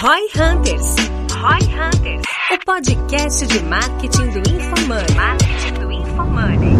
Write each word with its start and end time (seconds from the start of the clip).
Roy 0.00 0.28
Hunters. 0.36 0.94
Roy 1.32 1.58
Hunters. 1.74 2.22
O 2.52 2.64
podcast 2.64 3.44
de 3.48 3.58
marketing 3.64 4.30
do 4.30 4.38
InfoMoney. 4.38 5.14
Marketing 5.16 5.74
do 5.80 5.90
InfoMoney. 5.90 6.72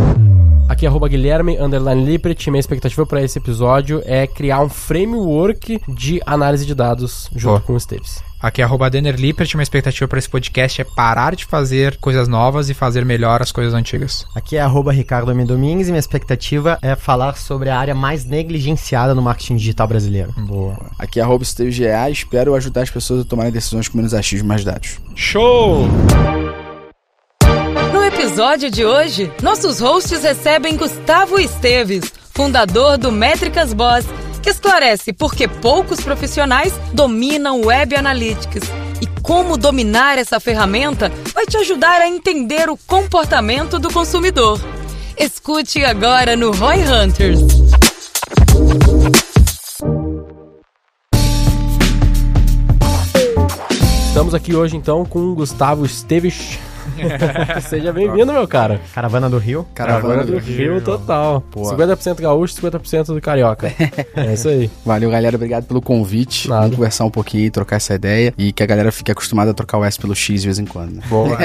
Aqui 0.68 0.86
é 0.86 0.88
arroba 0.88 1.08
Guilherme 1.08 1.58
Underline 1.58 2.04
Lippert. 2.04 2.46
Minha 2.46 2.60
expectativa 2.60 3.04
para 3.04 3.20
esse 3.20 3.36
episódio 3.40 4.00
é 4.06 4.24
criar 4.28 4.60
um 4.60 4.68
framework 4.68 5.80
de 5.88 6.22
análise 6.24 6.64
de 6.64 6.76
dados 6.76 7.28
junto 7.34 7.60
com 7.62 7.72
o 7.72 7.76
Esteves. 7.76 8.22
Aqui 8.40 8.62
é 8.62 8.64
arroba 8.64 8.88
Denner 8.88 9.16
Lippert, 9.16 9.52
uma 9.54 9.64
expectativa 9.64 10.06
para 10.06 10.18
esse 10.18 10.28
podcast 10.28 10.80
é 10.80 10.84
parar 10.84 11.34
de 11.34 11.44
fazer 11.44 11.96
coisas 11.96 12.28
novas 12.28 12.70
e 12.70 12.74
fazer 12.74 13.04
melhor 13.04 13.42
as 13.42 13.50
coisas 13.50 13.74
antigas. 13.74 14.24
Aqui 14.32 14.56
é 14.56 14.60
arroba 14.60 14.92
Ricardo 14.92 15.32
M. 15.32 15.44
Domingues 15.44 15.88
e 15.88 15.90
minha 15.90 15.98
expectativa 15.98 16.78
é 16.80 16.94
falar 16.94 17.36
sobre 17.36 17.68
a 17.68 17.76
área 17.76 17.96
mais 17.96 18.24
negligenciada 18.24 19.12
no 19.12 19.20
marketing 19.20 19.56
digital 19.56 19.88
brasileiro. 19.88 20.32
Boa. 20.36 20.78
Aqui 21.00 21.18
é 21.18 21.22
arroba 21.22 21.44
GA, 21.44 22.08
espero 22.10 22.54
ajudar 22.54 22.82
as 22.82 22.90
pessoas 22.90 23.22
a 23.22 23.24
tomarem 23.24 23.50
decisões 23.50 23.88
com 23.88 23.96
menos 23.96 24.14
achismo 24.14 24.46
e 24.46 24.48
mais 24.48 24.62
dados. 24.62 25.00
Show! 25.16 25.88
No 27.92 28.04
episódio 28.04 28.70
de 28.70 28.84
hoje, 28.84 29.32
nossos 29.42 29.80
hosts 29.80 30.22
recebem 30.22 30.76
Gustavo 30.76 31.40
Esteves, 31.40 32.12
fundador 32.32 32.98
do 32.98 33.10
Métricas 33.10 33.72
Boss, 33.72 34.06
que 34.38 34.50
esclarece 34.50 35.12
por 35.12 35.34
que 35.34 35.48
poucos 35.48 36.00
profissionais 36.00 36.72
dominam 36.92 37.60
Web 37.62 37.96
Analytics 37.96 38.68
e 39.00 39.06
como 39.22 39.56
dominar 39.56 40.18
essa 40.18 40.40
ferramenta 40.40 41.10
vai 41.34 41.46
te 41.46 41.56
ajudar 41.56 42.00
a 42.00 42.08
entender 42.08 42.68
o 42.68 42.76
comportamento 42.76 43.78
do 43.78 43.92
consumidor. 43.92 44.60
Escute 45.16 45.84
agora 45.84 46.36
no 46.36 46.52
Roy 46.52 46.78
Hunters. 46.82 47.40
Estamos 54.08 54.34
aqui 54.34 54.54
hoje 54.54 54.76
então 54.76 55.04
com 55.04 55.20
o 55.20 55.34
Gustavo 55.34 55.86
Esteves. 55.86 56.58
Seja 57.68 57.92
bem-vindo, 57.92 58.32
meu 58.32 58.46
cara. 58.46 58.80
Caravana 58.94 59.28
do 59.28 59.38
Rio. 59.38 59.66
Caravana 59.74 60.24
do 60.24 60.38
Rio 60.38 60.80
total. 60.80 61.42
50% 61.54 62.20
gaúcho, 62.20 62.54
50% 62.54 63.06
do 63.06 63.20
carioca. 63.20 63.72
É 64.14 64.34
isso 64.34 64.48
aí. 64.48 64.70
Valeu, 64.84 65.10
galera. 65.10 65.36
Obrigado 65.36 65.64
pelo 65.64 65.80
convite. 65.80 66.48
Nada. 66.48 66.62
Vamos 66.62 66.76
conversar 66.76 67.04
um 67.04 67.10
pouquinho, 67.10 67.50
trocar 67.50 67.76
essa 67.76 67.94
ideia 67.94 68.34
e 68.36 68.52
que 68.52 68.62
a 68.62 68.66
galera 68.66 68.90
fique 68.90 69.10
acostumada 69.12 69.52
a 69.52 69.54
trocar 69.54 69.78
o 69.78 69.84
S 69.84 69.98
pelo 69.98 70.14
X 70.14 70.42
de 70.42 70.48
vez 70.48 70.58
em 70.58 70.64
quando. 70.64 70.96
Né? 70.96 71.02
Boa. 71.08 71.36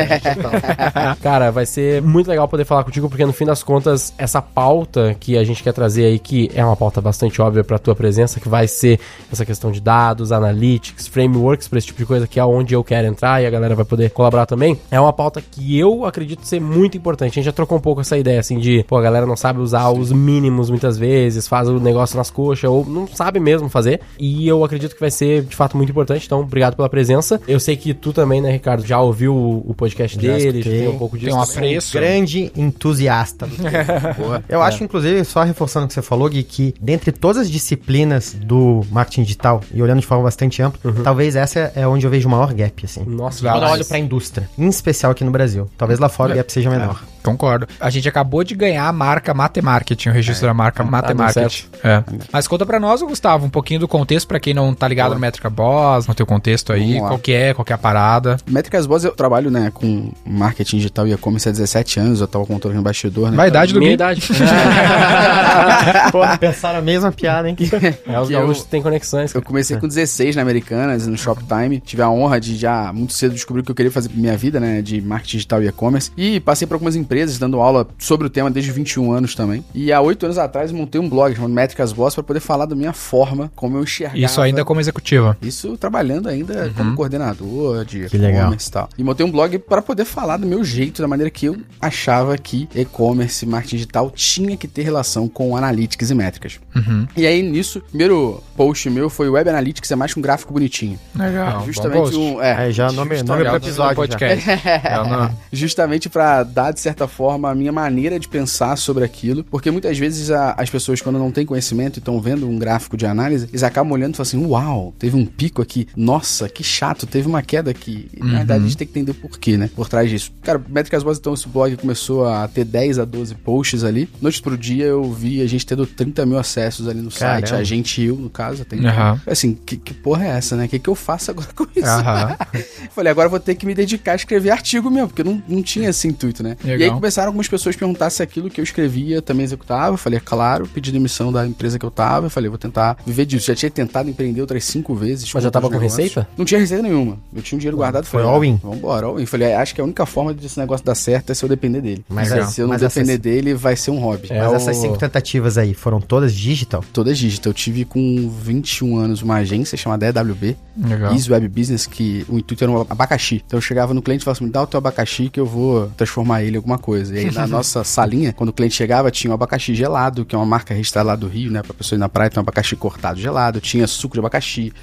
Cara, 1.21 1.51
vai 1.51 1.65
ser 1.65 2.01
muito 2.01 2.29
legal 2.29 2.47
poder 2.47 2.65
falar 2.65 2.83
contigo, 2.83 3.09
porque 3.09 3.25
no 3.25 3.33
fim 3.33 3.45
das 3.45 3.61
contas, 3.61 4.13
essa 4.17 4.41
pauta 4.41 5.15
que 5.19 5.37
a 5.37 5.43
gente 5.43 5.61
quer 5.61 5.73
trazer 5.73 6.05
aí, 6.05 6.19
que 6.19 6.49
é 6.53 6.63
uma 6.63 6.75
pauta 6.75 6.99
bastante 6.99 7.41
óbvia 7.41 7.63
pra 7.63 7.77
tua 7.77 7.95
presença, 7.95 8.39
que 8.39 8.49
vai 8.49 8.67
ser 8.67 8.99
essa 9.31 9.45
questão 9.45 9.71
de 9.71 9.79
dados, 9.79 10.31
analytics, 10.31 11.07
frameworks, 11.07 11.67
pra 11.67 11.77
esse 11.77 11.87
tipo 11.87 11.99
de 11.99 12.05
coisa, 12.05 12.27
que 12.27 12.39
é 12.39 12.45
onde 12.45 12.73
eu 12.73 12.83
quero 12.83 13.07
entrar 13.07 13.41
e 13.41 13.45
a 13.45 13.49
galera 13.49 13.75
vai 13.75 13.85
poder 13.85 14.09
colaborar 14.11 14.45
também, 14.45 14.79
é 14.89 14.99
uma 14.99 15.13
pauta 15.13 15.32
que 15.41 15.77
eu 15.77 16.05
acredito 16.05 16.45
ser 16.45 16.59
muito 16.59 16.97
importante. 16.97 17.31
A 17.31 17.35
gente 17.35 17.45
já 17.45 17.51
trocou 17.51 17.77
um 17.77 17.81
pouco 17.81 18.01
essa 18.01 18.17
ideia, 18.17 18.39
assim, 18.39 18.57
de, 18.59 18.83
pô, 18.83 18.97
a 18.97 19.01
galera 19.01 19.25
não 19.25 19.35
sabe 19.35 19.59
usar 19.59 19.89
os 19.89 20.11
mínimos 20.11 20.69
muitas 20.69 20.97
vezes, 20.97 21.47
faz 21.47 21.67
o 21.69 21.79
negócio 21.79 22.17
nas 22.17 22.29
coxas, 22.29 22.69
ou 22.69 22.85
não 22.85 23.07
sabe 23.07 23.39
mesmo 23.39 23.69
fazer, 23.69 24.01
e 24.19 24.47
eu 24.47 24.63
acredito 24.63 24.93
que 24.93 24.99
vai 24.99 25.11
ser, 25.11 25.43
de 25.43 25.55
fato, 25.55 25.75
muito 25.77 25.89
importante, 25.89 26.25
então, 26.25 26.41
obrigado 26.41 26.75
pela 26.75 26.89
presença. 26.89 27.39
Eu 27.47 27.59
sei 27.59 27.75
que 27.75 27.93
tu 27.93 28.11
também, 28.13 28.41
né, 28.41 28.51
Ricardo, 28.51 28.85
já 28.85 28.99
ouviu 28.99 29.35
o 29.35 29.73
podcast 29.75 30.15
Já 30.15 30.21
dele, 30.21 30.59
escutei. 30.59 30.79
tem 30.79 30.87
um 30.87 30.97
pouco 30.97 31.17
disso. 31.17 31.31
Tem 31.31 31.39
um 31.39 31.45
também. 31.45 31.69
apreço. 31.69 31.93
Grande 31.93 32.51
entusiasta. 32.55 33.47
Boa. 34.17 34.43
Eu 34.49 34.61
acho, 34.61 34.83
inclusive, 34.83 35.23
só 35.23 35.43
reforçando 35.43 35.85
o 35.85 35.87
que 35.87 35.93
você 35.93 36.01
falou, 36.01 36.29
Gui, 36.29 36.43
que 36.43 36.73
dentre 36.81 37.11
todas 37.11 37.37
as 37.43 37.49
disciplinas 37.49 38.33
do 38.33 38.81
marketing 38.91 39.23
digital, 39.23 39.61
e 39.73 39.81
olhando 39.81 39.99
de 39.99 40.05
forma 40.05 40.23
bastante 40.23 40.61
ampla, 40.61 40.93
talvez 41.03 41.35
essa 41.35 41.71
é 41.75 41.87
onde 41.87 42.05
eu 42.05 42.09
vejo 42.11 42.27
o 42.27 42.31
maior 42.31 42.53
gap, 42.53 42.85
assim. 42.85 43.03
Nossa, 43.05 43.41
Quando 43.41 43.63
eu 43.63 43.69
olho 43.69 43.85
pra 43.85 43.99
indústria, 43.99 44.49
em 44.57 44.67
especial 44.67 45.11
aqui 45.11 45.22
no 45.23 45.31
Brasil. 45.31 45.69
Talvez 45.77 45.99
lá 45.99 46.09
fora 46.09 46.33
o 46.33 46.35
gap 46.35 46.51
seja 46.51 46.69
menor. 46.69 47.01
Concordo. 47.23 47.67
A 47.79 47.89
gente 47.89 48.07
acabou 48.07 48.43
de 48.43 48.53
ganhar 48.53 48.87
a 48.87 48.93
marca 48.93 49.33
Matemarketing, 49.33 50.09
o 50.09 50.11
registro 50.11 50.47
da 50.47 50.53
marca 50.53 50.83
Matemarketing. 50.83 51.65
É. 51.83 52.03
Mas 52.31 52.47
conta 52.47 52.65
pra 52.65 52.79
nós, 52.79 53.01
Gustavo, 53.01 53.45
um 53.45 53.49
pouquinho 53.49 53.79
do 53.79 53.87
contexto, 53.87 54.27
pra 54.27 54.39
quem 54.39 54.53
não 54.53 54.73
tá 54.73 54.87
ligado 54.87 55.13
no 55.13 55.19
Métrica 55.19 55.49
Boss, 55.49 56.07
no 56.07 56.13
teu 56.13 56.25
contexto 56.25 56.73
aí, 56.73 56.99
qual 56.99 57.17
que 57.17 57.31
é, 57.31 57.53
qual 57.53 57.65
que 57.65 57.71
é 57.71 57.75
a 57.75 57.77
parada. 57.77 58.37
Métricas 58.45 58.85
Boas, 58.85 59.03
eu 59.03 59.11
trabalho 59.11 59.49
né, 59.49 59.71
com 59.73 60.11
marketing 60.25 60.77
digital 60.77 61.07
e 61.07 61.13
e-commerce 61.13 61.47
há 61.47 61.51
17 61.51 61.99
anos, 61.99 62.21
eu 62.21 62.27
tava 62.27 62.45
contando 62.45 62.73
no 62.73 62.81
bastidor, 62.81 63.31
né? 63.31 63.37
Vai 63.37 63.47
idade 63.47 63.73
do 63.73 63.79
minha 63.79 63.93
idade. 63.93 64.21
Pô, 66.11 66.19
pensaram 66.39 66.79
a 66.79 66.81
mesma 66.81 67.11
piada, 67.11 67.49
hein? 67.49 67.55
é, 68.07 68.19
os 68.19 68.29
gaúchos 68.29 68.63
têm 68.65 68.81
conexões. 68.81 69.33
Eu 69.33 69.41
comecei 69.41 69.77
com 69.77 69.87
16 69.87 70.35
na 70.35 70.41
Americanas, 70.41 71.07
no 71.07 71.17
Shoptime. 71.17 71.79
Tive 71.79 72.01
a 72.01 72.09
honra 72.09 72.39
de 72.39 72.55
já 72.55 72.91
muito 72.93 73.13
cedo 73.13 73.33
descobrir 73.33 73.61
o 73.61 73.63
que 73.63 73.71
eu 73.71 73.75
queria 73.75 73.91
fazer 73.91 74.09
pra 74.09 74.17
minha 74.17 74.37
vida, 74.37 74.59
né? 74.59 74.81
De 74.81 75.01
marketing 75.01 75.37
digital 75.37 75.63
e 75.63 75.67
e-commerce. 75.67 76.11
E 76.17 76.39
passei 76.39 76.67
por 76.67 76.75
algumas 76.75 76.95
empresas 76.95 77.12
dando 77.39 77.59
aula 77.59 77.87
sobre 77.97 78.27
o 78.27 78.29
tema 78.29 78.49
desde 78.49 78.71
21 78.71 79.11
anos 79.11 79.35
também. 79.35 79.63
E 79.73 79.91
há 79.91 80.01
8 80.01 80.25
anos 80.25 80.37
atrás 80.37 80.71
eu 80.71 80.77
montei 80.77 80.99
um 80.99 81.07
blog 81.09 81.33
chamado 81.35 81.53
Métricas 81.53 81.91
Boss 81.93 82.13
pra 82.15 82.23
poder 82.23 82.39
falar 82.39 82.65
da 82.65 82.75
minha 82.75 82.93
forma, 82.93 83.51
como 83.55 83.77
eu 83.77 83.83
enxergava. 83.83 84.17
Isso 84.19 84.41
ainda 84.41 84.63
como 84.65 84.79
executiva. 84.79 85.37
Isso 85.41 85.77
trabalhando 85.77 86.27
ainda 86.29 86.53
Uhum. 86.65 86.73
como 86.73 86.95
coordenador 86.95 87.85
de 87.85 88.05
e-commerce 88.05 88.69
e 88.69 88.71
tal. 88.71 88.89
E 88.97 89.03
montei 89.03 89.25
um 89.25 89.31
blog 89.31 89.57
para 89.59 89.81
poder 89.81 90.05
falar 90.05 90.37
do 90.37 90.47
meu 90.47 90.63
jeito, 90.63 91.01
da 91.01 91.07
maneira 91.07 91.29
que 91.29 91.45
eu 91.45 91.57
achava 91.81 92.37
que 92.37 92.67
e-commerce, 92.75 93.45
marketing 93.45 93.75
digital 93.77 94.11
tinha 94.11 94.55
que 94.57 94.67
ter 94.67 94.83
relação 94.83 95.27
com 95.27 95.55
analytics 95.55 96.09
e 96.09 96.15
métricas. 96.15 96.59
Uhum. 96.75 97.07
E 97.15 97.25
aí 97.25 97.41
nisso, 97.41 97.79
o 97.79 97.81
primeiro 97.81 98.41
post 98.55 98.89
meu 98.89 99.09
foi 99.09 99.29
Web 99.29 99.49
Analytics 99.49 99.89
é 99.91 99.95
mais 99.95 100.13
que 100.13 100.19
um 100.19 100.21
gráfico 100.21 100.53
bonitinho. 100.53 100.99
Legal. 101.15 101.65
Justamente 101.65 102.15
um, 102.15 102.41
é, 102.41 102.69
É, 102.69 102.71
já 102.71 102.91
nome, 102.91 103.21
nome 103.23 103.43
pro 103.45 103.55
episódio. 103.57 103.95
podcast. 103.95 104.43
É, 104.63 105.29
justamente 105.51 106.09
para 106.09 106.43
dar 106.43 106.71
de 106.71 106.79
certa 106.79 107.02
forma 107.07 107.49
a 107.49 107.55
minha 107.55 107.71
maneira 107.71 108.19
de 108.19 108.27
pensar 108.27 108.75
sobre 108.77 109.03
aquilo, 109.03 109.43
porque 109.43 109.69
muitas 109.71 109.97
vezes 109.97 110.31
a- 110.31 110.55
as 110.57 110.69
pessoas 110.69 111.01
quando 111.01 111.19
não 111.19 111.31
têm 111.31 111.45
conhecimento 111.45 111.97
e 111.97 111.99
estão 111.99 112.19
vendo 112.21 112.47
um 112.47 112.57
gráfico 112.57 112.95
de 112.97 113.05
análise, 113.05 113.47
eles 113.49 113.63
acabam 113.63 113.91
olhando 113.93 114.13
e 114.13 114.17
falam 114.17 114.27
assim: 114.27 114.45
"Uau, 114.45 114.93
teve 114.97 115.15
um 115.15 115.25
pico 115.25 115.61
aqui. 115.61 115.87
Nossa, 115.95 116.47
que 116.49 116.63
chato, 116.63 117.05
teve 117.05 117.27
uma 117.27 117.41
queda 117.41 117.71
aqui". 117.71 118.07
E, 118.15 118.19
na 118.23 118.37
verdade 118.37 118.63
a 118.63 118.67
gente 118.67 118.77
tem 118.77 118.87
que 118.87 118.91
entender 118.99 119.11
o 119.11 119.15
porquê, 119.15 119.57
né? 119.57 119.69
Por 119.75 119.87
trás 119.89 120.09
disso. 120.09 120.31
Cara, 120.41 120.61
Métricas 120.69 121.03
Boas 121.03 121.17
então 121.17 121.33
esse 121.33 121.47
blog 121.47 121.75
começou 121.77 122.25
a 122.27 122.47
ter 122.47 122.65
10 122.65 122.99
a 122.99 123.05
12 123.05 123.35
posts 123.35 123.83
ali. 123.83 124.09
Noite 124.21 124.41
pro 124.41 124.57
dia 124.57 124.85
eu 124.85 125.11
vi 125.11 125.41
a 125.41 125.47
gente 125.47 125.65
tendo 125.65 125.85
30 125.85 126.25
mil 126.25 126.37
acessos 126.37 126.87
ali 126.87 127.01
no 127.01 127.11
site, 127.11 127.45
Caramba. 127.45 127.61
a 127.61 127.63
gente 127.63 128.01
e 128.01 128.05
eu 128.05 128.15
no 128.15 128.29
caso, 128.29 128.61
até 128.61 128.75
Aham. 128.77 129.21
Assim, 129.25 129.53
que, 129.65 129.77
que 129.77 129.93
porra 129.93 130.25
é 130.25 130.29
essa, 130.29 130.55
né? 130.55 130.65
O 130.65 130.69
que, 130.69 130.79
que 130.79 130.89
eu 130.89 130.95
faço 130.95 131.31
agora 131.31 131.47
com 131.55 131.65
isso? 131.75 131.85
Aham. 131.87 132.35
Falei, 132.93 133.11
agora 133.11 133.29
vou 133.29 133.39
ter 133.39 133.55
que 133.55 133.65
me 133.65 133.73
dedicar 133.73 134.13
a 134.13 134.15
escrever 134.15 134.49
artigo 134.51 134.89
mesmo, 134.89 135.07
porque 135.09 135.21
eu 135.21 135.25
não, 135.25 135.41
não 135.47 135.61
tinha 135.63 135.89
esse 135.89 136.07
intuito, 136.07 136.43
né? 136.43 136.55
Legal. 136.63 136.79
E 136.79 136.83
aí 136.91 136.92
começaram 136.95 137.27
algumas 137.27 137.47
pessoas 137.47 137.75
a 137.75 137.79
perguntar 137.79 138.09
se 138.09 138.21
aquilo 138.23 138.49
que 138.49 138.59
eu 138.59 138.63
escrevia 138.63 139.21
também 139.21 139.43
executava. 139.43 139.93
Eu 139.93 139.97
falei, 139.97 140.17
é 140.17 140.21
claro, 140.23 140.67
pedi 140.67 140.91
demissão 140.91 141.31
da 141.31 141.45
empresa 141.45 141.77
que 141.79 141.85
eu 141.85 141.91
tava. 141.91 142.27
Eu 142.27 142.29
falei, 142.29 142.49
vou 142.49 142.57
tentar 142.57 142.97
viver 143.05 143.25
disso. 143.25 143.47
Já 143.47 143.55
tinha 143.55 143.69
tentado 143.71 144.09
empreender 144.09 144.41
outras 144.41 144.63
cinco 144.65 144.93
vezes. 144.95 145.31
Mas 145.33 145.43
já 145.43 145.51
tava 145.51 145.69
com 145.69 145.77
receita? 145.77 146.27
Não 146.37 146.45
tinha 146.45 146.59
receita 146.59 146.83
nenhuma. 146.83 147.17
Eu 147.35 147.41
tinha 147.41 147.57
um 147.57 147.59
dinheiro 147.59 147.77
guardado. 147.77 148.05
Foi 148.05 148.21
falei, 148.21 148.35
all 148.35 148.43
in? 148.45 148.55
Vambora, 148.57 149.07
all 149.07 149.19
in. 149.19 149.25
Falei, 149.25 149.49
é, 149.49 149.55
acho 149.57 149.73
que 149.75 149.81
a 149.81 149.83
única 149.83 150.05
forma 150.05 150.33
desse 150.33 150.59
negócio 150.59 150.85
dar 150.85 150.95
certo 150.95 151.31
é 151.31 151.33
se 151.33 151.43
eu 151.43 151.49
depender 151.49 151.81
dele. 151.81 152.05
Mas 152.09 152.31
é- 152.31 152.45
se 152.45 152.61
eu 152.61 152.67
não 152.67 152.75
depender 152.77 153.11
essas- 153.13 153.19
dele, 153.21 153.53
vai 153.53 153.75
ser 153.75 153.91
um 153.91 153.99
hobby. 153.99 154.27
É 154.29 154.39
Mas 154.41 154.51
o- 154.51 154.55
essas 154.55 154.77
cinco 154.77 154.97
tentativas 154.97 155.57
aí 155.57 155.73
foram 155.73 155.99
todas 156.01 156.33
digital? 156.33 156.83
Todas 156.93 157.17
digital. 157.17 157.51
Eu 157.51 157.53
tive 157.53 157.85
com 157.85 158.29
21 158.41 158.97
anos 158.97 159.21
uma 159.21 159.35
agência 159.35 159.77
chamada 159.77 160.05
EWB. 160.05 160.55
Legal. 160.77 161.13
Easy 161.13 161.31
Web 161.31 161.47
Business, 161.49 161.85
que 161.85 162.25
o 162.27 162.37
intuito 162.39 162.63
era 162.63 162.71
um 162.71 162.81
abacaxi. 162.81 163.41
Então 163.45 163.57
eu 163.57 163.61
chegava 163.61 163.93
no 163.93 164.01
cliente 164.01 164.21
e 164.21 164.25
falava 164.25 164.37
assim: 164.37 164.45
me 164.45 164.51
dá 164.51 164.61
o 164.63 164.67
teu 164.67 164.77
abacaxi 164.77 165.29
que 165.29 165.39
eu 165.39 165.45
vou 165.45 165.87
transformar 165.97 166.43
ele 166.43 166.53
em 166.53 166.57
alguma 166.57 166.77
coisa. 166.83 167.15
E 167.15 167.19
aí 167.19 167.31
na 167.31 167.47
nossa 167.47 167.83
salinha, 167.83 168.33
quando 168.33 168.49
o 168.49 168.53
cliente 168.53 168.75
chegava, 168.75 169.09
tinha 169.09 169.31
o 169.31 169.33
abacaxi 169.33 169.73
gelado, 169.73 170.25
que 170.25 170.35
é 170.35 170.37
uma 170.37 170.45
marca 170.45 170.73
registrada 170.73 171.07
lá 171.07 171.15
do 171.15 171.27
Rio, 171.27 171.49
né? 171.51 171.61
Pra 171.63 171.73
pessoa 171.73 171.97
ir 171.97 171.99
na 171.99 172.09
praia, 172.09 172.29
tem 172.29 172.39
um 172.39 172.41
abacaxi 172.41 172.75
cortado 172.75 173.19
gelado. 173.19 173.59
Tinha 173.61 173.87
suco 173.87 174.13
de 174.15 174.19
abacaxi. 174.19 174.73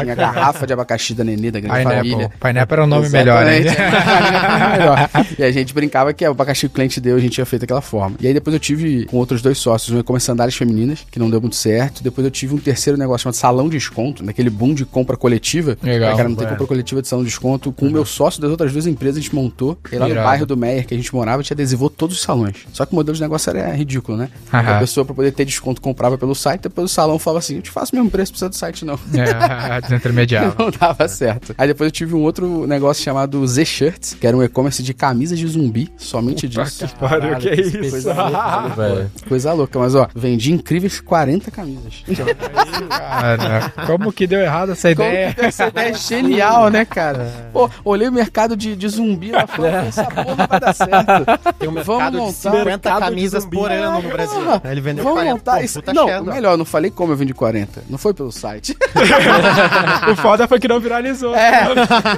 tinha 0.00 0.14
garrafa 0.14 0.66
de 0.66 0.72
abacaxi 0.72 1.14
da 1.14 1.22
Nenê, 1.22 1.50
da 1.50 1.60
Grande 1.60 1.78
Pineapple. 1.84 2.10
Família. 2.10 2.32
Pineapple 2.40 2.72
era 2.74 2.84
o 2.84 2.86
nome 2.88 3.08
melhor, 3.10 3.44
né? 3.44 3.58
Exatamente. 3.58 4.78
Melhor. 4.78 5.10
E 5.38 5.42
a 5.42 5.52
gente 5.52 5.74
brincava 5.74 6.12
que 6.12 6.24
é 6.24 6.28
o 6.28 6.32
abacaxi 6.32 6.60
que 6.60 6.66
o 6.66 6.70
cliente 6.74 7.00
deu, 7.00 7.16
a 7.16 7.20
gente 7.20 7.32
tinha 7.32 7.46
feito 7.46 7.60
daquela 7.62 7.80
forma. 7.80 8.16
E 8.20 8.26
aí 8.26 8.34
depois 8.34 8.54
eu 8.54 8.60
tive 8.60 9.04
com 9.06 9.16
outros 9.18 9.42
dois 9.42 9.58
sócios, 9.58 9.94
um 9.94 10.00
e-commerce 10.00 10.26
sandálias 10.26 10.54
femininas, 10.56 11.06
que 11.10 11.18
não 11.18 11.30
deu 11.30 11.40
muito 11.40 11.56
certo. 11.56 12.02
Depois 12.02 12.24
eu 12.24 12.30
tive 12.30 12.54
um 12.54 12.58
terceiro 12.58 12.98
negócio 12.98 13.24
chamado 13.24 13.34
Salão 13.36 13.68
de 13.68 13.76
Desconto, 13.76 14.24
naquele 14.24 14.50
boom 14.50 14.74
de 14.74 14.84
compra 14.84 15.16
coletiva. 15.16 15.76
Legal. 15.82 16.16
Cara, 16.16 16.28
não 16.28 16.36
tem 16.36 16.46
É. 16.46 16.50
compra 16.50 16.66
coletiva 16.66 17.00
de 17.02 17.08
salão 17.08 17.24
de 17.24 17.30
desconto. 17.30 17.72
Com 17.72 17.86
o 17.86 17.90
meu 17.90 18.04
sócio 18.04 18.40
das 18.40 18.50
outras 18.50 18.72
duas 18.72 18.86
empresas, 18.86 19.18
a 19.18 19.20
gente 19.20 19.34
montou. 19.34 19.78
E 19.92 19.96
lá 19.96 20.06
no 20.06 20.12
Irado. 20.12 20.26
bairro 20.26 20.46
do 20.46 20.56
Meyer, 20.56 20.86
que 20.86 20.94
a 20.94 20.96
gente 20.96 21.14
morava, 21.14 21.39
a 21.40 21.42
gente 21.42 21.52
adesivou 21.52 21.88
todos 21.90 22.16
os 22.16 22.22
salões. 22.22 22.56
Só 22.72 22.84
que 22.86 22.92
o 22.92 22.96
modelo 22.96 23.14
de 23.14 23.20
negócio 23.22 23.50
era 23.50 23.72
ridículo, 23.74 24.16
né? 24.18 24.28
Aham. 24.52 24.76
A 24.76 24.78
pessoa, 24.78 25.04
pra 25.04 25.14
poder 25.14 25.32
ter 25.32 25.44
desconto, 25.44 25.80
comprava 25.80 26.16
pelo 26.18 26.34
site, 26.34 26.62
depois 26.62 26.90
o 26.90 26.94
salão 26.94 27.18
falava 27.18 27.38
assim: 27.38 27.56
eu 27.56 27.62
te 27.62 27.70
faço 27.70 27.92
o 27.92 27.96
mesmo 27.96 28.10
preço, 28.10 28.32
precisa 28.32 28.48
do 28.48 28.54
site, 28.56 28.84
não. 28.84 28.98
É, 29.14 29.80
desintermediável. 29.80 30.54
Não 30.58 30.70
dava 30.70 31.08
certo. 31.08 31.54
Aí 31.56 31.66
depois 31.68 31.88
eu 31.88 31.92
tive 31.92 32.14
um 32.14 32.20
outro 32.22 32.66
negócio 32.66 33.02
chamado 33.02 33.46
Z-Shirts, 33.46 34.14
que 34.20 34.26
era 34.26 34.36
um 34.36 34.42
e-commerce 34.42 34.82
de 34.82 34.92
camisas 34.92 35.38
de 35.38 35.46
zumbi, 35.46 35.90
somente 35.96 36.46
disso. 36.48 36.86
Pariu, 36.98 37.36
que 37.36 37.48
é 37.48 37.60
isso? 37.60 37.78
Coisa 37.78 38.12
louca, 38.14 38.68
velho. 38.76 39.10
Coisa 39.28 39.52
louca, 39.52 39.78
mas 39.78 39.94
ó, 39.94 40.08
vendi 40.14 40.52
incríveis 40.52 41.00
40 41.00 41.50
camisas. 41.50 42.04
Cara, 42.88 43.72
como 43.86 44.12
que 44.12 44.26
deu 44.26 44.40
errado 44.40 44.72
essa 44.72 44.94
Como 44.94 45.08
ideia? 45.08 45.34
que 45.34 45.40
essa 45.44 45.68
ideia 45.68 45.90
é 45.90 45.94
genial, 45.94 46.68
né, 46.70 46.84
cara? 46.84 47.50
Pô, 47.52 47.70
olhei 47.84 48.08
o 48.08 48.12
mercado 48.12 48.56
de, 48.56 48.74
de 48.76 48.88
zumbi 48.88 49.30
lá 49.30 49.46
fora, 49.46 49.70
falei, 49.72 49.88
essa 49.88 50.04
porra 50.04 50.46
vai 50.46 50.60
dar 50.60 50.72
certo. 50.74 51.29
Tem 51.58 51.68
um 51.68 51.72
Vamos 51.74 51.88
mercado 51.88 52.12
de 52.12 52.18
montar 52.18 52.32
50 52.32 52.64
mercado 52.64 52.94
de 52.94 53.08
camisas 53.08 53.42
zumbi. 53.42 53.56
por 53.56 53.70
ano 53.70 54.02
no 54.02 54.08
Brasil. 54.08 54.40
Aí 54.64 54.72
ele 54.72 54.80
vendeu 54.80 55.04
Vamos 55.04 55.18
40. 55.20 55.34
montar 55.34 55.60
Pô, 55.84 55.92
Não, 55.92 56.06
cheddar. 56.06 56.34
melhor, 56.34 56.56
não 56.58 56.64
falei 56.64 56.90
como 56.90 57.12
eu 57.12 57.16
vendi 57.16 57.34
40. 57.34 57.82
Não 57.88 57.98
foi 57.98 58.14
pelo 58.14 58.30
site. 58.32 58.76
o 60.10 60.16
foda 60.16 60.46
foi 60.48 60.58
que 60.58 60.68
não 60.68 60.80
viralizou. 60.80 61.34
É, 61.34 61.66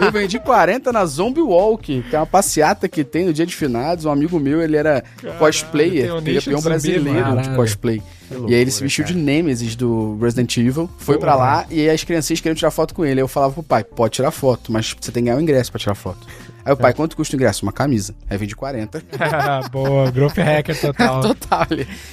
eu 0.01 0.13
vendi 0.13 0.39
40 0.39 0.93
na 0.93 1.05
Zombie 1.07 1.41
Walk, 1.43 2.03
que 2.09 2.17
é 2.17 2.19
uma 2.19 2.27
passeata 2.27 2.89
que 2.89 3.05
tem 3.05 3.27
no 3.27 3.33
dia 3.33 3.47
de 3.47 3.55
finados. 3.55 4.05
Um 4.05 4.11
amigo 4.11 4.39
meu, 4.39 4.63
ele 4.63 4.77
era 4.77 5.03
cosplayer, 5.39 6.05
tem 6.05 6.13
um 6.13 6.19
ele 6.19 6.31
é 6.31 6.33
nicho 6.35 6.51
peão 6.51 6.57
de 6.59 6.63
zumbi, 6.63 6.69
brasileiro 6.69 7.43
de 7.43 7.51
cosplay. 7.57 8.03
e 8.49 8.55
aí 8.55 8.61
ele 8.61 8.71
se 8.71 8.83
vestiu 8.83 9.05
de 9.05 9.15
Nemesis 9.15 9.77
do 9.77 10.19
Resident 10.21 10.57
Evil, 10.57 10.89
foi 10.99 11.19
pra 11.19 11.35
lá 11.35 11.67
e 11.71 11.81
aí 11.81 11.91
as 11.91 12.03
criancinhas 12.05 12.41
queriam 12.41 12.55
tirar 12.57 12.71
foto 12.71 12.95
com 12.95 13.05
ele. 13.05 13.21
Aí 13.21 13.25
eu 13.25 13.29
falava 13.29 13.53
pro 13.53 13.63
pai, 13.63 13.85
pode 13.85 14.15
tirar 14.15 14.31
foto, 14.31 14.73
mas 14.73 14.95
você 14.99 15.11
tem 15.13 15.23
que 15.23 15.27
ganhar 15.29 15.39
o 15.39 15.43
ingresso 15.43 15.71
pra 15.71 15.79
tirar 15.79 15.95
foto. 15.95 16.27
Aí 16.65 16.73
o 16.73 16.77
pai, 16.77 16.93
quanto 16.93 17.17
custa 17.17 17.35
o 17.35 17.37
ingresso? 17.37 17.65
Uma 17.65 17.73
camisa. 17.73 18.15
Aí 18.31 18.39
vendi 18.39 18.55
40. 18.55 19.03
Boa, 19.71 20.11
group 20.11 20.37
hacker 20.37 20.81
total. 20.81 21.21
Total. 21.35 21.67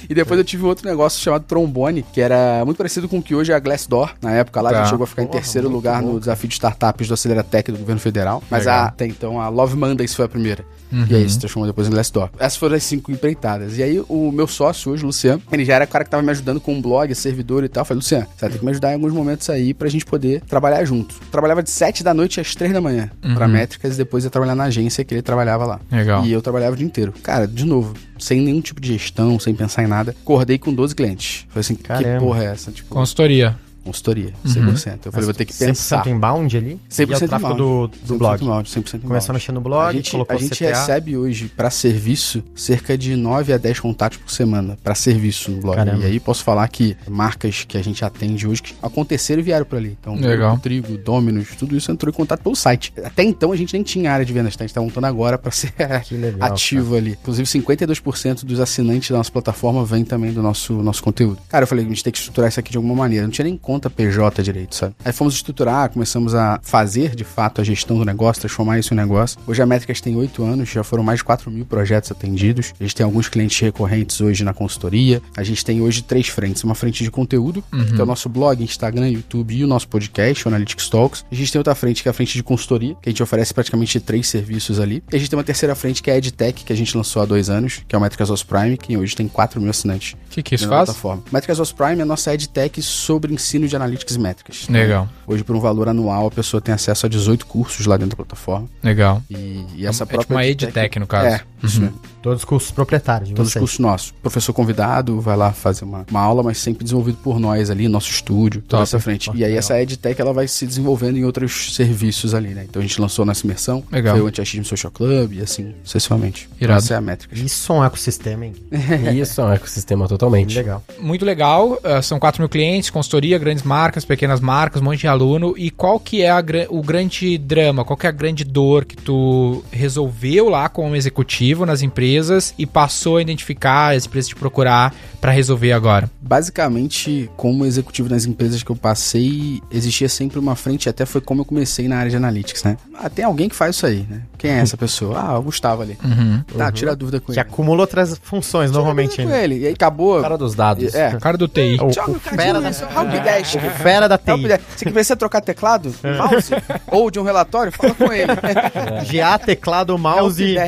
E 0.08 0.14
depois 0.14 0.38
eu 0.38 0.44
tive 0.44 0.64
um 0.64 0.68
outro 0.68 0.88
negócio 0.88 1.20
chamado 1.20 1.44
trombone, 1.44 2.02
que 2.02 2.20
era 2.20 2.62
muito 2.64 2.76
parecido 2.76 3.08
com 3.08 3.18
o 3.18 3.22
que 3.22 3.34
hoje 3.34 3.52
é 3.52 3.54
a 3.54 3.58
Glassdoor. 3.60 4.14
Na 4.20 4.32
época 4.32 4.60
lá, 4.60 4.70
a 4.70 4.72
Tá. 4.72 4.78
gente 4.80 4.90
chegou 4.90 5.04
a 5.04 5.06
ficar 5.06 5.22
em 5.22 5.26
terceiro 5.28 5.68
lugar 5.68 6.02
no 6.02 6.18
desafio 6.18 6.48
de 6.48 6.54
startups 6.54 7.08
do 7.08 7.14
Aceleratec 7.14 7.70
do 7.72 7.78
governo 7.78 8.00
federal. 8.00 8.42
Mas 8.50 8.66
a, 8.66 8.84
até 8.86 9.06
então 9.06 9.40
a 9.40 9.48
Love 9.48 9.76
Mondays 9.76 10.14
foi 10.14 10.24
a 10.24 10.28
primeira. 10.28 10.64
E 11.08 11.14
aí 11.14 11.28
se 11.28 11.38
transformou 11.38 11.66
depois 11.66 11.86
em 11.88 11.90
Glassdoor. 11.90 12.30
Essas 12.38 12.56
foram 12.56 12.76
as 12.76 12.82
cinco 12.82 13.10
empreitadas. 13.12 13.78
E 13.78 13.82
aí 13.82 14.02
o 14.08 14.30
meu 14.32 14.46
sócio 14.46 14.92
hoje, 14.92 15.04
Luciano, 15.04 15.42
ele 15.52 15.64
já 15.64 15.74
era 15.74 15.84
o 15.84 15.88
cara 15.88 16.04
que 16.04 16.10
tava 16.10 16.22
me 16.22 16.30
ajudando 16.30 16.60
com 16.60 16.74
um 16.74 16.82
blog, 16.82 17.14
servidor 17.14 17.64
e 17.64 17.68
tal. 17.68 17.82
Eu 17.82 17.84
falei, 17.84 17.98
Luciano, 17.98 18.26
você 18.26 18.40
vai 18.40 18.50
ter 18.50 18.58
que 18.58 18.64
me 18.64 18.70
ajudar 18.70 18.90
em 18.90 18.94
alguns 18.94 19.12
momentos 19.12 19.48
aí 19.50 19.72
pra 19.74 19.88
gente 19.88 20.04
poder 20.04 20.40
trabalhar 20.42 20.84
junto. 20.84 21.14
Trabalhava 21.30 21.62
de 21.62 21.70
sete 21.70 22.02
da 22.02 22.12
noite 22.14 22.40
às 22.40 22.54
três 22.54 22.72
da 22.72 22.80
manhã 22.80 23.10
pra 23.34 23.46
métricas 23.48 23.94
e 23.94 23.98
depois 23.98 24.24
ia 24.24 24.30
trabalhar 24.30 24.54
na 24.54 24.64
agência 24.64 25.04
que 25.04 25.14
ele 25.14 25.22
trabalhava 25.22 25.64
lá. 25.66 25.80
Legal. 25.90 26.24
E 26.24 26.32
eu 26.32 26.42
trabalhava 26.42 26.74
o 26.74 26.76
dia 26.76 26.86
inteiro. 26.86 27.12
Cara, 27.22 27.46
de 27.46 27.64
novo, 27.64 27.94
sem 28.18 28.40
nenhum 28.40 28.60
tipo 28.60 28.80
de 28.80 28.88
gestão, 28.88 29.38
sem 29.38 29.54
pensar 29.54 29.82
em 29.82 29.86
nada. 29.86 30.14
Acordei 30.22 30.58
com 30.58 30.72
12 30.72 30.94
clientes. 30.94 31.46
Falei 31.48 31.60
assim, 31.60 31.74
que 31.74 31.84
Caramba. 31.84 32.20
porra 32.20 32.44
é 32.44 32.46
essa? 32.46 32.70
Tipo, 32.70 32.94
Consultoria. 32.94 33.56
Consultoria, 33.84 34.32
100%. 34.46 34.98
Eu 35.06 35.12
falei, 35.12 35.24
vou 35.24 35.34
ter 35.34 35.44
que 35.44 35.54
pensar. 35.54 36.04
100% 36.04 36.10
inbound 36.10 36.56
ali? 36.56 36.80
100% 36.90 37.20
E 37.20 37.24
é 37.24 37.28
tráfego 37.28 37.54
do, 37.54 37.88
do 37.88 38.14
100% 38.14 38.18
blog. 38.18 38.42
inbound, 38.44 38.68
100% 38.70 38.76
inbound. 38.88 39.06
Começou 39.06 39.32
a 39.32 39.34
mexer 39.34 39.52
no 39.52 39.60
blog, 39.60 39.88
a 39.88 39.92
gente, 39.92 40.10
colocou 40.10 40.36
a 40.36 40.38
gente 40.40 40.56
CTA. 40.56 40.68
recebe 40.68 41.16
hoje 41.16 41.48
pra 41.56 41.70
serviço 41.70 42.42
cerca 42.54 42.96
de 42.96 43.16
9 43.16 43.52
a 43.52 43.58
10 43.58 43.80
contatos 43.80 44.18
por 44.18 44.30
semana 44.30 44.76
pra 44.82 44.94
serviço 44.94 45.50
no 45.50 45.60
blog. 45.60 45.76
Caramba. 45.76 46.02
E 46.02 46.06
aí 46.06 46.20
posso 46.20 46.44
falar 46.44 46.66
que 46.68 46.96
marcas 47.08 47.64
que 47.64 47.76
a 47.76 47.82
gente 47.82 48.04
atende 48.04 48.46
hoje 48.46 48.62
que 48.62 48.74
aconteceram 48.82 49.40
e 49.40 49.42
vieram 49.42 49.64
por 49.66 49.76
ali. 49.78 49.96
Então, 50.00 50.14
Legal. 50.14 50.58
Trigo, 50.58 50.96
Dominus, 50.98 51.48
tudo 51.58 51.76
isso 51.76 51.90
entrou 51.90 52.10
em 52.12 52.14
contato 52.16 52.42
pelo 52.42 52.54
site. 52.56 52.92
Até 53.02 53.22
então 53.22 53.52
a 53.52 53.56
gente 53.56 53.72
nem 53.72 53.82
tinha 53.82 54.12
área 54.12 54.24
de 54.24 54.32
vendas, 54.32 54.56
tá? 54.56 54.64
a 54.64 54.66
gente 54.66 54.74
tá 54.74 54.80
montando 54.80 55.06
agora 55.06 55.38
pra 55.38 55.50
ser 55.50 55.72
legal, 56.12 56.52
ativo 56.52 56.96
ali. 56.96 57.12
Inclusive 57.20 57.46
52% 57.48 58.44
dos 58.44 58.60
assinantes 58.60 59.10
da 59.10 59.16
nossa 59.16 59.30
plataforma 59.30 59.84
vem 59.84 60.04
também 60.04 60.32
do 60.32 60.42
nosso, 60.42 60.74
nosso 60.82 61.02
conteúdo. 61.02 61.38
Cara, 61.48 61.62
eu 61.64 61.66
falei, 61.66 61.84
a 61.84 61.88
gente 61.88 62.02
tem 62.04 62.12
que 62.12 62.18
estruturar 62.18 62.48
isso 62.48 62.60
aqui 62.60 62.70
de 62.70 62.76
alguma 62.76 62.94
maneira. 62.94 63.24
Não 63.24 63.30
tinha 63.30 63.44
nem 63.44 63.56
conta 63.70 63.88
PJ 63.88 64.42
direito, 64.42 64.74
sabe? 64.74 64.96
Aí 65.04 65.12
fomos 65.12 65.34
estruturar, 65.34 65.90
começamos 65.90 66.34
a 66.34 66.58
fazer 66.60 67.14
de 67.14 67.22
fato 67.22 67.60
a 67.60 67.64
gestão 67.64 67.96
do 67.96 68.04
negócio, 68.04 68.40
transformar 68.40 68.80
isso 68.80 68.92
em 68.92 68.96
um 68.96 69.00
negócio. 69.00 69.38
Hoje 69.46 69.62
a 69.62 69.66
Métricas 69.66 70.00
tem 70.00 70.16
8 70.16 70.42
anos, 70.42 70.68
já 70.68 70.82
foram 70.82 71.04
mais 71.04 71.20
de 71.20 71.24
4 71.24 71.48
mil 71.52 71.64
projetos 71.64 72.10
atendidos. 72.10 72.74
A 72.80 72.82
gente 72.82 72.96
tem 72.96 73.04
alguns 73.04 73.28
clientes 73.28 73.60
recorrentes 73.60 74.20
hoje 74.20 74.42
na 74.42 74.52
consultoria. 74.52 75.22
A 75.36 75.44
gente 75.44 75.64
tem 75.64 75.80
hoje 75.80 76.02
três 76.02 76.26
frentes. 76.26 76.64
Uma 76.64 76.74
frente 76.74 77.04
de 77.04 77.10
conteúdo, 77.12 77.62
que 77.94 78.00
é 78.00 78.02
o 78.02 78.06
nosso 78.06 78.28
blog, 78.28 78.60
Instagram, 78.60 79.08
YouTube 79.08 79.54
e 79.54 79.62
o 79.62 79.68
nosso 79.68 79.86
podcast, 79.86 80.44
o 80.44 80.48
Analytics 80.48 80.88
Talks. 80.88 81.24
A 81.30 81.34
gente 81.34 81.52
tem 81.52 81.60
outra 81.60 81.76
frente 81.76 82.02
que 82.02 82.08
é 82.08 82.10
a 82.10 82.12
frente 82.12 82.34
de 82.34 82.42
consultoria, 82.42 82.96
que 83.00 83.08
a 83.08 83.10
gente 83.10 83.22
oferece 83.22 83.54
praticamente 83.54 84.00
três 84.00 84.26
serviços 84.26 84.80
ali. 84.80 85.00
E 85.12 85.14
a 85.14 85.18
gente 85.18 85.30
tem 85.30 85.38
uma 85.38 85.44
terceira 85.44 85.76
frente 85.76 86.02
que 86.02 86.10
é 86.10 86.14
a 86.14 86.18
EdTech, 86.18 86.64
que 86.64 86.72
a 86.72 86.76
gente 86.76 86.96
lançou 86.96 87.22
há 87.22 87.24
dois 87.24 87.48
anos, 87.48 87.82
que 87.86 87.94
é 87.94 87.98
o 87.98 88.00
Métricas 88.00 88.30
Os 88.30 88.42
Prime, 88.42 88.76
que 88.76 88.96
hoje 88.96 89.14
tem 89.14 89.28
4 89.28 89.60
mil 89.60 89.70
assinantes. 89.70 90.14
O 90.14 90.30
que, 90.30 90.42
que 90.42 90.56
isso 90.56 90.68
faz? 90.68 90.86
plataforma. 90.86 91.22
Métricas 91.30 91.60
Os 91.60 91.70
Prime 91.70 92.00
é 92.00 92.02
a 92.02 92.06
nossa 92.06 92.34
EdTech 92.34 92.82
sobre 92.82 93.32
ensino 93.32 93.59
de 93.68 93.76
analytics 93.76 94.14
e 94.14 94.18
métricas. 94.18 94.68
Legal, 94.68 95.08
Hoje, 95.26 95.44
por 95.44 95.54
um 95.56 95.60
valor 95.60 95.88
anual, 95.88 96.26
a 96.26 96.30
pessoa 96.30 96.60
tem 96.60 96.72
acesso 96.74 97.06
a 97.06 97.08
18 97.08 97.46
cursos 97.46 97.86
lá 97.86 97.96
dentro 97.96 98.10
da 98.10 98.16
plataforma. 98.16 98.68
legal. 98.82 99.22
E, 99.30 99.64
e 99.76 99.86
essa 99.86 100.04
é 100.04 100.06
própria. 100.06 100.22
tipo 100.24 100.34
uma 100.34 100.46
edtech, 100.46 100.98
no 100.98 101.06
caso. 101.06 101.26
É, 101.26 101.40
isso 101.62 101.80
mesmo. 101.80 101.98
Todos 102.22 102.40
os 102.40 102.44
cursos 102.44 102.70
proprietários 102.70 103.30
de 103.30 103.34
Todos 103.34 103.48
os 103.48 103.52
vocês. 103.52 103.62
cursos 103.62 103.78
nossos. 103.78 104.10
Professor 104.10 104.52
convidado 104.52 105.20
vai 105.20 105.36
lá 105.36 105.52
fazer 105.52 105.84
uma, 105.84 106.04
uma 106.10 106.20
aula, 106.20 106.42
mas 106.42 106.58
sempre 106.58 106.84
desenvolvido 106.84 107.18
por 107.22 107.40
nós 107.40 107.70
ali, 107.70 107.88
nosso 107.88 108.10
estúdio, 108.10 108.62
toda 108.66 108.82
essa 108.82 109.00
frente. 109.00 109.30
E 109.34 109.44
aí 109.44 109.56
essa 109.56 109.80
EdTech 109.80 110.20
ela 110.20 110.32
vai 110.32 110.46
se 110.46 110.66
desenvolvendo 110.66 111.16
em 111.16 111.24
outros 111.24 111.74
serviços 111.74 112.34
ali, 112.34 112.50
né? 112.50 112.66
Então 112.68 112.80
a 112.80 112.82
gente 112.82 113.00
lançou 113.00 113.24
nossa 113.24 113.44
imersão, 113.46 113.82
Legal. 113.90 114.16
foi 114.16 114.24
o 114.24 114.28
Anti-Achismo 114.28 114.64
Social 114.66 114.90
Club 114.90 115.32
e 115.32 115.40
assim, 115.40 115.74
sucessivamente. 115.82 116.48
Irado. 116.60 116.78
Essa 116.78 116.94
é 116.94 116.96
a 116.98 117.00
métrica. 117.00 117.34
Isso 117.38 117.72
é 117.72 117.76
um 117.76 117.84
ecossistema, 117.84 118.44
hein? 118.46 118.54
Isso 119.18 119.40
é 119.40 119.44
um 119.44 119.52
ecossistema 119.52 120.06
totalmente. 120.06 120.56
Legal. 120.56 120.82
Muito 120.98 121.24
legal, 121.24 121.72
uh, 121.72 122.02
são 122.02 122.18
4 122.18 122.42
mil 122.42 122.48
clientes, 122.48 122.90
consultoria, 122.90 123.38
grandes 123.38 123.62
marcas, 123.62 124.04
pequenas 124.04 124.40
marcas, 124.40 124.82
um 124.82 124.84
monte 124.84 125.00
de 125.00 125.08
aluno. 125.08 125.54
E 125.56 125.70
qual 125.70 125.98
que 125.98 126.22
é 126.22 126.30
a 126.30 126.40
o 126.68 126.82
grande 126.82 127.38
drama, 127.38 127.84
qual 127.84 127.96
que 127.96 128.06
é 128.06 128.08
a 128.08 128.12
grande 128.12 128.44
dor 128.44 128.84
que 128.84 128.96
tu 128.96 129.62
resolveu 129.70 130.48
lá 130.48 130.68
como 130.68 130.96
executivo 130.96 131.49
nas 131.66 131.82
empresas 131.82 132.54
e 132.58 132.66
passou 132.66 133.16
a 133.16 133.22
identificar 133.22 133.94
as 133.94 134.06
empresas 134.06 134.28
te 134.28 134.34
procurar 134.36 134.94
pra 135.20 135.30
resolver 135.32 135.72
agora? 135.72 136.10
Basicamente, 136.20 137.30
como 137.36 137.64
executivo 137.66 138.08
nas 138.08 138.24
empresas 138.26 138.62
que 138.62 138.70
eu 138.70 138.76
passei, 138.76 139.60
existia 139.70 140.08
sempre 140.08 140.38
uma 140.38 140.56
frente, 140.56 140.88
até 140.88 141.04
foi 141.06 141.20
como 141.20 141.42
eu 141.42 141.44
comecei 141.44 141.86
na 141.88 141.96
área 141.98 142.10
de 142.10 142.16
analytics, 142.16 142.62
né? 142.64 142.76
Ah, 142.94 143.08
tem 143.08 143.24
alguém 143.24 143.48
que 143.48 143.54
faz 143.56 143.76
isso 143.76 143.86
aí, 143.86 144.06
né? 144.08 144.22
Quem 144.38 144.50
é 144.50 144.58
essa 144.58 144.76
pessoa? 144.78 145.18
Ah, 145.18 145.38
o 145.38 145.42
Gustavo 145.42 145.82
ali. 145.82 145.96
Uhum. 146.02 146.42
Tá, 146.56 146.70
tira 146.72 146.92
a 146.92 146.94
dúvida 146.94 147.20
com 147.20 147.26
Que 147.26 147.32
ele. 147.32 147.40
acumula 147.40 147.80
outras 147.82 148.18
funções, 148.22 148.70
normalmente. 148.70 149.12
Tira 149.12 149.24
dúvida 149.24 149.38
com 149.38 149.44
ele. 149.44 149.58
E 149.60 149.66
aí 149.66 149.72
acabou. 149.72 150.20
Cara 150.20 150.36
dos 150.38 150.54
dados. 150.54 150.94
É. 150.94 151.16
Cara 151.18 151.36
do 151.36 151.48
TI. 151.48 151.78
O, 151.82 151.92
Joga 151.92 152.10
o 152.12 152.20
fera 152.20 152.60
da, 152.60 152.68
helpdesk. 152.70 153.56
o 153.56 153.70
fera 153.82 154.08
da 154.08 154.18
TI. 154.18 154.30
Você 154.76 154.84
quer 154.84 154.92
ver 154.92 155.04
você 155.04 155.16
trocar 155.16 155.40
teclado, 155.40 155.94
mouse 156.18 156.52
ou 156.88 157.10
de 157.10 157.18
um 157.18 157.22
relatório? 157.22 157.70
Fala 157.72 157.94
com 157.94 158.12
ele. 158.12 158.32
GA, 159.10 159.38
teclado, 159.38 159.96
mouse 159.98 160.42
e 160.42 160.54
né? 160.54 160.62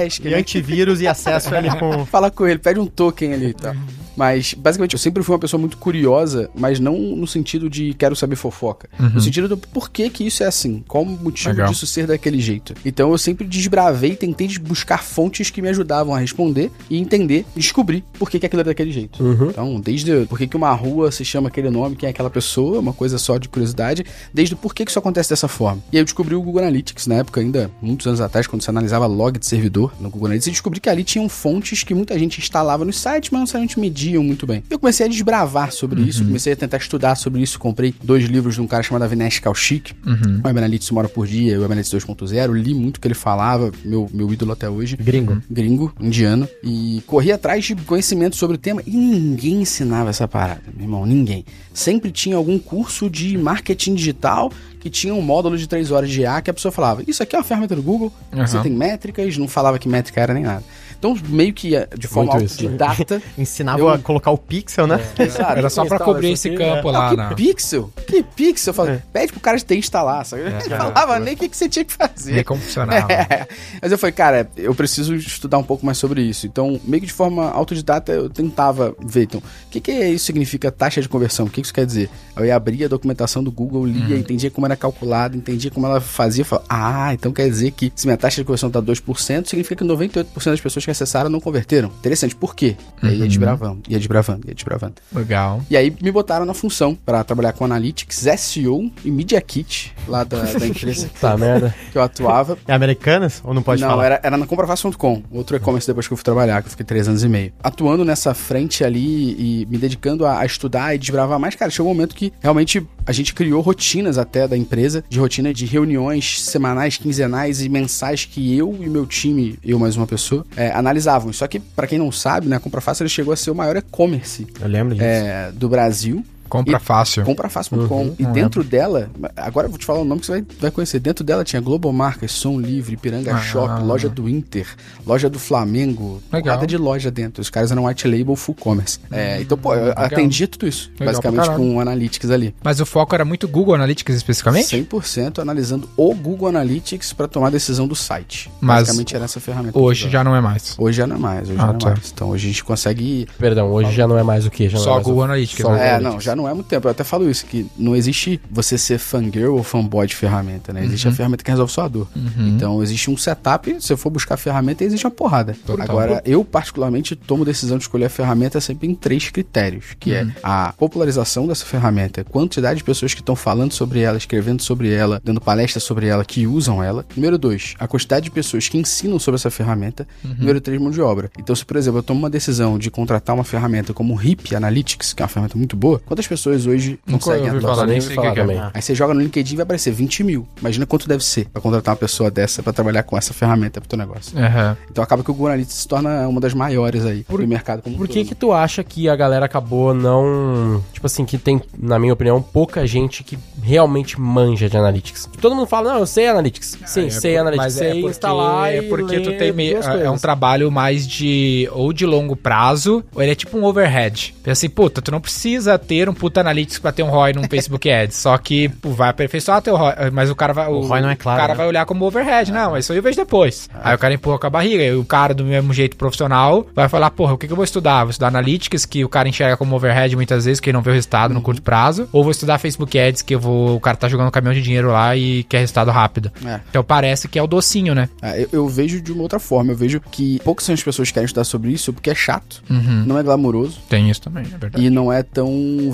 Antivírus 0.73 1.01
e 1.01 1.07
acesso 1.07 1.55
ali 1.55 1.69
com... 1.79 2.05
Fala 2.07 2.31
com 2.31 2.47
ele, 2.47 2.59
pede 2.59 2.81
um 2.81 2.87
token 2.87 3.35
ali 3.35 3.47
e 3.47 3.55
tal. 3.55 3.75
Mas, 4.17 4.55
basicamente, 4.55 4.95
eu 4.95 4.99
sempre 4.99 5.23
fui 5.23 5.33
uma 5.33 5.39
pessoa 5.39 5.61
muito 5.61 5.77
curiosa, 5.77 6.51
mas 6.55 6.79
não 6.79 6.99
no 6.99 7.27
sentido 7.27 7.69
de 7.69 7.95
quero 7.95 8.15
saber 8.15 8.37
fofoca. 8.37 8.89
No 8.99 9.21
sentido 9.21 9.49
do 9.49 9.57
porquê 9.57 10.09
que 10.11 10.27
isso 10.27 10.43
é 10.43 10.47
assim. 10.47 10.83
Qual 10.87 11.05
o 11.05 11.07
motivo 11.07 11.51
Legal. 11.51 11.71
disso 11.71 11.87
ser 11.87 12.07
daquele 12.07 12.41
jeito. 12.41 12.75
Então 12.85 13.11
eu 13.11 13.19
sempre 13.19 13.47
desbravei 13.47 14.13
e 14.13 14.17
tentei 14.17 14.49
buscar 14.59 15.03
fontes 15.03 15.51
que 15.51 15.63
me 15.63 15.69
ajudavam 15.69 16.15
a 16.15 16.19
responder 16.19 16.71
e 16.89 16.99
entender, 16.99 17.45
descobrir 17.57 18.05
por 18.19 18.31
que, 18.31 18.39
que 18.39 18.47
aquilo 18.47 18.61
é 18.63 18.65
daquele 18.65 18.93
jeito. 18.93 19.23
Então, 19.51 19.81
desde 19.81 20.27
por 20.27 20.39
que, 20.39 20.47
que 20.47 20.57
uma 20.57 20.73
rua 20.73 21.11
se 21.11 21.25
chama 21.25 21.49
aquele 21.49 21.71
nome, 21.71 21.97
quem 21.97 22.07
é 22.07 22.11
aquela 22.11 22.31
pessoa, 22.31 22.79
uma 22.79 22.93
coisa 22.93 23.19
só 23.19 23.39
de 23.39 23.49
curiosidade, 23.49 24.05
desde 24.33 24.55
por 24.55 24.75
que, 24.75 24.85
que 24.85 24.91
isso 24.91 24.99
acontece 24.99 25.31
dessa 25.31 25.49
forma. 25.49 25.83
E 25.93 25.97
aí 25.97 26.01
eu 26.01 26.05
descobri 26.05 26.35
o 26.35 26.43
Google 26.43 26.63
Analytics, 26.63 27.07
na 27.07 27.17
época 27.17 27.41
ainda, 27.41 27.71
muitos 27.81 28.07
anos 28.07 28.21
atrás, 28.21 28.47
quando 28.47 28.63
você 28.63 28.71
analisava 28.71 29.07
log 29.07 29.39
de 29.39 29.47
servidor 29.47 29.93
no 30.01 30.11
Google 30.11 30.27
Analytics, 30.27 30.49
e 30.49 30.51
descobri 30.51 30.81
que 30.81 30.89
ali 30.89 31.05
tinham 31.05 31.29
fontes 31.29 31.83
que 31.83 31.95
muita 31.95 32.19
gente 32.19 32.39
instalava 32.39 32.85
nos 32.85 32.99
sites, 32.99 33.31
mas 33.31 33.33
não 33.33 33.41
necessariamente 33.41 33.79
mediam 33.79 34.02
mediam 34.07 34.23
muito 34.25 34.47
bem. 34.47 34.63
Eu 34.69 34.79
comecei 34.79 35.07
a 35.07 35.09
desbravar 35.09 35.71
sobre 35.73 36.03
isso, 36.03 36.25
comecei 36.25 36.53
a 36.53 36.57
tentar 36.57 36.77
estudar 36.79 37.15
sobre 37.15 37.41
isso. 37.43 37.59
Comprei 37.59 37.95
dois 38.03 38.25
livros 38.25 38.55
de 38.55 38.61
um 38.61 38.67
cara 38.67 38.83
chamado 38.83 39.03
Avinash 39.03 39.39
Kaushik, 39.39 39.93
o 40.05 40.47
Web 40.47 40.59
Analytics 40.59 40.91
Uma 40.91 41.01
Hora 41.03 41.09
por 41.09 41.27
Dia 41.27 41.53
e 41.55 41.57
o 41.59 41.61
Web 41.63 41.73
Analytics 41.73 42.05
2.0. 42.05 42.53
Li 42.53 42.75
muito 42.75 42.97
o 42.97 43.01
que 43.01 43.07
ele 43.07 43.15
falava, 43.15 43.71
meu, 43.85 44.09
meu 44.13 44.33
ídolo 44.33 44.53
até 44.53 44.69
hoje. 44.69 44.97
Gringo. 44.97 45.43
Gringo, 45.51 45.93
indiano. 46.01 46.49
E 46.63 47.03
corri 47.07 47.33
atrás 47.33 47.65
de 47.65 47.75
conhecimento 47.77 48.37
sobre 48.37 48.57
o 48.57 48.59
tema 48.59 48.83
e 48.87 48.91
ninguém 48.97 49.63
ensinava 49.63 50.11
essa 50.11 50.27
parada, 50.27 50.63
meu 50.75 50.85
irmão, 50.85 51.07
ninguém. 51.07 51.45
Sempre 51.73 52.11
tinha 52.11 52.37
algum 52.37 52.59
curso 52.59 53.09
de 53.09 53.37
marketing 53.39 53.95
digital 53.95 54.53
que 54.81 54.91
tinha 54.91 55.15
um 55.15 55.23
módulo 55.23 55.57
de 55.57 55.67
três 55.69 55.91
horas 55.93 56.11
de 56.11 56.27
A 56.27 56.41
que 56.43 56.51
a 56.51 56.55
pessoa 56.55 56.73
falava, 56.73 57.03
isso 57.07 57.23
aqui 57.23 57.37
é 57.37 57.39
uma 57.39 57.45
ferramenta 57.45 57.77
do 57.77 57.83
Google, 57.83 58.13
Uhum. 58.33 58.47
você 58.47 58.59
tem 58.61 58.73
métricas, 58.73 59.37
não 59.39 59.47
falava 59.47 59.79
que 59.79 59.89
métrica 59.89 60.21
era 60.21 60.35
nem 60.35 60.43
nada. 60.43 60.65
Então, 61.03 61.19
meio 61.29 61.53
que 61.53 61.75
eh, 61.75 61.89
de 61.99 62.07
forma 62.07 62.31
Muito 62.35 62.45
isso. 62.45 62.63
autodidata. 62.63 63.21
Ensinava 63.37 63.81
Eu- 63.81 63.89
a 63.89 63.99
colocar 63.99 64.31
o 64.31 64.39
pixel, 64.39 64.87
né? 64.87 65.01
Exato. 65.19 65.59
Era 65.59 65.69
só 65.69 65.85
pra 65.85 65.99
cobrir 65.99 66.31
esse 66.31 66.47
aqui, 66.47 66.57
campo 66.57 66.93
né? 66.93 66.99
lá, 66.99 67.11
que 67.11 67.17
né? 67.17 67.35
pixel? 67.35 67.91
Que 68.07 68.23
pixel? 68.23 68.71
Eu 68.71 68.75
falei, 68.75 69.03
pede 69.13 69.33
pro 69.33 69.41
cara 69.41 69.57
de 69.57 69.65
TI 69.65 69.79
instalar, 69.79 70.25
sabe? 70.25 70.43
É, 70.45 70.51
Não 70.71 70.93
falava 70.93 71.19
nem 71.19 71.35
o 71.35 71.37
que, 71.37 71.49
que 71.49 71.57
você 71.57 71.69
tinha 71.69 71.85
que 71.85 71.93
fazer. 71.93 72.35
Ver 72.35 72.45
como 72.45 72.61
funcionava. 72.61 73.09
É. 73.13 73.49
Mas 73.83 73.91
eu 73.91 73.99
falei, 73.99 74.13
cara, 74.13 74.49
eu 74.57 74.73
preciso 74.77 75.17
estudar 75.17 75.59
um 75.59 75.65
pouco 75.65 75.85
mais 75.85 75.99
sobre 75.99 76.23
isso. 76.23 76.47
Então, 76.47 76.81
meio 76.85 77.01
que 77.01 77.07
de 77.09 77.13
forma 77.13 77.51
autodidata, 77.51 78.13
eu 78.13 78.31
tentava 78.31 78.95
ver. 79.05 79.25
Então, 79.25 79.41
o 79.41 79.71
que, 79.73 79.81
que 79.81 79.91
isso 79.93 80.25
significa 80.27 80.71
taxa 80.71 81.03
de 81.03 81.09
conversão? 81.09 81.47
O 81.47 81.51
que 81.51 81.61
que 81.61 81.67
isso 81.67 81.75
quer 81.75 81.85
dizer? 81.85 82.09
Eu 82.37 82.45
ia 82.45 82.55
abrir 82.55 82.85
a 82.85 82.89
documentação 82.89 83.43
do 83.43 83.51
Google, 83.51 83.87
lia, 83.87 84.17
entendia 84.17 84.51
como 84.53 84.67
era 84.67 84.77
calculado, 84.77 85.37
entendia 85.37 85.69
como 85.71 85.85
ela 85.85 86.01
fazia. 86.01 86.45
Falava, 86.45 86.67
ah, 86.71 87.13
então 87.13 87.33
quer 87.33 87.49
dizer 87.49 87.73
que 87.73 87.93
se 87.97 88.07
minha 88.07 88.17
taxa 88.17 88.41
de 88.41 88.45
conversão 88.45 88.71
tá 88.71 88.81
2%, 88.81 89.47
significa 89.49 89.75
que 89.75 89.85
98% 89.85 90.45
das 90.45 90.61
pessoas 90.61 90.85
que 90.85 90.92
acessaram 90.93 91.29
não 91.29 91.41
converteram. 91.41 91.91
Interessante, 91.99 92.35
por 92.35 92.55
quê? 92.55 92.77
E 93.03 93.07
aí 93.07 93.19
ia 93.19 93.27
desbravando, 93.27 93.83
ia 93.89 93.99
desbravando, 93.99 94.49
ia 94.49 94.55
desbravando. 94.55 94.95
Legal. 95.13 95.61
E 95.69 95.77
aí 95.77 95.95
me 96.01 96.11
botaram 96.11 96.45
na 96.45 96.55
função 96.55 96.95
para 96.95 97.23
trabalhar 97.25 97.53
com 97.53 97.65
Analytics, 97.65 98.27
SEO 98.39 98.91
e 99.05 99.11
Media 99.11 99.41
Kit 99.41 99.93
lá 100.07 100.25
da, 100.25 100.43
da 100.43 100.67
empresa 100.67 101.11
Tá, 101.21 101.37
merda. 101.37 101.75
que 101.91 101.99
eu 101.99 102.03
atuava. 102.03 102.57
É 102.67 102.73
Americanas? 102.75 103.41
Ou 103.45 103.55
não 103.55 103.63
pode 103.63 103.81
não, 103.81 103.89
falar? 103.89 104.05
Era, 104.07 104.21
era 104.23 104.37
na 104.37 104.47
comprafácil.com, 104.47 105.23
outro 105.31 105.57
e-commerce 105.57 105.87
depois 105.87 106.07
que 106.07 106.13
eu 106.13 106.17
fui 106.17 106.25
trabalhar, 106.25 106.63
que 106.63 106.67
eu 106.67 106.71
fiquei 106.71 106.87
três 106.87 107.09
anos 107.09 107.23
e 107.23 107.29
meio. 107.29 107.53
Atuando 107.63 108.05
nessa 108.05 108.35
frente 108.35 108.85
ali 108.85 109.63
e 109.63 109.67
me 109.67 109.79
dedicando 109.79 110.27
a, 110.27 110.41
a 110.41 110.47
estudar 110.47 110.95
e 110.95 110.99
desbravar 110.99 111.39
mais, 111.39 111.55
cara, 111.55 111.71
chegou 111.71 111.91
um 111.91 111.95
momento 111.95 112.15
que 112.15 112.33
realmente 112.41 112.87
a 113.07 113.13
gente 113.13 113.35
criou 113.35 113.61
rotinas 113.61 114.19
até 114.19 114.47
da 114.47 114.57
empresa, 114.57 115.05
de 115.09 115.19
rotina 115.19 115.53
de 115.53 115.67
reuniões 115.67 116.41
semanais, 116.41 116.97
quinzenais 116.97 117.63
e 117.63 117.69
mensais 117.69 118.25
que 118.25 118.57
eu 118.57 118.77
e 118.81 118.89
meu 118.89 119.07
time, 119.07 119.59
eu 119.65 119.79
mais 119.79 119.97
uma 119.97 120.07
pessoa, 120.07 120.45
é, 120.57 120.71
analisavam. 120.83 121.33
Só 121.33 121.47
que, 121.47 121.59
pra 121.59 121.87
quem 121.87 121.99
não 121.99 122.13
sabe, 122.13 122.47
né, 122.49 122.57
a 122.57 122.61
Comprafácil 122.61 123.03
ele 123.05 123.09
chegou 123.11 123.33
a 123.33 123.37
ser 123.37 123.51
o 123.51 123.55
maior 123.55 123.77
e-commerce 123.77 124.47
Eu 124.61 124.69
lembro 124.69 124.95
disso. 124.95 125.05
é, 125.07 125.51
do 125.53 125.69
Brasil. 125.69 126.25
Compra 126.53 126.77
E- 126.77 126.81
fácil. 126.81 127.25
Comprafácil.com. 127.25 128.15
e 128.19 128.27
dentro 128.27 128.63
dela, 128.63 129.09
agora 129.37 129.67
eu 129.67 129.71
vou 129.71 129.79
te 129.79 129.87
falar 129.87 130.01
o 130.01 130.05
nome 130.05 130.21
que 130.21 130.27
você 130.27 130.33
vai, 130.33 130.45
vai 130.61 130.71
conhecer. 130.71 131.01
Dentro 131.01 131.25
dela 131.25 131.43
tinha 131.45 131.61
Globo 131.63 131.91
Marcas, 131.93 132.31
Som 132.33 132.61
Livre, 132.61 132.95
Piranga 132.97 133.35
Ah. 133.35 133.41
Shop, 133.41 133.83
loja 133.83 134.09
do 134.09 134.29
Inter, 134.29 134.67
loja 135.07 135.31
do 135.31 135.39
Flamengo. 135.39 136.23
Legal. 136.31 136.55
Nada 136.57 136.67
de 136.67 136.77
loja 136.77 137.11
dentro. 137.11 137.41
Os 137.41 137.49
caras 137.49 137.71
eram 137.71 137.87
white 137.87 138.07
label 138.07 138.37
full 138.37 138.55
commerce. 138.55 138.99
É, 139.11 139.41
então, 139.41 139.57
pô, 139.57 139.75
eu 139.75 139.93
atendia 139.97 140.47
tudo 140.47 140.67
isso. 140.69 140.91
Legal 141.01 141.15
basicamente 141.15 141.49
com 141.57 141.81
analytics 141.81 142.31
ali. 142.31 142.55
Mas 142.63 142.81
o 142.81 142.85
foco 142.87 143.15
era 143.15 143.25
muito 143.25 143.49
Google 143.49 143.75
Analytics 143.75 144.15
especificamente? 144.15 144.67
100% 144.77 145.39
analisando 145.41 145.89
o 145.97 146.15
Google 146.15 146.49
Analytics 146.49 147.13
para 147.15 147.27
tomar 147.29 147.47
a 147.47 147.51
decisão 147.51 147.89
do 147.89 147.95
site. 147.95 148.51
Mas 148.61 148.81
basicamente 148.81 149.17
era 149.17 149.25
essa 149.25 149.41
ferramenta. 149.41 149.79
Hoje 149.79 150.11
já 150.11 150.23
não 150.23 150.37
é 150.37 150.41
mais. 150.43 150.75
Hoje 150.79 150.99
já 150.99 151.07
não 151.07 151.17
é 151.17 151.19
mais, 151.19 151.49
hoje 151.49 151.59
Ah, 151.59 151.67
já 151.67 151.73
não 151.73 151.79
tá. 151.79 151.87
é 151.89 151.93
mais. 151.95 152.11
Então 152.13 152.29
hoje 152.29 152.47
a 152.47 152.51
gente 152.51 152.65
consegue 152.65 153.27
Perdão, 153.39 153.71
hoje 153.73 153.93
já 153.93 154.07
não 154.07 154.19
é 154.19 154.23
mais 154.23 154.45
o 154.47 154.51
que? 154.51 154.69
Já 154.69 154.77
não 154.77 154.85
Só 154.85 154.91
é 154.91 154.95
mais 154.95 155.07
Google 155.07 155.21
o- 155.21 155.25
Analytics, 155.25 155.63
só 155.63 155.69
né? 155.71 155.75
Google 155.75 155.87
É, 155.87 155.91
Analytics. 155.95 156.13
não, 156.15 156.21
já 156.21 156.37
não 156.37 156.42
é 156.49 156.55
muito 156.55 156.67
tempo. 156.67 156.87
Eu 156.87 156.91
até 156.91 157.05
falo 157.05 157.29
isso, 157.31 157.47
que 157.47 157.67
não 157.79 157.95
existe 157.97 158.41
você 158.51 158.77
ser 158.79 158.99
fangirl 158.99 159.55
ou 159.55 159.63
fanboy 159.63 160.07
de 160.07 160.15
ferramenta, 160.17 160.73
né? 160.73 160.85
Existe 160.85 161.07
Uhum. 161.07 161.13
a 161.13 161.17
ferramenta 161.17 161.45
que 161.45 161.51
resolve 161.51 161.73
sua 161.73 161.89
dor. 161.89 162.09
Então, 162.39 162.83
existe 162.83 163.11
um 163.11 163.17
setup, 163.17 163.77
se 163.81 163.93
eu 163.93 163.97
for 163.97 164.11
buscar 164.11 164.35
a 164.35 164.39
ferramenta, 164.39 164.85
existe 164.85 165.05
uma 165.07 165.11
porrada. 165.11 165.57
Total. 165.67 165.85
Agora, 165.89 166.23
eu 166.25 166.45
particularmente 166.45 167.15
tomo 167.17 167.45
decisão 167.45 167.77
de 167.79 167.85
escolher 167.85 168.07
a 168.07 168.11
ferramenta 168.11 168.61
sempre 168.61 168.89
em 168.89 168.95
três 168.95 169.31
critérios, 169.31 169.87
que 169.99 170.11
Uhum. 170.13 170.17
é 170.17 170.33
a 170.43 170.73
popularização 170.77 171.47
dessa 171.47 171.65
ferramenta, 171.65 172.25
quantidade 172.25 172.79
de 172.79 172.85
pessoas 172.85 173.15
que 173.15 173.21
estão 173.21 173.37
falando 173.37 173.73
sobre 173.73 174.01
ela, 174.01 174.17
escrevendo 174.19 174.63
sobre 174.63 174.93
ela, 174.93 175.21
dando 175.25 175.41
palestras 175.41 175.83
sobre 175.85 176.07
ela, 176.07 176.25
que 176.25 176.47
usam 176.47 176.83
ela. 176.83 177.05
Número 177.17 177.39
dois, 177.39 177.75
a 177.79 177.87
quantidade 177.89 178.25
de 178.25 178.31
pessoas 178.31 178.69
que 178.69 178.79
ensinam 178.79 179.19
sobre 179.19 179.37
essa 179.37 179.51
ferramenta. 179.51 180.07
Uhum. 180.25 180.35
Número 180.39 180.61
três, 180.61 180.81
mão 180.81 180.91
de 180.91 181.01
obra. 181.01 181.31
Então, 181.39 181.55
se, 181.55 181.65
por 181.65 181.77
exemplo, 181.77 181.99
eu 181.99 182.03
tomo 182.03 182.21
uma 182.21 182.31
decisão 182.31 182.79
de 182.79 182.91
contratar 182.91 183.35
uma 183.35 183.45
ferramenta 183.45 183.93
como 183.93 184.15
o 184.15 184.21
HIP 184.23 184.55
Analytics, 184.55 185.13
que 185.13 185.23
é 185.23 185.25
uma 185.25 185.29
ferramenta 185.29 185.57
muito 185.57 185.77
boa, 185.77 186.01
quantas 186.05 186.27
pessoas 186.33 186.67
hoje 186.67 186.99
Nunca 187.07 187.25
conseguem 187.25 187.49
atuar 187.51 187.75
falar 187.75 187.87
nem 187.87 188.01
sei 188.01 188.15
falar 188.15 188.29
que 188.29 188.35
que 188.35 188.41
é. 188.41 188.43
também. 188.43 188.71
Aí 188.75 188.83
você 188.83 188.95
joga 188.95 189.15
no 189.15 189.21
LinkedIn 189.21 189.55
e 189.55 189.57
vai 189.57 189.63
aparecer 189.65 189.93
20 189.93 190.25
mil. 190.25 190.47
Imagina 190.61 190.87
quanto 190.87 191.07
deve 191.09 191.25
ser 191.25 191.47
pra 191.49 191.61
contratar 191.61 191.93
uma 191.93 191.99
pessoa 191.99 192.31
dessa 192.31 192.63
pra 192.63 192.73
trabalhar 192.73 193.03
com 193.03 193.17
essa 193.17 193.33
ferramenta 193.35 193.81
pro 193.81 193.89
teu 193.89 193.99
negócio. 193.99 194.37
Aham. 194.39 194.77
Então 194.91 195.03
acaba 195.05 195.23
que 195.23 195.31
o 195.31 195.35
Google 195.35 195.49
Analytics 195.49 195.77
se 195.77 195.89
torna 195.89 196.27
uma 196.29 196.41
das 196.41 196.55
maiores 196.55 197.05
aí 197.05 197.25
do 197.29 197.47
mercado 197.47 197.83
como 197.83 197.97
Por 197.97 198.09
que 198.09 198.21
todo. 198.21 198.29
que 198.29 198.35
tu 198.35 198.53
acha 198.53 198.83
que 198.83 199.09
a 199.09 199.17
galera 199.17 199.45
acabou 199.47 199.93
não... 199.95 200.83
Tipo 200.93 201.07
assim, 201.07 201.25
que 201.25 201.37
tem, 201.39 201.61
na 201.79 201.99
minha 201.99 202.13
opinião, 202.13 202.41
pouca 202.43 202.87
gente 202.87 203.23
que 203.25 203.39
realmente 203.63 204.21
manja 204.21 204.69
de 204.69 204.77
Analytics. 204.77 205.29
Todo 205.41 205.55
mundo 205.55 205.67
fala, 205.67 205.93
não, 205.93 206.01
eu 206.01 206.07
sei 206.07 206.29
Analytics. 206.29 206.79
Sim, 206.87 207.07
É, 207.07 207.11
sei 207.11 207.35
por- 207.35 207.41
Analytics. 207.41 207.65
Mas 207.65 207.77
é 207.77 207.79
sei 207.79 208.01
porque, 208.01 208.11
instalar 208.11 208.75
é 208.75 208.83
porque 208.83 209.21
tu 209.21 209.37
tem 209.37 209.53
duas 209.53 209.87
é 209.87 210.11
um 210.11 210.17
trabalho 210.19 210.71
mais 210.71 211.07
de 211.07 211.69
ou 211.73 211.93
de 211.93 212.07
longo 212.07 212.35
prazo, 212.37 213.05
ou 213.15 213.23
ele 213.23 213.33
é 213.33 213.35
tipo 213.35 213.57
um 213.59 213.65
overhead. 213.65 214.35
Pensa 214.43 214.53
assim, 214.53 214.69
puta, 214.69 215.01
tu 215.03 215.11
não 215.11 215.21
precisa 215.21 215.79
ter 215.79 216.09
um 216.09 216.15
puta 216.23 216.41
analytics 216.41 216.79
pra 216.79 216.93
ter 216.93 217.03
um 217.03 217.11
ROI 217.11 217.33
num 217.33 217.43
Facebook 217.49 217.91
Ads, 217.91 218.17
só 218.17 218.39
que 218.39 218.69
pô, 218.69 218.91
vai 218.91 219.09
aperfeiçoar 219.09 219.61
teu 219.61 219.75
ROI, 219.77 219.93
mas 220.13 220.31
o 220.31 220.37
cara 220.37 220.53
vai 220.53 220.69
o, 220.69 220.81
ROI 220.83 221.01
não 221.01 221.11
é 221.11 221.17
claro, 221.17 221.37
O 221.39 221.41
cara 221.41 221.53
né? 221.55 221.57
vai 221.57 221.67
olhar 221.67 221.85
como 221.85 222.05
overhead, 222.05 222.53
não, 222.53 222.77
isso 222.79 222.93
aí 222.93 222.99
eu 222.99 223.03
vejo 223.03 223.17
depois. 223.17 223.69
Aí 223.83 223.93
o 223.95 223.99
cara 223.99 224.15
empurra 224.15 224.39
com 224.39 224.47
a 224.47 224.51
barriga, 224.51 224.85
e 224.85 224.95
o 224.95 225.05
cara 225.05 225.35
do 225.35 225.45
mesmo 225.45 225.73
jeito 225.75 225.97
profissional 225.97 226.65
vai 226.75 226.89
falar, 226.89 227.11
porra, 227.11 227.33
o 227.33 227.39
que, 227.39 227.49
que 227.49 227.53
eu 227.53 227.57
vou 227.57 227.65
estudar? 227.65 228.05
Vou 228.05 228.11
estudar 228.11 228.29
analytics, 228.29 228.87
que 228.87 229.05
o 229.05 229.09
cara 229.09 229.29
enxerga 229.29 229.57
como 229.57 229.75
overhead 229.75 230.15
muitas 230.15 230.45
vezes, 230.45 230.61
que 230.61 230.73
não 230.73 230.81
vê 230.81 230.91
o 230.91 230.95
resultado 230.95 231.35
no 231.35 231.43
curto 231.43 231.61
prazo, 231.61 232.09
ou 232.13 232.23
vou 232.23 232.31
estudar 232.31 232.59
Facebook 232.59 232.97
Ads, 232.97 233.23
que 233.23 233.35
eu 233.35 233.41
vou, 233.41 233.75
o 233.77 233.81
cara 233.81 233.97
tá 233.97 234.09
jogando 234.09 234.29
um 234.29 234.31
caminhão 234.31 234.55
de 234.55 234.63
dinheiro 234.63 234.93
lá 234.93 235.17
e 235.17 235.43
quer 235.45 235.59
resultado 235.59 235.91
rápido. 235.91 236.31
É. 236.47 236.61
Então 236.71 236.85
parece 236.85 237.27
que 237.27 237.39
é 237.39 237.43
o 237.43 237.47
docinho, 237.49 237.95
né? 237.95 238.09
Ah, 238.23 238.39
eu, 238.39 238.49
eu 238.53 238.69
vejo 238.69 239.01
de 239.01 239.11
uma 239.13 239.23
outra 239.23 239.41
forma. 239.41 239.73
Eu 239.73 239.77
vejo 239.77 240.01
que 240.01 240.39
poucas 240.45 240.65
são 240.67 240.73
as 240.75 240.83
pessoas 240.83 241.09
que 241.09 241.15
querem 241.15 241.25
estudar 241.27 241.45
sobre 241.45 241.71
isso 241.73 241.93
porque 241.93 242.11
é 242.11 242.15
chato, 242.15 242.63
Uhum. 242.71 243.05
não 243.07 243.19
é 243.19 243.23
glamouroso 243.23 243.81
Tem 243.89 244.09
isso 244.09 244.21
também, 244.23 244.45
é 244.45 244.59
verdade. 244.59 244.85
e 244.85 244.89
não 244.91 245.13
é 245.13 245.23
tão 245.23 245.49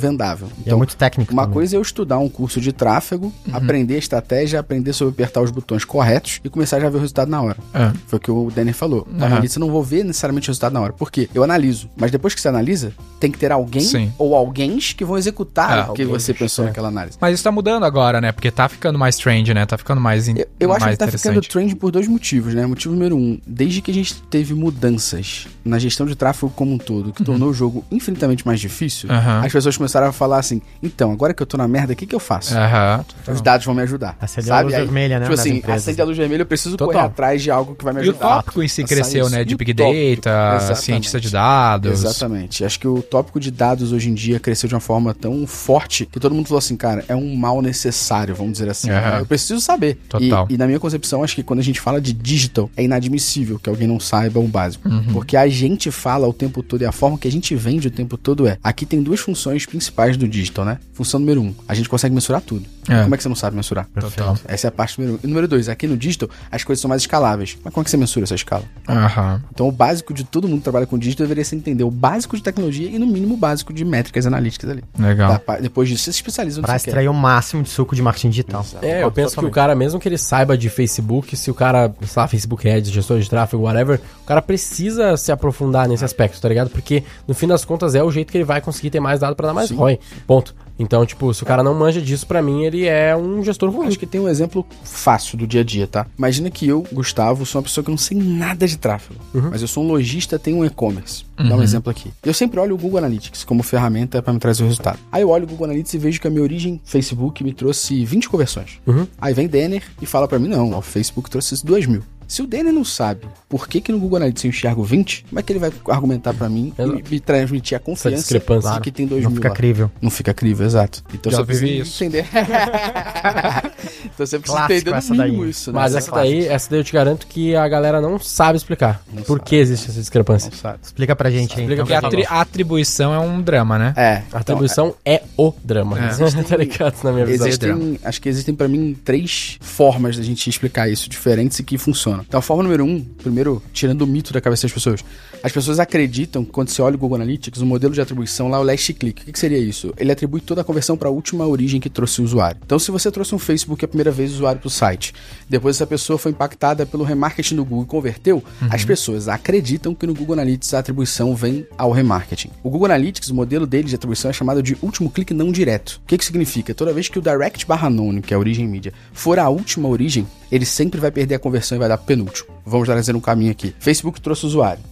vendável. 0.08 0.48
E 0.66 0.70
é 0.70 0.74
muito 0.74 0.96
técnico. 0.96 1.32
Uma 1.32 1.42
também. 1.42 1.54
coisa 1.54 1.76
é 1.76 1.78
eu 1.78 1.82
estudar 1.82 2.18
um 2.18 2.28
curso 2.28 2.60
de 2.60 2.72
tráfego, 2.72 3.32
aprender 3.52 3.94
a 3.94 3.98
estratégia, 3.98 4.60
aprender 4.60 4.92
sobre 4.92 5.12
apertar 5.14 5.40
os 5.42 5.50
botões 5.50 5.84
corretos 5.84 6.40
e 6.44 6.48
começar 6.48 6.80
já 6.80 6.86
a 6.86 6.90
ver 6.90 6.96
o 6.96 7.00
resultado 7.00 7.28
na 7.30 7.40
hora. 7.42 7.56
É. 7.74 7.92
Foi 8.06 8.16
o 8.18 8.20
que 8.20 8.30
o 8.30 8.50
Denner 8.50 8.74
falou. 8.74 9.06
Na 9.10 9.26
analista 9.26 9.58
eu 9.58 9.60
não 9.60 9.70
vou 9.70 9.82
ver 9.82 10.04
necessariamente 10.04 10.48
o 10.48 10.50
resultado 10.50 10.72
na 10.72 10.80
hora. 10.80 10.92
Por 10.92 11.10
quê? 11.10 11.28
Eu 11.34 11.42
analiso. 11.44 11.88
Mas 11.96 12.10
depois 12.10 12.34
que 12.34 12.40
você 12.40 12.48
analisa, 12.48 12.92
tem 13.20 13.30
que 13.30 13.38
ter 13.38 13.52
alguém 13.52 13.82
Sim. 13.82 14.12
ou 14.18 14.34
alguém 14.34 14.78
que 14.78 15.04
vão 15.04 15.18
executar 15.18 15.78
É. 15.78 15.90
o 15.90 15.92
que 15.94 16.04
você 16.04 16.32
pensou 16.32 16.64
naquela 16.64 16.88
análise. 16.88 17.18
Mas 17.20 17.34
isso 17.34 17.44
tá 17.44 17.50
mudando 17.52 17.84
agora, 17.84 18.20
né? 18.20 18.32
Porque 18.32 18.50
tá 18.50 18.68
ficando 18.68 18.98
mais 18.98 19.16
trend, 19.16 19.52
né? 19.54 19.66
Tá 19.66 19.76
ficando 19.76 20.00
mais 20.00 20.28
in... 20.28 20.36
Eu, 20.38 20.46
eu 20.60 20.72
acho 20.72 20.84
mais 20.84 20.96
que 20.96 21.04
tá 21.04 21.10
ficando 21.10 21.40
trend 21.40 21.74
por 21.76 21.90
dois 21.90 22.06
motivos, 22.06 22.54
né? 22.54 22.64
Motivo 22.66 22.94
número 22.94 23.16
um, 23.16 23.38
desde 23.46 23.80
que 23.80 23.90
a 23.90 23.94
gente 23.94 24.20
teve 24.22 24.54
mudanças 24.54 25.46
na 25.64 25.78
gestão 25.78 26.06
de 26.06 26.14
tráfego 26.14 26.50
como 26.54 26.72
um 26.72 26.78
todo, 26.78 27.12
que 27.12 27.22
tornou 27.24 27.50
o 27.50 27.54
jogo 27.54 27.84
infinitamente 27.90 28.46
mais 28.46 28.60
difícil, 28.60 29.08
Uhum. 29.08 29.44
As 29.44 29.52
pessoas 29.52 29.76
começaram 29.76 29.97
a 30.06 30.12
falar 30.12 30.38
assim: 30.38 30.60
então, 30.82 31.12
agora 31.12 31.34
que 31.34 31.42
eu 31.42 31.46
tô 31.46 31.56
na 31.56 31.66
merda, 31.68 31.92
o 31.92 31.96
que, 31.96 32.06
que 32.06 32.14
eu 32.14 32.20
faço? 32.20 32.56
Aham. 32.56 33.04
Os 33.26 33.40
dados 33.40 33.66
vão 33.66 33.74
me 33.74 33.82
ajudar. 33.82 34.16
Acendeu 34.20 34.54
a 34.54 34.60
luz 34.60 34.74
vermelha, 34.74 35.18
né, 35.18 35.26
Tipo 35.26 35.34
assim, 35.40 35.56
empresas. 35.56 35.82
acende 35.82 36.00
a 36.00 36.04
luz 36.04 36.16
vermelha, 36.16 36.42
eu 36.42 36.46
preciso 36.46 36.76
Total. 36.76 36.92
correr 36.94 37.06
atrás 37.06 37.42
de 37.42 37.50
algo 37.50 37.74
que 37.74 37.84
vai 37.84 37.92
me 37.92 38.00
E 38.00 38.08
o 38.08 38.10
ajudar. 38.10 38.36
tópico 38.36 38.62
em 38.62 38.68
si 38.68 38.84
cresceu, 38.84 39.28
né? 39.28 39.44
De 39.44 39.56
Big 39.56 39.72
Data, 39.72 40.56
exatamente. 40.56 40.82
cientista 40.82 41.20
de 41.20 41.30
dados. 41.30 42.04
Exatamente. 42.04 42.64
Acho 42.64 42.78
que 42.80 42.88
o 42.88 43.02
tópico 43.02 43.38
de 43.40 43.50
dados 43.50 43.92
hoje 43.92 44.08
em 44.10 44.14
dia 44.14 44.38
cresceu 44.40 44.68
de 44.68 44.74
uma 44.74 44.80
forma 44.80 45.14
tão 45.14 45.46
forte 45.46 46.06
que 46.06 46.18
todo 46.20 46.34
mundo 46.34 46.46
falou 46.46 46.58
assim, 46.58 46.76
cara, 46.76 47.04
é 47.08 47.14
um 47.16 47.34
mal 47.36 47.60
necessário, 47.62 48.34
vamos 48.34 48.52
dizer 48.52 48.68
assim. 48.70 48.90
Aham. 48.90 49.18
Eu 49.20 49.26
preciso 49.26 49.60
saber. 49.60 49.98
Total. 50.08 50.46
E, 50.50 50.54
e 50.54 50.56
na 50.56 50.66
minha 50.66 50.78
concepção, 50.80 51.22
acho 51.22 51.34
que 51.34 51.42
quando 51.42 51.60
a 51.60 51.62
gente 51.62 51.80
fala 51.80 52.00
de 52.00 52.12
digital, 52.12 52.70
é 52.76 52.82
inadmissível 52.84 53.58
que 53.58 53.68
alguém 53.68 53.86
não 53.88 54.00
saiba 54.00 54.38
o 54.40 54.46
básico. 54.48 54.88
Uhum. 54.88 55.12
Porque 55.12 55.36
a 55.36 55.48
gente 55.48 55.90
fala 55.90 56.26
o 56.28 56.32
tempo 56.32 56.62
todo 56.62 56.82
e 56.82 56.86
a 56.86 56.92
forma 56.92 57.18
que 57.18 57.26
a 57.28 57.30
gente 57.30 57.54
vende 57.54 57.88
o 57.88 57.90
tempo 57.90 58.16
todo 58.16 58.46
é. 58.46 58.58
Aqui 58.62 58.84
tem 58.86 59.02
duas 59.02 59.20
funções 59.20 59.66
principais 59.66 59.87
do 60.16 60.28
digital, 60.28 60.64
né? 60.64 60.78
Função 60.92 61.20
número 61.20 61.40
um, 61.42 61.54
a 61.66 61.74
gente 61.74 61.88
consegue 61.88 62.14
mensurar 62.14 62.40
tudo. 62.40 62.64
É. 62.88 63.02
Como 63.02 63.14
é 63.14 63.16
que 63.18 63.22
você 63.22 63.28
não 63.28 63.36
sabe 63.36 63.54
mensurar? 63.54 63.86
Total. 64.00 64.36
Essa 64.46 64.66
é 64.66 64.68
a 64.68 64.72
parte 64.72 64.98
número 64.98 65.18
um. 65.18 65.20
E 65.22 65.26
número 65.26 65.46
dois, 65.46 65.68
aqui 65.68 65.86
no 65.86 65.96
digital, 65.96 66.28
as 66.50 66.64
coisas 66.64 66.80
são 66.80 66.88
mais 66.88 67.02
escaláveis. 67.02 67.58
Mas 67.62 67.72
como 67.74 67.82
é 67.82 67.84
que 67.84 67.90
você 67.90 67.96
mensura 67.96 68.24
essa 68.24 68.34
escala? 68.34 68.64
Aham. 68.88 69.42
Então, 69.52 69.68
o 69.68 69.72
básico 69.72 70.14
de 70.14 70.24
todo 70.24 70.48
mundo 70.48 70.58
que 70.58 70.64
trabalha 70.64 70.86
com 70.86 70.96
digital 70.98 71.24
deveria 71.26 71.44
ser 71.44 71.56
entender 71.56 71.84
o 71.84 71.90
básico 71.90 72.36
de 72.36 72.42
tecnologia 72.42 72.88
e, 72.88 72.98
no 72.98 73.06
mínimo, 73.06 73.34
o 73.34 73.36
básico 73.36 73.72
de 73.72 73.84
métricas 73.84 74.26
analíticas 74.26 74.70
ali. 74.70 74.82
Legal. 74.98 75.38
Tá? 75.38 75.56
Depois 75.58 75.88
disso, 75.88 76.04
você 76.04 76.12
se 76.12 76.18
especializa 76.18 76.60
no 76.60 76.66
Pra 76.66 76.78
você 76.78 76.84
quer. 76.86 76.90
extrair 76.90 77.08
o 77.08 77.14
máximo 77.14 77.62
de 77.62 77.68
suco 77.68 77.94
de 77.94 78.00
marketing 78.00 78.30
digital. 78.30 78.64
É, 78.80 79.02
eu 79.02 79.10
penso 79.12 79.36
que 79.38 79.44
o 79.44 79.50
cara, 79.50 79.74
mesmo 79.74 80.00
que 80.00 80.08
ele 80.08 80.18
saiba 80.18 80.56
de 80.56 80.70
Facebook, 80.70 81.36
se 81.36 81.50
o 81.50 81.54
cara, 81.54 81.92
sei 82.02 82.22
lá, 82.22 82.26
Facebook 82.26 82.68
Ads, 82.68 82.90
gestor 82.90 83.20
de 83.20 83.28
tráfego, 83.28 83.64
whatever, 83.64 84.00
o 84.22 84.26
cara 84.26 84.40
precisa 84.40 85.16
se 85.16 85.30
aprofundar 85.30 85.86
nesse 85.88 86.04
aspecto, 86.04 86.40
tá 86.40 86.48
ligado? 86.48 86.70
Porque, 86.70 87.04
no 87.26 87.34
fim 87.34 87.46
das 87.46 87.64
contas, 87.64 87.94
é 87.94 88.02
o 88.02 88.10
jeito 88.10 88.30
que 88.32 88.38
ele 88.38 88.44
vai 88.44 88.60
conseguir 88.60 88.90
ter 88.90 89.00
mais 89.00 89.20
dado 89.20 89.36
pra 89.36 89.48
dar 89.48 89.54
mais 89.54 89.70
ROI. 89.78 89.98
Ponto. 90.26 90.54
Então, 90.78 91.04
tipo, 91.04 91.34
se 91.34 91.42
o 91.42 91.46
cara 91.46 91.60
não 91.60 91.74
manja 91.74 92.00
disso, 92.00 92.24
pra 92.24 92.40
mim, 92.40 92.62
ele 92.62 92.86
é 92.86 93.16
um 93.16 93.42
gestor 93.42 93.68
ruim. 93.68 93.88
Acho 93.88 93.98
que 93.98 94.06
tem 94.06 94.20
um 94.20 94.28
exemplo 94.28 94.64
fácil 94.84 95.36
do 95.36 95.44
dia 95.44 95.62
a 95.62 95.64
dia, 95.64 95.88
tá? 95.88 96.06
Imagina 96.16 96.50
que 96.50 96.68
eu, 96.68 96.86
Gustavo, 96.92 97.44
sou 97.44 97.58
uma 97.58 97.64
pessoa 97.64 97.84
que 97.84 97.90
não 97.90 97.98
sei 97.98 98.16
nada 98.16 98.64
de 98.64 98.78
tráfego, 98.78 99.18
mas 99.50 99.60
eu 99.60 99.66
sou 99.66 99.82
um 99.82 99.88
lojista, 99.88 100.38
tenho 100.38 100.58
um 100.58 100.64
e-commerce. 100.64 101.24
Vou 101.36 101.48
dar 101.48 101.56
um 101.56 101.62
exemplo 101.62 101.90
aqui. 101.90 102.12
Eu 102.24 102.32
sempre 102.32 102.60
olho 102.60 102.76
o 102.76 102.78
Google 102.78 102.98
Analytics 102.98 103.42
como 103.42 103.64
ferramenta 103.64 104.22
para 104.22 104.32
me 104.32 104.38
trazer 104.38 104.62
o 104.62 104.66
resultado. 104.66 105.00
Aí 105.10 105.22
eu 105.22 105.30
olho 105.30 105.44
o 105.44 105.48
Google 105.48 105.64
Analytics 105.64 105.94
e 105.94 105.98
vejo 105.98 106.20
que 106.20 106.28
a 106.28 106.30
minha 106.30 106.42
origem 106.42 106.80
Facebook 106.84 107.42
me 107.42 107.52
trouxe 107.52 108.04
20 108.04 108.28
conversões. 108.28 108.80
Aí 109.20 109.34
vem 109.34 109.48
Denner 109.48 109.82
e 110.00 110.06
fala 110.06 110.28
para 110.28 110.38
mim, 110.38 110.46
não, 110.46 110.78
o 110.78 110.80
Facebook 110.82 111.28
trouxe 111.28 111.64
2 111.64 111.86
mil. 111.86 112.02
Se 112.28 112.42
o 112.42 112.46
Denner 112.46 112.72
não 112.72 112.84
sabe 112.84 113.26
por 113.48 113.66
que, 113.66 113.80
que 113.80 113.90
no 113.90 113.98
Google 113.98 114.18
Analytics 114.18 114.44
eu 114.44 114.48
enxergo 114.50 114.84
20, 114.84 115.24
como 115.30 115.40
é 115.40 115.42
que 115.42 115.50
ele 115.50 115.58
vai 115.58 115.72
argumentar 115.88 116.34
pra 116.34 116.46
mim 116.46 116.74
e 116.78 116.82
Exato. 116.82 116.96
me, 116.96 117.04
me 117.10 117.20
transmitir 117.20 117.76
a 117.76 117.80
confiança 117.80 118.16
discrepância. 118.18 118.70
de 118.72 118.80
que 118.82 118.92
tem 118.92 119.06
2 119.06 119.22
Não 119.24 119.30
mil 119.30 119.36
fica 119.38 119.48
lá? 119.48 119.54
crível. 119.54 119.90
Não 120.00 120.10
fica 120.10 120.34
crível, 120.34 120.66
exato. 120.66 121.02
Então 121.14 121.32
Já 121.32 121.38
você 121.38 121.44
precisa 121.46 121.66
vivi 121.66 121.80
isso. 121.80 122.04
entender. 122.04 122.26
então 124.04 124.26
você 124.26 124.38
precisa 124.38 124.58
Clássico 124.58 124.72
entender 124.74 124.94
essa 124.94 125.14
daí. 125.14 125.48
isso, 125.48 125.72
né? 125.72 125.78
Mas 125.80 125.94
essa 125.94 126.10
daí, 126.12 126.46
essa 126.46 126.70
daí 126.70 126.80
eu 126.80 126.84
te 126.84 126.92
garanto 126.92 127.26
que 127.26 127.56
a 127.56 127.66
galera 127.66 128.00
não 128.00 128.18
sabe 128.18 128.58
explicar. 128.58 129.02
Não 129.12 129.22
por 129.22 129.38
sabe. 129.38 129.48
que 129.48 129.56
existe 129.56 129.88
essa 129.90 129.98
discrepância. 129.98 130.50
Não 130.50 130.58
sabe. 130.58 130.78
Explica 130.82 131.16
pra 131.16 131.30
gente 131.30 131.54
aí. 131.58 131.62
Explica 131.62 131.82
então. 131.82 132.10
Porque 132.10 132.26
a, 132.28 132.40
atribuição 132.40 133.14
é 133.14 133.18
um 133.18 133.40
drama, 133.40 133.78
né? 133.78 133.94
É. 133.96 134.22
A 134.32 134.40
atribuição 134.40 134.94
é 135.04 135.22
o 135.36 135.52
drama. 135.64 135.98
É. 135.98 136.08
tá 136.44 136.56
ligado 136.56 136.94
na 137.02 137.12
minha 137.12 137.24
visão. 137.24 137.46
Existem, 137.46 137.98
acho 138.04 138.20
que 138.20 138.28
existem 138.28 138.54
pra 138.54 138.68
mim 138.68 138.94
três 139.02 139.56
formas 139.60 140.16
da 140.16 140.22
gente 140.22 140.48
explicar 140.50 140.90
isso 140.90 141.08
diferentes 141.08 141.58
e 141.58 141.62
que 141.62 141.78
funcionam. 141.78 142.17
Então, 142.26 142.38
a 142.38 142.42
forma 142.42 142.62
número 142.62 142.84
um, 142.84 143.02
primeiro, 143.02 143.62
tirando 143.72 144.02
o 144.02 144.06
mito 144.06 144.32
da 144.32 144.40
cabeça 144.40 144.62
das 144.62 144.72
pessoas. 144.72 145.04
As 145.42 145.52
pessoas 145.52 145.78
acreditam 145.78 146.44
que 146.44 146.50
quando 146.50 146.68
você 146.68 146.82
olha 146.82 146.96
o 146.96 146.98
Google 146.98 147.16
Analytics, 147.16 147.60
o 147.60 147.66
modelo 147.66 147.94
de 147.94 148.00
atribuição 148.00 148.48
lá, 148.48 148.58
o 148.58 148.62
last 148.62 148.92
click, 148.94 149.22
o 149.22 149.24
que, 149.26 149.32
que 149.32 149.38
seria 149.38 149.58
isso? 149.58 149.94
Ele 149.96 150.10
atribui 150.10 150.40
toda 150.40 150.62
a 150.62 150.64
conversão 150.64 150.96
para 150.96 151.08
a 151.08 151.12
última 151.12 151.46
origem 151.46 151.80
que 151.80 151.88
trouxe 151.88 152.20
o 152.20 152.24
usuário. 152.24 152.60
Então, 152.64 152.78
se 152.78 152.90
você 152.90 153.10
trouxe 153.10 153.34
um 153.34 153.38
Facebook 153.38 153.84
a 153.84 153.88
primeira 153.88 154.10
vez 154.10 154.32
o 154.32 154.34
usuário 154.34 154.60
para 154.60 154.66
o 154.66 154.70
site, 154.70 155.14
depois 155.48 155.76
essa 155.76 155.86
pessoa 155.86 156.18
foi 156.18 156.32
impactada 156.32 156.84
pelo 156.84 157.04
remarketing 157.04 157.56
do 157.56 157.64
Google 157.64 157.84
e 157.84 157.86
converteu, 157.86 158.42
as 158.70 158.84
pessoas 158.84 159.28
acreditam 159.28 159.94
que 159.94 160.06
no 160.06 160.14
Google 160.14 160.34
Analytics 160.34 160.74
a 160.74 160.80
atribuição 160.80 161.34
vem 161.34 161.66
ao 161.76 161.90
remarketing. 161.90 162.50
O 162.62 162.70
Google 162.70 162.86
Analytics, 162.86 163.30
o 163.30 163.34
modelo 163.34 163.66
dele 163.66 163.88
de 163.88 163.94
atribuição 163.94 164.30
é 164.30 164.34
chamado 164.34 164.62
de 164.62 164.76
último 164.82 165.10
clique 165.10 165.32
não 165.32 165.52
direto. 165.52 166.00
O 166.04 166.08
que, 166.08 166.18
que 166.18 166.24
significa? 166.24 166.74
Toda 166.74 166.92
vez 166.92 167.08
que 167.08 167.18
o 167.18 167.22
direct 167.22 167.64
barra 167.66 167.88
que 168.22 168.34
é 168.34 168.36
a 168.36 168.38
origem 168.38 168.66
mídia, 168.66 168.92
for 169.12 169.38
a 169.38 169.48
última 169.48 169.88
origem, 169.88 170.26
ele 170.52 170.66
sempre 170.66 171.00
vai 171.00 171.10
perder 171.10 171.36
a 171.36 171.38
conversão 171.38 171.76
e 171.76 171.78
vai 171.78 171.88
dar 171.88 171.98
penúltimo. 171.98 172.57
Vamos 172.68 172.86
trazer 172.86 173.16
um 173.16 173.20
caminho 173.20 173.50
aqui. 173.50 173.74
Facebook 173.78 174.20
trouxe 174.20 174.46
usuário. 174.46 174.82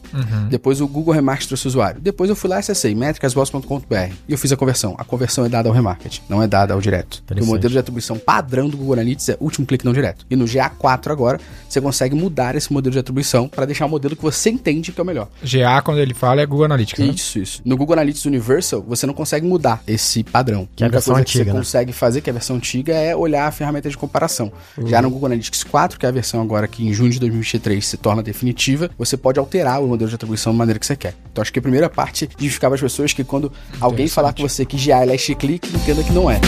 Depois 0.48 0.80
o 0.80 0.86
Google 0.86 1.14
Remarketing 1.14 1.48
trouxe 1.48 1.68
usuário. 1.68 2.00
Depois 2.00 2.30
eu 2.30 2.36
fui 2.36 2.48
lá 2.48 2.56
e 2.56 2.60
acessei 2.60 2.94
métricasboss.com.br 2.94 3.94
e 4.28 4.32
eu 4.32 4.38
fiz 4.38 4.52
a 4.52 4.56
conversão. 4.56 4.94
A 4.98 5.04
conversão 5.04 5.44
é 5.44 5.48
dada 5.48 5.68
ao 5.68 5.74
remarketing, 5.74 6.22
não 6.28 6.42
é 6.42 6.46
dada 6.46 6.74
ao 6.74 6.80
direto. 6.80 7.22
Porque 7.26 7.42
o 7.42 7.46
modelo 7.46 7.72
de 7.72 7.78
atribuição 7.78 8.18
padrão 8.18 8.68
do 8.68 8.76
Google 8.76 8.94
Analytics 8.94 9.28
é 9.30 9.36
último 9.40 9.66
clique 9.66 9.84
não 9.84 9.92
direto. 9.92 10.24
E 10.30 10.36
no 10.36 10.44
GA4 10.44 11.10
agora, 11.10 11.40
você 11.68 11.80
consegue 11.80 12.14
mudar 12.14 12.54
esse 12.54 12.72
modelo 12.72 12.92
de 12.92 12.98
atribuição 12.98 13.48
para 13.48 13.66
deixar 13.66 13.86
o 13.86 13.88
modelo 13.88 14.16
que 14.16 14.22
você 14.22 14.50
entende 14.50 14.92
que 14.92 15.00
é 15.00 15.02
o 15.02 15.06
melhor. 15.06 15.28
GA, 15.42 15.82
quando 15.82 15.98
ele 15.98 16.14
fala, 16.14 16.40
é 16.40 16.46
Google 16.46 16.64
Analytics, 16.66 17.04
né? 17.04 17.12
Isso, 17.12 17.38
isso. 17.38 17.62
No 17.64 17.76
Google 17.76 17.94
Analytics 17.94 18.24
Universal, 18.24 18.82
você 18.82 19.06
não 19.06 19.14
consegue 19.14 19.46
mudar 19.46 19.82
esse 19.86 20.22
padrão. 20.24 20.68
Que 20.74 20.82
é 20.82 20.86
a 20.86 20.88
única 20.88 20.98
versão 20.98 21.14
coisa 21.14 21.24
que 21.24 21.30
antiga, 21.30 21.44
você 21.44 21.52
né? 21.52 21.58
consegue 21.58 21.92
fazer, 21.92 22.20
que 22.20 22.30
é 22.30 22.32
a 22.32 22.34
versão 22.34 22.56
antiga, 22.56 22.94
é 22.94 23.14
olhar 23.14 23.46
a 23.46 23.50
ferramenta 23.50 23.88
de 23.88 23.96
comparação. 23.96 24.52
Já 24.86 25.02
no 25.02 25.10
Google 25.10 25.26
Analytics 25.26 25.64
4, 25.64 25.98
que 25.98 26.06
é 26.06 26.08
a 26.08 26.12
versão 26.12 26.40
agora 26.40 26.66
que 26.68 26.86
em 26.86 26.92
junho 26.92 27.10
de 27.10 27.18
2023 27.20 27.65
se 27.80 27.96
torna 27.96 28.22
definitiva, 28.22 28.90
você 28.98 29.16
pode 29.16 29.38
alterar 29.38 29.82
o 29.82 29.86
modelo 29.86 30.08
de 30.08 30.14
atribuição 30.14 30.52
da 30.52 30.58
maneira 30.58 30.78
que 30.78 30.86
você 30.86 30.96
quer. 30.96 31.14
Então 31.30 31.42
acho 31.42 31.52
que 31.52 31.58
a 31.58 31.62
primeira 31.62 31.88
parte 31.88 32.28
de 32.36 32.48
para 32.58 32.74
as 32.74 32.80
pessoas 32.80 33.12
que 33.12 33.24
quando 33.24 33.52
alguém 33.80 34.08
falar 34.08 34.32
com 34.32 34.42
você 34.42 34.64
que 34.64 34.76
GA 34.76 35.02
é 35.02 35.06
last 35.06 35.34
click, 35.34 35.68
entenda 35.74 36.02
que 36.02 36.12
não 36.12 36.30
é. 36.30 36.40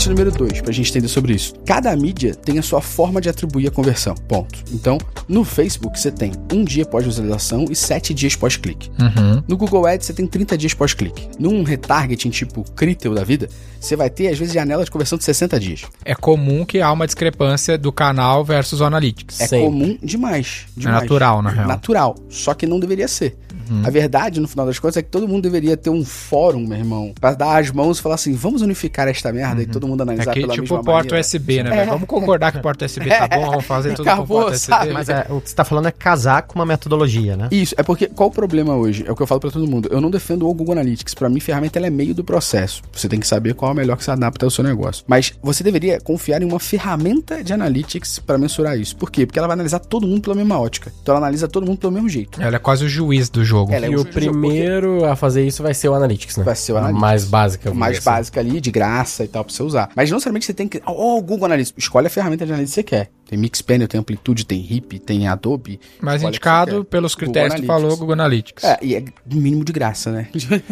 Parte 0.00 0.08
número 0.08 0.32
2, 0.32 0.62
pra 0.62 0.72
gente 0.72 0.88
entender 0.88 1.08
sobre 1.08 1.34
isso. 1.34 1.52
Cada 1.66 1.94
mídia 1.94 2.34
tem 2.34 2.58
a 2.58 2.62
sua 2.62 2.80
forma 2.80 3.20
de 3.20 3.28
atribuir 3.28 3.68
a 3.68 3.70
conversão. 3.70 4.14
Ponto. 4.14 4.58
Então, 4.72 4.96
no 5.28 5.44
Facebook 5.44 6.00
você 6.00 6.10
tem 6.10 6.32
um 6.50 6.64
dia 6.64 6.86
pós-visualização 6.86 7.66
e 7.70 7.76
sete 7.76 8.14
dias 8.14 8.34
pós-clique. 8.34 8.90
Uhum. 8.98 9.44
No 9.46 9.58
Google 9.58 9.86
Ads 9.86 10.06
você 10.06 10.14
tem 10.14 10.26
30 10.26 10.56
dias 10.56 10.72
pós-clique. 10.72 11.28
Num 11.38 11.62
retargeting 11.62 12.30
tipo 12.30 12.64
Critel 12.72 13.14
da 13.14 13.24
vida, 13.24 13.50
você 13.78 13.94
vai 13.94 14.08
ter 14.08 14.28
às 14.28 14.38
vezes 14.38 14.54
janela 14.54 14.86
de 14.86 14.90
conversão 14.90 15.18
de 15.18 15.24
60 15.24 15.60
dias. 15.60 15.82
É 16.02 16.14
comum 16.14 16.64
que 16.64 16.80
há 16.80 16.90
uma 16.90 17.04
discrepância 17.04 17.76
do 17.76 17.92
canal 17.92 18.42
versus 18.42 18.80
o 18.80 18.84
Analytics. 18.86 19.38
É 19.38 19.48
Sempre. 19.48 19.66
comum 19.66 19.98
demais, 20.02 20.64
demais. 20.74 21.02
natural, 21.02 21.42
na 21.42 21.50
real. 21.50 21.68
Natural. 21.68 22.16
Só 22.30 22.54
que 22.54 22.66
não 22.66 22.80
deveria 22.80 23.06
ser. 23.06 23.36
A 23.84 23.90
verdade, 23.90 24.40
no 24.40 24.48
final 24.48 24.66
das 24.66 24.78
contas, 24.78 24.96
é 24.96 25.02
que 25.02 25.08
todo 25.08 25.28
mundo 25.28 25.42
deveria 25.44 25.76
ter 25.76 25.90
um 25.90 26.04
fórum, 26.04 26.66
meu 26.66 26.76
irmão, 26.76 27.14
pra 27.20 27.34
dar 27.34 27.60
as 27.60 27.70
mãos 27.70 27.98
e 27.98 28.02
falar 28.02 28.16
assim: 28.16 28.34
vamos 28.34 28.62
unificar 28.62 29.06
esta 29.06 29.32
merda 29.32 29.62
e 29.62 29.66
todo 29.66 29.86
mundo 29.90 30.00
É 30.00 30.04
analisar 30.04 30.32
que 30.32 30.40
pela 30.40 30.52
tipo 30.54 30.62
mesma 30.62 30.82
porta 30.84 31.08
maneira. 31.14 31.20
USB, 31.20 31.62
né? 31.62 31.70
velho? 31.70 31.90
Vamos 31.90 32.08
concordar 32.08 32.52
que 32.52 32.58
porta 32.60 32.84
USB 32.86 33.08
tá 33.08 33.28
bom, 33.28 33.46
vamos 33.50 33.64
fazer 33.64 33.90
tudo 33.94 34.04
com 34.04 34.10
Acabou, 34.10 34.42
porta 34.42 34.58
sabe? 34.58 34.82
USB. 34.84 34.94
Mas 34.94 35.08
é, 35.08 35.26
o 35.30 35.40
que 35.40 35.50
você 35.50 35.54
tá 35.56 35.64
falando 35.64 35.88
é 35.88 35.92
casar 35.92 36.42
com 36.42 36.58
uma 36.58 36.66
metodologia, 36.66 37.36
né? 37.36 37.48
Isso, 37.50 37.74
é 37.76 37.82
porque 37.82 38.06
qual 38.06 38.28
o 38.28 38.32
problema 38.32 38.74
hoje? 38.74 39.04
É 39.06 39.12
o 39.12 39.16
que 39.16 39.22
eu 39.22 39.26
falo 39.26 39.40
pra 39.40 39.50
todo 39.50 39.66
mundo. 39.66 39.88
Eu 39.92 40.00
não 40.00 40.10
defendo 40.10 40.48
o 40.48 40.54
Google 40.54 40.72
Analytics. 40.72 41.14
Pra 41.14 41.28
mim, 41.28 41.40
ferramenta 41.40 41.78
ela 41.78 41.86
é 41.86 41.90
meio 41.90 42.14
do 42.14 42.24
processo. 42.24 42.82
Você 42.92 43.08
tem 43.08 43.20
que 43.20 43.26
saber 43.26 43.54
qual 43.54 43.70
é 43.70 43.74
o 43.74 43.76
melhor 43.76 43.96
que 43.96 44.04
se 44.04 44.10
adapta 44.10 44.46
ao 44.46 44.50
seu 44.50 44.64
negócio. 44.64 45.04
Mas 45.06 45.32
você 45.42 45.62
deveria 45.62 46.00
confiar 46.00 46.42
em 46.42 46.44
uma 46.44 46.60
ferramenta 46.60 47.42
de 47.42 47.52
analytics 47.52 48.18
pra 48.18 48.38
mensurar 48.38 48.78
isso. 48.78 48.96
Por 48.96 49.10
quê? 49.10 49.26
Porque 49.26 49.38
ela 49.38 49.48
vai 49.48 49.54
analisar 49.54 49.78
todo 49.80 50.06
mundo 50.06 50.22
pela 50.22 50.34
mesma 50.34 50.58
ótica. 50.58 50.92
Então 51.02 51.14
ela 51.14 51.24
analisa 51.26 51.48
todo 51.48 51.66
mundo 51.66 51.78
pelo 51.78 51.92
mesmo 51.92 52.08
jeito. 52.08 52.40
Ela 52.40 52.56
é 52.56 52.58
quase 52.58 52.84
o 52.84 52.88
juiz 52.88 53.28
do 53.28 53.44
jogo. 53.44 53.72
Ela 53.72 53.86
é 53.86 53.90
E 53.90 53.92
o 53.92 53.94
o 53.94 53.98
jogo, 53.98 54.10
primeiro 54.10 55.04
a 55.04 55.16
fazer 55.16 55.46
isso 55.46 55.62
vai 55.62 55.74
ser 55.74 55.88
o 55.88 55.94
Analytics, 55.94 56.36
né? 56.36 56.44
Vai 56.44 56.54
ser 56.56 56.72
o 56.72 56.76
Analytics. 56.76 57.00
Mais 57.00 57.24
básica. 57.24 57.70
O 57.70 57.74
mais 57.74 57.98
assim. 57.98 58.04
básica 58.04 58.40
ali, 58.40 58.60
de 58.60 58.70
graça 58.70 59.24
e 59.24 59.28
tal, 59.28 59.44
pra 59.44 59.52
você 59.52 59.62
usar. 59.62 59.79
Mas 59.94 60.10
não 60.10 60.16
necessariamente 60.16 60.46
você 60.46 60.54
tem 60.54 60.68
que. 60.68 60.82
Ó, 60.86 61.18
o 61.18 61.22
Google 61.22 61.46
Analytics. 61.46 61.74
Escolhe 61.78 62.06
a 62.06 62.10
ferramenta 62.10 62.44
de 62.44 62.52
analytics 62.52 62.74
que 62.74 62.80
você 62.80 62.82
quer. 62.82 63.10
Tem 63.28 63.38
Mixpanel, 63.38 63.86
tem 63.86 64.00
Amplitude, 64.00 64.44
tem 64.44 64.60
HIP, 64.60 64.98
tem 64.98 65.28
Adobe. 65.28 65.78
Mas 66.00 66.22
indicado 66.22 66.84
pelos 66.84 67.14
critérios 67.14 67.54
que 67.54 67.66
falou. 67.66 67.96
Google 67.96 68.14
Analytics. 68.14 68.64
É, 68.64 68.78
e 68.82 68.94
é 68.96 69.04
mínimo 69.26 69.64
de 69.64 69.72
graça, 69.72 70.10
né? 70.10 70.28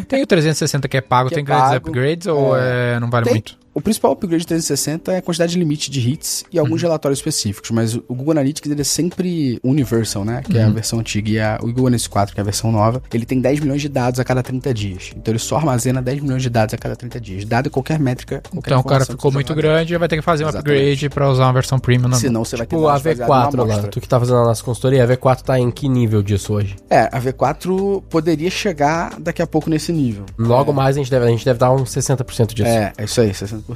Tem 0.09 0.23
o 0.23 0.27
360 0.27 0.89
que 0.89 0.97
é 0.97 1.01
pago, 1.01 1.29
Que 1.29 1.37
tem 1.37 1.43
é 1.43 1.47
grandes 1.47 1.69
pago. 1.71 1.77
upgrades 1.89 2.27
ou 2.27 2.57
é, 2.57 2.99
não 2.99 3.09
vale 3.11 3.25
Tem. 3.27 3.35
muito? 3.35 3.57
O 3.79 3.81
principal 3.81 4.11
upgrade 4.11 4.41
de 4.41 4.47
360 4.49 5.13
é 5.13 5.19
a 5.19 5.23
quantidade 5.23 5.53
de 5.53 5.59
limite 5.61 5.89
de 5.89 6.01
hits 6.01 6.45
e 6.53 6.59
Uhum. 6.59 6.65
alguns 6.67 6.83
relatórios 6.83 7.21
específicos, 7.21 7.71
mas 7.71 7.95
o 7.95 8.03
Google 8.09 8.33
Analytics 8.33 8.69
ele 8.69 8.81
é 8.81 8.85
sempre 8.85 9.61
universal, 9.63 10.25
né? 10.25 10.43
Que 10.43 10.59
é 10.59 10.63
Uhum. 10.65 10.67
a 10.67 10.73
versão 10.73 10.99
antiga, 10.99 11.31
e 11.31 11.39
a, 11.39 11.59
o 11.63 11.67
Google 11.67 11.87
Analytics 11.87 12.09
4, 12.09 12.35
que 12.35 12.41
é 12.41 12.43
a 12.43 12.45
versão 12.45 12.73
nova, 12.73 13.01
ele 13.15 13.25
tem 13.25 13.41
10 13.41 13.61
milhões 13.61 13.81
de 13.81 13.89
dados 13.89 14.19
a 14.19 14.25
cada 14.25 14.43
30 14.43 14.75
dias. 14.75 15.13
Então 15.17 15.31
ele 15.31 15.39
só 15.39 15.57
armazena 15.59 16.03
10 16.03 16.21
milhões 16.21 16.43
de 16.43 16.51
dados 16.51 16.75
a 16.75 16.77
cada 16.77 16.97
30 16.97 17.21
dias. 17.21 17.45
Dado 17.45 17.71
qualquer 17.71 18.01
métrica, 18.01 18.43
qualquer 18.51 18.71
Então 18.71 18.81
o 18.81 18.85
cara 18.85 19.07
que 19.07 19.13
ficou 19.13 19.31
muito 19.31 19.55
grande 19.55 19.95
e 19.95 19.97
vai 19.97 20.09
ter 20.09 20.17
que 20.17 20.23
fazer 20.23 20.45
um 20.45 20.49
upgrade 20.49 21.09
pra 21.09 21.31
usar 21.31 21.45
uma 21.47 21.53
versão 21.53 21.79
premium. 21.79 22.09
Na... 22.09 22.17
Senão 22.17 22.45
você 22.45 22.57
vai 22.57 22.67
ter 22.67 22.75
Tipo, 22.75 22.89
a 22.89 22.93
dados 22.99 23.05
baseados 23.05 23.27
V4 23.33 23.53
numa 23.53 23.65
lá, 23.65 23.73
amostra. 23.75 23.91
tu 23.93 24.01
que 24.01 24.09
tá 24.09 24.19
fazendo 24.19 24.39
a 24.39 24.45
nossa 24.45 24.65
consultoria, 24.65 25.05
a 25.05 25.07
V4 25.07 25.43
tá 25.43 25.57
em 25.61 25.71
que 25.71 25.89
nível 25.89 26.21
disso 26.21 26.53
hoje? 26.53 26.75
É, 26.91 27.03
a 27.13 27.21
V4 27.21 28.03
poderia 28.11 28.51
chegar 28.51 29.21
daqui 29.21 29.41
a 29.41 29.47
pouco 29.47 29.71
nesse 29.71 29.93
nível. 29.93 30.25
Logo 30.37 30.73
mais 30.73 30.97
a 30.97 30.99
gente 30.99 31.13
deve, 31.13 31.27
a 31.27 31.29
gente 31.29 31.45
deve 31.45 31.61
dar 31.61 31.71
uns 31.71 31.91
60% 31.95 32.55
disso. 32.55 32.69
É, 32.69 32.93
é 32.99 33.05
isso 33.05 33.21
aí, 33.21 33.31
60%. 33.31 33.68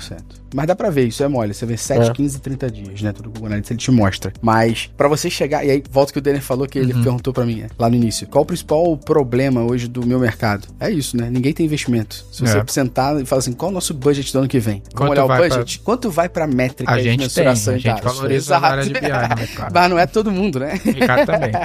Mas 0.54 0.66
dá 0.66 0.74
pra 0.76 0.90
ver, 0.90 1.06
isso 1.08 1.22
é 1.22 1.28
mole. 1.28 1.52
Você 1.54 1.64
vê 1.66 1.76
7, 1.76 2.10
É. 2.10 2.12
15, 2.12 2.40
30 2.40 2.70
dias, 2.70 3.02
né? 3.02 3.12
Tudo 3.12 3.30
Google 3.30 3.46
Analytics 3.46 3.70
ele 3.70 3.78
te 3.80 3.90
mostra. 3.90 4.32
Mas 4.42 4.90
pra 4.96 5.08
você 5.08 5.28
chegar, 5.30 5.64
e 5.64 5.70
aí 5.70 5.82
volta 5.90 6.10
o 6.10 6.12
que 6.12 6.18
o 6.18 6.22
Denner 6.22 6.42
falou 6.42 6.66
que 6.66 6.78
ele 6.78 6.92
perguntou 6.92 7.32
pra 7.32 7.44
mim 7.44 7.62
né, 7.62 7.68
lá 7.78 7.88
no 7.88 7.96
início. 7.96 8.26
Qual 8.26 8.42
o 8.42 8.46
principal 8.46 8.96
problema 8.96 9.62
hoje 9.62 9.88
do 9.88 10.06
meu 10.06 10.18
mercado? 10.18 10.68
É 10.78 10.90
isso, 10.90 11.16
né? 11.16 11.30
Ninguém 11.30 11.52
tem 11.52 11.64
investimento. 11.66 12.24
Se 12.30 12.40
você 12.42 12.58
É. 12.58 12.64
sentar 12.68 13.20
e 13.20 13.24
falar 13.24 13.40
assim, 13.40 13.52
qual 13.52 13.70
é 13.70 13.72
o 13.72 13.74
nosso 13.74 13.94
budget 13.94 14.32
do 14.32 14.38
ano 14.40 14.48
que 14.48 14.58
vem? 14.58 14.82
Quanto 14.94 15.08
Vamos 15.08 15.10
olhar 15.12 15.24
o 15.24 15.48
budget? 15.48 15.78
Quanto 15.80 16.10
vai 16.10 16.28
pra 16.28 16.46
métrica 16.46 16.92
A 16.92 16.96
de 16.96 17.02
gente 17.04 17.28
tem, 17.34 17.46
a 17.46 17.54
gente 17.54 17.84
dados? 17.84 18.02
valoriza 18.16 18.56
a 18.56 18.60
área 18.60 18.84
de 18.84 18.92
BI, 18.92 19.00
né, 19.00 19.08
cara? 19.56 19.70
Mas 19.72 19.90
não 19.90 19.98
é 19.98 20.06
todo 20.06 20.30
mundo, 20.30 20.58
né? 20.60 20.78
Ricardo 20.84 21.26
também. 21.26 21.52